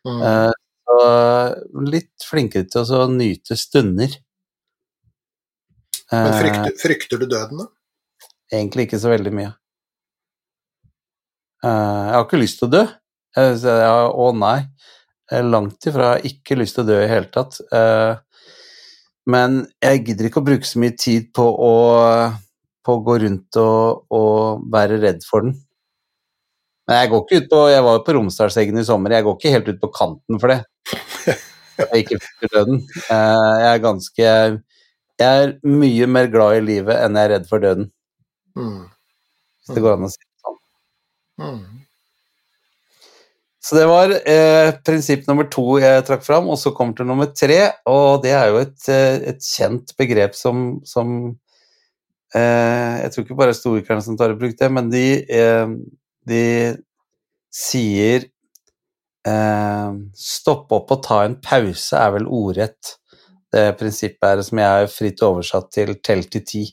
Mm. 0.08 0.22
Uh, 0.24 0.54
så 0.88 1.82
litt 1.86 2.24
flinkere 2.24 2.66
til 2.72 2.94
å 2.96 3.04
nyte 3.12 3.54
stunder. 3.60 4.16
Men 6.12 6.32
Eh, 6.32 6.40
frykter, 6.40 6.74
frykter 6.80 7.20
du 7.20 7.26
døden, 7.26 7.62
da? 7.62 8.28
Egentlig 8.52 8.88
ikke 8.88 9.00
så 9.02 9.12
veldig 9.12 9.32
mye. 9.34 9.52
Jeg 11.64 12.12
har 12.12 12.26
ikke 12.26 12.42
lyst 12.42 12.58
til 12.60 12.68
å 12.68 12.74
dø. 12.74 12.82
Jeg, 13.34 13.84
å 14.20 14.26
nei. 14.36 14.58
Langt 15.48 15.86
ifra 15.88 16.10
ikke 16.28 16.58
lyst 16.60 16.76
til 16.76 16.84
å 16.84 16.90
dø 16.90 16.98
i 17.00 17.08
hele 17.08 17.30
tatt. 17.32 17.56
Men 19.30 19.62
jeg 19.82 20.02
gidder 20.04 20.28
ikke 20.28 20.42
å 20.42 20.46
bruke 20.46 20.68
så 20.68 20.80
mye 20.82 20.94
tid 21.00 21.30
på 21.36 21.44
å, 21.44 21.72
på 22.84 22.96
å 22.96 23.04
gå 23.06 23.16
rundt 23.22 23.60
og, 23.60 24.04
og 24.12 24.66
være 24.72 25.00
redd 25.00 25.24
for 25.28 25.46
den. 25.46 25.56
Men 26.84 27.00
jeg 27.00 27.10
går 27.12 27.22
ikke 27.22 27.38
ut 27.40 27.46
på 27.48 27.60
Jeg 27.72 27.84
var 27.86 27.94
jo 27.96 28.04
på 28.04 28.14
Romsdalseggen 28.18 28.80
i 28.80 28.84
sommer, 28.84 29.14
jeg 29.16 29.24
går 29.24 29.38
ikke 29.38 29.52
helt 29.54 29.70
ut 29.72 29.80
på 29.80 29.92
kanten 29.94 30.40
for 30.42 30.52
det. 30.52 30.60
Jeg 31.74 32.04
ikke 32.04 32.20
frykter 32.22 32.50
døden. 32.52 32.76
Eh, 33.10 33.54
jeg 33.58 33.70
er 33.72 33.80
ganske 33.82 34.26
Jeg 35.18 35.24
er 35.42 35.54
mye 35.66 36.06
mer 36.06 36.28
glad 36.30 36.60
i 36.60 36.62
livet 36.62 37.00
enn 37.02 37.18
jeg 37.18 37.26
er 37.26 37.32
redd 37.32 37.48
for 37.50 37.64
døden. 37.64 37.88
Mm. 38.54 38.84
Hvis 39.58 39.74
det 39.74 39.82
går 39.82 39.96
an 39.96 40.06
å 40.06 40.10
si 40.12 40.20
det 40.22 40.44
sånn. 40.44 40.60
Så 43.64 43.78
det 43.78 43.86
var 43.88 44.12
eh, 44.12 44.74
prinsipp 44.84 45.24
nummer 45.28 45.46
to 45.48 45.78
jeg 45.80 46.04
trakk 46.04 46.24
fram, 46.26 46.50
og 46.52 46.58
så 46.60 46.74
kommer 46.76 46.96
til 46.98 47.08
nummer 47.08 47.30
tre, 47.32 47.60
og 47.88 48.20
det 48.24 48.34
er 48.36 48.50
jo 48.52 48.58
et, 48.60 48.88
eh, 48.92 49.22
et 49.32 49.40
kjent 49.40 49.94
begrep 49.96 50.36
som, 50.36 50.82
som 50.84 51.14
eh, 52.36 53.00
Jeg 53.00 53.12
tror 53.14 53.24
ikke 53.24 53.38
bare 53.38 53.54
historikerne 53.54 54.04
som 54.04 54.18
tar 54.20 54.34
i 54.34 54.36
bruk 54.36 54.58
det, 54.58 54.68
men 54.68 54.90
de, 54.92 55.06
eh, 55.24 55.72
de 56.28 56.42
sier 57.54 58.26
eh, 59.28 59.96
Stopp 60.26 60.74
opp 60.76 60.92
og 60.92 61.00
ta 61.06 61.22
en 61.24 61.38
pause 61.40 61.96
er 61.96 62.12
vel 62.18 62.28
ordrett. 62.28 62.98
Det 63.54 63.70
prinsippet 63.80 64.26
er 64.28 64.42
som 64.44 64.60
jeg 64.60 64.74
har 64.74 64.90
fritt 64.92 65.22
oversatt 65.24 65.70
til 65.72 65.94
tell 66.04 66.26
til 66.28 66.44
ti. 66.44 66.64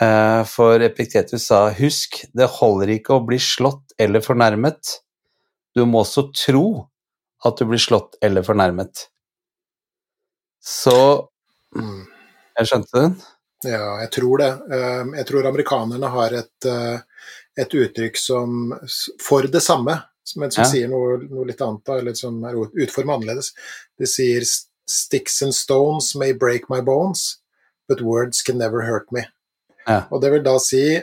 Eh, 0.00 0.42
For 0.48 0.80
Epiktetus 0.86 1.50
sa 1.50 1.66
husk, 1.76 2.22
det 2.32 2.48
holder 2.56 2.94
ikke 2.96 3.18
å 3.18 3.26
bli 3.26 3.40
slått 3.42 3.96
eller 4.00 4.24
fornærmet. 4.24 4.94
Du 5.78 5.84
må 5.86 6.02
også 6.02 6.28
tro 6.34 6.66
at 7.46 7.60
du 7.60 7.68
blir 7.70 7.78
slått 7.78 8.16
eller 8.24 8.42
fornærmet. 8.42 9.04
Så. 10.58 10.94
Jeg 12.58 12.66
skjønte 12.66 12.96
den? 12.98 13.12
Ja, 13.66 13.98
jeg 14.02 14.10
tror 14.14 14.42
det. 14.42 14.50
Um, 14.70 15.12
Jeg 15.18 15.26
tror 15.28 15.46
amerikanerne 15.46 16.10
har 16.10 16.34
et, 16.40 16.66
uh, 16.66 16.98
et 17.58 17.74
uttrykk 17.78 18.18
som 18.18 18.72
for 19.22 19.46
det 19.46 19.62
samme, 19.62 20.00
men 20.36 20.50
som 20.50 20.64
Ja. 20.64 20.68
sier 20.70 20.90
noe, 20.90 21.18
noe 21.30 21.46
litt 21.46 21.62
annet, 21.62 21.88
eller 21.88 22.14
som 22.14 22.42
er 22.44 22.58
utformet 22.58 23.18
annerledes. 23.18 23.52
De 23.98 24.06
sier 24.06 24.42
'sticks 24.88 25.42
and 25.42 25.54
stones 25.54 26.14
may 26.16 26.32
break 26.32 26.68
my 26.70 26.80
bones, 26.80 27.38
but 27.88 28.00
words 28.02 28.42
can 28.42 28.58
never 28.58 28.82
hurt 28.82 29.06
me'. 29.12 29.26
Ja. 29.86 30.06
Og 30.10 30.20
det 30.22 30.32
vil 30.32 30.42
da 30.42 30.58
si, 30.58 31.02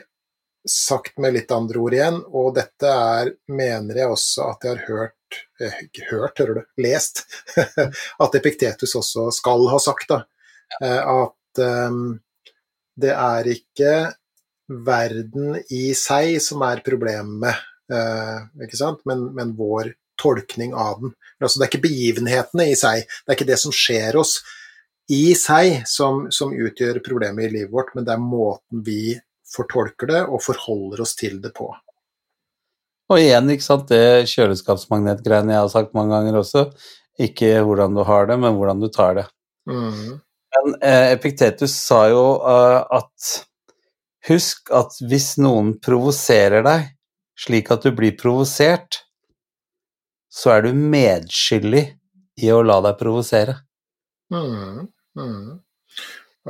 sagt 0.70 1.20
med 1.22 1.36
litt 1.36 1.52
andre 1.54 1.80
ord 1.82 1.96
igjen, 1.96 2.20
og 2.34 2.56
dette 2.58 2.90
er, 2.90 3.32
mener 3.52 4.02
jeg 4.02 4.12
også 4.12 4.50
at 4.52 4.66
jeg 4.66 4.76
har 4.76 4.86
hørt 4.90 5.40
eh, 5.62 5.80
Ikke 5.86 6.08
hørt, 6.10 6.40
hører 6.42 6.60
du, 6.60 6.64
lest, 6.86 7.26
at 8.24 8.38
Epiktetus 8.40 8.96
også 8.98 9.30
skal 9.36 9.68
ha 9.72 9.82
sagt, 9.82 10.10
da. 10.12 10.22
Eh, 10.82 11.02
at 11.02 11.62
ehm, 11.62 12.18
det 12.96 13.14
er 13.14 13.52
ikke 13.52 13.94
verden 14.66 15.60
i 15.70 15.90
seg 15.98 16.40
som 16.44 16.64
er 16.66 16.82
problemet, 16.86 17.62
eh, 17.92 18.40
ikke 18.66 18.80
sant? 18.80 19.04
Men, 19.06 19.28
men 19.38 19.54
vår 19.58 19.94
tolkning 20.22 20.74
av 20.74 21.02
den. 21.04 21.16
Altså, 21.42 21.60
det 21.60 21.66
er 21.66 21.74
ikke 21.74 21.88
begivenhetene 21.90 22.70
i 22.72 22.78
seg, 22.80 23.04
det 23.06 23.32
er 23.32 23.38
ikke 23.38 23.52
det 23.52 23.62
som 23.62 23.76
skjer 23.76 24.18
oss 24.20 24.40
i 25.12 25.36
seg 25.38 25.84
som, 25.86 26.26
som 26.34 26.54
utgjør 26.56 27.04
problemet 27.06 27.46
i 27.46 27.54
livet 27.60 27.74
vårt, 27.74 27.92
men 27.94 28.08
det 28.08 28.16
er 28.16 28.24
måten 28.24 28.82
vi 28.86 29.18
fortolker 29.56 30.12
det 30.12 30.22
og 30.28 30.44
forholder 30.44 31.04
oss 31.06 31.16
til 31.18 31.40
det 31.44 31.54
på. 31.56 31.70
Og 33.14 33.22
igjen, 33.22 33.50
ikke 33.54 33.66
sant, 33.66 33.90
det 33.92 34.28
kjøleskapsmagnetgreiene 34.32 35.54
jeg 35.54 35.62
har 35.62 35.74
sagt 35.74 35.94
mange 35.98 36.16
ganger 36.16 36.40
også. 36.42 36.68
Ikke 37.22 37.60
hvordan 37.64 37.96
du 37.96 38.02
har 38.08 38.30
det, 38.30 38.38
men 38.42 38.58
hvordan 38.58 38.82
du 38.82 38.90
tar 38.92 39.20
det. 39.20 39.26
Mm. 39.70 40.18
Men 40.56 40.78
eh, 40.82 41.12
Epiktetus 41.14 41.76
sa 41.78 42.06
jo 42.10 42.24
eh, 42.42 42.82
at 42.98 43.36
husk 44.30 44.72
at 44.74 44.98
hvis 45.06 45.36
noen 45.42 45.76
provoserer 45.84 46.66
deg 46.66 46.90
slik 47.40 47.70
at 47.74 47.86
du 47.86 47.92
blir 47.96 48.16
provosert, 48.18 49.04
så 50.32 50.56
er 50.56 50.66
du 50.66 50.74
medskyldig 50.76 51.86
i 52.42 52.52
å 52.52 52.62
la 52.66 52.82
deg 52.84 52.98
provosere. 53.00 53.60
Mm. 54.34 54.88
Mm. 55.20 55.60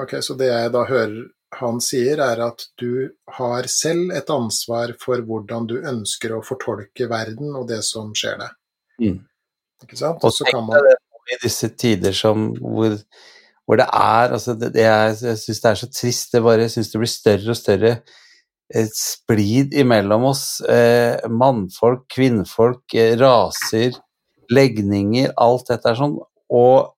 Ok, 0.01 0.18
så 0.26 0.38
det 0.39 0.49
jeg 0.49 0.72
da 0.74 0.86
hører 0.88 1.18
han 1.56 1.80
sier, 1.84 2.20
er 2.20 2.41
at 2.43 2.66
du 2.80 3.12
har 3.38 3.68
selv 3.72 4.12
et 4.16 4.30
ansvar 4.34 4.96
for 5.02 5.22
hvordan 5.24 5.68
du 5.70 5.78
ønsker 5.80 6.36
å 6.36 6.43
fortolke 6.46 7.08
verden 7.12 7.56
og 7.56 7.68
det 7.70 7.82
som 7.88 8.12
skjer 8.18 8.39
deg. 8.41 8.58
Mm. 9.02 9.20
Ikke 9.86 10.00
sant? 10.00 10.24
Og 10.26 10.34
så 10.34 10.48
kan 10.50 10.66
man 10.68 10.89
i 11.26 11.39
disse 11.41 11.72
tider 11.74 12.14
som 12.14 12.52
hvor, 12.60 12.98
hvor 13.66 13.80
det 13.82 13.88
er 13.88 14.36
altså 14.36 14.54
det, 14.54 14.76
det 14.76 14.84
er, 14.86 15.08
Jeg 15.10 15.39
syns 15.41 15.62
det 15.62 15.72
er 15.72 15.80
så 15.80 15.89
trist. 15.89 16.32
Det 16.34 16.43
bare, 16.46 16.66
jeg 16.66 16.76
syns 16.76 16.91
det 16.91 17.02
blir 17.02 17.12
større 17.12 17.54
og 17.54 17.60
større 17.60 17.96
et 18.74 18.98
splid 18.98 19.76
imellom 19.78 20.26
oss. 20.32 20.46
Eh, 20.62 21.22
mannfolk, 21.30 22.08
kvinnfolk, 22.14 22.84
eh, 22.98 23.14
raser, 23.20 23.98
legninger, 24.50 25.34
alt 25.38 25.70
dette 25.70 25.91
er 25.91 26.00
sånn. 26.00 26.18
Og 26.50 26.93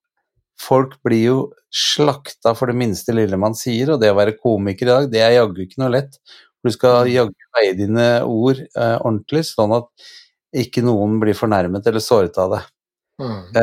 folk 0.60 0.96
blir 1.04 1.24
jo 1.24 1.38
slakta 1.74 2.54
for 2.56 2.70
det 2.70 2.78
minste 2.80 3.14
lille 3.16 3.36
man 3.40 3.56
sier, 3.58 3.92
og 3.92 4.00
det 4.02 4.12
å 4.12 4.18
være 4.18 4.38
komiker 4.40 4.88
i 4.88 4.92
dag, 4.92 5.08
det 5.12 5.20
er 5.24 5.36
jaggu 5.36 5.64
ikke 5.64 5.82
noe 5.82 5.92
lett. 5.98 6.18
Du 6.64 6.70
skal 6.74 7.04
Mm. 7.06 7.12
jaggu 7.14 7.48
veie 7.58 7.74
dine 7.76 8.08
ord 8.24 8.58
eh, 8.58 8.96
ordentlig, 8.98 9.44
sånn 9.46 9.76
at 9.76 9.86
ikke 10.56 10.82
noen 10.82 11.20
blir 11.20 11.36
fornærmet 11.36 11.86
eller 11.86 12.00
såret 12.00 12.38
av 12.38 12.56
det. 12.56 12.62
mm. 13.20 13.58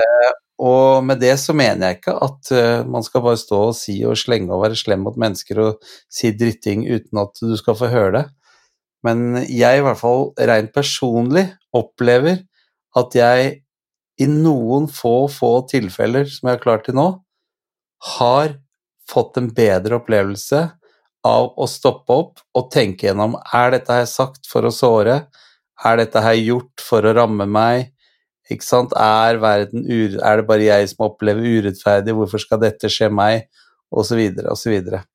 Og 0.58 1.04
med 1.04 1.20
det 1.20 1.34
så 1.42 1.52
mener 1.52 1.90
jeg 1.90 1.98
ikke 2.00 2.14
at 2.24 2.52
eh, 2.56 2.84
man 2.88 3.04
skal 3.04 3.22
bare 3.26 3.40
stå 3.42 3.58
og 3.70 3.76
si 3.76 3.98
og 4.08 4.16
slenge 4.16 4.54
og 4.56 4.64
være 4.64 4.78
slem 4.80 5.02
mot 5.04 5.18
mennesker 5.20 5.60
og 5.60 5.84
si 6.08 6.32
dritting 6.32 6.86
uten 6.88 7.20
at 7.20 7.36
du 7.42 7.58
skal 7.60 7.76
få 7.76 7.90
høre 7.92 8.12
det. 8.16 8.26
Men 9.04 9.44
jeg 9.52 9.82
i 9.82 9.84
hvert 9.84 10.00
fall 10.00 10.32
rent 10.40 10.72
personlig 10.74 11.50
opplever 11.76 12.40
at 12.96 13.18
jeg 13.18 13.52
i 14.16 14.28
noen 14.32 14.88
få, 14.88 15.28
få 15.28 15.52
tilfeller 15.68 16.24
som 16.32 16.48
jeg 16.48 16.56
har 16.56 16.64
klart 16.64 16.86
til 16.88 16.96
nå, 16.96 17.10
har 18.06 18.56
fått 19.10 19.38
en 19.38 19.50
bedre 19.54 20.00
opplevelse 20.00 20.62
av 21.26 21.48
å 21.58 21.66
stoppe 21.70 22.14
opp 22.14 22.44
og 22.58 22.70
tenke 22.74 23.08
gjennom 23.08 23.38
er 23.54 23.74
dette 23.74 24.00
her 24.00 24.08
sagt 24.10 24.46
for 24.50 24.68
å 24.68 24.74
såre, 24.74 25.24
er 25.86 26.00
dette 26.00 26.22
her 26.22 26.38
gjort 26.38 26.84
for 26.86 27.06
å 27.06 27.14
ramme 27.18 27.48
meg, 27.50 27.92
ikke 28.52 28.66
sant? 28.66 28.94
Er, 28.94 29.40
verden 29.42 29.86
er 29.90 30.40
det 30.40 30.48
bare 30.48 30.68
jeg 30.68 30.92
som 30.92 31.08
opplever 31.08 31.42
urettferdig, 31.42 32.14
hvorfor 32.14 32.42
skal 32.42 32.62
dette 32.62 32.92
skje 32.94 33.10
meg, 33.10 33.48
så 33.96 34.18
videre, 34.18 34.52
og 34.52 34.60
så 34.60 34.74
videre. 34.74 35.06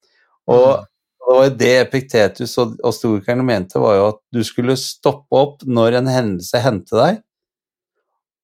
Og, 0.50 0.86
og 1.30 1.56
det 1.60 1.72
Epiktetus 1.82 2.56
og, 2.62 2.78
og 2.82 2.94
storikerne 2.96 3.44
mente, 3.46 3.78
var 3.82 3.98
jo 3.98 4.06
at 4.14 4.20
du 4.34 4.40
skulle 4.46 4.78
stoppe 4.80 5.36
opp 5.36 5.66
når 5.68 6.00
en 6.00 6.10
hendelse 6.10 6.62
hendte 6.64 6.96
deg, 6.96 7.20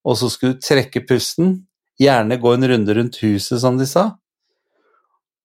og 0.06 0.18
så 0.20 0.30
skulle 0.30 0.54
du 0.54 0.62
trekke 0.62 1.02
pusten, 1.08 1.56
gjerne 1.98 2.38
gå 2.38 2.52
en 2.52 2.68
runde 2.70 2.94
rundt 2.94 3.18
huset, 3.24 3.58
som 3.62 3.80
de 3.80 3.88
sa, 3.90 4.12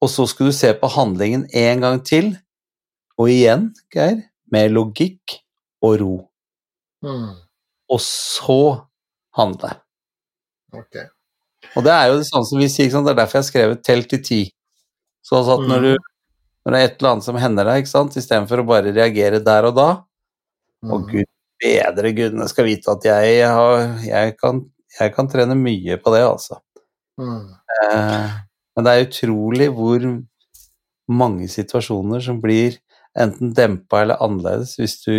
og 0.02 0.10
så 0.10 0.26
skulle 0.30 0.52
du 0.52 0.58
se 0.58 0.72
på 0.78 0.90
handlingen 0.96 1.46
en 1.58 1.84
gang 1.84 2.02
til, 2.06 2.34
og 3.22 3.30
igjen, 3.30 3.70
Geir, 3.94 4.24
med 4.52 4.74
logikk 4.74 5.38
og 5.86 5.98
ro. 6.02 6.14
Mm. 7.06 7.34
Og 7.92 8.02
så 8.04 8.62
handle. 9.38 9.76
Ok. 10.74 11.04
Og 11.78 11.86
det 11.86 11.94
er 11.94 12.10
jo 12.10 12.18
det 12.20 12.28
samme 12.28 12.48
som 12.50 12.60
vi 12.60 12.70
sier, 12.72 12.90
det 12.92 13.14
er 13.14 13.20
derfor 13.20 13.38
jeg 13.38 13.44
har 13.44 13.50
skrevet 13.50 13.84
'telt 13.86 14.10
til 14.10 14.24
ti'. 14.26 14.52
Sånn 15.22 15.46
at 15.54 15.68
når, 15.70 15.82
du, 15.86 15.98
når 16.66 16.74
det 16.74 16.80
er 16.80 16.86
et 16.86 16.98
eller 17.00 17.12
annet 17.12 17.24
som 17.24 17.38
hender 17.38 17.66
deg, 17.66 17.84
ikke 17.84 17.94
sant, 17.94 18.18
istedenfor 18.18 18.64
å 18.64 18.68
bare 18.68 18.94
reagere 18.96 19.40
der 19.40 19.70
og 19.70 19.76
da 19.78 19.90
Mm. 20.82 20.94
Og 20.96 21.10
gud 21.12 21.30
bedre 21.62 22.12
gudene 22.18 22.48
skal 22.50 22.66
vite 22.66 22.90
at 22.90 23.06
jeg, 23.06 23.42
har, 23.46 23.84
jeg, 24.02 24.36
kan, 24.42 24.64
jeg 24.98 25.14
kan 25.14 25.28
trene 25.30 25.58
mye 25.58 25.98
på 26.02 26.14
det, 26.16 26.24
altså. 26.26 26.58
Mm. 27.22 27.52
Eh, 27.76 28.32
men 28.76 28.88
det 28.88 28.94
er 28.94 29.08
utrolig 29.08 29.68
hvor 29.76 30.06
mange 31.12 31.50
situasjoner 31.52 32.24
som 32.24 32.40
blir 32.44 32.78
enten 33.20 33.52
dempa 33.56 34.04
eller 34.06 34.22
annerledes 34.24 34.78
hvis 34.80 35.02
du 35.04 35.16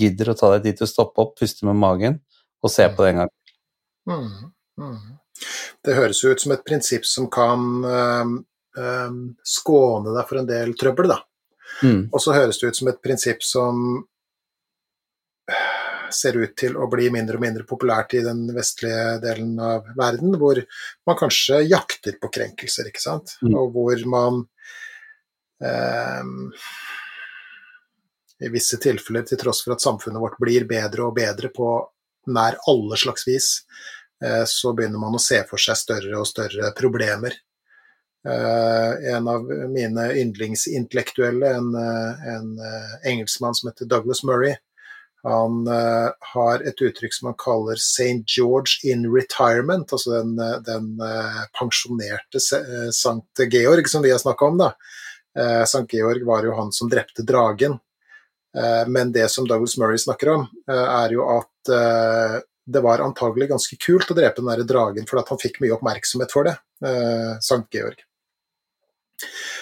gidder 0.00 0.32
å 0.32 0.36
ta 0.36 0.52
deg 0.54 0.66
tid 0.66 0.80
til 0.80 0.88
å 0.88 0.90
stoppe 0.90 1.24
opp, 1.24 1.38
puste 1.40 1.66
med 1.68 1.78
magen 1.80 2.20
og 2.60 2.72
se 2.72 2.84
på 2.92 3.04
det 3.04 3.14
en 3.14 3.22
gang. 3.22 3.32
Mm. 4.10 4.52
Mm. 4.80 4.98
Det 5.84 5.96
høres 5.96 6.20
jo 6.20 6.34
ut 6.34 6.42
som 6.42 6.52
et 6.52 6.64
prinsipp 6.66 7.06
som 7.08 7.30
kan 7.32 7.66
um, 7.84 8.34
um, 8.76 9.20
skåne 9.40 10.12
deg 10.12 10.28
for 10.28 10.42
en 10.42 10.48
del 10.50 10.74
trøbbel, 10.76 11.14
da. 11.14 11.22
Mm. 11.80 12.10
Og 12.10 12.20
så 12.20 12.34
høres 12.36 12.60
det 12.60 12.68
ut 12.68 12.80
som 12.80 12.90
et 12.92 13.00
prinsipp 13.00 13.44
som 13.46 14.02
ser 16.14 16.38
ut 16.40 16.54
til 16.58 16.76
å 16.76 16.88
bli 16.90 17.08
mindre 17.12 17.38
og 17.38 17.44
mindre 17.44 17.66
populært 17.68 18.14
i 18.18 18.22
den 18.24 18.46
vestlige 18.56 19.18
delen 19.22 19.54
av 19.62 19.88
verden, 19.98 20.36
hvor 20.40 20.60
man 21.06 21.18
kanskje 21.18 21.62
jakter 21.68 22.18
på 22.20 22.30
krenkelser, 22.32 22.90
ikke 22.90 23.02
sant, 23.02 23.36
Mm. 23.42 23.54
og 23.56 23.72
hvor 23.74 24.06
man 24.06 24.42
eh, 25.62 26.24
i 28.40 28.48
visse 28.48 28.78
tilfeller, 28.80 29.26
til 29.28 29.38
tross 29.40 29.62
for 29.64 29.76
at 29.76 29.84
samfunnet 29.84 30.20
vårt 30.20 30.38
blir 30.40 30.64
bedre 30.68 31.08
og 31.08 31.16
bedre 31.18 31.52
på 31.52 31.68
nær 32.32 32.56
alle 32.68 32.96
slags 32.96 33.26
vis, 33.28 33.50
eh, 34.24 34.44
så 34.46 34.72
begynner 34.76 35.00
man 35.02 35.16
å 35.16 35.22
se 35.22 35.42
for 35.48 35.60
seg 35.60 35.76
større 35.76 36.18
og 36.20 36.28
større 36.28 36.72
problemer. 36.76 37.36
Uh, 38.20 39.14
en 39.14 39.28
av 39.32 39.46
mine 39.72 40.02
yndlingsintellektuelle, 40.20 41.54
en, 41.56 41.70
eh, 41.72 42.26
en 42.34 42.50
uh, 42.60 42.98
engelskmann 43.08 43.54
som 43.56 43.70
heter 43.70 43.88
Douglas 43.88 44.20
Murray, 44.28 44.58
han 45.22 45.68
uh, 45.68 46.10
har 46.32 46.62
et 46.64 46.80
uttrykk 46.80 47.14
som 47.14 47.30
han 47.30 47.38
kaller 47.38 47.76
St. 47.76 48.22
George 48.26 48.80
in 48.88 49.04
retirement, 49.12 49.92
altså 49.92 50.14
den, 50.14 50.38
eh, 50.40 50.56
den 50.64 50.94
uh, 51.00 51.42
pensjonerte 51.58 52.40
Sankt 52.94 53.42
Georg 53.52 53.88
som 53.88 54.02
vi 54.02 54.12
har 54.14 54.22
snakka 54.22 54.44
om. 54.44 54.58
da. 54.58 54.72
Sankt 55.66 55.92
Georg 55.94 56.24
var 56.26 56.42
jo 56.42 56.56
han 56.56 56.72
som 56.74 56.88
drepte 56.90 57.22
dragen. 57.22 57.76
Men 58.90 59.12
det 59.14 59.28
som 59.30 59.46
Douglas 59.46 59.76
Murray 59.78 59.98
snakker 60.02 60.28
om, 60.32 60.46
er 60.66 61.12
jo 61.14 61.22
at 61.30 61.70
det 62.66 62.82
var 62.82 62.98
antagelig 63.04 63.46
ganske 63.52 63.78
kult 63.78 64.10
å 64.10 64.16
drepe 64.18 64.42
den 64.42 64.50
der 64.50 64.64
dragen, 64.66 65.06
for 65.06 65.22
han 65.22 65.38
fikk 65.38 65.60
mye 65.62 65.76
oppmerksomhet 65.76 66.34
for 66.34 66.50
det, 66.50 66.56
Sankt 67.46 67.78
Georg. 67.78 68.02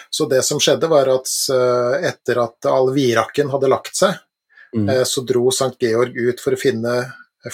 Så 0.08 0.24
det 0.32 0.40
som 0.48 0.56
skjedde, 0.56 0.88
var 0.88 1.12
at 1.12 1.28
etter 2.14 2.40
at 2.46 2.70
alvirakken 2.72 3.52
hadde 3.52 3.68
lagt 3.68 4.00
seg, 4.00 4.16
Mm. 4.76 4.88
Eh, 4.88 5.04
så 5.04 5.24
dro 5.26 5.50
Sankt 5.54 5.82
Georg 5.82 6.16
ut 6.16 6.40
for 6.40 6.54
å 6.54 6.60
finne 6.60 6.94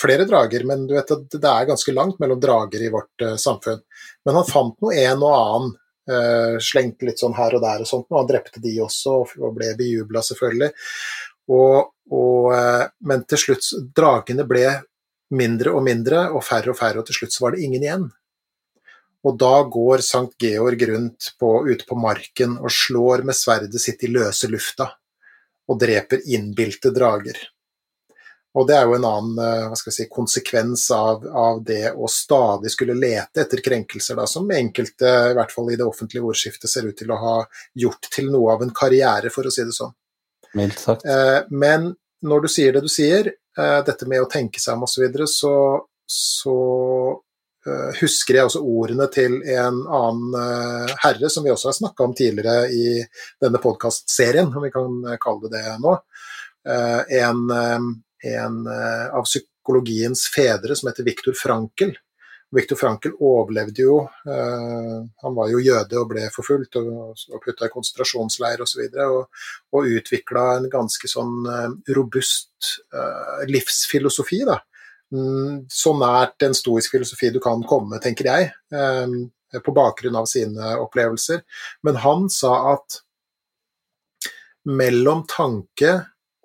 flere 0.01 0.25
drager, 0.25 0.65
men 0.67 0.87
du 0.89 0.95
vet 0.97 1.11
at 1.15 1.27
det 1.31 1.51
er 1.51 1.69
ganske 1.69 1.95
langt 1.95 2.21
mellom 2.23 2.41
drager 2.43 2.83
i 2.83 2.91
vårt 2.93 3.23
eh, 3.23 3.37
samfunn. 3.41 3.83
Men 4.25 4.41
han 4.41 4.49
fant 4.49 4.79
nå 4.83 4.93
en 4.93 5.23
og 5.23 5.35
annen, 5.35 5.75
eh, 6.11 6.57
slengte 6.65 7.09
litt 7.09 7.23
sånn 7.23 7.37
her 7.37 7.55
og 7.57 7.63
der 7.65 7.85
og 7.85 7.91
sånt, 7.91 8.09
og 8.11 8.23
han 8.23 8.31
drepte 8.33 8.63
de 8.65 8.79
også, 8.85 9.21
og- 9.39 9.55
ble 9.55 9.75
bejubla 9.79 10.25
selvfølgelig. 10.25 10.73
Og, 11.55 11.93
og, 12.17 12.51
men 13.05 13.25
til 13.29 13.41
slutt, 13.43 13.69
dragene 13.95 14.47
ble 14.49 14.67
mindre 15.37 15.75
og 15.77 15.85
mindre, 15.85 16.31
og 16.33 16.45
færre 16.47 16.73
og 16.73 16.79
færre, 16.79 17.03
og 17.03 17.07
til 17.07 17.19
slutt 17.19 17.35
så 17.37 17.45
var 17.45 17.55
det 17.55 17.67
ingen 17.67 17.85
igjen. 17.85 18.07
Og 19.25 19.39
da 19.41 19.55
går 19.69 20.03
Sankt 20.05 20.37
Georg 20.41 20.81
rundt 20.89 21.31
på, 21.41 21.53
ute 21.69 21.85
på 21.89 21.97
marken 21.97 22.59
og 22.61 22.73
slår 22.73 23.25
med 23.25 23.37
sverdet 23.37 23.81
sitt 23.81 24.03
i 24.05 24.13
løse 24.13 24.49
lufta 24.53 24.91
og 25.69 25.81
dreper 25.81 26.25
innbilte 26.35 26.93
drager. 26.95 27.39
Og 28.55 28.69
det 28.69 28.77
er 28.79 28.85
jo 28.87 28.95
en 28.95 29.07
annen 29.09 29.39
eh, 29.43 29.65
hva 29.67 29.77
skal 29.79 29.91
jeg 29.91 29.97
si, 29.97 30.05
konsekvens 30.13 30.85
av, 30.95 31.25
av 31.27 31.63
det 31.67 31.91
å 31.91 32.07
stadig 32.11 32.71
skulle 32.71 32.95
lete 32.95 33.43
etter 33.43 33.63
krenkelser, 33.65 34.19
da, 34.21 34.29
som 34.31 34.47
enkelte, 34.55 35.11
i 35.33 35.35
hvert 35.35 35.55
fall 35.55 35.73
i 35.75 35.79
det 35.81 35.89
offentlige 35.89 36.23
ordskiftet, 36.23 36.71
ser 36.71 36.87
ut 36.87 36.97
til 36.99 37.11
å 37.11 37.19
ha 37.19 37.37
gjort 37.83 38.11
til 38.15 38.31
noe 38.31 38.55
av 38.55 38.63
en 38.63 38.71
karriere, 38.75 39.33
for 39.35 39.49
å 39.49 39.55
si 39.55 39.67
det 39.67 39.75
sånn. 39.75 39.95
Mildt 40.55 40.85
sagt. 40.85 41.03
Eh, 41.03 41.41
men 41.51 41.91
når 42.25 42.47
du 42.47 42.53
sier 42.53 42.77
det 42.77 42.85
du 42.85 42.93
sier, 42.93 43.33
eh, 43.59 43.81
dette 43.89 44.07
med 44.07 44.23
å 44.23 44.31
tenke 44.31 44.63
seg 44.63 44.79
om 44.79 44.87
osv., 44.87 45.01
så, 45.01 45.03
videre, 45.03 45.29
så 45.31 45.55
så 46.07 46.57
husker 48.01 48.39
jeg 48.39 48.49
også 48.49 48.61
ordene 48.61 49.07
til 49.13 49.39
en 49.55 49.83
annen 49.83 50.39
eh, 50.39 50.95
herre 51.05 51.31
som 51.33 51.47
vi 51.47 51.53
også 51.53 51.71
har 51.71 51.77
snakka 51.79 52.07
om 52.07 52.17
tidligere 52.17 52.69
i 52.73 52.99
denne 53.43 53.61
podkastserien, 53.63 54.53
om 54.53 54.67
vi 54.67 54.73
kan 54.75 54.99
eh, 55.09 55.21
kalle 55.23 55.49
det 55.53 55.63
det 55.65 55.79
nå. 55.83 55.95
Eh, 56.69 57.21
en 57.23 57.47
eh, 57.55 57.87
en 58.25 58.67
eh, 58.67 59.15
av 59.15 59.25
psykologiens 59.25 60.29
fedre 60.35 60.77
som 60.77 60.89
heter 60.89 61.05
Viktor 61.05 61.33
Frankel. 61.33 61.95
Viktor 62.55 62.79
Frankel 62.79 63.17
overlevde 63.19 63.83
jo 63.83 63.97
eh, 64.05 64.99
Han 65.23 65.35
var 65.35 65.49
jo 65.51 65.63
jøde 65.63 65.99
og 65.99 66.13
ble 66.13 66.29
forfulgt 66.33 66.79
og, 66.79 67.17
og 67.33 67.41
putta 67.43 67.67
i 67.67 67.73
konsentrasjonsleir 67.73 68.63
osv. 68.63 68.85
Og, 68.85 68.95
så 68.95 69.09
og, 69.09 69.49
og 69.75 69.97
utvikla 69.99 70.45
en 70.59 70.71
ganske 70.73 71.11
sånn 71.11 71.51
eh, 71.51 71.69
robust 71.97 72.71
eh, 72.95 73.45
livsfilosofi. 73.51 74.45
da. 74.49 74.61
Mm, 75.13 75.67
så 75.69 75.93
nært 75.99 76.43
en 76.47 76.57
stoisk 76.57 76.95
filosofi 76.97 77.29
du 77.35 77.41
kan 77.43 77.63
komme, 77.69 78.01
tenker 78.03 78.31
jeg, 78.31 78.53
på 79.63 79.75
bakgrunn 79.77 80.17
av 80.19 80.27
sine 80.27 80.73
opplevelser. 80.81 81.45
Men 81.87 82.01
han 82.03 82.25
sa 82.33 82.55
at 82.73 83.01
mellom 84.65 85.27
tanke 85.29 85.93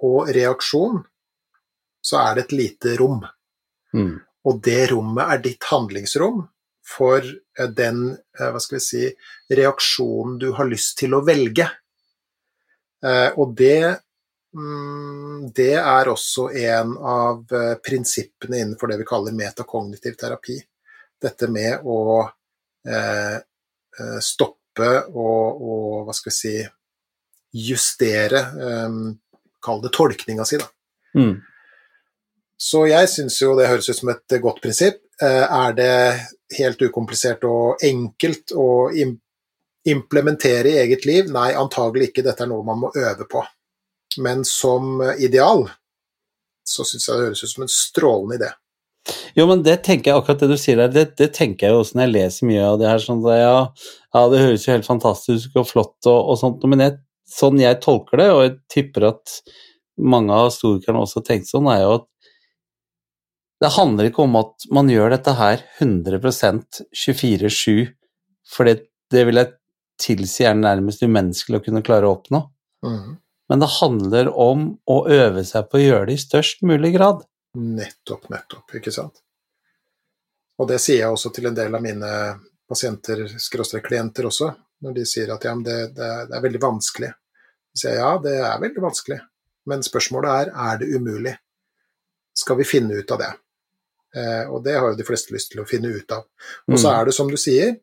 og 0.06 0.30
reaksjon 0.36 1.00
så 2.02 2.20
er 2.22 2.38
det 2.38 2.46
et 2.48 2.58
lite 2.60 2.96
rom. 3.00 3.24
Mm. 3.96 4.20
Og 4.48 4.62
det 4.64 4.92
rommet 4.94 5.34
er 5.34 5.44
ditt 5.44 5.68
handlingsrom 5.72 6.44
for 6.90 7.22
eh, 7.22 7.70
den 7.76 8.06
eh, 8.16 8.50
hva 8.50 8.62
skal 8.62 8.80
vi 8.80 8.86
si, 8.86 9.04
reaksjonen 9.60 10.40
du 10.42 10.52
har 10.58 10.70
lyst 10.70 10.98
til 11.02 11.16
å 11.18 11.24
velge. 11.26 11.68
Eh, 13.06 13.30
Og 13.40 13.56
det, 13.60 14.00
det 15.54 15.76
er 15.78 16.10
også 16.10 16.48
en 16.58 16.96
av 16.98 17.54
eh, 17.54 17.76
prinsippene 17.86 18.64
innenfor 18.64 18.90
det 18.90 18.98
vi 18.98 19.06
kaller 19.06 19.36
metakognitiv 19.38 20.18
terapi. 20.18 20.58
Dette 21.22 21.50
med 21.52 21.86
å 21.86 22.00
eh, 22.88 23.36
eh, 23.38 24.18
stoppe 24.26 24.90
og, 25.14 25.62
og, 25.62 26.08
hva 26.08 26.16
skal 26.18 26.32
vi 26.32 26.38
si, 26.40 26.56
justere, 27.70 28.42
eh, 28.66 28.98
kall 29.62 29.84
det 29.86 29.94
tolkninga 29.94 30.48
si, 30.50 30.58
da. 30.62 30.70
Mm. 31.20 31.38
Så 32.60 32.84
jeg 32.90 33.08
syns 33.12 33.38
jo 33.42 33.54
det 33.56 33.70
høres 33.70 33.88
ut 33.90 34.02
som 34.02 34.12
et 34.12 34.40
godt 34.42 34.64
prinsipp. 34.66 35.00
Eh, 35.22 35.46
Er 35.46 35.78
det 35.78 35.94
helt 36.58 36.82
ukomplisert 36.82 37.46
og 37.48 37.84
enkelt 37.86 38.56
å 38.58 38.90
im 38.92 39.20
implementere 39.90 40.74
i 40.74 40.80
eget 40.82 41.06
liv? 41.08 41.30
Nei, 41.32 41.54
antagelig 41.56 42.10
ikke. 42.10 42.26
Dette 42.26 42.44
er 42.44 42.50
noe 42.52 42.66
man 42.68 42.82
må 42.82 42.90
øve 43.00 43.26
på. 43.30 43.46
Men 44.18 44.42
som 44.48 45.04
ideal 45.20 45.68
så 46.70 46.86
syns 46.86 47.08
jeg 47.08 47.18
det 47.18 47.30
høres 47.30 47.44
ut 47.44 47.54
som 47.54 47.66
en 47.66 47.72
strålende 47.74 48.40
idé. 48.40 48.50
Jo, 49.38 49.46
men 49.50 49.64
det 49.66 49.80
tenker 49.86 50.12
jeg 50.12 50.22
akkurat 50.22 50.42
det 50.44 50.50
du 50.52 50.58
sier 50.60 50.82
der, 50.84 50.92
det, 50.94 51.06
det 51.18 51.32
tenker 51.38 51.68
jeg 51.68 51.74
jo 51.76 51.84
også 51.84 51.98
når 51.98 52.06
jeg 52.06 52.16
leser 52.16 52.50
mye 52.50 52.66
av 52.66 52.78
det 52.82 52.90
her. 52.90 53.02
sånn 53.04 53.24
at 53.26 53.40
ja, 53.40 53.56
ja, 54.14 54.24
det 54.32 54.42
høres 54.44 54.66
jo 54.68 54.76
helt 54.76 54.88
fantastisk 54.88 55.58
og 55.58 55.70
flott 55.70 56.10
og, 56.10 56.20
og 56.34 56.40
sånt, 56.42 56.66
men 56.70 56.84
jeg, 56.84 56.98
sånn 57.30 57.62
jeg 57.62 57.80
tolker 57.86 58.22
det, 58.22 58.28
og 58.36 58.44
jeg 58.46 58.56
tipper 58.74 59.10
at 59.14 59.40
mange 60.00 60.36
av 60.36 60.50
historikerne 60.52 61.04
også 61.04 61.24
tenkte 61.26 61.52
sånn, 61.52 61.70
er 61.72 61.84
jo 61.84 61.96
at 62.00 62.06
det 63.60 63.74
handler 63.76 64.08
ikke 64.08 64.24
om 64.24 64.38
at 64.40 64.68
man 64.72 64.92
gjør 64.92 65.12
dette 65.12 65.34
her 65.36 65.64
100% 65.84 66.84
24-7, 66.96 67.90
for 68.48 68.70
det, 68.70 68.78
det 69.12 69.26
vil 69.28 69.42
jeg 69.42 69.56
tilsi 70.00 70.46
er 70.48 70.56
nærmest 70.56 71.04
umenneskelig 71.04 71.60
å 71.60 71.66
kunne 71.66 71.84
klare 71.84 72.08
å 72.08 72.14
oppnå. 72.16 72.46
Mhm. 72.86 73.18
Men 73.50 73.60
det 73.64 73.70
handler 73.80 74.30
om 74.38 74.68
å 74.90 75.00
øve 75.10 75.44
seg 75.48 75.70
på 75.72 75.80
å 75.80 75.82
gjøre 75.84 76.06
det 76.10 76.18
i 76.20 76.22
størst 76.22 76.62
mulig 76.70 76.94
grad. 76.96 77.24
Nettopp, 77.58 78.28
nettopp, 78.30 78.76
ikke 78.78 78.94
sant. 78.94 79.24
Og 80.60 80.68
det 80.70 80.78
sier 80.84 81.02
jeg 81.06 81.16
også 81.16 81.32
til 81.34 81.48
en 81.50 81.56
del 81.58 81.74
av 81.76 81.82
mine 81.82 82.12
pasienter, 82.70 83.24
skråstrek 83.42 83.88
klienter 83.88 84.28
også, 84.30 84.52
når 84.86 84.94
de 85.00 85.06
sier 85.10 85.32
at 85.34 85.48
ja, 85.48 85.56
det, 85.66 85.78
det 85.98 86.10
er 86.38 86.44
veldig 86.46 86.62
vanskelig. 86.62 87.10
Så 87.74 87.82
sier 87.84 87.96
jeg 87.98 88.04
ja, 88.04 88.12
det 88.22 88.36
er 88.38 88.62
veldig 88.62 88.84
vanskelig, 88.86 89.20
men 89.72 89.86
spørsmålet 89.86 90.30
er 90.44 90.52
er 90.70 90.82
det 90.84 90.92
umulig. 90.94 91.34
Skal 92.38 92.60
vi 92.62 92.68
finne 92.70 93.00
ut 93.02 93.12
av 93.16 93.20
det? 93.24 93.32
Eh, 94.20 94.46
og 94.50 94.62
det 94.66 94.78
har 94.78 94.92
jo 94.92 94.98
de 95.00 95.06
fleste 95.08 95.34
lyst 95.34 95.52
til 95.54 95.64
å 95.64 95.68
finne 95.70 95.90
ut 95.92 96.12
av. 96.16 96.28
Og 96.70 96.78
så 96.78 96.88
Mm. 96.90 96.94
er 97.00 97.06
det 97.10 97.14
som 97.18 97.30
du 97.30 97.38
sier, 97.38 97.76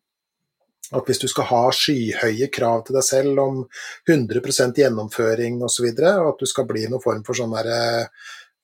at 0.95 1.09
hvis 1.09 1.21
du 1.23 1.27
skal 1.31 1.49
ha 1.51 1.63
skyhøye 1.75 2.49
krav 2.55 2.85
til 2.87 2.99
deg 2.99 3.05
selv 3.07 3.41
om 3.43 3.63
100 4.07 4.75
gjennomføring 4.77 5.63
osv., 5.67 5.87
og, 5.91 6.03
og 6.07 6.29
at 6.33 6.43
du 6.43 6.51
skal 6.51 6.69
bli 6.69 6.87
noen 6.87 7.03
form 7.03 7.25
for 7.27 7.39
sånn 7.39 7.55
derre 7.57 7.81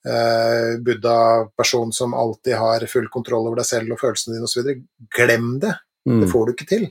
eh, 0.07 0.79
buddha-person 0.83 1.91
som 1.95 2.15
alltid 2.15 2.55
har 2.59 2.87
full 2.91 3.09
kontroll 3.11 3.49
over 3.49 3.59
deg 3.61 3.69
selv 3.69 3.95
og 3.95 4.01
følelsene 4.03 4.37
dine 4.37 4.47
osv., 4.47 4.71
glem 5.17 5.57
det. 5.63 5.75
Mm. 6.07 6.21
Det 6.23 6.31
får 6.31 6.45
du 6.45 6.55
ikke 6.55 6.69
til. 6.69 6.87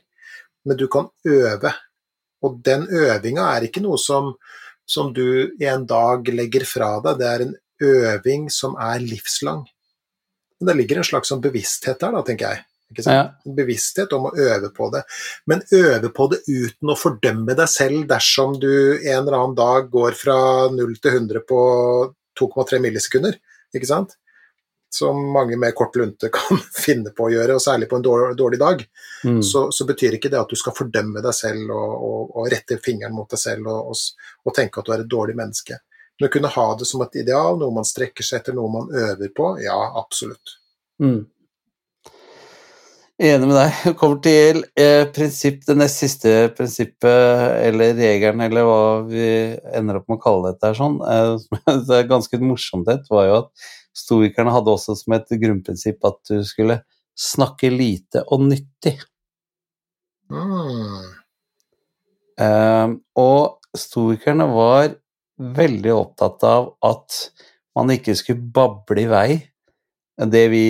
Men 0.69 0.79
du 0.79 0.87
kan 0.93 1.09
øve. 1.27 1.73
Og 2.43 2.59
den 2.67 2.87
øvinga 2.91 3.49
er 3.55 3.69
ikke 3.69 3.83
noe 3.85 3.99
som, 4.01 4.35
som 4.89 5.13
du 5.15 5.53
en 5.63 5.87
dag 5.89 6.29
legger 6.35 6.67
fra 6.69 6.97
deg, 7.05 7.21
det 7.21 7.29
er 7.29 7.47
en 7.47 7.55
øving 7.83 8.49
som 8.53 8.77
er 8.81 9.03
livslang. 9.03 9.65
Det 10.63 10.77
ligger 10.79 11.01
en 11.01 11.07
slags 11.07 11.33
sånn 11.33 11.43
bevissthet 11.43 11.99
der, 12.03 12.15
da, 12.15 12.23
tenker 12.27 12.53
jeg. 12.53 12.67
Ikke? 12.93 13.05
Ja. 13.17 13.27
Bevissthet 13.59 14.13
om 14.17 14.29
å 14.29 14.33
øve 14.37 14.71
på 14.77 14.89
det. 14.95 15.03
Men 15.51 15.65
øve 15.75 16.13
på 16.15 16.29
det 16.33 16.43
uten 16.47 16.93
å 16.93 16.99
fordømme 16.99 17.57
deg 17.59 17.71
selv 17.71 18.07
dersom 18.11 18.59
du 18.61 18.73
en 18.73 19.23
eller 19.23 19.39
annen 19.39 19.59
dag 19.59 19.89
går 19.93 20.19
fra 20.19 20.37
0 20.73 20.99
til 21.03 21.17
100 21.17 21.47
på 21.49 21.63
2,3 22.41 22.81
millisekunder, 22.83 23.39
ikke 23.75 23.89
sant? 23.89 24.17
Som 24.93 25.21
mange 25.33 25.57
med 25.57 25.75
kort 25.77 25.97
lunte 25.97 26.29
kan 26.37 26.61
finne 26.77 27.15
på 27.17 27.29
å 27.29 27.33
gjøre, 27.33 27.57
og 27.57 27.65
særlig 27.65 27.89
på 27.91 28.01
en 28.01 28.05
dårlig, 28.05 28.35
dårlig 28.39 28.61
dag. 28.61 28.85
Mm. 29.25 29.41
Så, 29.47 29.69
så 29.73 29.87
betyr 29.89 30.19
ikke 30.19 30.33
det 30.33 30.41
at 30.41 30.53
du 30.53 30.59
skal 30.59 30.77
fordømme 30.77 31.25
deg 31.25 31.37
selv 31.37 31.73
og, 31.73 31.95
og, 31.97 32.37
og 32.37 32.53
rette 32.53 32.81
fingeren 32.85 33.17
mot 33.17 33.31
deg 33.31 33.41
selv 33.41 33.73
og, 33.73 33.95
og, 33.95 34.29
og 34.45 34.57
tenke 34.57 34.81
at 34.81 34.89
du 34.89 34.95
er 34.97 35.05
et 35.05 35.17
dårlig 35.17 35.39
menneske. 35.39 35.81
Men 36.21 36.29
å 36.29 36.33
kunne 36.33 36.51
ha 36.55 36.67
det 36.79 36.87
som 36.87 37.03
et 37.03 37.17
ideal, 37.19 37.57
noe 37.59 37.75
man 37.75 37.87
strekker 37.89 38.27
seg 38.27 38.43
etter, 38.43 38.57
noe 38.57 38.71
man 38.71 38.91
øver 38.95 39.33
på, 39.35 39.55
ja, 39.65 39.79
absolutt. 39.99 40.59
Mm. 41.03 41.25
Enig 43.21 43.45
med 43.45 43.59
deg. 43.59 43.75
Jeg 43.85 43.97
kommer 44.01 44.21
til 44.25 44.63
eh, 44.81 45.03
prinsipp, 45.13 45.61
det 45.67 45.75
nest 45.77 46.01
siste 46.01 46.31
prinsippet, 46.57 47.59
eller 47.69 47.93
regelen, 47.99 48.41
eller 48.41 48.65
hva 48.65 48.79
vi 49.05 49.27
ender 49.77 49.99
opp 50.01 50.09
med 50.09 50.17
å 50.17 50.23
kalle 50.23 50.53
dette 50.55 50.71
her 50.71 50.79
sånn. 50.79 50.97
Eh, 51.05 51.35
det 51.89 51.99
er 51.99 52.09
ganske 52.09 52.41
morsomt 52.41 52.89
det, 52.89 53.03
var 53.13 53.29
jo 53.29 53.37
at 53.43 53.67
stoikerne 54.03 54.55
hadde 54.55 54.73
også 54.73 54.97
som 54.97 55.17
et 55.19 55.29
grunnprinsipp 55.43 56.09
at 56.09 56.19
du 56.31 56.41
skulle 56.49 56.81
snakke 57.19 57.69
lite 57.75 58.25
og 58.33 58.47
nyttig. 58.49 58.97
Mm. 60.33 61.05
Eh, 62.41 62.97
og 63.21 63.77
stoikerne 63.77 64.49
var 64.57 64.97
veldig 65.61 65.93
opptatt 65.99 66.49
av 66.49 66.73
at 66.89 67.21
man 67.77 67.93
ikke 67.93 68.17
skulle 68.17 68.53
bable 68.57 69.05
i 69.05 69.09
vei 69.11 69.29
det 70.33 70.45
vi 70.53 70.67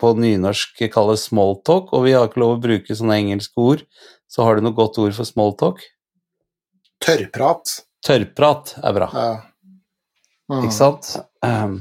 på 0.00 0.12
nynorsk 0.18 0.82
kalles 0.92 1.28
smalltalk, 1.28 1.92
og 1.94 2.06
vi 2.06 2.14
har 2.16 2.28
ikke 2.28 2.42
lov 2.42 2.56
å 2.56 2.62
bruke 2.62 2.96
sånne 2.96 3.18
engelske 3.22 3.60
ord. 3.60 3.84
Så 4.30 4.44
har 4.46 4.56
du 4.56 4.64
noe 4.66 4.76
godt 4.76 4.98
ord 5.02 5.14
for 5.16 5.28
smalltalk? 5.28 5.82
Tørrprat. 7.04 7.80
Tørrprat 8.04 8.76
er 8.82 8.96
bra, 8.96 9.10
Ja. 9.14 9.34
Mm. 10.50 10.66
ikke 10.66 10.76
sant? 10.76 11.08
Um, 11.40 11.78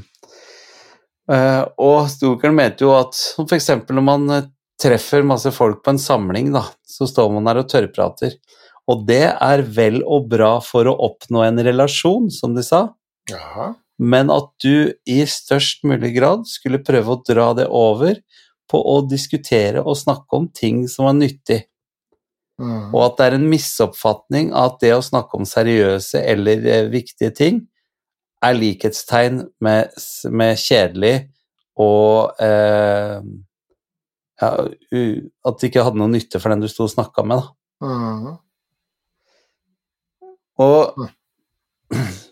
uh, 1.28 1.66
og 1.84 2.06
Stokeren 2.12 2.56
mente 2.56 2.86
jo 2.86 2.94
at 2.96 3.18
f.eks. 3.44 3.70
når 3.90 4.06
man 4.06 4.30
eh, 4.32 4.46
treffer 4.80 5.26
masse 5.28 5.52
folk 5.52 5.82
på 5.84 5.92
en 5.92 6.00
samling, 6.00 6.54
da, 6.56 6.64
så 6.88 7.08
står 7.10 7.34
man 7.34 7.50
der 7.50 7.60
og 7.60 7.68
tørrprater. 7.72 8.38
Og 8.88 9.04
det 9.08 9.26
er 9.32 9.64
vel 9.76 10.02
og 10.04 10.30
bra 10.32 10.58
for 10.64 10.88
å 10.88 10.96
oppnå 11.10 11.44
en 11.46 11.60
relasjon, 11.64 12.30
som 12.32 12.56
de 12.56 12.64
sa. 12.66 12.86
Jaha. 13.32 13.74
Men 14.00 14.32
at 14.34 14.50
du 14.64 14.94
i 15.06 15.20
størst 15.30 15.84
mulig 15.88 16.16
grad 16.16 16.48
skulle 16.50 16.82
prøve 16.84 17.14
å 17.14 17.22
dra 17.28 17.52
det 17.58 17.68
over 17.70 18.18
på 18.72 18.80
å 18.80 19.02
diskutere 19.06 19.84
og 19.84 20.00
snakke 20.00 20.40
om 20.40 20.48
ting 20.50 20.88
som 20.90 21.10
var 21.10 21.18
nyttig, 21.20 21.64
Mm. 22.62 22.94
og 22.94 23.00
at 23.02 23.16
det 23.18 23.26
er 23.26 23.36
en 23.40 23.48
misoppfatning 23.50 24.52
at 24.54 24.76
det 24.84 24.92
å 24.94 25.02
snakke 25.02 25.40
om 25.40 25.46
seriøse 25.48 26.20
eller 26.22 26.62
eh, 26.70 26.90
viktige 26.92 27.34
ting 27.34 27.64
er 28.46 28.54
likhetstegn 28.54 29.40
med, 29.64 29.90
med 30.30 30.60
kjedelig 30.62 31.16
og 31.82 32.38
eh, 32.44 33.26
ja, 34.44 34.52
u, 34.94 35.02
At 35.48 35.60
det 35.60 35.72
ikke 35.72 35.86
hadde 35.88 35.98
noe 36.02 36.12
nytte 36.14 36.42
for 36.42 36.54
den 36.54 36.62
du 36.62 36.68
sto 36.70 36.86
og 36.86 36.92
snakka 36.92 37.24
med. 37.26 37.42
Da. 37.42 37.46
Mm. 37.88 38.38
Og 40.62 41.10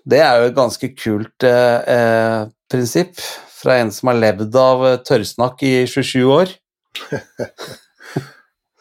det 0.09 0.21
er 0.23 0.39
jo 0.39 0.49
et 0.49 0.57
ganske 0.57 0.89
kult 0.97 1.45
eh, 1.45 1.93
eh, 1.93 2.49
prinsipp 2.71 3.21
fra 3.61 3.77
en 3.81 3.91
som 3.93 4.09
har 4.11 4.19
levd 4.21 4.57
av 4.57 4.85
eh, 4.87 4.99
tørrsnakk 5.05 5.63
i 5.67 5.75
27 5.89 6.19
år. 6.39 6.57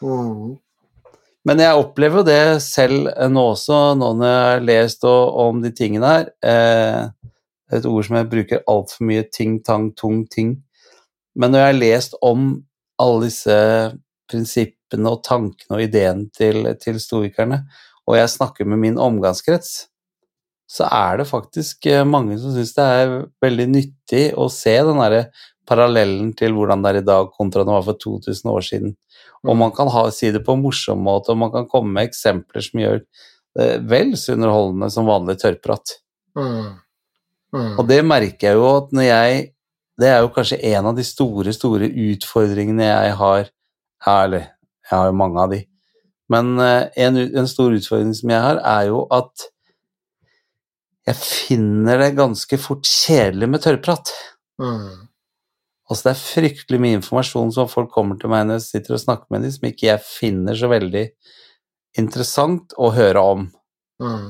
Mm. 0.01 0.55
Men 1.45 1.59
jeg 1.61 1.77
opplever 1.77 2.21
jo 2.21 2.25
det 2.25 2.63
selv 2.65 3.11
eh, 3.11 3.29
nå 3.29 3.43
også, 3.53 3.79
nå 3.97 4.07
når 4.17 4.31
jeg 4.31 4.47
har 4.47 4.63
lest 4.65 5.05
om 5.05 5.61
de 5.61 5.69
tingene 5.77 6.09
her. 6.09 6.31
Eh, 6.41 7.35
et 7.77 7.85
ord 7.85 8.07
som 8.07 8.17
jeg 8.17 8.29
bruker 8.31 8.63
altfor 8.69 9.07
mye, 9.07 9.27
ting, 9.29 9.59
tang, 9.65 9.91
tung, 9.97 10.23
ting. 10.25 10.55
Men 11.37 11.53
når 11.53 11.61
jeg 11.61 11.69
har 11.69 11.79
lest 11.79 12.17
om 12.25 12.49
alle 13.01 13.27
disse 13.29 13.59
prinsippene 14.29 15.13
og 15.13 15.21
tankene 15.25 15.77
og 15.77 15.85
ideene 15.85 16.27
til, 16.35 16.65
til 16.81 16.99
stoikerne, 17.01 17.61
og 18.09 18.17
jeg 18.17 18.33
snakker 18.33 18.67
med 18.67 18.81
min 18.81 18.99
omgangskrets, 18.99 19.90
så 20.71 20.87
er 20.87 21.19
det 21.19 21.27
faktisk 21.27 21.87
eh, 21.91 22.05
mange 22.07 22.37
som 22.39 22.53
syns 22.55 22.75
det 22.77 22.83
er 22.85 23.15
veldig 23.43 23.67
nyttig 23.73 24.25
å 24.39 24.47
se 24.51 24.77
den 24.87 25.01
derre 25.01 25.25
parallellen 25.67 26.31
til 26.37 26.55
hvordan 26.55 26.83
det 26.83 26.91
er 26.91 26.99
i 27.01 27.07
dag 27.07 27.31
kontra 27.35 27.65
det 27.67 27.73
var 27.75 27.83
for 27.85 27.99
2000 27.99 28.51
år 28.51 28.63
siden. 28.65 28.93
Og 29.47 29.57
man 29.57 29.73
kan 29.75 29.89
ha, 29.91 30.05
si 30.13 30.29
det 30.31 30.43
på 30.45 30.55
en 30.55 30.63
morsom 30.63 31.01
måte, 31.03 31.33
og 31.33 31.41
man 31.41 31.51
kan 31.53 31.67
komme 31.69 31.95
med 31.97 32.09
eksempler 32.11 32.63
som 32.63 32.81
gjør 32.81 33.01
det 33.57 33.67
vel 33.91 34.13
så 34.15 34.37
underholdende 34.37 34.87
som 34.93 35.09
vanlig 35.09 35.35
tørrprat. 35.41 35.97
Mm. 36.39 36.77
Mm. 37.51 37.73
Og 37.75 37.83
det 37.89 37.99
merker 38.07 38.51
jeg 38.51 38.59
jo 38.61 38.69
at 38.77 38.93
når 38.95 39.09
jeg 39.09 39.49
Det 39.99 40.07
er 40.07 40.21
jo 40.23 40.29
kanskje 40.33 40.57
en 40.71 40.85
av 40.87 40.95
de 40.95 41.03
store, 41.03 41.51
store 41.53 41.85
utfordringene 41.85 42.85
jeg 42.87 43.15
har 43.19 43.41
ja, 43.43 44.13
Eller 44.23 44.45
jeg 44.87 44.93
har 44.95 45.09
jo 45.09 45.17
mange 45.19 45.43
av 45.43 45.51
de. 45.51 45.59
Men 46.31 46.55
eh, 46.63 46.87
en, 47.03 47.19
en 47.19 47.47
stor 47.47 47.75
utfordring 47.75 48.15
som 48.15 48.31
jeg 48.31 48.41
har, 48.41 48.61
er 48.63 48.87
jo 48.87 49.03
at 49.11 49.50
jeg 51.11 51.19
finner 51.19 52.01
det 52.01 52.13
ganske 52.17 52.59
fort 52.61 52.87
kjedelig 52.87 53.49
med 53.51 53.63
tørrprat. 53.63 54.11
Mm. 54.61 55.07
Altså 55.91 56.07
det 56.07 56.11
er 56.13 56.23
fryktelig 56.23 56.79
mye 56.79 56.97
informasjon 57.01 57.51
som 57.55 57.69
folk 57.71 57.91
kommer 57.91 58.19
til 58.19 58.31
meg 58.31 58.45
når 58.47 58.61
jeg 58.61 58.67
sitter 58.67 58.95
og 58.95 59.03
snakker 59.03 59.33
med 59.33 59.43
dem, 59.43 59.53
som 59.55 59.67
ikke 59.67 59.89
jeg 59.89 60.05
finner 60.07 60.57
så 60.57 60.71
veldig 60.71 61.05
interessant 61.99 62.75
å 62.79 62.91
høre 62.95 63.23
om. 63.33 63.47
Mm. 64.01 64.27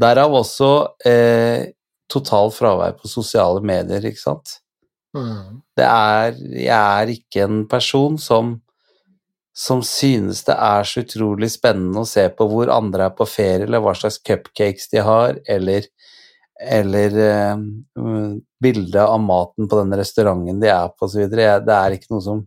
Derav 0.00 0.34
også 0.40 0.70
eh, 1.06 1.70
total 2.10 2.52
fravær 2.54 2.96
på 2.98 3.10
sosiale 3.10 3.60
medier, 3.64 4.06
ikke 4.08 4.22
sant. 4.22 4.58
Mm. 5.14 5.60
Det 5.76 5.86
er 5.86 6.32
Jeg 6.42 6.74
er 6.74 7.12
ikke 7.12 7.44
en 7.44 7.66
person 7.70 8.16
som 8.18 8.56
som 9.54 9.84
synes 9.86 10.42
det 10.48 10.54
er 10.58 10.86
så 10.88 11.04
utrolig 11.04 11.52
spennende 11.54 12.02
å 12.02 12.08
se 12.08 12.24
på 12.34 12.46
hvor 12.50 12.72
andre 12.74 13.06
er 13.06 13.14
på 13.14 13.26
ferie, 13.28 13.68
eller 13.68 13.82
hva 13.84 13.92
slags 13.94 14.18
cupcakes 14.26 14.88
de 14.90 15.04
har, 15.06 15.38
eller, 15.46 15.86
eller 16.64 17.16
uh, 17.20 18.36
bilde 18.62 19.04
av 19.04 19.20
maten 19.22 19.68
på 19.68 19.80
den 19.80 19.94
restauranten 19.98 20.60
de 20.62 20.70
er 20.72 20.90
på, 20.94 21.08
osv. 21.08 21.26
Det 21.30 21.76
er 21.76 21.96
ikke 21.96 22.12
noe 22.14 22.24
som, 22.24 22.42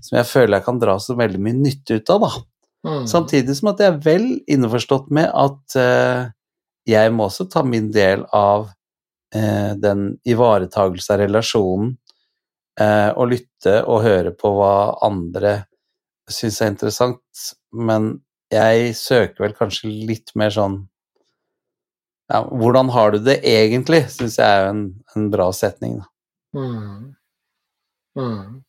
som 0.00 0.18
jeg 0.18 0.28
føler 0.30 0.58
jeg 0.58 0.66
kan 0.68 0.80
dra 0.82 0.98
så 1.02 1.16
veldig 1.18 1.40
mye 1.42 1.58
nytte 1.60 2.00
ut 2.00 2.14
av, 2.14 2.26
da. 2.26 2.32
Mm. 2.84 3.04
Samtidig 3.08 3.56
som 3.56 3.70
at 3.72 3.80
jeg 3.80 3.94
er 3.94 4.00
vel 4.04 4.26
innforstått 4.50 5.12
med 5.16 5.30
at 5.30 5.76
uh, 5.80 6.30
jeg 6.88 7.12
må 7.16 7.28
også 7.30 7.48
ta 7.52 7.64
min 7.64 7.88
del 7.94 8.26
av 8.36 8.66
uh, 8.68 9.72
den 9.80 10.10
ivaretagelse 10.28 11.14
av 11.14 11.22
relasjonen, 11.24 11.94
uh, 12.80 13.10
og 13.16 13.30
lytte 13.32 13.78
og 13.88 14.04
høre 14.04 14.34
på 14.36 14.52
hva 14.58 14.74
andre 15.06 15.62
syns 16.30 16.60
er 16.60 16.72
interessant, 16.72 17.46
men 17.72 18.16
jeg 18.52 18.92
søker 18.96 19.46
vel 19.46 19.56
kanskje 19.56 19.90
litt 20.08 20.32
mer 20.38 20.52
sånn 20.54 20.82
ja, 22.34 22.40
Hvordan 22.50 22.90
har 22.90 23.14
du 23.14 23.20
det 23.22 23.38
egentlig, 23.46 24.04
syns 24.10 24.38
jeg 24.40 24.50
er 24.50 24.64
jo 24.64 24.70
en, 24.72 24.84
en 25.14 25.30
bra 25.30 25.46
setning. 25.54 26.00
Da. 26.00 26.06
Mm. 26.58 27.14
Mm. 28.18 28.62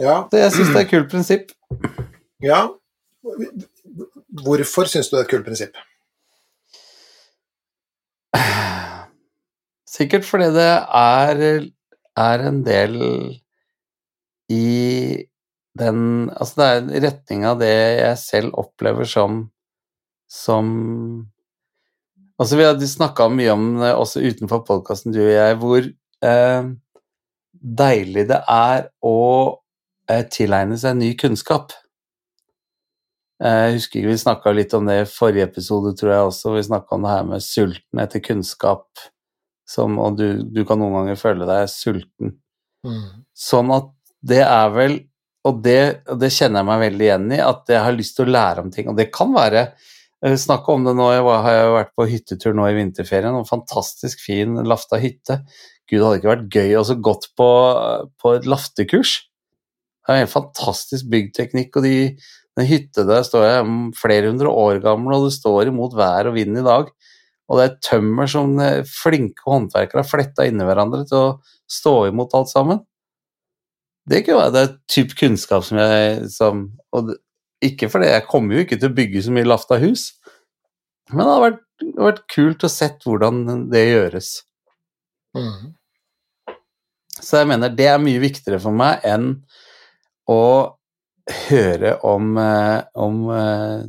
Ja. 0.00 0.16
Så 0.28 0.42
jeg 0.42 0.52
syns 0.52 0.72
det 0.74 0.80
er 0.80 0.84
et 0.84 0.92
kult 0.92 1.10
prinsipp. 1.12 1.54
ja. 2.44 2.66
Hvorfor 4.44 4.90
syns 4.90 5.08
du 5.08 5.14
det 5.14 5.22
er 5.22 5.24
et 5.24 5.32
kult 5.32 5.46
prinsipp? 5.46 5.78
Sikkert 9.94 10.26
fordi 10.26 10.50
det 10.56 10.70
er, 10.98 11.44
er 12.18 12.44
en 12.48 12.64
del 12.66 12.98
i 14.50 14.64
den 15.78 16.00
Altså 16.34 16.58
det 16.58 16.66
er 16.66 16.80
en 16.80 17.04
retning 17.06 17.46
av 17.48 17.60
det 17.62 17.70
jeg 17.72 18.18
selv 18.20 18.58
opplever 18.60 19.08
som 19.08 19.46
som 20.30 20.66
Altså 22.40 22.58
vi 22.58 22.66
hadde 22.66 22.88
snakka 22.90 23.28
mye 23.30 23.52
om 23.54 23.66
det 23.78 23.92
også 23.94 24.22
utenfor 24.24 24.64
podkasten, 24.66 25.14
du 25.14 25.20
og 25.22 25.30
jeg, 25.30 25.58
hvor 25.60 25.84
eh, 25.86 26.70
deilig 27.54 28.26
det 28.32 28.40
er 28.50 28.88
å 29.06 29.16
eh, 30.10 30.24
tilegne 30.34 30.78
seg 30.80 30.98
ny 30.98 31.12
kunnskap. 31.20 31.76
Eh, 33.38 33.60
Jeg 33.68 33.78
husker 33.78 34.00
ikke, 34.00 34.10
Vi 34.10 34.22
snakka 34.24 34.54
litt 34.56 34.74
om 34.74 34.90
det 34.90 35.00
i 35.04 35.08
forrige 35.08 35.46
episode, 35.46 35.94
tror 35.98 36.14
jeg 36.14 36.28
også. 36.32 36.56
Vi 36.56 36.66
snakka 36.66 36.98
om 36.98 37.06
det 37.06 37.14
her 37.14 37.28
med 37.30 37.46
sulten 37.46 38.02
etter 38.02 38.24
kunnskap. 38.24 38.88
Som, 39.64 39.96
og 40.02 40.18
du, 40.18 40.42
du 40.44 40.60
kan 40.68 40.76
noen 40.82 40.98
ganger 40.98 41.16
føle 41.16 41.46
deg 41.48 41.70
sulten. 41.72 42.34
Mm. 42.84 43.24
Sånn 43.32 43.70
at 43.72 43.88
det 44.24 44.42
er 44.44 44.74
vel 44.74 44.98
og 45.44 45.58
det, 45.64 46.04
og 46.08 46.20
det 46.20 46.30
kjenner 46.32 46.62
jeg 46.62 46.68
meg 46.70 46.82
veldig 46.82 47.04
igjen 47.04 47.32
i, 47.36 47.38
at 47.44 47.68
jeg 47.68 47.84
har 47.84 47.96
lyst 47.96 48.14
til 48.16 48.26
å 48.26 48.32
lære 48.32 48.62
om 48.64 48.70
ting. 48.72 48.86
Og 48.88 48.96
det 48.96 49.10
kan 49.12 49.32
være 49.34 49.66
eh, 50.24 50.36
Snakke 50.40 50.74
om 50.74 50.86
det 50.86 50.96
nå, 50.98 51.10
jeg 51.14 51.26
var, 51.26 51.42
har 51.46 51.58
jeg 51.58 51.74
vært 51.76 51.94
på 51.98 52.08
hyttetur 52.10 52.56
nå 52.56 52.66
i 52.70 52.78
vinterferien, 52.78 53.36
og 53.36 53.48
fantastisk 53.50 54.24
fin 54.24 54.58
Lafta 54.64 55.00
hytte. 55.02 55.42
Gud, 55.84 55.98
det 55.98 56.04
hadde 56.06 56.20
ikke 56.20 56.32
vært 56.32 56.56
gøy 56.56 56.76
å 56.80 56.98
gått 57.04 57.28
på, 57.36 57.48
på 58.20 58.34
et 58.38 58.48
laftekurs. 58.48 59.18
Det 60.04 60.12
er 60.12 60.18
en 60.18 60.24
helt 60.24 60.32
fantastisk 60.32 61.08
byggteknikk, 61.12 61.76
og 61.76 61.84
de, 61.84 61.96
den 62.56 62.68
hytta 62.68 63.04
der 63.08 63.24
står 63.26 63.44
jeg 63.48 63.74
flere 63.98 64.30
hundre 64.30 64.52
år 64.52 64.80
gammel, 64.84 65.16
og 65.16 65.28
det 65.28 65.36
står 65.36 65.70
imot 65.72 65.96
vær 65.98 66.30
og 66.30 66.38
vind 66.38 66.60
i 66.60 66.64
dag. 66.64 66.88
Og 67.48 67.60
det 67.60 67.66
er 67.66 67.78
tømmer 67.84 68.28
som 68.30 68.56
eh, 68.62 68.82
flinke 68.88 69.44
håndverkere 69.48 70.00
har 70.00 70.08
fletta 70.08 70.46
inni 70.48 70.64
hverandre 70.64 71.04
til 71.08 71.20
å 71.20 71.32
stå 71.70 71.94
imot 72.08 72.36
alt 72.36 72.52
sammen. 72.52 72.80
Det 74.08 74.22
kunne 74.24 74.42
være 74.42 74.54
det 74.54 74.62
er 74.62 74.72
typ 74.92 75.14
kunnskap 75.16 75.64
som 75.64 75.80
jeg 75.80 76.28
som, 76.32 76.66
og 76.92 77.14
Ikke 77.64 77.88
fordi 77.92 78.10
jeg 78.12 78.26
kommer 78.28 78.58
jo 78.58 78.64
ikke 78.64 78.78
til 78.80 78.90
å 78.90 78.96
bygge 78.96 79.24
så 79.24 79.34
mye 79.34 79.48
lafta 79.48 79.78
hus, 79.82 80.10
men 81.12 81.20
det 81.20 81.30
hadde 81.30 81.44
vært, 81.44 81.62
det 81.84 82.06
vært 82.08 82.22
kult 82.32 82.64
å 82.64 82.70
sett 82.72 83.04
hvordan 83.06 83.66
det 83.72 83.82
gjøres. 83.86 84.30
Mm. 85.36 85.74
Så 87.14 87.40
jeg 87.40 87.50
mener 87.50 87.74
det 87.74 87.88
er 87.90 88.00
mye 88.02 88.22
viktigere 88.22 88.60
for 88.62 88.74
meg 88.76 89.04
enn 89.06 89.28
å 90.30 90.40
høre 91.48 91.94
om, 92.04 92.32
eh, 92.40 92.80
om 93.00 93.20
eh, 93.32 93.84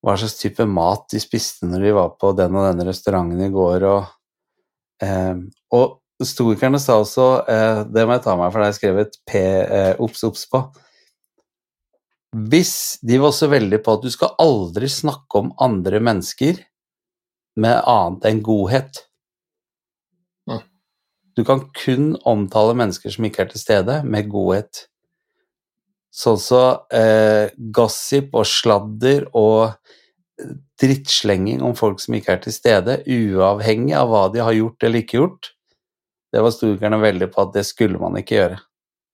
hva 0.00 0.16
slags 0.16 0.38
type 0.40 0.64
mat 0.68 1.08
de 1.12 1.20
spiste 1.20 1.68
når 1.68 1.84
de 1.84 1.96
var 1.96 2.14
på 2.20 2.32
den 2.36 2.56
og 2.56 2.68
den 2.70 2.88
restauranten 2.88 3.42
i 3.44 3.50
går, 3.52 3.88
og, 3.90 4.12
eh, 5.04 5.34
og 5.76 5.96
Stoikerne 6.20 6.76
sa 6.76 6.98
også, 7.00 7.26
eh, 7.48 7.78
det 7.88 8.02
må 8.04 8.12
jeg 8.12 8.24
ta 8.26 8.34
meg 8.36 8.50
for 8.52 8.60
det 8.60 8.66
har 8.66 8.72
jeg 8.74 8.80
skrevet 8.80 9.14
P, 9.24 9.40
eh, 9.40 9.94
obs, 10.04 10.20
obs 10.28 10.42
på 10.52 10.60
Hvis 12.30 13.00
de 13.02 13.18
var 13.18 13.32
så 13.34 13.48
veldig 13.50 13.80
på 13.82 13.96
at 13.96 14.04
du 14.06 14.10
skal 14.12 14.36
aldri 14.38 14.88
snakke 14.90 15.40
om 15.40 15.54
andre 15.58 15.98
mennesker 16.02 16.60
med 17.60 17.80
annet 17.90 18.28
enn 18.30 18.42
godhet. 18.46 19.02
Du 21.36 21.44
kan 21.46 21.62
kun 21.74 22.14
omtale 22.28 22.74
mennesker 22.76 23.12
som 23.14 23.26
ikke 23.26 23.44
er 23.44 23.50
til 23.52 23.62
stede, 23.62 24.00
med 24.04 24.28
godhet. 24.30 24.86
Sånn 26.10 26.40
så 26.42 26.62
eh, 26.92 27.52
gossip 27.72 28.34
og 28.34 28.48
sladder 28.50 29.28
og 29.38 29.76
drittslenging 30.80 31.62
om 31.62 31.76
folk 31.78 32.00
som 32.02 32.16
ikke 32.16 32.34
er 32.34 32.42
til 32.44 32.54
stede, 32.54 32.98
uavhengig 33.06 33.94
av 33.96 34.10
hva 34.10 34.24
de 34.34 34.42
har 34.42 34.56
gjort 34.56 34.86
eller 34.86 35.04
ikke 35.04 35.20
gjort, 35.20 35.52
det 36.30 36.42
var 36.44 36.54
storkerne 36.54 37.00
veldig 37.02 37.28
på 37.32 37.44
at 37.44 37.54
det 37.56 37.64
skulle 37.68 38.00
man 38.00 38.18
ikke 38.20 38.36
gjøre. 38.36 38.58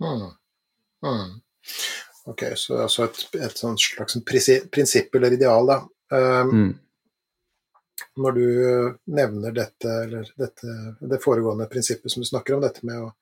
Mm. 0.04 0.26
Mm. 1.06 1.28
Ok, 2.26 2.42
så 2.58 2.80
altså 2.82 3.04
et, 3.06 3.20
et 3.38 3.58
slags 3.58 4.18
prinsipp 4.24 5.14
eller 5.14 5.32
ideal, 5.32 5.66
da. 5.66 5.76
Um, 6.10 6.50
mm. 6.50 6.72
Når 8.16 8.32
du 8.32 8.46
nevner 9.14 9.54
dette, 9.54 9.92
eller 10.04 10.32
dette, 10.36 10.74
det 11.00 11.20
foregående 11.22 11.68
prinsippet 11.70 12.12
som 12.12 12.24
du 12.24 12.28
snakker 12.28 12.56
om, 12.56 12.64
dette 12.64 12.82
med 12.86 13.04
å, 13.04 13.12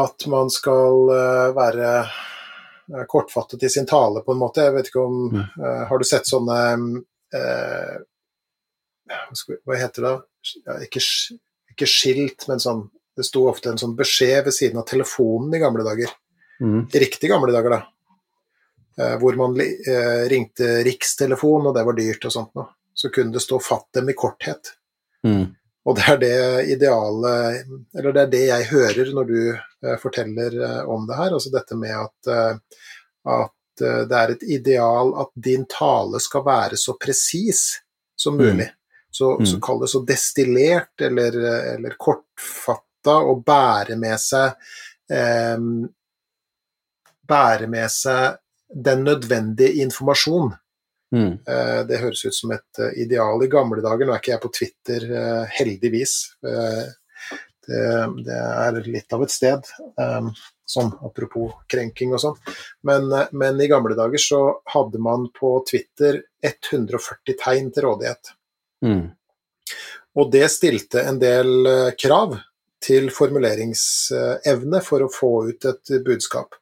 at 0.00 0.26
man 0.30 0.50
skal 0.50 1.10
uh, 1.10 1.50
være 1.54 1.92
uh, 2.02 3.04
kortfattet 3.10 3.62
i 3.66 3.70
sin 3.70 3.86
tale, 3.86 4.24
på 4.26 4.34
en 4.34 4.42
måte. 4.42 4.66
Jeg 4.66 4.74
vet 4.76 4.90
ikke 4.90 5.04
om 5.04 5.36
uh, 5.38 5.84
Har 5.90 5.98
du 5.98 6.06
sett 6.06 6.26
sånne 6.30 6.58
Hva 9.66 9.78
heter 9.78 10.06
det? 10.06 10.14
Ja, 10.64 10.80
ikke 10.82 11.02
ikke 11.70 11.88
skilt, 11.88 12.48
men 12.50 12.62
sånn 12.62 12.88
Det 13.16 13.26
sto 13.26 13.46
ofte 13.50 13.72
en 13.72 13.80
sånn 13.80 13.96
beskjed 13.98 14.44
ved 14.46 14.54
siden 14.54 14.80
av 14.80 14.86
telefonen 14.88 15.54
i 15.54 15.60
gamle 15.60 15.84
dager. 15.84 16.12
Mm. 16.60 16.82
I 16.92 17.02
riktig 17.02 17.30
gamle 17.30 17.52
dager, 17.54 17.76
da. 17.76 17.80
Eh, 19.00 19.16
hvor 19.20 19.36
man 19.38 19.56
eh, 19.60 20.28
ringte 20.28 20.82
rikstelefon, 20.84 21.70
og 21.70 21.74
det 21.76 21.86
var 21.86 21.96
dyrt 21.96 22.26
og 22.28 22.34
sånt 22.34 22.52
noe. 22.58 22.68
Så 22.94 23.08
kunne 23.08 23.32
det 23.32 23.40
stå 23.40 23.58
'fatt 23.62 23.88
dem 23.96 24.10
i 24.12 24.16
korthet'. 24.18 24.74
Mm. 25.24 25.54
Og 25.84 25.96
det 25.96 26.06
er 26.08 26.18
det 26.20 26.72
idealet 26.74 27.64
Eller 27.98 28.12
det 28.12 28.22
er 28.22 28.30
det 28.32 28.42
jeg 28.46 28.68
hører 28.70 29.12
når 29.16 29.28
du 29.28 29.38
eh, 29.52 29.96
forteller 30.00 30.56
eh, 30.64 30.82
om 30.88 31.06
det 31.08 31.16
her. 31.16 31.36
Altså 31.36 31.52
dette 31.54 31.78
med 31.78 31.96
at, 31.96 32.30
eh, 32.34 32.82
at 33.36 33.84
eh, 33.84 34.02
det 34.10 34.18
er 34.18 34.34
et 34.34 34.44
ideal 34.58 35.14
at 35.22 35.32
din 35.34 35.64
tale 35.70 36.20
skal 36.20 36.44
være 36.46 36.80
så 36.80 36.96
presis 37.00 37.80
som 38.16 38.36
mm. 38.36 38.44
mulig. 38.44 38.68
Så, 39.10 39.32
mm. 39.40 39.46
så 39.46 39.60
kall 39.62 39.80
det 39.80 39.88
så 39.90 40.02
destillert 40.06 41.02
eller, 41.02 41.40
eller 41.74 41.96
kortfatta 41.98 43.16
og 43.26 43.40
bære 43.46 43.96
med 43.98 44.20
seg 44.22 44.52
eh, 45.10 45.56
Bære 47.30 47.68
med 47.70 47.90
seg 47.94 48.40
den 48.70 49.04
nødvendige 49.06 49.80
informasjon. 49.84 50.52
Mm. 51.14 51.32
Eh, 51.42 51.80
det 51.88 52.02
høres 52.02 52.22
ut 52.26 52.36
som 52.36 52.52
et 52.54 52.82
uh, 52.82 52.90
ideal 53.02 53.42
i 53.42 53.50
gamle 53.50 53.82
dager. 53.82 54.06
Nå 54.06 54.14
er 54.14 54.22
ikke 54.22 54.34
jeg 54.36 54.44
på 54.44 54.52
Twitter, 54.54 55.06
uh, 55.10 55.56
heldigvis. 55.58 56.16
Det, 57.70 57.82
det, 58.26 58.36
er 58.38 58.78
litt 58.86 59.12
av 59.14 59.22
et 59.22 59.30
sted. 59.30 59.66
Sånn 60.70 60.90
apropos 61.06 61.52
krenking 61.70 62.14
og 62.14 62.22
sånn. 62.22 62.36
Men, 62.86 63.10
men, 63.30 63.60
i 63.62 63.68
gamle 63.70 63.94
dager 63.98 64.22
så 64.22 64.40
hadde 64.72 64.98
man 65.02 65.28
på 65.34 65.52
Twitter 65.68 66.22
140 66.46 67.38
tegn 67.38 67.72
til 67.74 67.86
rådighet. 67.88 68.32
Mm. 68.86 69.10
Og 70.18 70.30
det 70.32 70.46
stilte 70.50 71.04
en 71.06 71.20
del 71.22 71.66
eh, 71.66 71.90
krav 71.98 72.38
til 72.82 73.10
formuleringsevne 73.12 74.80
for 74.82 75.04
å 75.04 75.12
få 75.12 75.32
ut 75.50 75.66
et 75.68 75.92
budskap. 76.06 76.56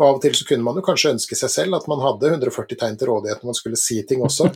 Og 0.00 0.06
Av 0.06 0.16
og 0.16 0.22
til 0.24 0.36
så 0.36 0.46
kunne 0.48 0.64
man 0.64 0.78
jo 0.80 0.84
kanskje 0.84 1.14
ønske 1.14 1.36
seg 1.36 1.52
selv 1.52 1.76
at 1.76 1.88
man 1.90 2.00
hadde 2.00 2.30
140 2.32 2.78
tegn 2.80 2.94
til 2.96 3.10
rådighet 3.10 3.42
når 3.42 3.52
man 3.52 3.58
skulle 3.58 3.80
si 3.80 3.98
ting 4.08 4.22
også. 4.24 4.48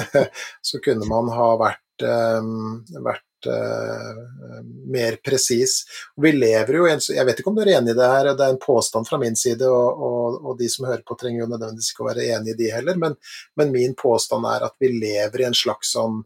så 0.68 0.80
kunne 0.84 1.08
man 1.08 1.30
ha 1.32 1.46
vært, 1.60 2.04
um, 2.04 2.82
vært 3.06 3.48
uh, 3.48 4.60
mer 4.92 5.16
presis. 5.24 5.78
Vi 6.20 6.34
lever 6.36 6.76
jo 6.76 6.88
Jeg 6.90 7.24
vet 7.24 7.40
ikke 7.40 7.52
om 7.52 7.56
du 7.56 7.62
er 7.64 7.72
enig 7.78 7.94
i 7.94 7.98
det 7.98 8.10
her, 8.12 8.28
det 8.36 8.44
er 8.44 8.52
en 8.52 8.60
påstand 8.60 9.08
fra 9.08 9.20
min 9.22 9.38
side, 9.40 9.64
og, 9.64 10.04
og, 10.08 10.40
og 10.44 10.58
de 10.60 10.68
som 10.68 10.84
hører 10.90 11.04
på 11.06 11.16
trenger 11.16 11.46
jo 11.46 11.52
nødvendigvis 11.54 11.94
ikke 11.94 12.04
å 12.04 12.10
være 12.10 12.28
enig 12.36 12.52
i 12.52 12.58
de 12.60 12.72
heller, 12.74 13.00
men, 13.00 13.16
men 13.56 13.72
min 13.72 13.96
påstand 13.96 14.44
er 14.52 14.68
at 14.68 14.76
vi 14.82 14.92
lever 14.92 15.46
i 15.46 15.48
en 15.48 15.56
slags 15.56 15.96
sånn 15.96 16.20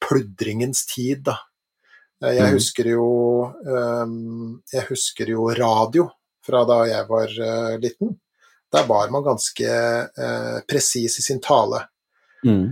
pludringens 0.00 0.86
tid, 0.88 1.26
da. 1.28 1.36
Eh, 2.24 2.38
jeg 2.38 2.48
mm. 2.48 2.54
husker 2.56 2.88
jo 2.90 3.08
um, 3.62 4.58
Jeg 4.72 4.88
husker 4.88 5.30
jo 5.36 5.50
radio 5.54 6.08
fra 6.48 6.64
da 6.68 6.82
jeg 6.88 7.06
var 7.08 7.34
eh, 7.48 7.76
liten. 7.82 8.16
Der 8.72 8.88
var 8.88 9.12
man 9.12 9.24
ganske 9.24 9.68
eh, 9.68 10.56
presis 10.68 11.18
i 11.20 11.24
sin 11.24 11.42
tale. 11.44 11.84
Mm. 12.44 12.70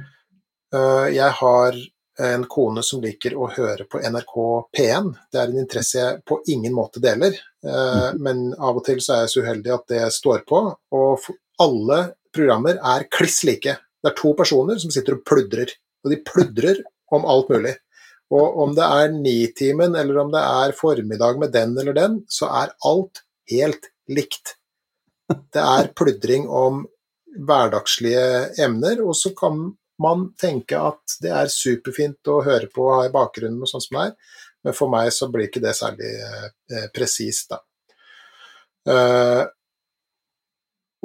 Jeg 1.14 1.30
har 1.38 1.76
en 2.20 2.42
kone 2.50 2.82
som 2.84 3.00
liker 3.00 3.36
å 3.38 3.46
høre 3.54 3.86
på 3.88 4.00
NRK 4.02 4.34
P1. 4.76 5.06
Det 5.32 5.38
er 5.40 5.52
en 5.52 5.60
interesse 5.62 5.98
jeg 6.00 6.18
på 6.26 6.40
ingen 6.52 6.74
måte 6.74 7.00
deler, 7.00 7.38
mm. 7.64 8.18
men 8.20 8.42
av 8.58 8.80
og 8.80 8.84
til 8.84 8.98
så 9.00 9.14
er 9.14 9.22
jeg 9.22 9.32
så 9.32 9.44
uheldig 9.46 9.72
at 9.72 9.86
det 9.94 10.02
står 10.12 10.42
på. 10.50 10.60
Og 10.98 11.28
alle 11.62 12.00
programmer 12.34 12.82
er 12.82 13.06
kliss 13.14 13.40
like. 13.48 13.76
Det 14.02 14.10
er 14.10 14.18
to 14.18 14.34
personer 14.38 14.82
som 14.82 14.92
sitter 14.92 15.16
og 15.16 15.24
pludrer. 15.28 15.72
Og 16.04 16.12
de 16.12 16.20
pludrer 16.26 16.82
om 17.14 17.24
alt 17.30 17.50
mulig. 17.54 17.76
Og 18.34 18.58
om 18.64 18.74
det 18.74 18.86
er 18.86 19.14
Nitimen 19.14 19.94
eller 19.98 20.18
om 20.24 20.32
det 20.34 20.42
er 20.42 20.74
formiddag 20.76 21.38
med 21.42 21.52
den 21.54 21.76
eller 21.78 21.94
den, 21.96 22.18
så 22.28 22.50
er 22.50 22.74
alt 22.88 23.22
helt 23.50 23.90
likt. 24.12 24.56
Det 25.26 25.62
er 25.62 25.92
pludring 25.96 26.46
om 26.48 26.84
hverdagslige 27.36 28.62
emner, 28.64 29.02
og 29.04 29.16
så 29.18 29.32
kan 29.36 29.72
man 30.02 30.30
tenke 30.40 30.78
at 30.78 31.16
det 31.22 31.32
er 31.32 31.52
superfint 31.52 32.30
å 32.30 32.42
høre 32.44 32.68
på 32.72 32.84
og 32.84 32.94
ha 32.98 33.06
i 33.08 33.12
bakgrunnen 33.14 33.62
og 33.64 33.70
sånn 33.70 33.84
som 33.84 33.98
det 33.98 34.04
er, 34.10 34.14
men 34.66 34.76
for 34.76 34.92
meg 34.92 35.10
så 35.14 35.28
blir 35.32 35.48
ikke 35.48 35.62
det 35.64 35.74
særlig 35.78 36.10
eh, 36.10 36.88
presist, 36.94 37.52
da. 37.52 37.60
Eh, 38.86 39.44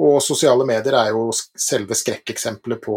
og 0.02 0.16
sosiale 0.24 0.64
medier 0.66 0.96
er 0.98 1.12
jo 1.14 1.28
selve 1.34 1.94
skrekkeksempelet 1.98 2.80
på, 2.82 2.96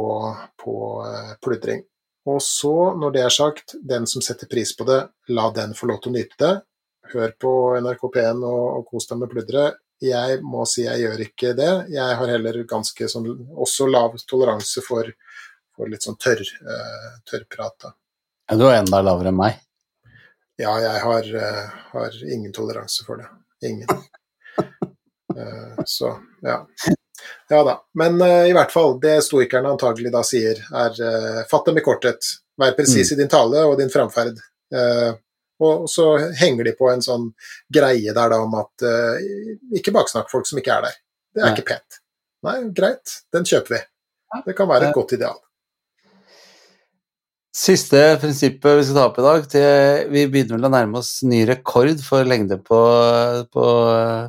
på 0.62 0.78
eh, 1.06 1.34
pludring. 1.44 1.84
Og 2.26 2.40
så, 2.42 2.74
når 2.98 3.14
det 3.14 3.22
er 3.22 3.34
sagt, 3.34 3.76
den 3.86 4.08
som 4.10 4.24
setter 4.26 4.50
pris 4.50 4.72
på 4.78 4.88
det, 4.88 5.04
la 5.30 5.50
den 5.54 5.76
få 5.78 5.92
lov 5.92 6.02
til 6.02 6.14
å 6.14 6.16
nyte 6.16 6.40
det. 6.42 6.54
Hør 7.14 7.34
på 7.40 7.52
NRK 7.82 8.08
P1 8.16 8.42
og, 8.46 8.64
og 8.80 8.86
kos 8.90 9.08
deg 9.10 9.22
med 9.22 9.32
pludderet. 9.32 9.82
Jeg 10.04 10.42
må 10.44 10.66
si 10.68 10.84
jeg 10.84 11.06
gjør 11.06 11.22
ikke 11.24 11.54
det. 11.58 11.70
Jeg 11.94 12.18
har 12.20 12.32
heller 12.34 12.58
ganske 12.68 13.08
sånn 13.12 13.30
også 13.54 13.88
lav 13.88 14.18
toleranse 14.28 14.84
for, 14.84 15.08
for 15.76 15.92
litt 15.92 16.04
sånn 16.06 16.18
tørr, 16.20 16.42
uh, 16.66 17.14
tørrprat. 17.30 17.88
Ja, 18.50 18.58
du 18.60 18.66
er 18.68 18.82
enda 18.82 19.00
lavere 19.06 19.32
enn 19.32 19.40
meg? 19.40 19.62
Ja, 20.60 20.76
jeg 20.84 21.00
har, 21.04 21.32
uh, 21.32 21.80
har 21.94 22.20
ingen 22.26 22.54
toleranse 22.56 23.08
for 23.08 23.22
det. 23.22 23.30
Ingen. 23.70 23.88
Uh, 25.32 25.80
så, 25.96 26.18
ja. 26.44 26.62
Ja 27.50 27.62
da. 27.66 27.80
Men 27.98 28.18
i 28.22 28.54
hvert 28.54 28.74
fall, 28.74 28.98
det 29.02 29.20
stoikerne 29.26 29.72
antagelig 29.72 30.12
da 30.14 30.22
sier, 30.26 30.60
er 30.76 31.46
fatt 31.50 31.70
dem 31.70 31.78
i 31.80 31.84
korthet. 31.86 32.28
Vær 32.58 32.76
presis 32.78 33.12
mm. 33.12 33.14
i 33.16 33.18
din 33.20 33.32
tale 33.32 33.64
og 33.70 33.78
din 33.80 33.92
framferd. 33.94 34.42
Uh, 34.74 35.16
Og 35.64 35.86
så 35.88 36.06
henger 36.36 36.68
de 36.68 36.76
på 36.76 36.90
en 36.92 37.04
sånn 37.04 37.30
greie 37.72 38.12
der 38.16 38.34
da 38.34 38.42
om 38.44 38.58
at 38.60 38.84
uh, 38.84 39.16
ikke 39.78 39.94
baksnakk 39.96 40.28
folk 40.32 40.50
som 40.50 40.60
ikke 40.60 40.74
er 40.76 40.90
der. 40.90 40.98
Det 41.36 41.44
er 41.44 41.50
Nei. 41.50 41.56
ikke 41.56 41.70
pent. 41.72 42.00
Nei, 42.46 42.60
greit, 42.76 43.20
den 43.34 43.48
kjøper 43.48 43.78
vi. 43.78 43.82
Det 44.46 44.56
kan 44.58 44.68
være 44.70 44.90
et 44.90 44.98
godt 44.98 45.16
ideal. 45.16 45.40
Siste 47.56 48.00
prinsippet 48.20 48.82
vi 48.82 48.84
skal 48.84 48.98
ta 48.98 49.04
opp 49.08 49.20
i 49.22 49.24
dag, 49.24 49.46
til, 49.48 50.10
vi 50.12 50.26
begynner 50.28 50.58
vel 50.58 50.68
å 50.68 50.72
nærme 50.74 51.00
oss 51.00 51.22
ny 51.24 51.46
rekord 51.48 52.02
for 52.04 52.28
lengde 52.28 52.58
på, 52.60 52.80
på, 53.48 53.68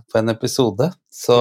på 0.06 0.20
en 0.20 0.30
episode. 0.30 0.92
Så 1.10 1.38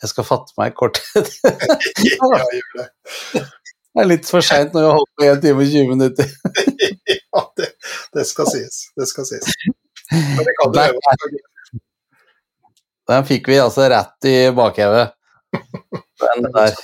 jeg 0.00 0.12
skal 0.12 0.28
fatte 0.28 0.54
meg 0.60 0.70
i 0.70 0.76
korthet. 0.78 1.32
ja, 2.06 2.30
gjør 2.54 2.78
det. 2.78 2.86
Det 3.90 4.04
er 4.04 4.06
litt 4.06 4.28
for 4.30 4.46
seint 4.46 4.70
når 4.72 4.86
har 4.86 4.94
holdt 5.00 5.10
på 5.18 5.26
1 5.26 5.42
time 5.42 5.64
og 5.64 5.74
20 5.74 5.90
minutter. 5.90 6.30
det, 8.16 8.24
skal 8.28 8.50
sies. 8.50 8.82
Det 8.96 9.06
skal 9.10 9.28
sies. 9.28 9.54
Men 10.12 10.44
det 10.48 10.56
kan 10.58 10.74
du 10.74 11.38
Den 13.10 13.24
fikk 13.26 13.48
vi 13.50 13.58
altså 13.58 13.88
rett 13.90 14.30
i 14.30 14.36
bakhevet. 14.54 15.16
Den 16.20 16.52
der 16.56 16.76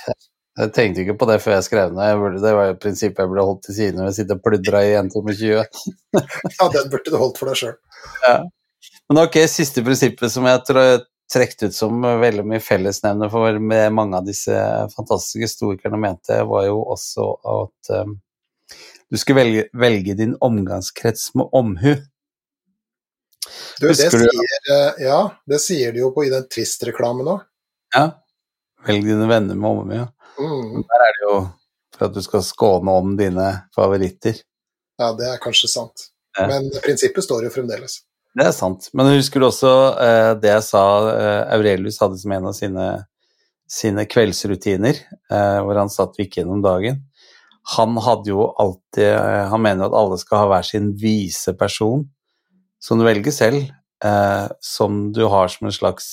jeg 0.57 0.71
tenkte 0.73 1.03
ikke 1.03 1.17
på 1.21 1.27
det 1.29 1.37
før 1.43 1.53
jeg 1.53 1.65
skrev 1.67 1.91
den. 1.93 2.39
Det 2.41 2.53
var 2.57 2.71
jo 2.71 2.77
prinsippet 2.81 3.21
jeg 3.21 3.29
ble 3.29 3.43
holdt 3.45 3.67
til 3.67 3.75
side 3.77 3.97
når 3.97 4.07
jeg 4.09 4.15
sitter 4.17 4.39
og 4.39 4.45
pludrer 4.45 4.87
i 4.87 4.95
1 4.97 5.11
time 5.13 5.35
20. 5.37 5.83
ja, 6.17 6.69
den 6.73 6.89
burde 6.93 7.13
du 7.13 7.17
holdt 7.21 7.37
for 7.37 7.51
deg 7.51 7.59
sjøl. 7.59 7.75
Ja. 8.23 8.39
Men 9.07 9.21
ok, 9.21 9.37
siste 9.51 9.83
prinsippet 9.85 10.33
som 10.33 10.47
jeg 10.49 10.63
tror 10.65 11.05
trukket 11.33 11.67
ut 11.67 11.75
som 11.75 12.07
veldig 12.23 12.45
mye 12.47 12.63
fellesnevner 12.63 13.29
for 13.29 13.59
mange 13.61 14.17
av 14.17 14.25
disse 14.25 14.55
fantastiske 14.95 15.51
storikerne 15.51 15.99
mente, 16.01 16.39
var 16.49 16.65
jo 16.65 16.79
også 16.95 17.27
at 17.53 17.91
um, 18.01 18.17
du 19.11 19.17
skulle 19.17 19.41
velge, 19.41 19.65
velge, 19.73 20.15
din 20.19 20.35
omgangskrets 20.43 21.31
med 21.35 21.49
omhu. 21.55 21.95
Du, 23.79 23.87
det 23.87 23.95
sier, 23.95 24.25
eh, 24.73 25.05
ja, 25.07 25.19
det 25.47 25.61
sier 25.63 25.93
de 25.95 26.03
jo 26.03 26.11
på 26.15 26.25
i 26.27 26.31
den 26.33 26.47
Twist-reklamen 26.51 27.29
òg. 27.35 27.45
Ja. 27.95 28.09
Velg 28.87 29.07
dine 29.07 29.29
venner 29.29 29.55
med 29.55 29.69
omhu. 29.69 29.95
Ja. 29.95 30.09
Mm. 30.37 30.83
Der 30.83 31.05
er 31.05 31.15
det 31.15 31.23
jo 31.23 31.37
for 31.97 32.09
at 32.09 32.17
du 32.17 32.21
skal 32.21 32.43
skåne 32.45 32.93
om 32.99 33.15
dine 33.17 33.47
favoritter. 33.75 34.37
Ja, 34.97 35.11
det 35.17 35.31
er 35.31 35.41
kanskje 35.41 35.69
sant. 35.71 36.09
Ja. 36.37 36.47
Men 36.51 36.69
prinsippet 36.83 37.25
står 37.25 37.47
jo 37.47 37.53
fremdeles. 37.53 38.01
Det 38.37 38.45
er 38.45 38.53
sant. 38.53 38.89
Men 38.93 39.09
husker 39.15 39.41
du 39.41 39.47
også 39.47 39.73
eh, 39.97 40.31
det 40.41 40.51
jeg 40.51 40.65
sa 40.67 40.83
eh, 41.09 41.43
Aurelius 41.55 41.97
hadde 42.03 42.19
som 42.21 42.33
en 42.35 42.49
av 42.51 42.53
sine, 42.57 42.87
sine 43.65 44.05
kveldsrutiner, 44.09 44.99
eh, 45.31 45.59
hvor 45.65 45.79
han 45.81 45.89
satt 45.93 46.13
og 46.13 46.21
gikk 46.21 46.41
gjennom 46.41 46.61
dagen? 46.65 47.01
Han 47.75 47.97
hadde 47.99 48.31
jo 48.31 48.45
alltid 48.55 49.09
eh, 49.11 49.47
Han 49.51 49.63
mener 49.65 49.89
at 49.89 49.97
alle 49.97 50.17
skal 50.21 50.43
ha 50.43 50.47
hver 50.53 50.67
sin 50.67 50.93
vise 50.99 51.51
person, 51.59 52.05
som 52.79 52.99
du 52.99 53.05
velger 53.07 53.33
selv, 53.35 53.67
eh, 54.05 54.47
som 54.63 55.07
du 55.11 55.25
har 55.27 55.51
som 55.51 55.67
en 55.67 55.75
slags 55.75 56.07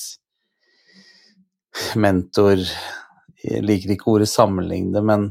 mentor 1.99 2.63
jeg 3.45 3.63
liker 3.65 3.93
ikke 3.93 4.11
ordet 4.15 4.29
sammenligne, 4.31 5.01
men, 5.05 5.29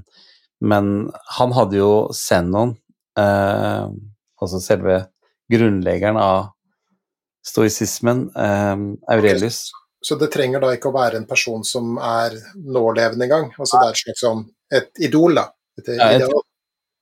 men 0.62 0.90
han 1.38 1.54
hadde 1.56 1.80
jo 1.80 1.92
Zenon, 2.14 2.76
eh, 3.18 3.86
altså 4.40 4.60
selve 4.62 5.00
grunnleggeren 5.50 6.18
av 6.20 6.52
stoisismen, 7.44 8.28
eh, 8.38 8.76
Aurelius. 9.12 9.66
Okay. 9.66 9.80
Så 10.04 10.18
det 10.20 10.30
trenger 10.34 10.60
da 10.60 10.74
ikke 10.76 10.90
å 10.90 10.96
være 10.96 11.16
en 11.20 11.28
person 11.28 11.64
som 11.64 11.96
er 11.96 12.36
nålevende 12.60 13.24
engang? 13.24 13.50
Altså 13.56 13.80
det 13.80 13.86
er 13.86 13.94
et 13.94 14.02
slags 14.02 14.24
sånn 14.26 14.42
et 14.74 15.04
idol, 15.06 15.38
da? 15.40 15.48
Ja, 15.82 16.10
et, 16.14 16.26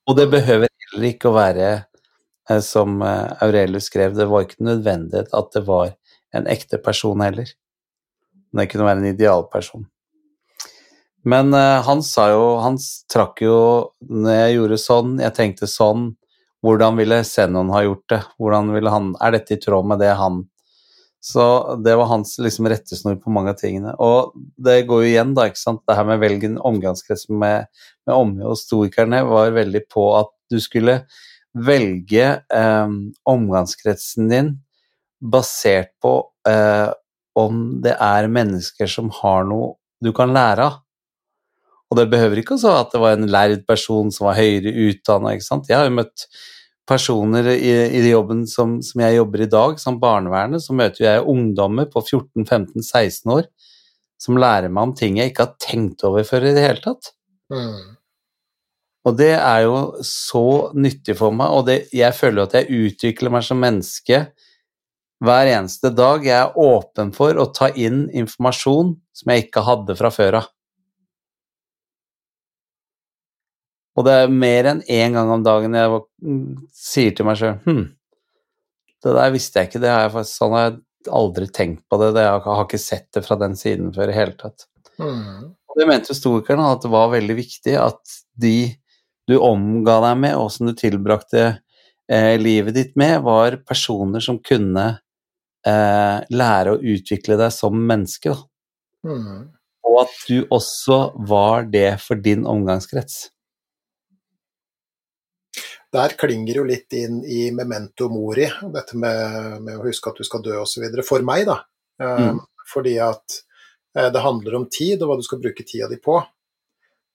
og 0.08 0.16
det 0.16 0.28
behøver 0.32 0.70
heller 0.70 1.08
ikke 1.08 1.30
å 1.30 1.36
være 1.36 1.66
eh, 1.72 2.60
som 2.64 3.02
eh, 3.04 3.42
Aurelius 3.44 3.90
skrev, 3.90 4.16
det 4.16 4.28
var 4.30 4.46
ikke 4.46 4.64
nødvendig 4.64 5.26
at 5.28 5.50
det 5.54 5.64
var 5.68 5.92
en 6.32 6.48
ekte 6.50 6.80
person 6.82 7.20
heller. 7.20 7.50
Det 8.52 8.68
kunne 8.70 8.88
være 8.88 9.02
en 9.02 9.12
idealperson. 9.12 9.86
Men 11.22 11.54
uh, 11.54 11.78
han 11.86 12.00
sa 12.02 12.24
jo 12.32 12.46
Han 12.58 12.74
trakk 13.12 13.44
jo 13.44 13.58
Når 14.02 14.32
jeg 14.34 14.54
gjorde 14.56 14.78
sånn, 14.82 15.12
jeg 15.22 15.34
tenkte 15.36 15.68
sånn 15.70 16.08
Hvordan 16.66 16.98
ville 16.98 17.20
Zenon 17.26 17.70
ha 17.70 17.84
gjort 17.86 18.08
det? 18.10 18.18
Hvordan 18.42 18.72
ville 18.74 18.90
han 18.90 19.12
Er 19.22 19.36
dette 19.36 19.54
i 19.54 19.60
tråd 19.62 19.86
med 19.86 20.02
det 20.02 20.10
han 20.18 20.40
Så 21.22 21.42
det 21.84 21.94
var 21.94 22.08
hans 22.10 22.34
liksom 22.42 22.66
rettesnor 22.66 23.14
på 23.22 23.30
mange 23.30 23.52
av 23.52 23.60
tingene. 23.60 23.94
Og 24.02 24.32
det 24.58 24.80
går 24.88 25.04
jo 25.04 25.10
igjen, 25.12 25.34
da, 25.38 25.46
ikke 25.46 25.60
sant, 25.60 25.84
det 25.86 25.94
her 25.94 26.08
med 26.08 26.18
velg 26.22 26.48
en 26.48 26.58
omgangskrets 26.72 27.28
med, 27.30 27.68
med 28.08 28.16
omhu. 28.16 28.42
Og 28.50 28.58
stoikerne 28.58 29.22
var 29.28 29.54
veldig 29.54 29.84
på 29.92 30.08
at 30.18 30.32
du 30.50 30.58
skulle 30.60 31.04
velge 31.52 32.26
eh, 32.42 32.96
omgangskretsen 33.28 34.32
din 34.32 34.50
basert 35.22 35.92
på 36.02 36.16
eh, 36.48 36.90
om 37.38 37.60
det 37.84 37.94
er 38.02 38.30
mennesker 38.32 38.90
som 38.90 39.12
har 39.22 39.46
noe 39.46 39.76
du 40.02 40.10
kan 40.16 40.34
lære 40.34 40.66
av. 40.72 40.80
Og 41.92 41.98
det 42.00 42.08
behøver 42.10 42.40
ikke 42.40 42.56
å 42.56 42.74
at 42.80 42.94
det 42.94 43.02
var 43.02 43.14
en 43.14 43.28
lærd 43.30 43.62
person 43.68 44.10
som 44.10 44.26
var 44.30 44.38
høyere 44.40 44.72
utdanna. 44.88 45.36
Jeg 45.36 45.76
har 45.76 45.86
jo 45.86 45.98
møtt 46.00 46.26
personer 46.88 47.46
i, 47.54 47.72
i 47.98 48.02
jobben 48.10 48.44
som, 48.50 48.80
som, 48.82 49.02
jeg 49.04 49.18
jobber 49.20 49.44
i 49.44 49.50
dag, 49.50 49.78
som 49.80 50.00
barnevernet, 50.02 50.64
så 50.64 50.74
møter 50.76 51.06
jeg 51.06 51.26
ungdommer 51.30 51.88
på 51.92 52.02
14-15-16 52.02 53.34
år 53.36 53.48
som 54.22 54.38
lærer 54.38 54.70
meg 54.70 54.90
om 54.90 54.94
ting 54.94 55.18
jeg 55.18 55.32
ikke 55.32 55.48
har 55.48 55.58
tenkt 55.62 56.04
over 56.06 56.26
før 56.26 56.46
i 56.46 56.54
det 56.54 56.62
hele 56.62 56.82
tatt. 56.84 57.12
Mm. 57.52 57.96
Og 59.02 59.16
det 59.18 59.32
er 59.34 59.64
jo 59.64 59.78
så 60.06 60.46
nyttig 60.78 61.16
for 61.18 61.34
meg, 61.34 61.50
og 61.50 61.66
det, 61.66 61.78
jeg 61.94 62.14
føler 62.14 62.46
at 62.46 62.54
jeg 62.60 62.82
utvikler 62.86 63.34
meg 63.34 63.46
som 63.46 63.58
menneske 63.62 64.20
hver 65.22 65.50
eneste 65.50 65.90
dag. 65.94 66.22
Jeg 66.26 66.38
er 66.38 66.58
åpen 66.58 67.10
for 67.14 67.38
å 67.38 67.48
ta 67.54 67.72
inn 67.74 68.04
informasjon 68.14 68.94
som 69.14 69.32
jeg 69.32 69.48
ikke 69.48 69.66
hadde 69.66 69.98
fra 69.98 70.12
før 70.14 70.38
av. 70.42 70.50
Og 73.98 74.06
det 74.06 74.14
er 74.22 74.30
mer 74.32 74.70
enn 74.70 74.86
én 74.88 75.18
gang 75.18 75.28
om 75.34 75.42
dagen 75.44 75.74
jeg 75.76 75.90
sier 76.76 77.14
til 77.16 77.26
meg 77.28 77.38
sjøl 77.40 77.58
Hm, 77.66 77.84
det 79.02 79.14
der 79.16 79.32
visste 79.34 79.60
jeg 79.60 79.70
ikke, 79.70 79.82
det 79.82 79.90
har 79.90 80.04
jeg 80.06 80.12
faktisk, 80.16 80.38
sånn 80.38 80.54
har 80.56 80.68
jeg 80.68 80.76
aldri 81.10 81.48
tenkt 81.50 81.82
på 81.90 81.98
det, 81.98 82.12
det 82.16 82.26
jeg 82.26 82.44
har 82.44 82.62
ikke 82.66 82.78
sett 82.78 83.08
det 83.16 83.24
fra 83.26 83.38
den 83.40 83.56
siden 83.58 83.90
før 83.94 84.12
i 84.12 84.14
hele 84.14 84.36
tatt. 84.38 84.68
Mm. 85.02 85.50
Det 85.72 85.88
mente 85.88 86.12
historikerne, 86.12 86.68
at 86.76 86.84
det 86.84 86.92
var 86.92 87.10
veldig 87.14 87.36
viktig 87.38 87.74
at 87.80 88.16
de 88.38 88.56
du 89.30 89.36
omga 89.38 89.98
deg 90.02 90.20
med, 90.24 90.36
og 90.38 90.50
som 90.52 90.68
du 90.68 90.74
tilbrakte 90.76 91.42
eh, 92.10 92.34
livet 92.40 92.76
ditt 92.76 92.96
med, 92.98 93.20
var 93.26 93.60
personer 93.66 94.22
som 94.22 94.40
kunne 94.42 94.86
eh, 95.66 96.16
lære 96.26 96.74
å 96.74 96.80
utvikle 96.94 97.38
deg 97.40 97.54
som 97.54 97.76
menneske. 97.78 98.34
Mm. 99.06 99.50
Og 99.86 100.00
at 100.04 100.16
du 100.28 100.42
også 100.50 101.00
var 101.28 101.68
det 101.70 101.96
for 102.02 102.18
din 102.22 102.46
omgangskrets 102.48 103.28
der 105.92 106.14
klinger 106.16 106.62
jo 106.62 106.64
litt 106.64 106.94
inn 106.96 107.20
i 107.24 107.50
memento 107.52 108.08
mori, 108.08 108.46
dette 108.72 108.96
med, 108.96 109.58
med 109.62 109.76
å 109.76 109.84
huske 109.84 110.08
at 110.08 110.20
du 110.20 110.24
skal 110.24 110.42
dø 110.44 110.54
osv. 110.62 110.86
For 111.04 111.24
meg, 111.26 111.44
da. 111.50 111.58
Eh, 112.00 112.28
mm. 112.32 112.38
Fordi 112.72 112.94
at 113.04 113.36
eh, 113.98 114.08
det 114.14 114.22
handler 114.24 114.56
om 114.56 114.68
tid, 114.72 115.02
og 115.02 115.10
hva 115.10 115.18
du 115.20 115.26
skal 115.26 115.42
bruke 115.42 115.66
tida 115.68 115.90
di 115.90 115.98
på. 116.00 116.16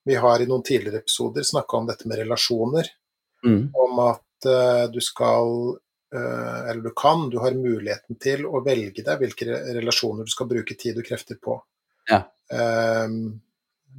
Vi 0.08 0.20
har 0.22 0.44
i 0.44 0.48
noen 0.50 0.64
tidligere 0.66 1.02
episoder 1.02 1.48
snakka 1.48 1.80
om 1.80 1.90
dette 1.90 2.08
med 2.08 2.22
relasjoner. 2.22 2.92
Mm. 3.46 3.74
Om 3.74 4.00
at 4.06 4.48
uh, 4.50 4.86
du 4.90 4.98
skal 5.04 5.76
Eller 6.10 6.80
du 6.82 6.94
kan, 6.96 7.26
du 7.30 7.36
har 7.44 7.52
muligheten 7.52 8.16
til 8.16 8.46
å 8.48 8.62
velge 8.64 9.04
deg 9.04 9.20
hvilke 9.20 9.46
relasjoner 9.76 10.24
du 10.24 10.32
skal 10.32 10.48
bruke 10.48 10.78
tid 10.80 11.02
og 11.02 11.04
krefter 11.06 11.36
på. 11.36 11.58
Ja. 12.08 12.22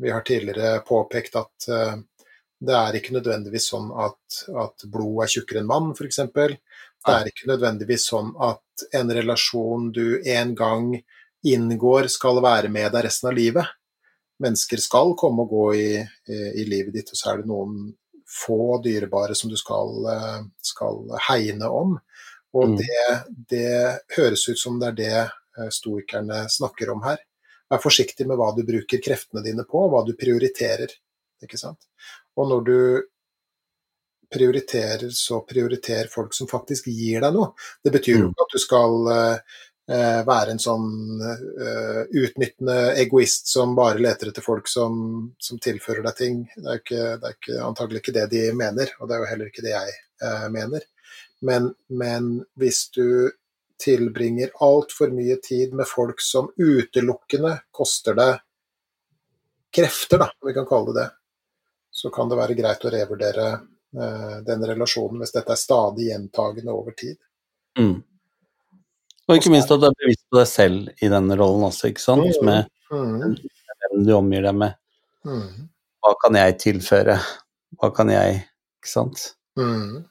Vi 0.01 0.11
har 0.15 0.25
tidligere 0.25 0.81
påpekt 0.89 1.37
at 1.37 1.69
det 2.59 2.75
er 2.75 2.97
ikke 2.99 3.15
nødvendigvis 3.15 3.69
sånn 3.71 3.91
at, 3.95 4.39
at 4.65 4.87
blod 4.91 5.23
er 5.25 5.31
tjukkere 5.31 5.63
enn 5.63 5.71
mann, 5.71 5.93
f.eks. 5.95 6.21
Det 6.35 7.15
er 7.15 7.31
ikke 7.31 7.51
nødvendigvis 7.53 8.09
sånn 8.11 8.33
at 8.43 8.89
en 8.99 9.13
relasjon 9.15 9.93
du 9.95 10.19
en 10.27 10.55
gang 10.59 10.91
inngår, 11.47 12.09
skal 12.11 12.41
være 12.43 12.71
med 12.73 12.91
deg 12.93 13.07
resten 13.07 13.31
av 13.31 13.37
livet. 13.39 13.71
Mennesker 14.43 14.83
skal 14.83 15.15
komme 15.19 15.47
og 15.47 15.55
gå 15.55 15.67
i, 15.79 15.93
i, 16.31 16.65
livet 16.67 16.95
ditt, 16.95 17.13
og 17.15 17.21
så 17.21 17.31
er 17.33 17.41
det 17.43 17.51
noen 17.51 17.93
få 18.29 18.81
dyrebare 18.85 19.37
som 19.39 19.51
du 19.51 19.57
skal, 19.59 20.11
skal 20.63 21.07
hegne 21.31 21.71
om. 21.71 21.95
Og 22.59 22.75
mm. 22.75 22.77
det, 22.81 23.07
det, 23.55 23.73
høres 24.17 24.47
ut 24.49 24.59
som 24.59 24.79
det 24.81 24.93
er 24.93 24.99
det 24.99 25.17
eh, 25.23 25.71
stoikerne 25.75 26.47
snakker 26.51 26.93
om 26.95 27.03
her. 27.05 27.21
Vær 27.69 27.83
forsiktig 27.83 28.27
med 28.29 28.41
hva 28.41 28.51
du 28.57 28.63
bruker 28.69 29.03
kreftene 29.05 29.45
dine 29.45 29.67
på, 29.69 29.85
hva 29.93 30.03
du 30.07 30.15
prioriterer. 30.17 30.95
Ikke 31.45 31.61
sant? 31.61 31.88
Og 32.39 32.51
når 32.53 32.67
du 32.67 32.79
prioriterer, 34.33 35.09
så 35.11 35.41
prioriter 35.49 36.11
folk 36.13 36.35
som 36.35 36.49
faktisk 36.51 36.91
gir 36.93 37.25
deg 37.25 37.35
noe. 37.35 37.55
Det 37.85 37.93
betyr 37.95 38.19
jo 38.19 38.27
mm. 38.29 38.35
ikke 38.35 38.45
at 38.45 38.55
du 38.55 38.61
skal 38.63 39.09
uh, 39.09 40.21
være 40.29 40.53
en 40.53 40.61
sånn 40.61 40.91
uh, 41.23 42.03
utnyttende 42.13 42.77
egoist 43.01 43.49
som 43.49 43.73
bare 43.79 44.03
leter 44.05 44.31
etter 44.31 44.45
folk 44.45 44.69
som, 44.69 45.01
som 45.41 45.61
tilfører 45.65 46.05
deg 46.05 46.21
ting. 46.21 46.45
Det 46.57 46.69
er, 46.69 46.83
ikke, 46.83 47.03
det 47.17 47.31
er 47.31 47.39
ikke, 47.39 47.59
antagelig 47.65 48.05
ikke 48.05 48.17
det 48.19 48.29
de 48.35 48.45
mener, 48.61 48.95
og 49.01 49.09
det 49.09 49.17
er 49.17 49.25
jo 49.25 49.31
heller 49.33 49.53
ikke 49.53 49.65
det 49.65 49.75
jeg 49.75 49.99
uh, 50.27 50.47
mener. 50.53 50.89
Men, 51.49 51.73
men 51.89 52.33
hvis 52.59 52.89
du 52.93 53.31
tilbringer 53.79 54.51
altfor 54.65 55.13
mye 55.15 55.39
tid 55.41 55.73
med 55.79 55.87
folk 55.89 56.21
som 56.21 56.51
utelukkende 56.59 57.61
koster 57.71 58.17
deg 58.19 58.43
krefter, 59.73 60.21
da, 60.21 60.33
om 60.35 60.51
vi 60.51 60.57
kan 60.57 60.67
kalle 60.69 60.93
det 60.97 61.05
det, 61.05 61.13
så 61.99 62.11
kan 62.15 62.31
det 62.31 62.39
være 62.39 62.57
greit 62.59 62.85
å 62.87 62.93
revurdere 62.95 63.47
eh, 63.99 64.37
den 64.47 64.63
relasjonen 64.71 65.23
hvis 65.23 65.35
dette 65.35 65.55
er 65.55 65.59
stadig 65.61 66.11
gjentagende 66.13 66.75
over 66.75 66.95
tid. 66.99 67.17
Mm. 67.79 67.97
Og 69.29 69.37
ikke 69.37 69.53
minst 69.53 69.71
at 69.75 69.83
du 69.83 69.89
er 69.91 69.97
bevisst 70.01 70.25
på 70.31 70.39
deg 70.39 70.49
selv 70.49 71.05
i 71.05 71.11
denne 71.13 71.37
rollen 71.37 71.67
også, 71.69 71.91
ikke 71.91 72.05
sant? 72.05 72.29
Mm. 72.39 72.45
Med 72.53 72.75
Mm. 72.89 73.35
hvem 73.37 74.05
du 74.07 74.13
omgir 74.17 74.47
deg 74.47 74.55
med. 74.57 74.73
Mm. 75.29 75.67
Hva 76.01 76.15
kan 76.23 76.39
jeg 76.39 76.55
tilføre? 76.63 77.19
Hva 77.77 77.91
kan 77.95 78.09
jeg 78.09 78.39
Ikke 78.79 78.89
sant? 78.89 79.25
Mm. 79.59 80.05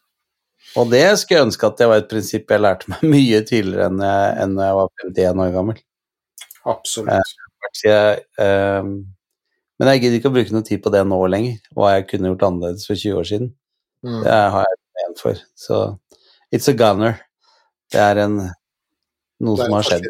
Og 0.77 0.89
det 0.91 1.01
skulle 1.17 1.39
jeg 1.39 1.45
ønske 1.47 1.65
at 1.69 1.77
det 1.79 1.87
var 1.89 2.01
et 2.03 2.09
prinsipp 2.11 2.51
jeg 2.51 2.61
lærte 2.61 2.91
meg 2.91 3.01
mye 3.15 3.39
tidligere 3.47 3.87
enn 3.87 4.01
jeg, 4.03 4.33
enn 4.43 4.57
jeg 4.59 4.75
var 4.77 4.91
51 5.05 5.41
år 5.45 5.53
gammel. 5.55 5.79
Absolutt. 6.67 7.13
Eh, 7.15 7.79
jeg, 7.87 8.19
ehm, 8.43 8.91
men 9.77 9.91
jeg 9.91 10.03
gidder 10.03 10.19
ikke 10.19 10.31
å 10.31 10.35
bruke 10.35 10.55
noe 10.55 10.67
tid 10.67 10.83
på 10.83 10.93
det 10.93 11.03
nå 11.07 11.19
lenger, 11.31 11.57
hva 11.77 11.95
jeg 11.95 12.07
kunne 12.11 12.31
gjort 12.33 12.47
annerledes 12.49 12.87
for 12.89 12.97
20 12.97 13.19
år 13.21 13.29
siden. 13.31 13.51
Mm. 14.05 14.21
Det 14.25 14.37
har 14.55 14.69
jeg 14.69 14.79
igjen 15.01 15.19
for. 15.21 15.43
Så 15.57 15.81
it's 16.53 16.71
a 16.71 16.75
gunner. 16.77 17.19
Det 17.93 18.01
er 18.03 18.23
en, 18.25 18.39
noe 18.41 19.59
Det 19.59 19.67
er 19.67 19.69
som 19.69 19.77
har 19.77 19.91
skjedd. 19.91 20.07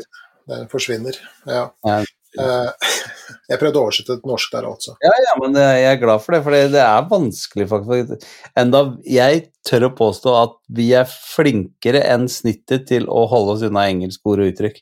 Det 0.48 0.56
er 0.56 0.64
en 0.64 0.72
forsvinner. 0.72 1.20
Ja. 1.46 1.66
Ja, 1.88 2.00
Eh, 2.38 2.72
Jeg 3.50 3.60
prøvde 3.62 3.80
å 3.80 3.88
oversette 3.88 4.18
til 4.18 4.30
norsk 4.30 4.52
der, 4.54 4.66
altså. 4.68 4.94
Ja, 5.04 5.12
ja, 5.24 5.34
men 5.40 5.56
jeg 5.56 5.86
er 5.88 6.00
glad 6.00 6.24
for 6.24 6.36
det, 6.36 6.42
for 6.44 6.56
det 6.56 6.74
det 6.74 6.82
er 6.84 7.06
vanskelig 7.10 7.68
faktisk. 7.72 8.26
Enda 8.60 8.82
jeg 9.08 9.46
tør 9.68 9.88
å 9.88 9.94
påstå 9.96 10.34
at 10.36 10.58
vi 10.80 10.90
er 10.96 11.08
flinkere 11.08 12.02
enn 12.08 12.28
snittet 12.32 12.88
til 12.92 13.08
å 13.08 13.26
holde 13.32 13.56
oss 13.56 13.66
unna 13.68 13.86
engelskord 13.92 14.44
og 14.44 14.52
uttrykk. 14.52 14.82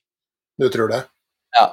Du 0.61 0.67
tror 0.73 0.89
det? 0.93 1.01
Ja. 1.57 1.67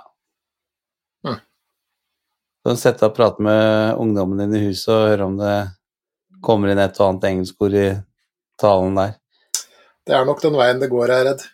Kan 2.62 2.78
sette 2.78 3.02
deg 3.02 3.10
og 3.10 3.16
prate 3.16 3.43
med 3.43 3.97
ungdommen 3.98 4.39
din 4.39 4.55
i 4.55 4.66
huset 4.68 4.93
og 4.94 5.09
høre 5.10 5.26
om 5.26 5.39
det 5.40 5.55
kommer 6.43 6.70
inn 6.70 6.82
et 6.82 6.98
og 7.01 7.09
annet 7.09 7.26
engelskord 7.32 7.74
i 7.78 7.89
talen 8.62 8.98
der. 8.98 9.16
Det 10.06 10.14
er 10.18 10.26
nok 10.26 10.43
den 10.43 10.59
veien 10.59 10.80
det 10.82 10.90
går, 10.90 11.10
jeg 11.10 11.22
er 11.24 11.28
redd. 11.30 11.44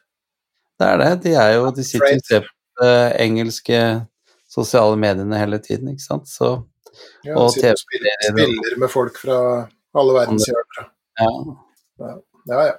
Det 0.78 0.88
er 0.88 1.00
det. 1.02 1.10
De 1.24 1.32
er 1.36 1.54
jo 1.56 1.70
De 1.74 1.84
sitter 1.84 2.14
og 2.16 2.26
ser 2.28 2.44
på 2.48 2.84
de 2.84 2.92
engelske 3.24 3.80
sosiale 4.48 4.96
mediene 5.00 5.40
hele 5.40 5.58
tiden, 5.64 5.92
ikke 5.94 6.04
sant. 6.04 6.28
Så 6.28 6.58
Ja, 7.22 7.36
Og 7.36 7.44
og 7.44 7.50
spiller, 7.52 8.10
spiller 8.26 8.78
med 8.80 8.90
folk 8.90 9.18
fra 9.20 9.36
alle 9.94 10.14
verdens 10.16 10.48
hjørner. 10.48 10.88
ja. 11.20 12.14
Ja, 12.48 12.62
ja. 12.66 12.72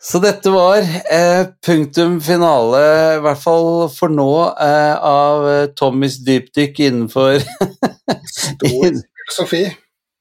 Så 0.00 0.20
dette 0.22 0.50
var 0.54 0.78
eh, 1.10 1.48
punktum 1.66 2.20
finale, 2.22 2.82
i 3.16 3.22
hvert 3.24 3.40
fall 3.42 3.88
for 3.90 4.12
nå, 4.14 4.30
eh, 4.62 4.94
av 4.94 5.46
eh, 5.50 5.64
Tommys 5.78 6.20
dypdykk 6.26 6.78
innenfor 6.86 7.40
Stor 8.38 8.94
filosofi. 8.94 9.64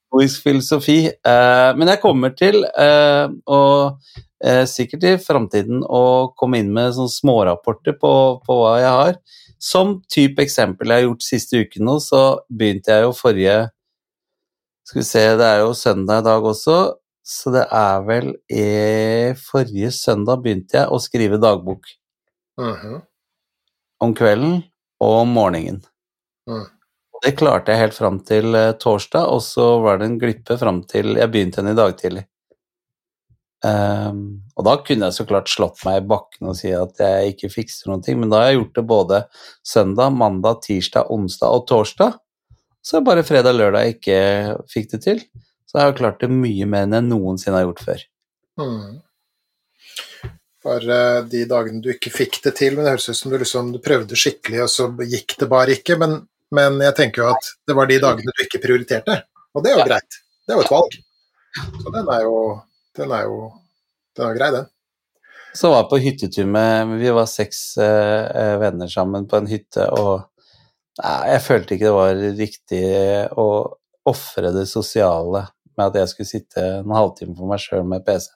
Stor 0.10 0.28
filosofi. 0.44 0.98
Eh, 1.06 1.70
men 1.78 1.94
jeg 1.94 2.02
kommer 2.02 2.34
til, 2.34 2.64
eh, 2.66 3.30
og 3.54 4.02
eh, 4.42 4.64
sikkert 4.66 5.06
i 5.06 5.16
framtiden, 5.22 5.86
å 5.86 6.34
komme 6.34 6.64
inn 6.64 6.74
med 6.74 6.96
sånne 6.98 7.14
smårapporter 7.14 8.00
på, 8.02 8.14
på 8.42 8.62
hva 8.64 8.76
jeg 8.82 8.96
har. 8.98 9.20
Som 9.62 10.00
type 10.10 10.42
eksempel 10.42 10.90
jeg 10.90 11.04
har 11.04 11.10
gjort 11.12 11.28
siste 11.28 11.62
uken 11.62 11.86
nå, 11.86 12.00
så 12.02 12.24
begynte 12.50 12.98
jeg 12.98 13.06
jo 13.06 13.14
forrige 13.18 13.58
Skal 14.88 15.02
vi 15.02 15.06
se, 15.06 15.24
det 15.38 15.48
er 15.48 15.66
jo 15.66 15.74
søndag 15.76 16.22
i 16.22 16.26
dag 16.30 16.46
også, 16.48 16.78
så 17.28 17.52
det 17.52 17.66
er 17.76 18.06
vel 18.08 18.30
i 18.54 18.64
Forrige 19.42 19.90
søndag 19.96 20.40
begynte 20.46 20.80
jeg 20.80 20.88
å 20.96 21.00
skrive 21.04 21.40
dagbok 21.44 21.90
Mhm. 22.58 23.02
om 24.02 24.14
kvelden 24.16 24.64
og 25.04 25.14
om 25.24 25.30
morgenen. 25.36 25.82
Og 27.18 27.22
Det 27.26 27.36
klarte 27.38 27.74
jeg 27.74 27.82
helt 27.82 27.98
fram 27.98 28.20
til 28.24 28.56
eh, 28.56 28.72
torsdag, 28.78 29.26
og 29.28 29.42
så 29.42 29.82
var 29.84 29.98
det 30.00 30.06
en 30.08 30.20
glippe 30.22 30.58
fram 30.62 30.84
til 30.86 31.16
jeg 31.18 31.32
begynte 31.34 31.60
igjen 31.60 31.72
i 31.74 31.78
dag 31.78 31.96
tidlig. 31.98 32.26
Um, 33.66 34.44
og 34.56 34.66
da 34.68 34.76
kunne 34.86 35.08
jeg 35.10 35.16
så 35.18 35.26
klart 35.26 35.50
slått 35.50 35.82
meg 35.88 36.04
i 36.04 36.06
bakken 36.08 36.46
og 36.52 36.56
si 36.60 36.70
at 36.78 37.00
jeg 37.02 37.32
ikke 37.34 37.50
fikser 37.56 37.90
noen 37.90 38.04
ting, 38.06 38.20
men 38.22 38.30
da 38.30 38.44
har 38.44 38.52
jeg 38.52 38.60
gjort 38.60 38.76
det 38.78 38.84
både 38.92 39.20
søndag, 39.66 40.14
mandag, 40.14 40.60
tirsdag, 40.62 41.10
onsdag 41.10 41.56
og 41.58 41.66
torsdag. 41.68 42.20
Så 42.86 43.00
er 43.00 43.08
bare 43.08 43.26
fredag 43.26 43.56
og 43.56 43.60
lørdag 43.64 43.88
jeg 43.88 43.96
ikke 43.98 44.20
fikk 44.72 44.92
det 44.94 45.02
til. 45.08 45.24
Så 45.68 45.80
har 45.80 45.90
jeg 45.90 46.00
klart 46.00 46.24
det 46.24 46.32
mye 46.32 46.68
mer 46.70 46.88
enn 46.88 46.96
jeg 46.96 47.08
noensinne 47.10 47.60
har 47.60 47.68
gjort 47.68 47.84
før. 47.84 48.06
Mm. 48.62 48.96
For 50.64 50.88
uh, 50.90 51.20
de 51.30 51.44
dagene 51.50 51.84
du 51.84 51.92
ikke 51.94 52.14
fikk 52.14 52.40
det 52.46 52.56
til, 52.60 52.76
men 52.76 52.88
det 52.88 52.96
høres 52.96 53.10
ut 53.12 53.20
som 53.20 53.34
du 53.34 53.38
liksom 53.42 53.74
du 53.76 53.82
prøvde 53.84 54.20
skikkelig, 54.20 54.64
og 54.66 54.72
så 54.72 54.88
gikk 55.04 55.38
det 55.44 55.50
bare 55.52 55.76
ikke. 55.78 56.00
Men, 56.02 56.18
men 56.56 56.80
jeg 56.88 56.96
tenker 56.98 57.24
jo 57.24 57.30
at 57.34 57.52
det 57.68 57.76
var 57.78 57.92
de 57.92 58.00
dagene 58.04 58.34
du 58.34 58.46
ikke 58.48 58.64
prioriterte, 58.64 59.20
og 59.54 59.64
det 59.66 59.74
er 59.74 59.82
jo 59.82 59.88
greit. 59.92 60.20
Det 60.48 60.56
er 60.56 60.60
jo 60.60 60.66
et 60.66 60.74
valg. 60.74 60.98
Så 61.84 61.94
den 61.94 62.12
er 62.14 62.26
jo 62.26 62.36
Den 62.98 63.12
er 63.14 63.28
jo 63.28 63.38
den 64.18 64.26
er 64.26 64.38
grei, 64.38 64.50
den. 64.56 64.70
Så 65.54 65.70
var 65.70 65.84
jeg 65.84 65.90
på 65.92 66.00
hyttetur 66.02 66.48
med 66.50 66.96
Vi 67.02 67.12
var 67.14 67.30
seks 67.30 67.60
eh, 67.82 68.56
venner 68.62 68.90
sammen 68.90 69.28
på 69.30 69.38
en 69.38 69.50
hytte, 69.50 69.86
og 69.94 70.26
nei, 71.02 71.18
jeg 71.34 71.44
følte 71.46 71.76
ikke 71.76 71.88
det 71.88 71.98
var 71.98 72.24
riktig 72.40 72.82
å 73.38 73.48
ofre 74.08 74.54
det 74.56 74.66
sosiale 74.70 75.44
med 75.78 75.92
at 75.92 76.02
jeg 76.02 76.12
skulle 76.14 76.30
sitte 76.30 76.66
en 76.80 76.96
halvtime 76.96 77.36
for 77.38 77.50
meg 77.50 77.62
sjøl 77.64 77.86
med 77.88 78.06
PC. 78.08 78.30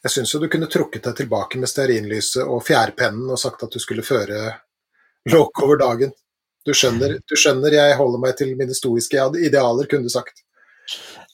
Jeg 0.00 0.14
syns 0.14 0.32
jo 0.32 0.40
du 0.40 0.48
kunne 0.48 0.68
trukket 0.70 1.04
deg 1.04 1.16
tilbake 1.18 1.60
med 1.60 1.68
stearinlyset 1.68 2.46
og 2.46 2.62
fjærpennen 2.64 3.28
og 3.28 3.40
sagt 3.40 3.66
at 3.66 3.74
du 3.74 3.82
skulle 3.82 4.04
føre 4.06 4.54
lokk 5.28 5.60
over 5.66 5.80
dagen. 5.80 6.14
Du 6.64 6.72
skjønner, 6.76 7.18
du 7.20 7.36
skjønner 7.36 7.74
jeg 7.74 7.98
holder 7.98 8.22
meg 8.22 8.36
til 8.38 8.54
mine 8.56 8.76
stoiske 8.76 9.26
idealer, 9.40 9.88
kunne 9.88 10.08
du 10.08 10.12
sagt. 10.12 10.42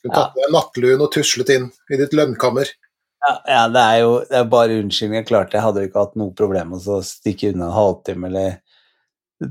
Du 0.03 0.11
tatt 0.11 0.35
med 0.39 0.53
nattluen 0.55 1.03
og 1.03 1.12
tuslet 1.15 1.51
inn 1.55 1.70
i 1.91 1.99
ditt 1.99 2.15
lønnkammer. 2.15 2.69
Ja, 3.27 3.33
ja, 3.51 3.62
det 3.73 3.83
er 3.83 4.01
jo 4.05 4.11
det 4.28 4.39
er 4.39 4.51
bare 4.51 4.78
unnskyldning. 4.83 5.23
Jeg 5.23 5.28
klarte 5.31 5.59
jeg 5.59 5.65
hadde 5.65 5.83
jo 5.83 5.91
ikke 5.91 6.05
hatt 6.05 6.19
noe 6.20 6.35
problem 6.37 6.74
med 6.74 6.89
å 6.93 7.01
stikke 7.07 7.51
unna 7.55 7.70
en 7.70 7.74
halvtime 7.74 8.31
eller 8.31 8.59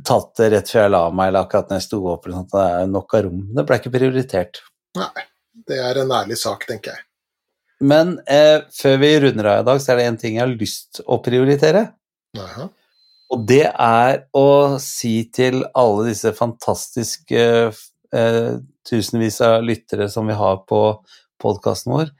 tatt 0.08 0.32
det 0.40 0.52
rett 0.54 0.72
før 0.72 0.86
jeg 0.86 0.94
la 0.94 1.02
meg 1.14 1.32
eller 1.32 1.46
akkurat 1.46 1.72
når 1.72 1.82
jeg 1.82 1.88
sto 1.88 2.02
opp. 2.12 2.26
eller 2.26 2.38
sånt. 2.40 2.54
Det 2.54 2.68
er 2.68 2.92
nok 2.92 3.18
av 3.18 3.26
rom. 3.26 3.42
Det 3.58 3.66
ble 3.68 3.80
ikke 3.82 3.94
prioritert. 3.98 4.62
Nei, 5.00 5.26
det 5.68 5.80
er 5.82 6.02
en 6.02 6.14
ærlig 6.16 6.38
sak, 6.42 6.68
tenker 6.70 6.96
jeg. 6.96 7.06
Men 7.86 8.16
eh, 8.32 8.64
før 8.72 8.98
vi 9.02 9.12
runder 9.24 9.52
av 9.52 9.62
i 9.62 9.68
dag, 9.68 9.82
så 9.84 9.94
er 9.94 10.00
det 10.00 10.08
en 10.10 10.20
ting 10.22 10.38
jeg 10.38 10.46
har 10.46 10.54
lyst 10.54 11.02
å 11.06 11.20
prioritere. 11.24 11.88
Aha. 12.40 12.70
Og 13.34 13.44
det 13.50 13.66
er 13.68 14.22
å 14.38 14.78
si 14.82 15.18
til 15.34 15.64
alle 15.76 16.10
disse 16.12 16.32
fantastiske 16.38 17.42
eh, 18.16 18.54
tusenvis 18.86 19.42
av 19.44 19.66
lyttere 19.66 20.08
som 20.12 20.30
vi 20.30 20.38
har 20.38 20.62
på 20.70 20.82
podkasten 21.42 21.96
vår, 21.96 22.14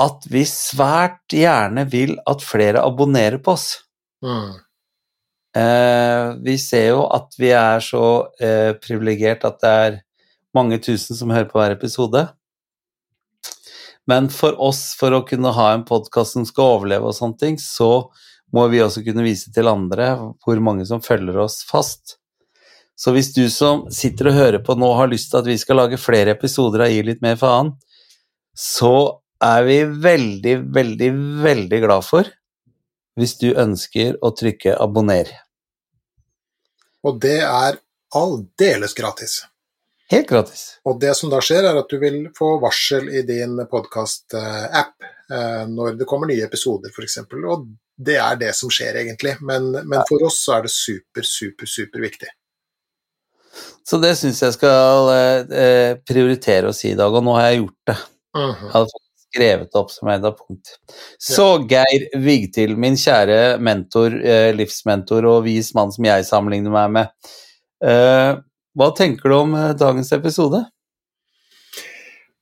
at 0.00 0.28
vi 0.28 0.44
svært 0.48 1.32
gjerne 1.32 1.86
vil 1.88 2.14
at 2.28 2.44
flere 2.44 2.84
abonnerer 2.84 3.40
på 3.42 3.56
oss. 3.56 3.68
Mm. 4.24 4.58
Eh, 5.56 6.26
vi 6.44 6.58
ser 6.60 6.90
jo 6.92 7.06
at 7.16 7.32
vi 7.40 7.50
er 7.56 7.80
så 7.84 8.04
eh, 8.36 8.74
privilegert 8.76 9.46
at 9.48 9.62
det 9.62 9.76
er 9.86 10.02
mange 10.56 10.78
tusen 10.84 11.16
som 11.16 11.32
hører 11.32 11.48
på 11.48 11.58
hver 11.60 11.72
episode. 11.76 12.26
Men 14.06 14.28
for 14.30 14.54
oss, 14.62 14.92
for 14.98 15.14
å 15.16 15.24
kunne 15.26 15.50
ha 15.56 15.72
en 15.74 15.84
podkast 15.86 16.36
som 16.36 16.46
skal 16.46 16.76
overleve 16.76 17.10
og 17.10 17.16
sånne 17.16 17.40
ting, 17.40 17.58
så 17.58 18.08
må 18.54 18.66
vi 18.70 18.82
også 18.82 19.02
kunne 19.06 19.24
vise 19.26 19.50
til 19.54 19.68
andre 19.70 20.12
hvor 20.44 20.62
mange 20.62 20.86
som 20.86 21.02
følger 21.02 21.40
oss 21.42 21.64
fast. 21.66 22.16
Så 22.96 23.12
hvis 23.12 23.32
du 23.34 23.44
som 23.52 23.84
sitter 23.92 24.30
og 24.30 24.38
hører 24.38 24.62
på 24.64 24.76
nå 24.78 24.88
har 24.96 25.10
lyst 25.10 25.32
til 25.32 25.42
at 25.42 25.48
vi 25.50 25.58
skal 25.60 25.82
lage 25.82 26.00
flere 26.00 26.32
episoder 26.32 26.86
av 26.86 26.92
Gi 26.92 27.02
litt 27.04 27.24
mer 27.24 27.36
faen, 27.40 27.74
så 28.56 29.20
er 29.44 29.66
vi 29.66 29.80
veldig, 29.84 30.54
veldig, 30.72 31.10
veldig 31.44 31.80
glad 31.82 32.06
for 32.06 32.30
hvis 33.16 33.36
du 33.40 33.50
ønsker 33.52 34.16
å 34.24 34.30
trykke 34.36 34.78
abonner. 34.80 35.28
Og 37.04 37.20
det 37.20 37.40
er 37.44 37.78
aldeles 38.16 38.96
gratis. 38.96 39.42
Helt 40.12 40.28
gratis. 40.30 40.64
Og 40.86 41.00
det 41.02 41.16
som 41.18 41.32
da 41.32 41.40
skjer, 41.42 41.66
er 41.66 41.80
at 41.80 41.90
du 41.90 41.98
vil 42.02 42.20
få 42.36 42.56
varsel 42.62 43.08
i 43.10 43.24
din 43.26 43.58
podkast-app 43.70 45.12
når 45.66 45.96
det 45.98 46.06
kommer 46.06 46.30
nye 46.30 46.44
episoder, 46.46 46.92
f.eks. 46.94 47.16
Og 47.26 47.64
det 47.96 48.18
er 48.22 48.36
det 48.38 48.52
som 48.54 48.70
skjer, 48.70 49.00
egentlig. 49.02 49.34
Men, 49.40 49.72
men 49.82 50.04
for 50.08 50.22
oss 50.28 50.42
så 50.44 50.58
er 50.58 50.66
det 50.68 50.72
super, 50.74 51.26
super, 51.26 51.66
super 51.66 52.04
viktig. 52.04 52.30
Så 53.86 53.98
det 54.02 54.12
syns 54.18 54.42
jeg 54.42 54.54
skal 54.56 55.10
eh, 55.14 55.96
prioritere 56.06 56.70
å 56.70 56.76
si 56.76 56.90
i 56.92 56.98
dag, 56.98 57.14
og 57.14 57.24
nå 57.24 57.36
har 57.38 57.50
jeg 57.50 57.62
gjort 57.62 57.90
det. 57.90 57.98
Mhm. 58.36 58.64
Jeg 58.64 58.72
hadde 58.74 59.02
skrevet 59.26 59.70
det 59.72 59.80
opp 59.80 59.92
som 59.92 60.10
et 60.12 60.26
av 60.26 60.36
punkt. 60.38 60.74
Så 61.22 61.46
Geir 61.70 62.08
Vigtil, 62.22 62.76
min 62.80 62.98
kjære 63.00 63.56
mentor, 63.62 64.16
eh, 64.22 64.50
livsmentor 64.56 65.28
og 65.30 65.44
vis 65.46 65.72
mann 65.76 65.94
som 65.94 66.08
jeg 66.08 66.28
sammenligner 66.28 66.74
meg 66.74 66.92
med. 66.98 67.32
Eh, 67.84 68.34
hva 68.76 68.90
tenker 68.96 69.32
du 69.32 69.38
om 69.40 69.54
eh, 69.58 69.74
dagens 69.78 70.12
episode? 70.16 70.62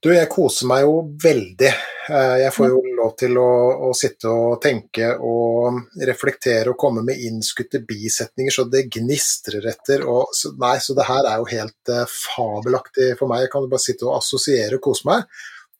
Du, 0.04 0.10
jeg 0.12 0.28
koser 0.28 0.68
meg 0.68 0.84
jo 0.84 0.98
veldig 1.22 1.72
Eh, 2.08 2.36
jeg 2.42 2.52
får 2.52 2.68
jo 2.68 2.80
lov 2.98 3.12
til 3.16 3.38
å, 3.40 3.50
å, 3.88 3.90
sitte 3.96 4.28
og 4.28 4.58
tenke 4.62 5.14
og 5.24 5.78
reflektere 6.04 6.74
og 6.74 6.78
komme 6.80 7.04
med 7.06 7.20
innskutte 7.24 7.80
bisetninger 7.88 8.52
så 8.52 8.66
det 8.68 8.84
gnistrer 8.92 9.64
etter. 9.72 10.04
Og, 10.04 10.34
så, 10.36 10.52
nei, 10.60 10.76
så 10.84 10.96
det 10.96 11.08
her 11.08 11.30
er 11.30 11.40
jo 11.40 11.48
helt 11.54 11.92
uh, 11.92 12.04
fabelaktig 12.10 13.14
for 13.20 13.30
meg. 13.30 13.46
Jeg 13.46 13.54
kan 13.54 13.64
jo 13.64 13.72
bare 13.72 13.86
sitte 13.86 14.08
og 14.08 14.18
assosiere 14.18 14.76
og 14.76 14.84
kose 14.84 15.08
meg. 15.08 15.24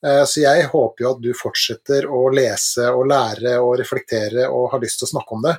Uh, 0.05 0.25
så 0.29 0.47
jeg 0.47 0.71
håper 0.73 1.05
jo 1.05 1.13
at 1.13 1.23
du 1.27 1.31
fortsetter 1.37 2.09
å 2.09 2.25
lese 2.33 2.89
og 2.93 3.09
lære 3.13 3.59
og 3.61 3.77
reflektere 3.83 4.49
og 4.49 4.71
har 4.73 4.85
lyst 4.85 5.03
til 5.03 5.11
å 5.11 5.15
snakke 5.17 5.37
om 5.37 5.45
det. 5.45 5.59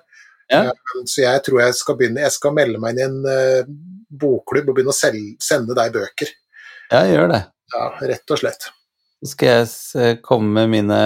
Ja. 0.52 0.62
Uh, 0.70 1.04
så 1.10 1.24
jeg 1.24 1.42
tror 1.46 1.62
jeg 1.64 1.74
skal 1.74 1.96
begynne 1.98 2.22
Jeg 2.22 2.34
skal 2.36 2.52
melde 2.54 2.78
meg 2.78 3.00
inn 3.02 3.24
i 3.26 3.36
en 3.40 3.70
bokklubb 4.14 4.68
og 4.70 4.78
begynne 4.78 4.94
å 4.94 4.98
selge, 4.98 5.36
sende 5.42 5.78
deg 5.78 5.94
bøker. 5.96 6.30
Ja, 6.92 7.02
gjør 7.10 7.32
det. 7.34 7.42
Ja, 7.74 7.88
rett 8.14 8.34
og 8.36 8.42
slett. 8.44 8.70
Så 9.24 9.32
skal 9.34 9.66
jeg 9.66 10.20
komme 10.26 10.54
med 10.62 10.72
mine 10.76 11.00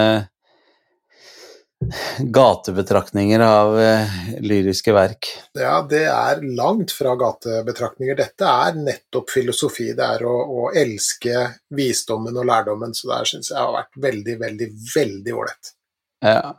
gatebetraktninger 2.18 3.40
av 3.40 3.78
eh, 3.80 4.18
lyriske 4.44 4.92
verk. 4.92 5.28
Ja, 5.56 5.80
det 5.88 6.04
er 6.12 6.42
langt 6.56 6.92
fra 6.92 7.14
gatebetraktninger. 7.18 8.18
Dette 8.18 8.48
er 8.48 8.76
nettopp 8.76 9.32
filosofi. 9.32 9.90
Det 9.96 10.08
er 10.16 10.26
å, 10.28 10.34
å 10.60 10.70
elske 10.76 11.46
visdommen 11.76 12.36
og 12.36 12.48
lærdommen. 12.50 12.92
Så 12.96 13.08
det 13.10 13.22
syns 13.32 13.52
jeg 13.52 13.60
har 13.60 13.72
vært 13.78 13.96
veldig, 14.08 14.36
veldig, 14.44 14.68
veldig 14.94 15.36
ålreit. 15.36 15.72
Ja. 16.20 16.52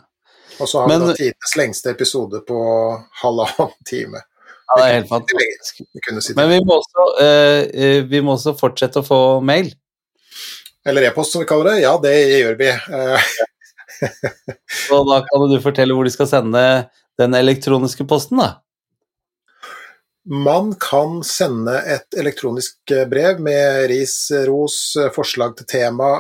Og 0.60 0.70
så 0.70 0.82
har 0.82 0.92
Men, 0.92 1.02
vi 1.02 1.08
da 1.08 1.18
tidenes 1.20 1.56
lengste 1.58 1.94
episode 1.94 2.42
på 2.48 2.60
halvannen 3.22 3.78
time. 3.88 4.24
Ja, 4.72 4.78
det 4.78 4.88
er 4.88 4.98
helt 5.00 5.10
fantastisk. 5.12 6.36
Men 6.38 6.50
vi 6.50 6.60
må, 6.64 6.80
også, 6.80 7.08
uh, 7.20 8.10
vi 8.12 8.22
må 8.24 8.36
også 8.38 8.56
fortsette 8.60 9.02
å 9.02 9.08
få 9.08 9.22
mail. 9.44 9.72
Eller 10.88 11.10
e-post, 11.10 11.36
som 11.36 11.44
vi 11.44 11.50
kaller 11.50 11.74
det. 11.74 11.82
Ja, 11.84 11.94
det 12.02 12.16
gjør 12.16 12.58
vi. 12.62 12.72
Og 14.96 15.10
da 15.10 15.22
kan 15.28 15.48
du 15.52 15.60
fortelle 15.62 15.94
hvor 15.94 16.08
de 16.08 16.14
skal 16.14 16.30
sende 16.30 16.64
den 17.22 17.36
elektroniske 17.38 18.08
posten, 18.10 18.42
da? 18.42 18.62
Man 20.32 20.76
kan 20.82 21.24
sende 21.26 21.80
et 21.90 22.18
elektronisk 22.18 22.94
brev 23.10 23.40
med 23.42 23.88
ris, 23.90 24.16
ros, 24.48 24.78
forslag 25.16 25.56
til 25.58 25.70
tema, 25.70 26.12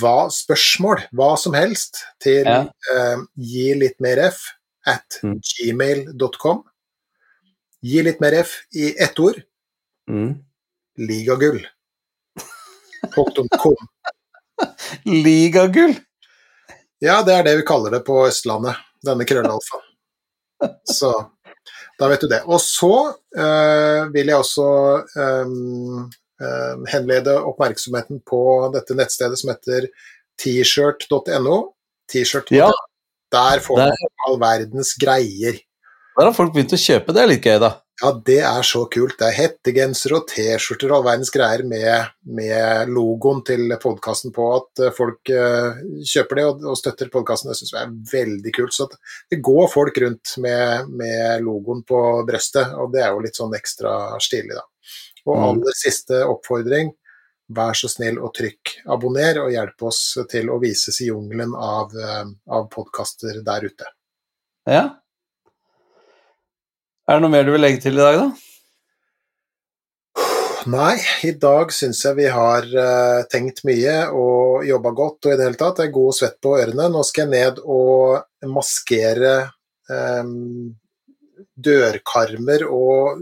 hva, 0.00 0.28
spørsmål, 0.32 1.04
hva 1.16 1.34
som 1.40 1.56
helst, 1.56 2.04
til 2.22 2.48
ja. 2.48 2.62
eh, 2.94 3.24
gi 3.36 3.66
litt 3.78 3.98
mer 4.04 4.22
f 4.30 4.46
at 4.88 5.20
mm. 5.24 5.36
gmail.com. 5.50 6.62
Gi 7.84 8.04
litt 8.06 8.22
mer 8.24 8.38
f 8.40 8.56
i 8.76 8.94
ett 8.96 9.20
ord. 9.20 9.42
Mm. 10.10 10.32
Ligagull. 11.04 11.60
.com. 13.14 13.76
Ligagull? 15.26 15.96
Ja, 17.04 17.20
det 17.26 17.34
er 17.36 17.44
det 17.44 17.58
vi 17.60 17.68
kaller 17.68 17.92
det 17.92 18.04
på 18.06 18.22
Østlandet, 18.24 18.78
denne 19.04 19.26
krøllalfa. 19.28 19.82
Så 20.88 21.10
da 21.98 22.08
vet 22.08 22.24
du 22.24 22.28
det. 22.30 22.40
Og 22.48 22.60
så 22.62 22.94
øh, 23.36 24.12
vil 24.14 24.30
jeg 24.30 24.40
også 24.40 24.68
øh, 25.20 25.50
henlede 26.90 27.36
oppmerksomheten 27.50 28.22
på 28.26 28.40
dette 28.74 28.96
nettstedet 28.98 29.40
som 29.40 29.52
heter 29.52 29.88
t-shirt.no. 30.40 31.60
T-shirt. 32.12 32.52
Ja. 32.54 32.70
Der 33.34 33.62
får 33.64 33.80
man 33.80 34.10
all 34.28 34.40
verdens 34.42 34.94
greier. 35.00 35.56
Der 36.14 36.28
har 36.28 36.36
folk 36.36 36.54
begynt 36.54 36.76
å 36.76 36.78
kjøpe, 36.78 37.14
det 37.14 37.24
er 37.24 37.32
litt 37.32 37.46
gøy, 37.46 37.56
da. 37.62 37.72
Ja, 38.02 38.10
det 38.26 38.40
er 38.42 38.64
så 38.66 38.80
kult. 38.90 39.14
Det 39.20 39.26
er 39.28 39.36
hettegensere 39.36 40.16
og 40.18 40.26
T-skjorter 40.30 40.90
og 40.90 40.96
all 40.96 41.04
verdens 41.06 41.30
greier 41.34 41.62
med, 41.66 42.10
med 42.26 42.90
logoen 42.90 43.44
til 43.46 43.70
podkasten 43.82 44.34
på, 44.34 44.48
at 44.56 44.82
eh, 44.82 44.94
folk 44.94 45.30
uh, 45.30 45.78
kjøper 46.02 46.40
det 46.40 46.46
og, 46.48 46.64
og 46.72 46.78
støtter 46.80 47.10
podkasten. 47.12 47.52
Det 47.52 47.58
syns 47.60 47.74
jeg 47.74 47.86
er 47.86 47.94
veldig 48.10 48.54
kult. 48.56 48.74
Så 48.74 48.88
det 49.30 49.38
går 49.46 49.70
folk 49.70 50.00
rundt 50.02 50.34
med, 50.42 50.90
med, 50.90 51.44
logoen 51.46 51.84
på 51.86 52.00
brøstet, 52.26 52.74
og 52.74 52.90
det 52.94 53.04
er 53.04 53.14
jo 53.14 53.22
litt 53.26 53.38
sånn 53.38 53.54
ekstra 53.54 53.94
stilig, 54.22 54.58
da. 54.58 54.66
Og 55.24 55.36
mm. 55.36 55.46
aller 55.48 55.78
siste 55.78 56.20
oppfordring, 56.28 56.92
vær 57.54 57.76
så 57.76 57.90
snill 57.92 58.18
og 58.24 58.32
trykk 58.36 58.78
abonner, 58.92 59.42
og 59.44 59.52
hjelp 59.52 59.88
oss 59.88 60.02
til 60.30 60.50
å 60.52 60.58
vises 60.62 61.00
i 61.04 61.10
jungelen 61.10 61.52
av, 61.56 61.92
uh, 61.92 62.28
av 62.56 62.68
podkaster 62.72 63.42
der 63.44 63.68
ute. 63.68 63.88
Ja, 64.68 64.84
er 67.04 67.18
det 67.18 67.20
noe 67.20 67.32
mer 67.34 67.44
du 67.44 67.50
vil 67.52 67.60
legge 67.60 67.82
til 67.84 67.98
i 67.98 68.00
dag, 68.00 68.16
da? 68.16 68.28
Nei, 70.72 70.94
i 71.28 71.34
dag 71.36 71.72
syns 71.76 71.98
jeg 72.06 72.16
vi 72.16 72.28
har 72.32 72.64
uh, 72.72 73.26
tenkt 73.28 73.60
mye 73.68 73.96
og 74.16 74.64
jobba 74.64 74.94
godt 74.96 75.28
og 75.28 75.34
i 75.34 75.36
det 75.36 75.44
hele 75.50 75.60
tatt. 75.60 75.76
Det 75.76 75.84
er 75.84 75.98
god 75.98 76.16
svett 76.16 76.38
på 76.40 76.54
ørene. 76.56 76.86
Nå 76.88 77.02
skal 77.04 77.26
jeg 77.26 77.32
ned 77.34 77.60
og 77.60 78.48
maskere 78.48 79.34
um, 79.92 80.72
dørkarmer 81.68 82.64
og 82.70 83.20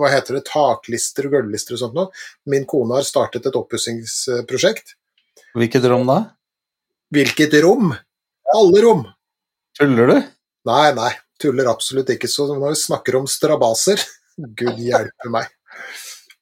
hva 0.00 0.10
heter 0.12 0.38
det, 0.38 0.44
taklister 0.48 1.28
og 1.28 1.36
gulvlister 1.36 1.76
og 1.76 1.82
sånt 1.84 1.96
noe. 1.96 2.10
Min 2.50 2.66
kone 2.68 2.98
har 2.98 3.06
startet 3.06 3.48
et 3.48 3.58
oppussingsprosjekt. 3.60 4.96
Hvilket 5.58 5.88
rom 5.90 6.06
da? 6.08 6.20
Hvilket 7.14 7.56
rom? 7.64 7.94
Alle 8.54 8.84
rom! 8.84 9.08
Tuller 9.78 10.10
du? 10.10 10.16
Nei, 10.68 10.86
nei 10.96 11.12
tuller 11.40 11.70
absolutt 11.70 12.12
ikke. 12.14 12.28
Så 12.28 12.48
når 12.50 12.74
vi 12.74 12.80
snakker 12.84 13.20
om 13.20 13.28
strabaser, 13.30 14.02
gud 14.36 14.80
hjelpe 14.80 15.32
meg. 15.32 15.50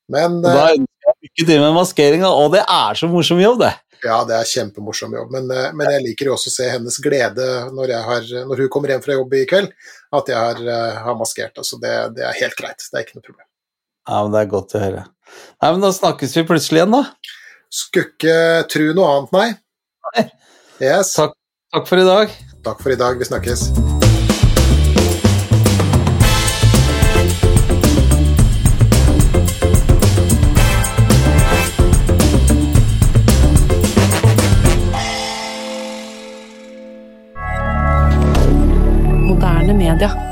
Men 0.08 0.40
Da 0.42 0.70
ønsker 0.72 1.10
jeg 1.10 1.28
lykke 1.28 1.46
til 1.50 1.60
med 1.62 1.76
maskeringa, 1.76 2.30
og 2.32 2.54
det 2.56 2.64
er 2.64 2.98
så 2.98 3.10
morsom 3.10 3.40
jobb, 3.42 3.60
det. 3.64 3.74
Ja, 3.98 4.20
det 4.22 4.36
er 4.36 4.46
kjempemorsom 4.46 5.14
jobb, 5.16 5.32
men, 5.34 5.48
eh, 5.50 5.72
men, 5.74 5.88
jeg 5.90 6.04
liker 6.04 6.28
jo 6.28 6.36
også 6.36 6.52
å 6.52 6.54
se 6.54 6.68
hennes 6.70 6.98
glede 7.02 7.46
når, 7.74 7.92
har, 8.06 8.28
når, 8.46 8.62
hun 8.62 8.70
kommer 8.70 8.92
hjem 8.94 9.02
fra 9.02 9.16
jobb 9.16 9.34
i 9.34 9.40
kveld, 9.50 9.72
at 10.14 10.30
jeg 10.30 10.38
har, 10.38 10.60
eh, 10.62 11.00
har 11.02 11.16
maskert. 11.18 11.58
Altså 11.58 11.80
det, 11.82 11.94
det, 12.14 12.22
er 12.28 12.38
helt 12.38 12.54
greit, 12.60 12.78
det 12.78 12.94
er 12.94 13.06
ikke 13.06 13.18
noe 13.18 13.26
problem. 13.26 13.47
Ja, 14.08 14.22
men 14.24 14.32
Det 14.32 14.40
er 14.40 14.52
godt 14.52 14.74
å 14.74 14.82
høre. 14.82 15.04
Nei, 15.60 15.70
men 15.70 15.84
Da 15.84 15.92
snakkes 15.92 16.36
vi 16.38 16.46
plutselig 16.48 16.82
igjen, 16.82 16.96
da. 16.96 17.04
Skulle 17.68 18.08
ikke 18.08 18.38
tro 18.72 18.90
noe 18.96 19.12
annet, 19.14 19.36
nei. 19.36 19.48
nei. 20.16 20.26
Yes. 20.80 21.12
Takk, 21.18 21.36
takk 21.74 21.90
for 21.90 22.00
i 22.00 22.08
dag. 22.08 22.36
Takk 22.64 22.84
for 22.84 22.94
i 22.94 23.00
dag. 23.00 23.20
Vi 23.20 23.28
snakkes. 23.28 23.68
media. 39.78 40.27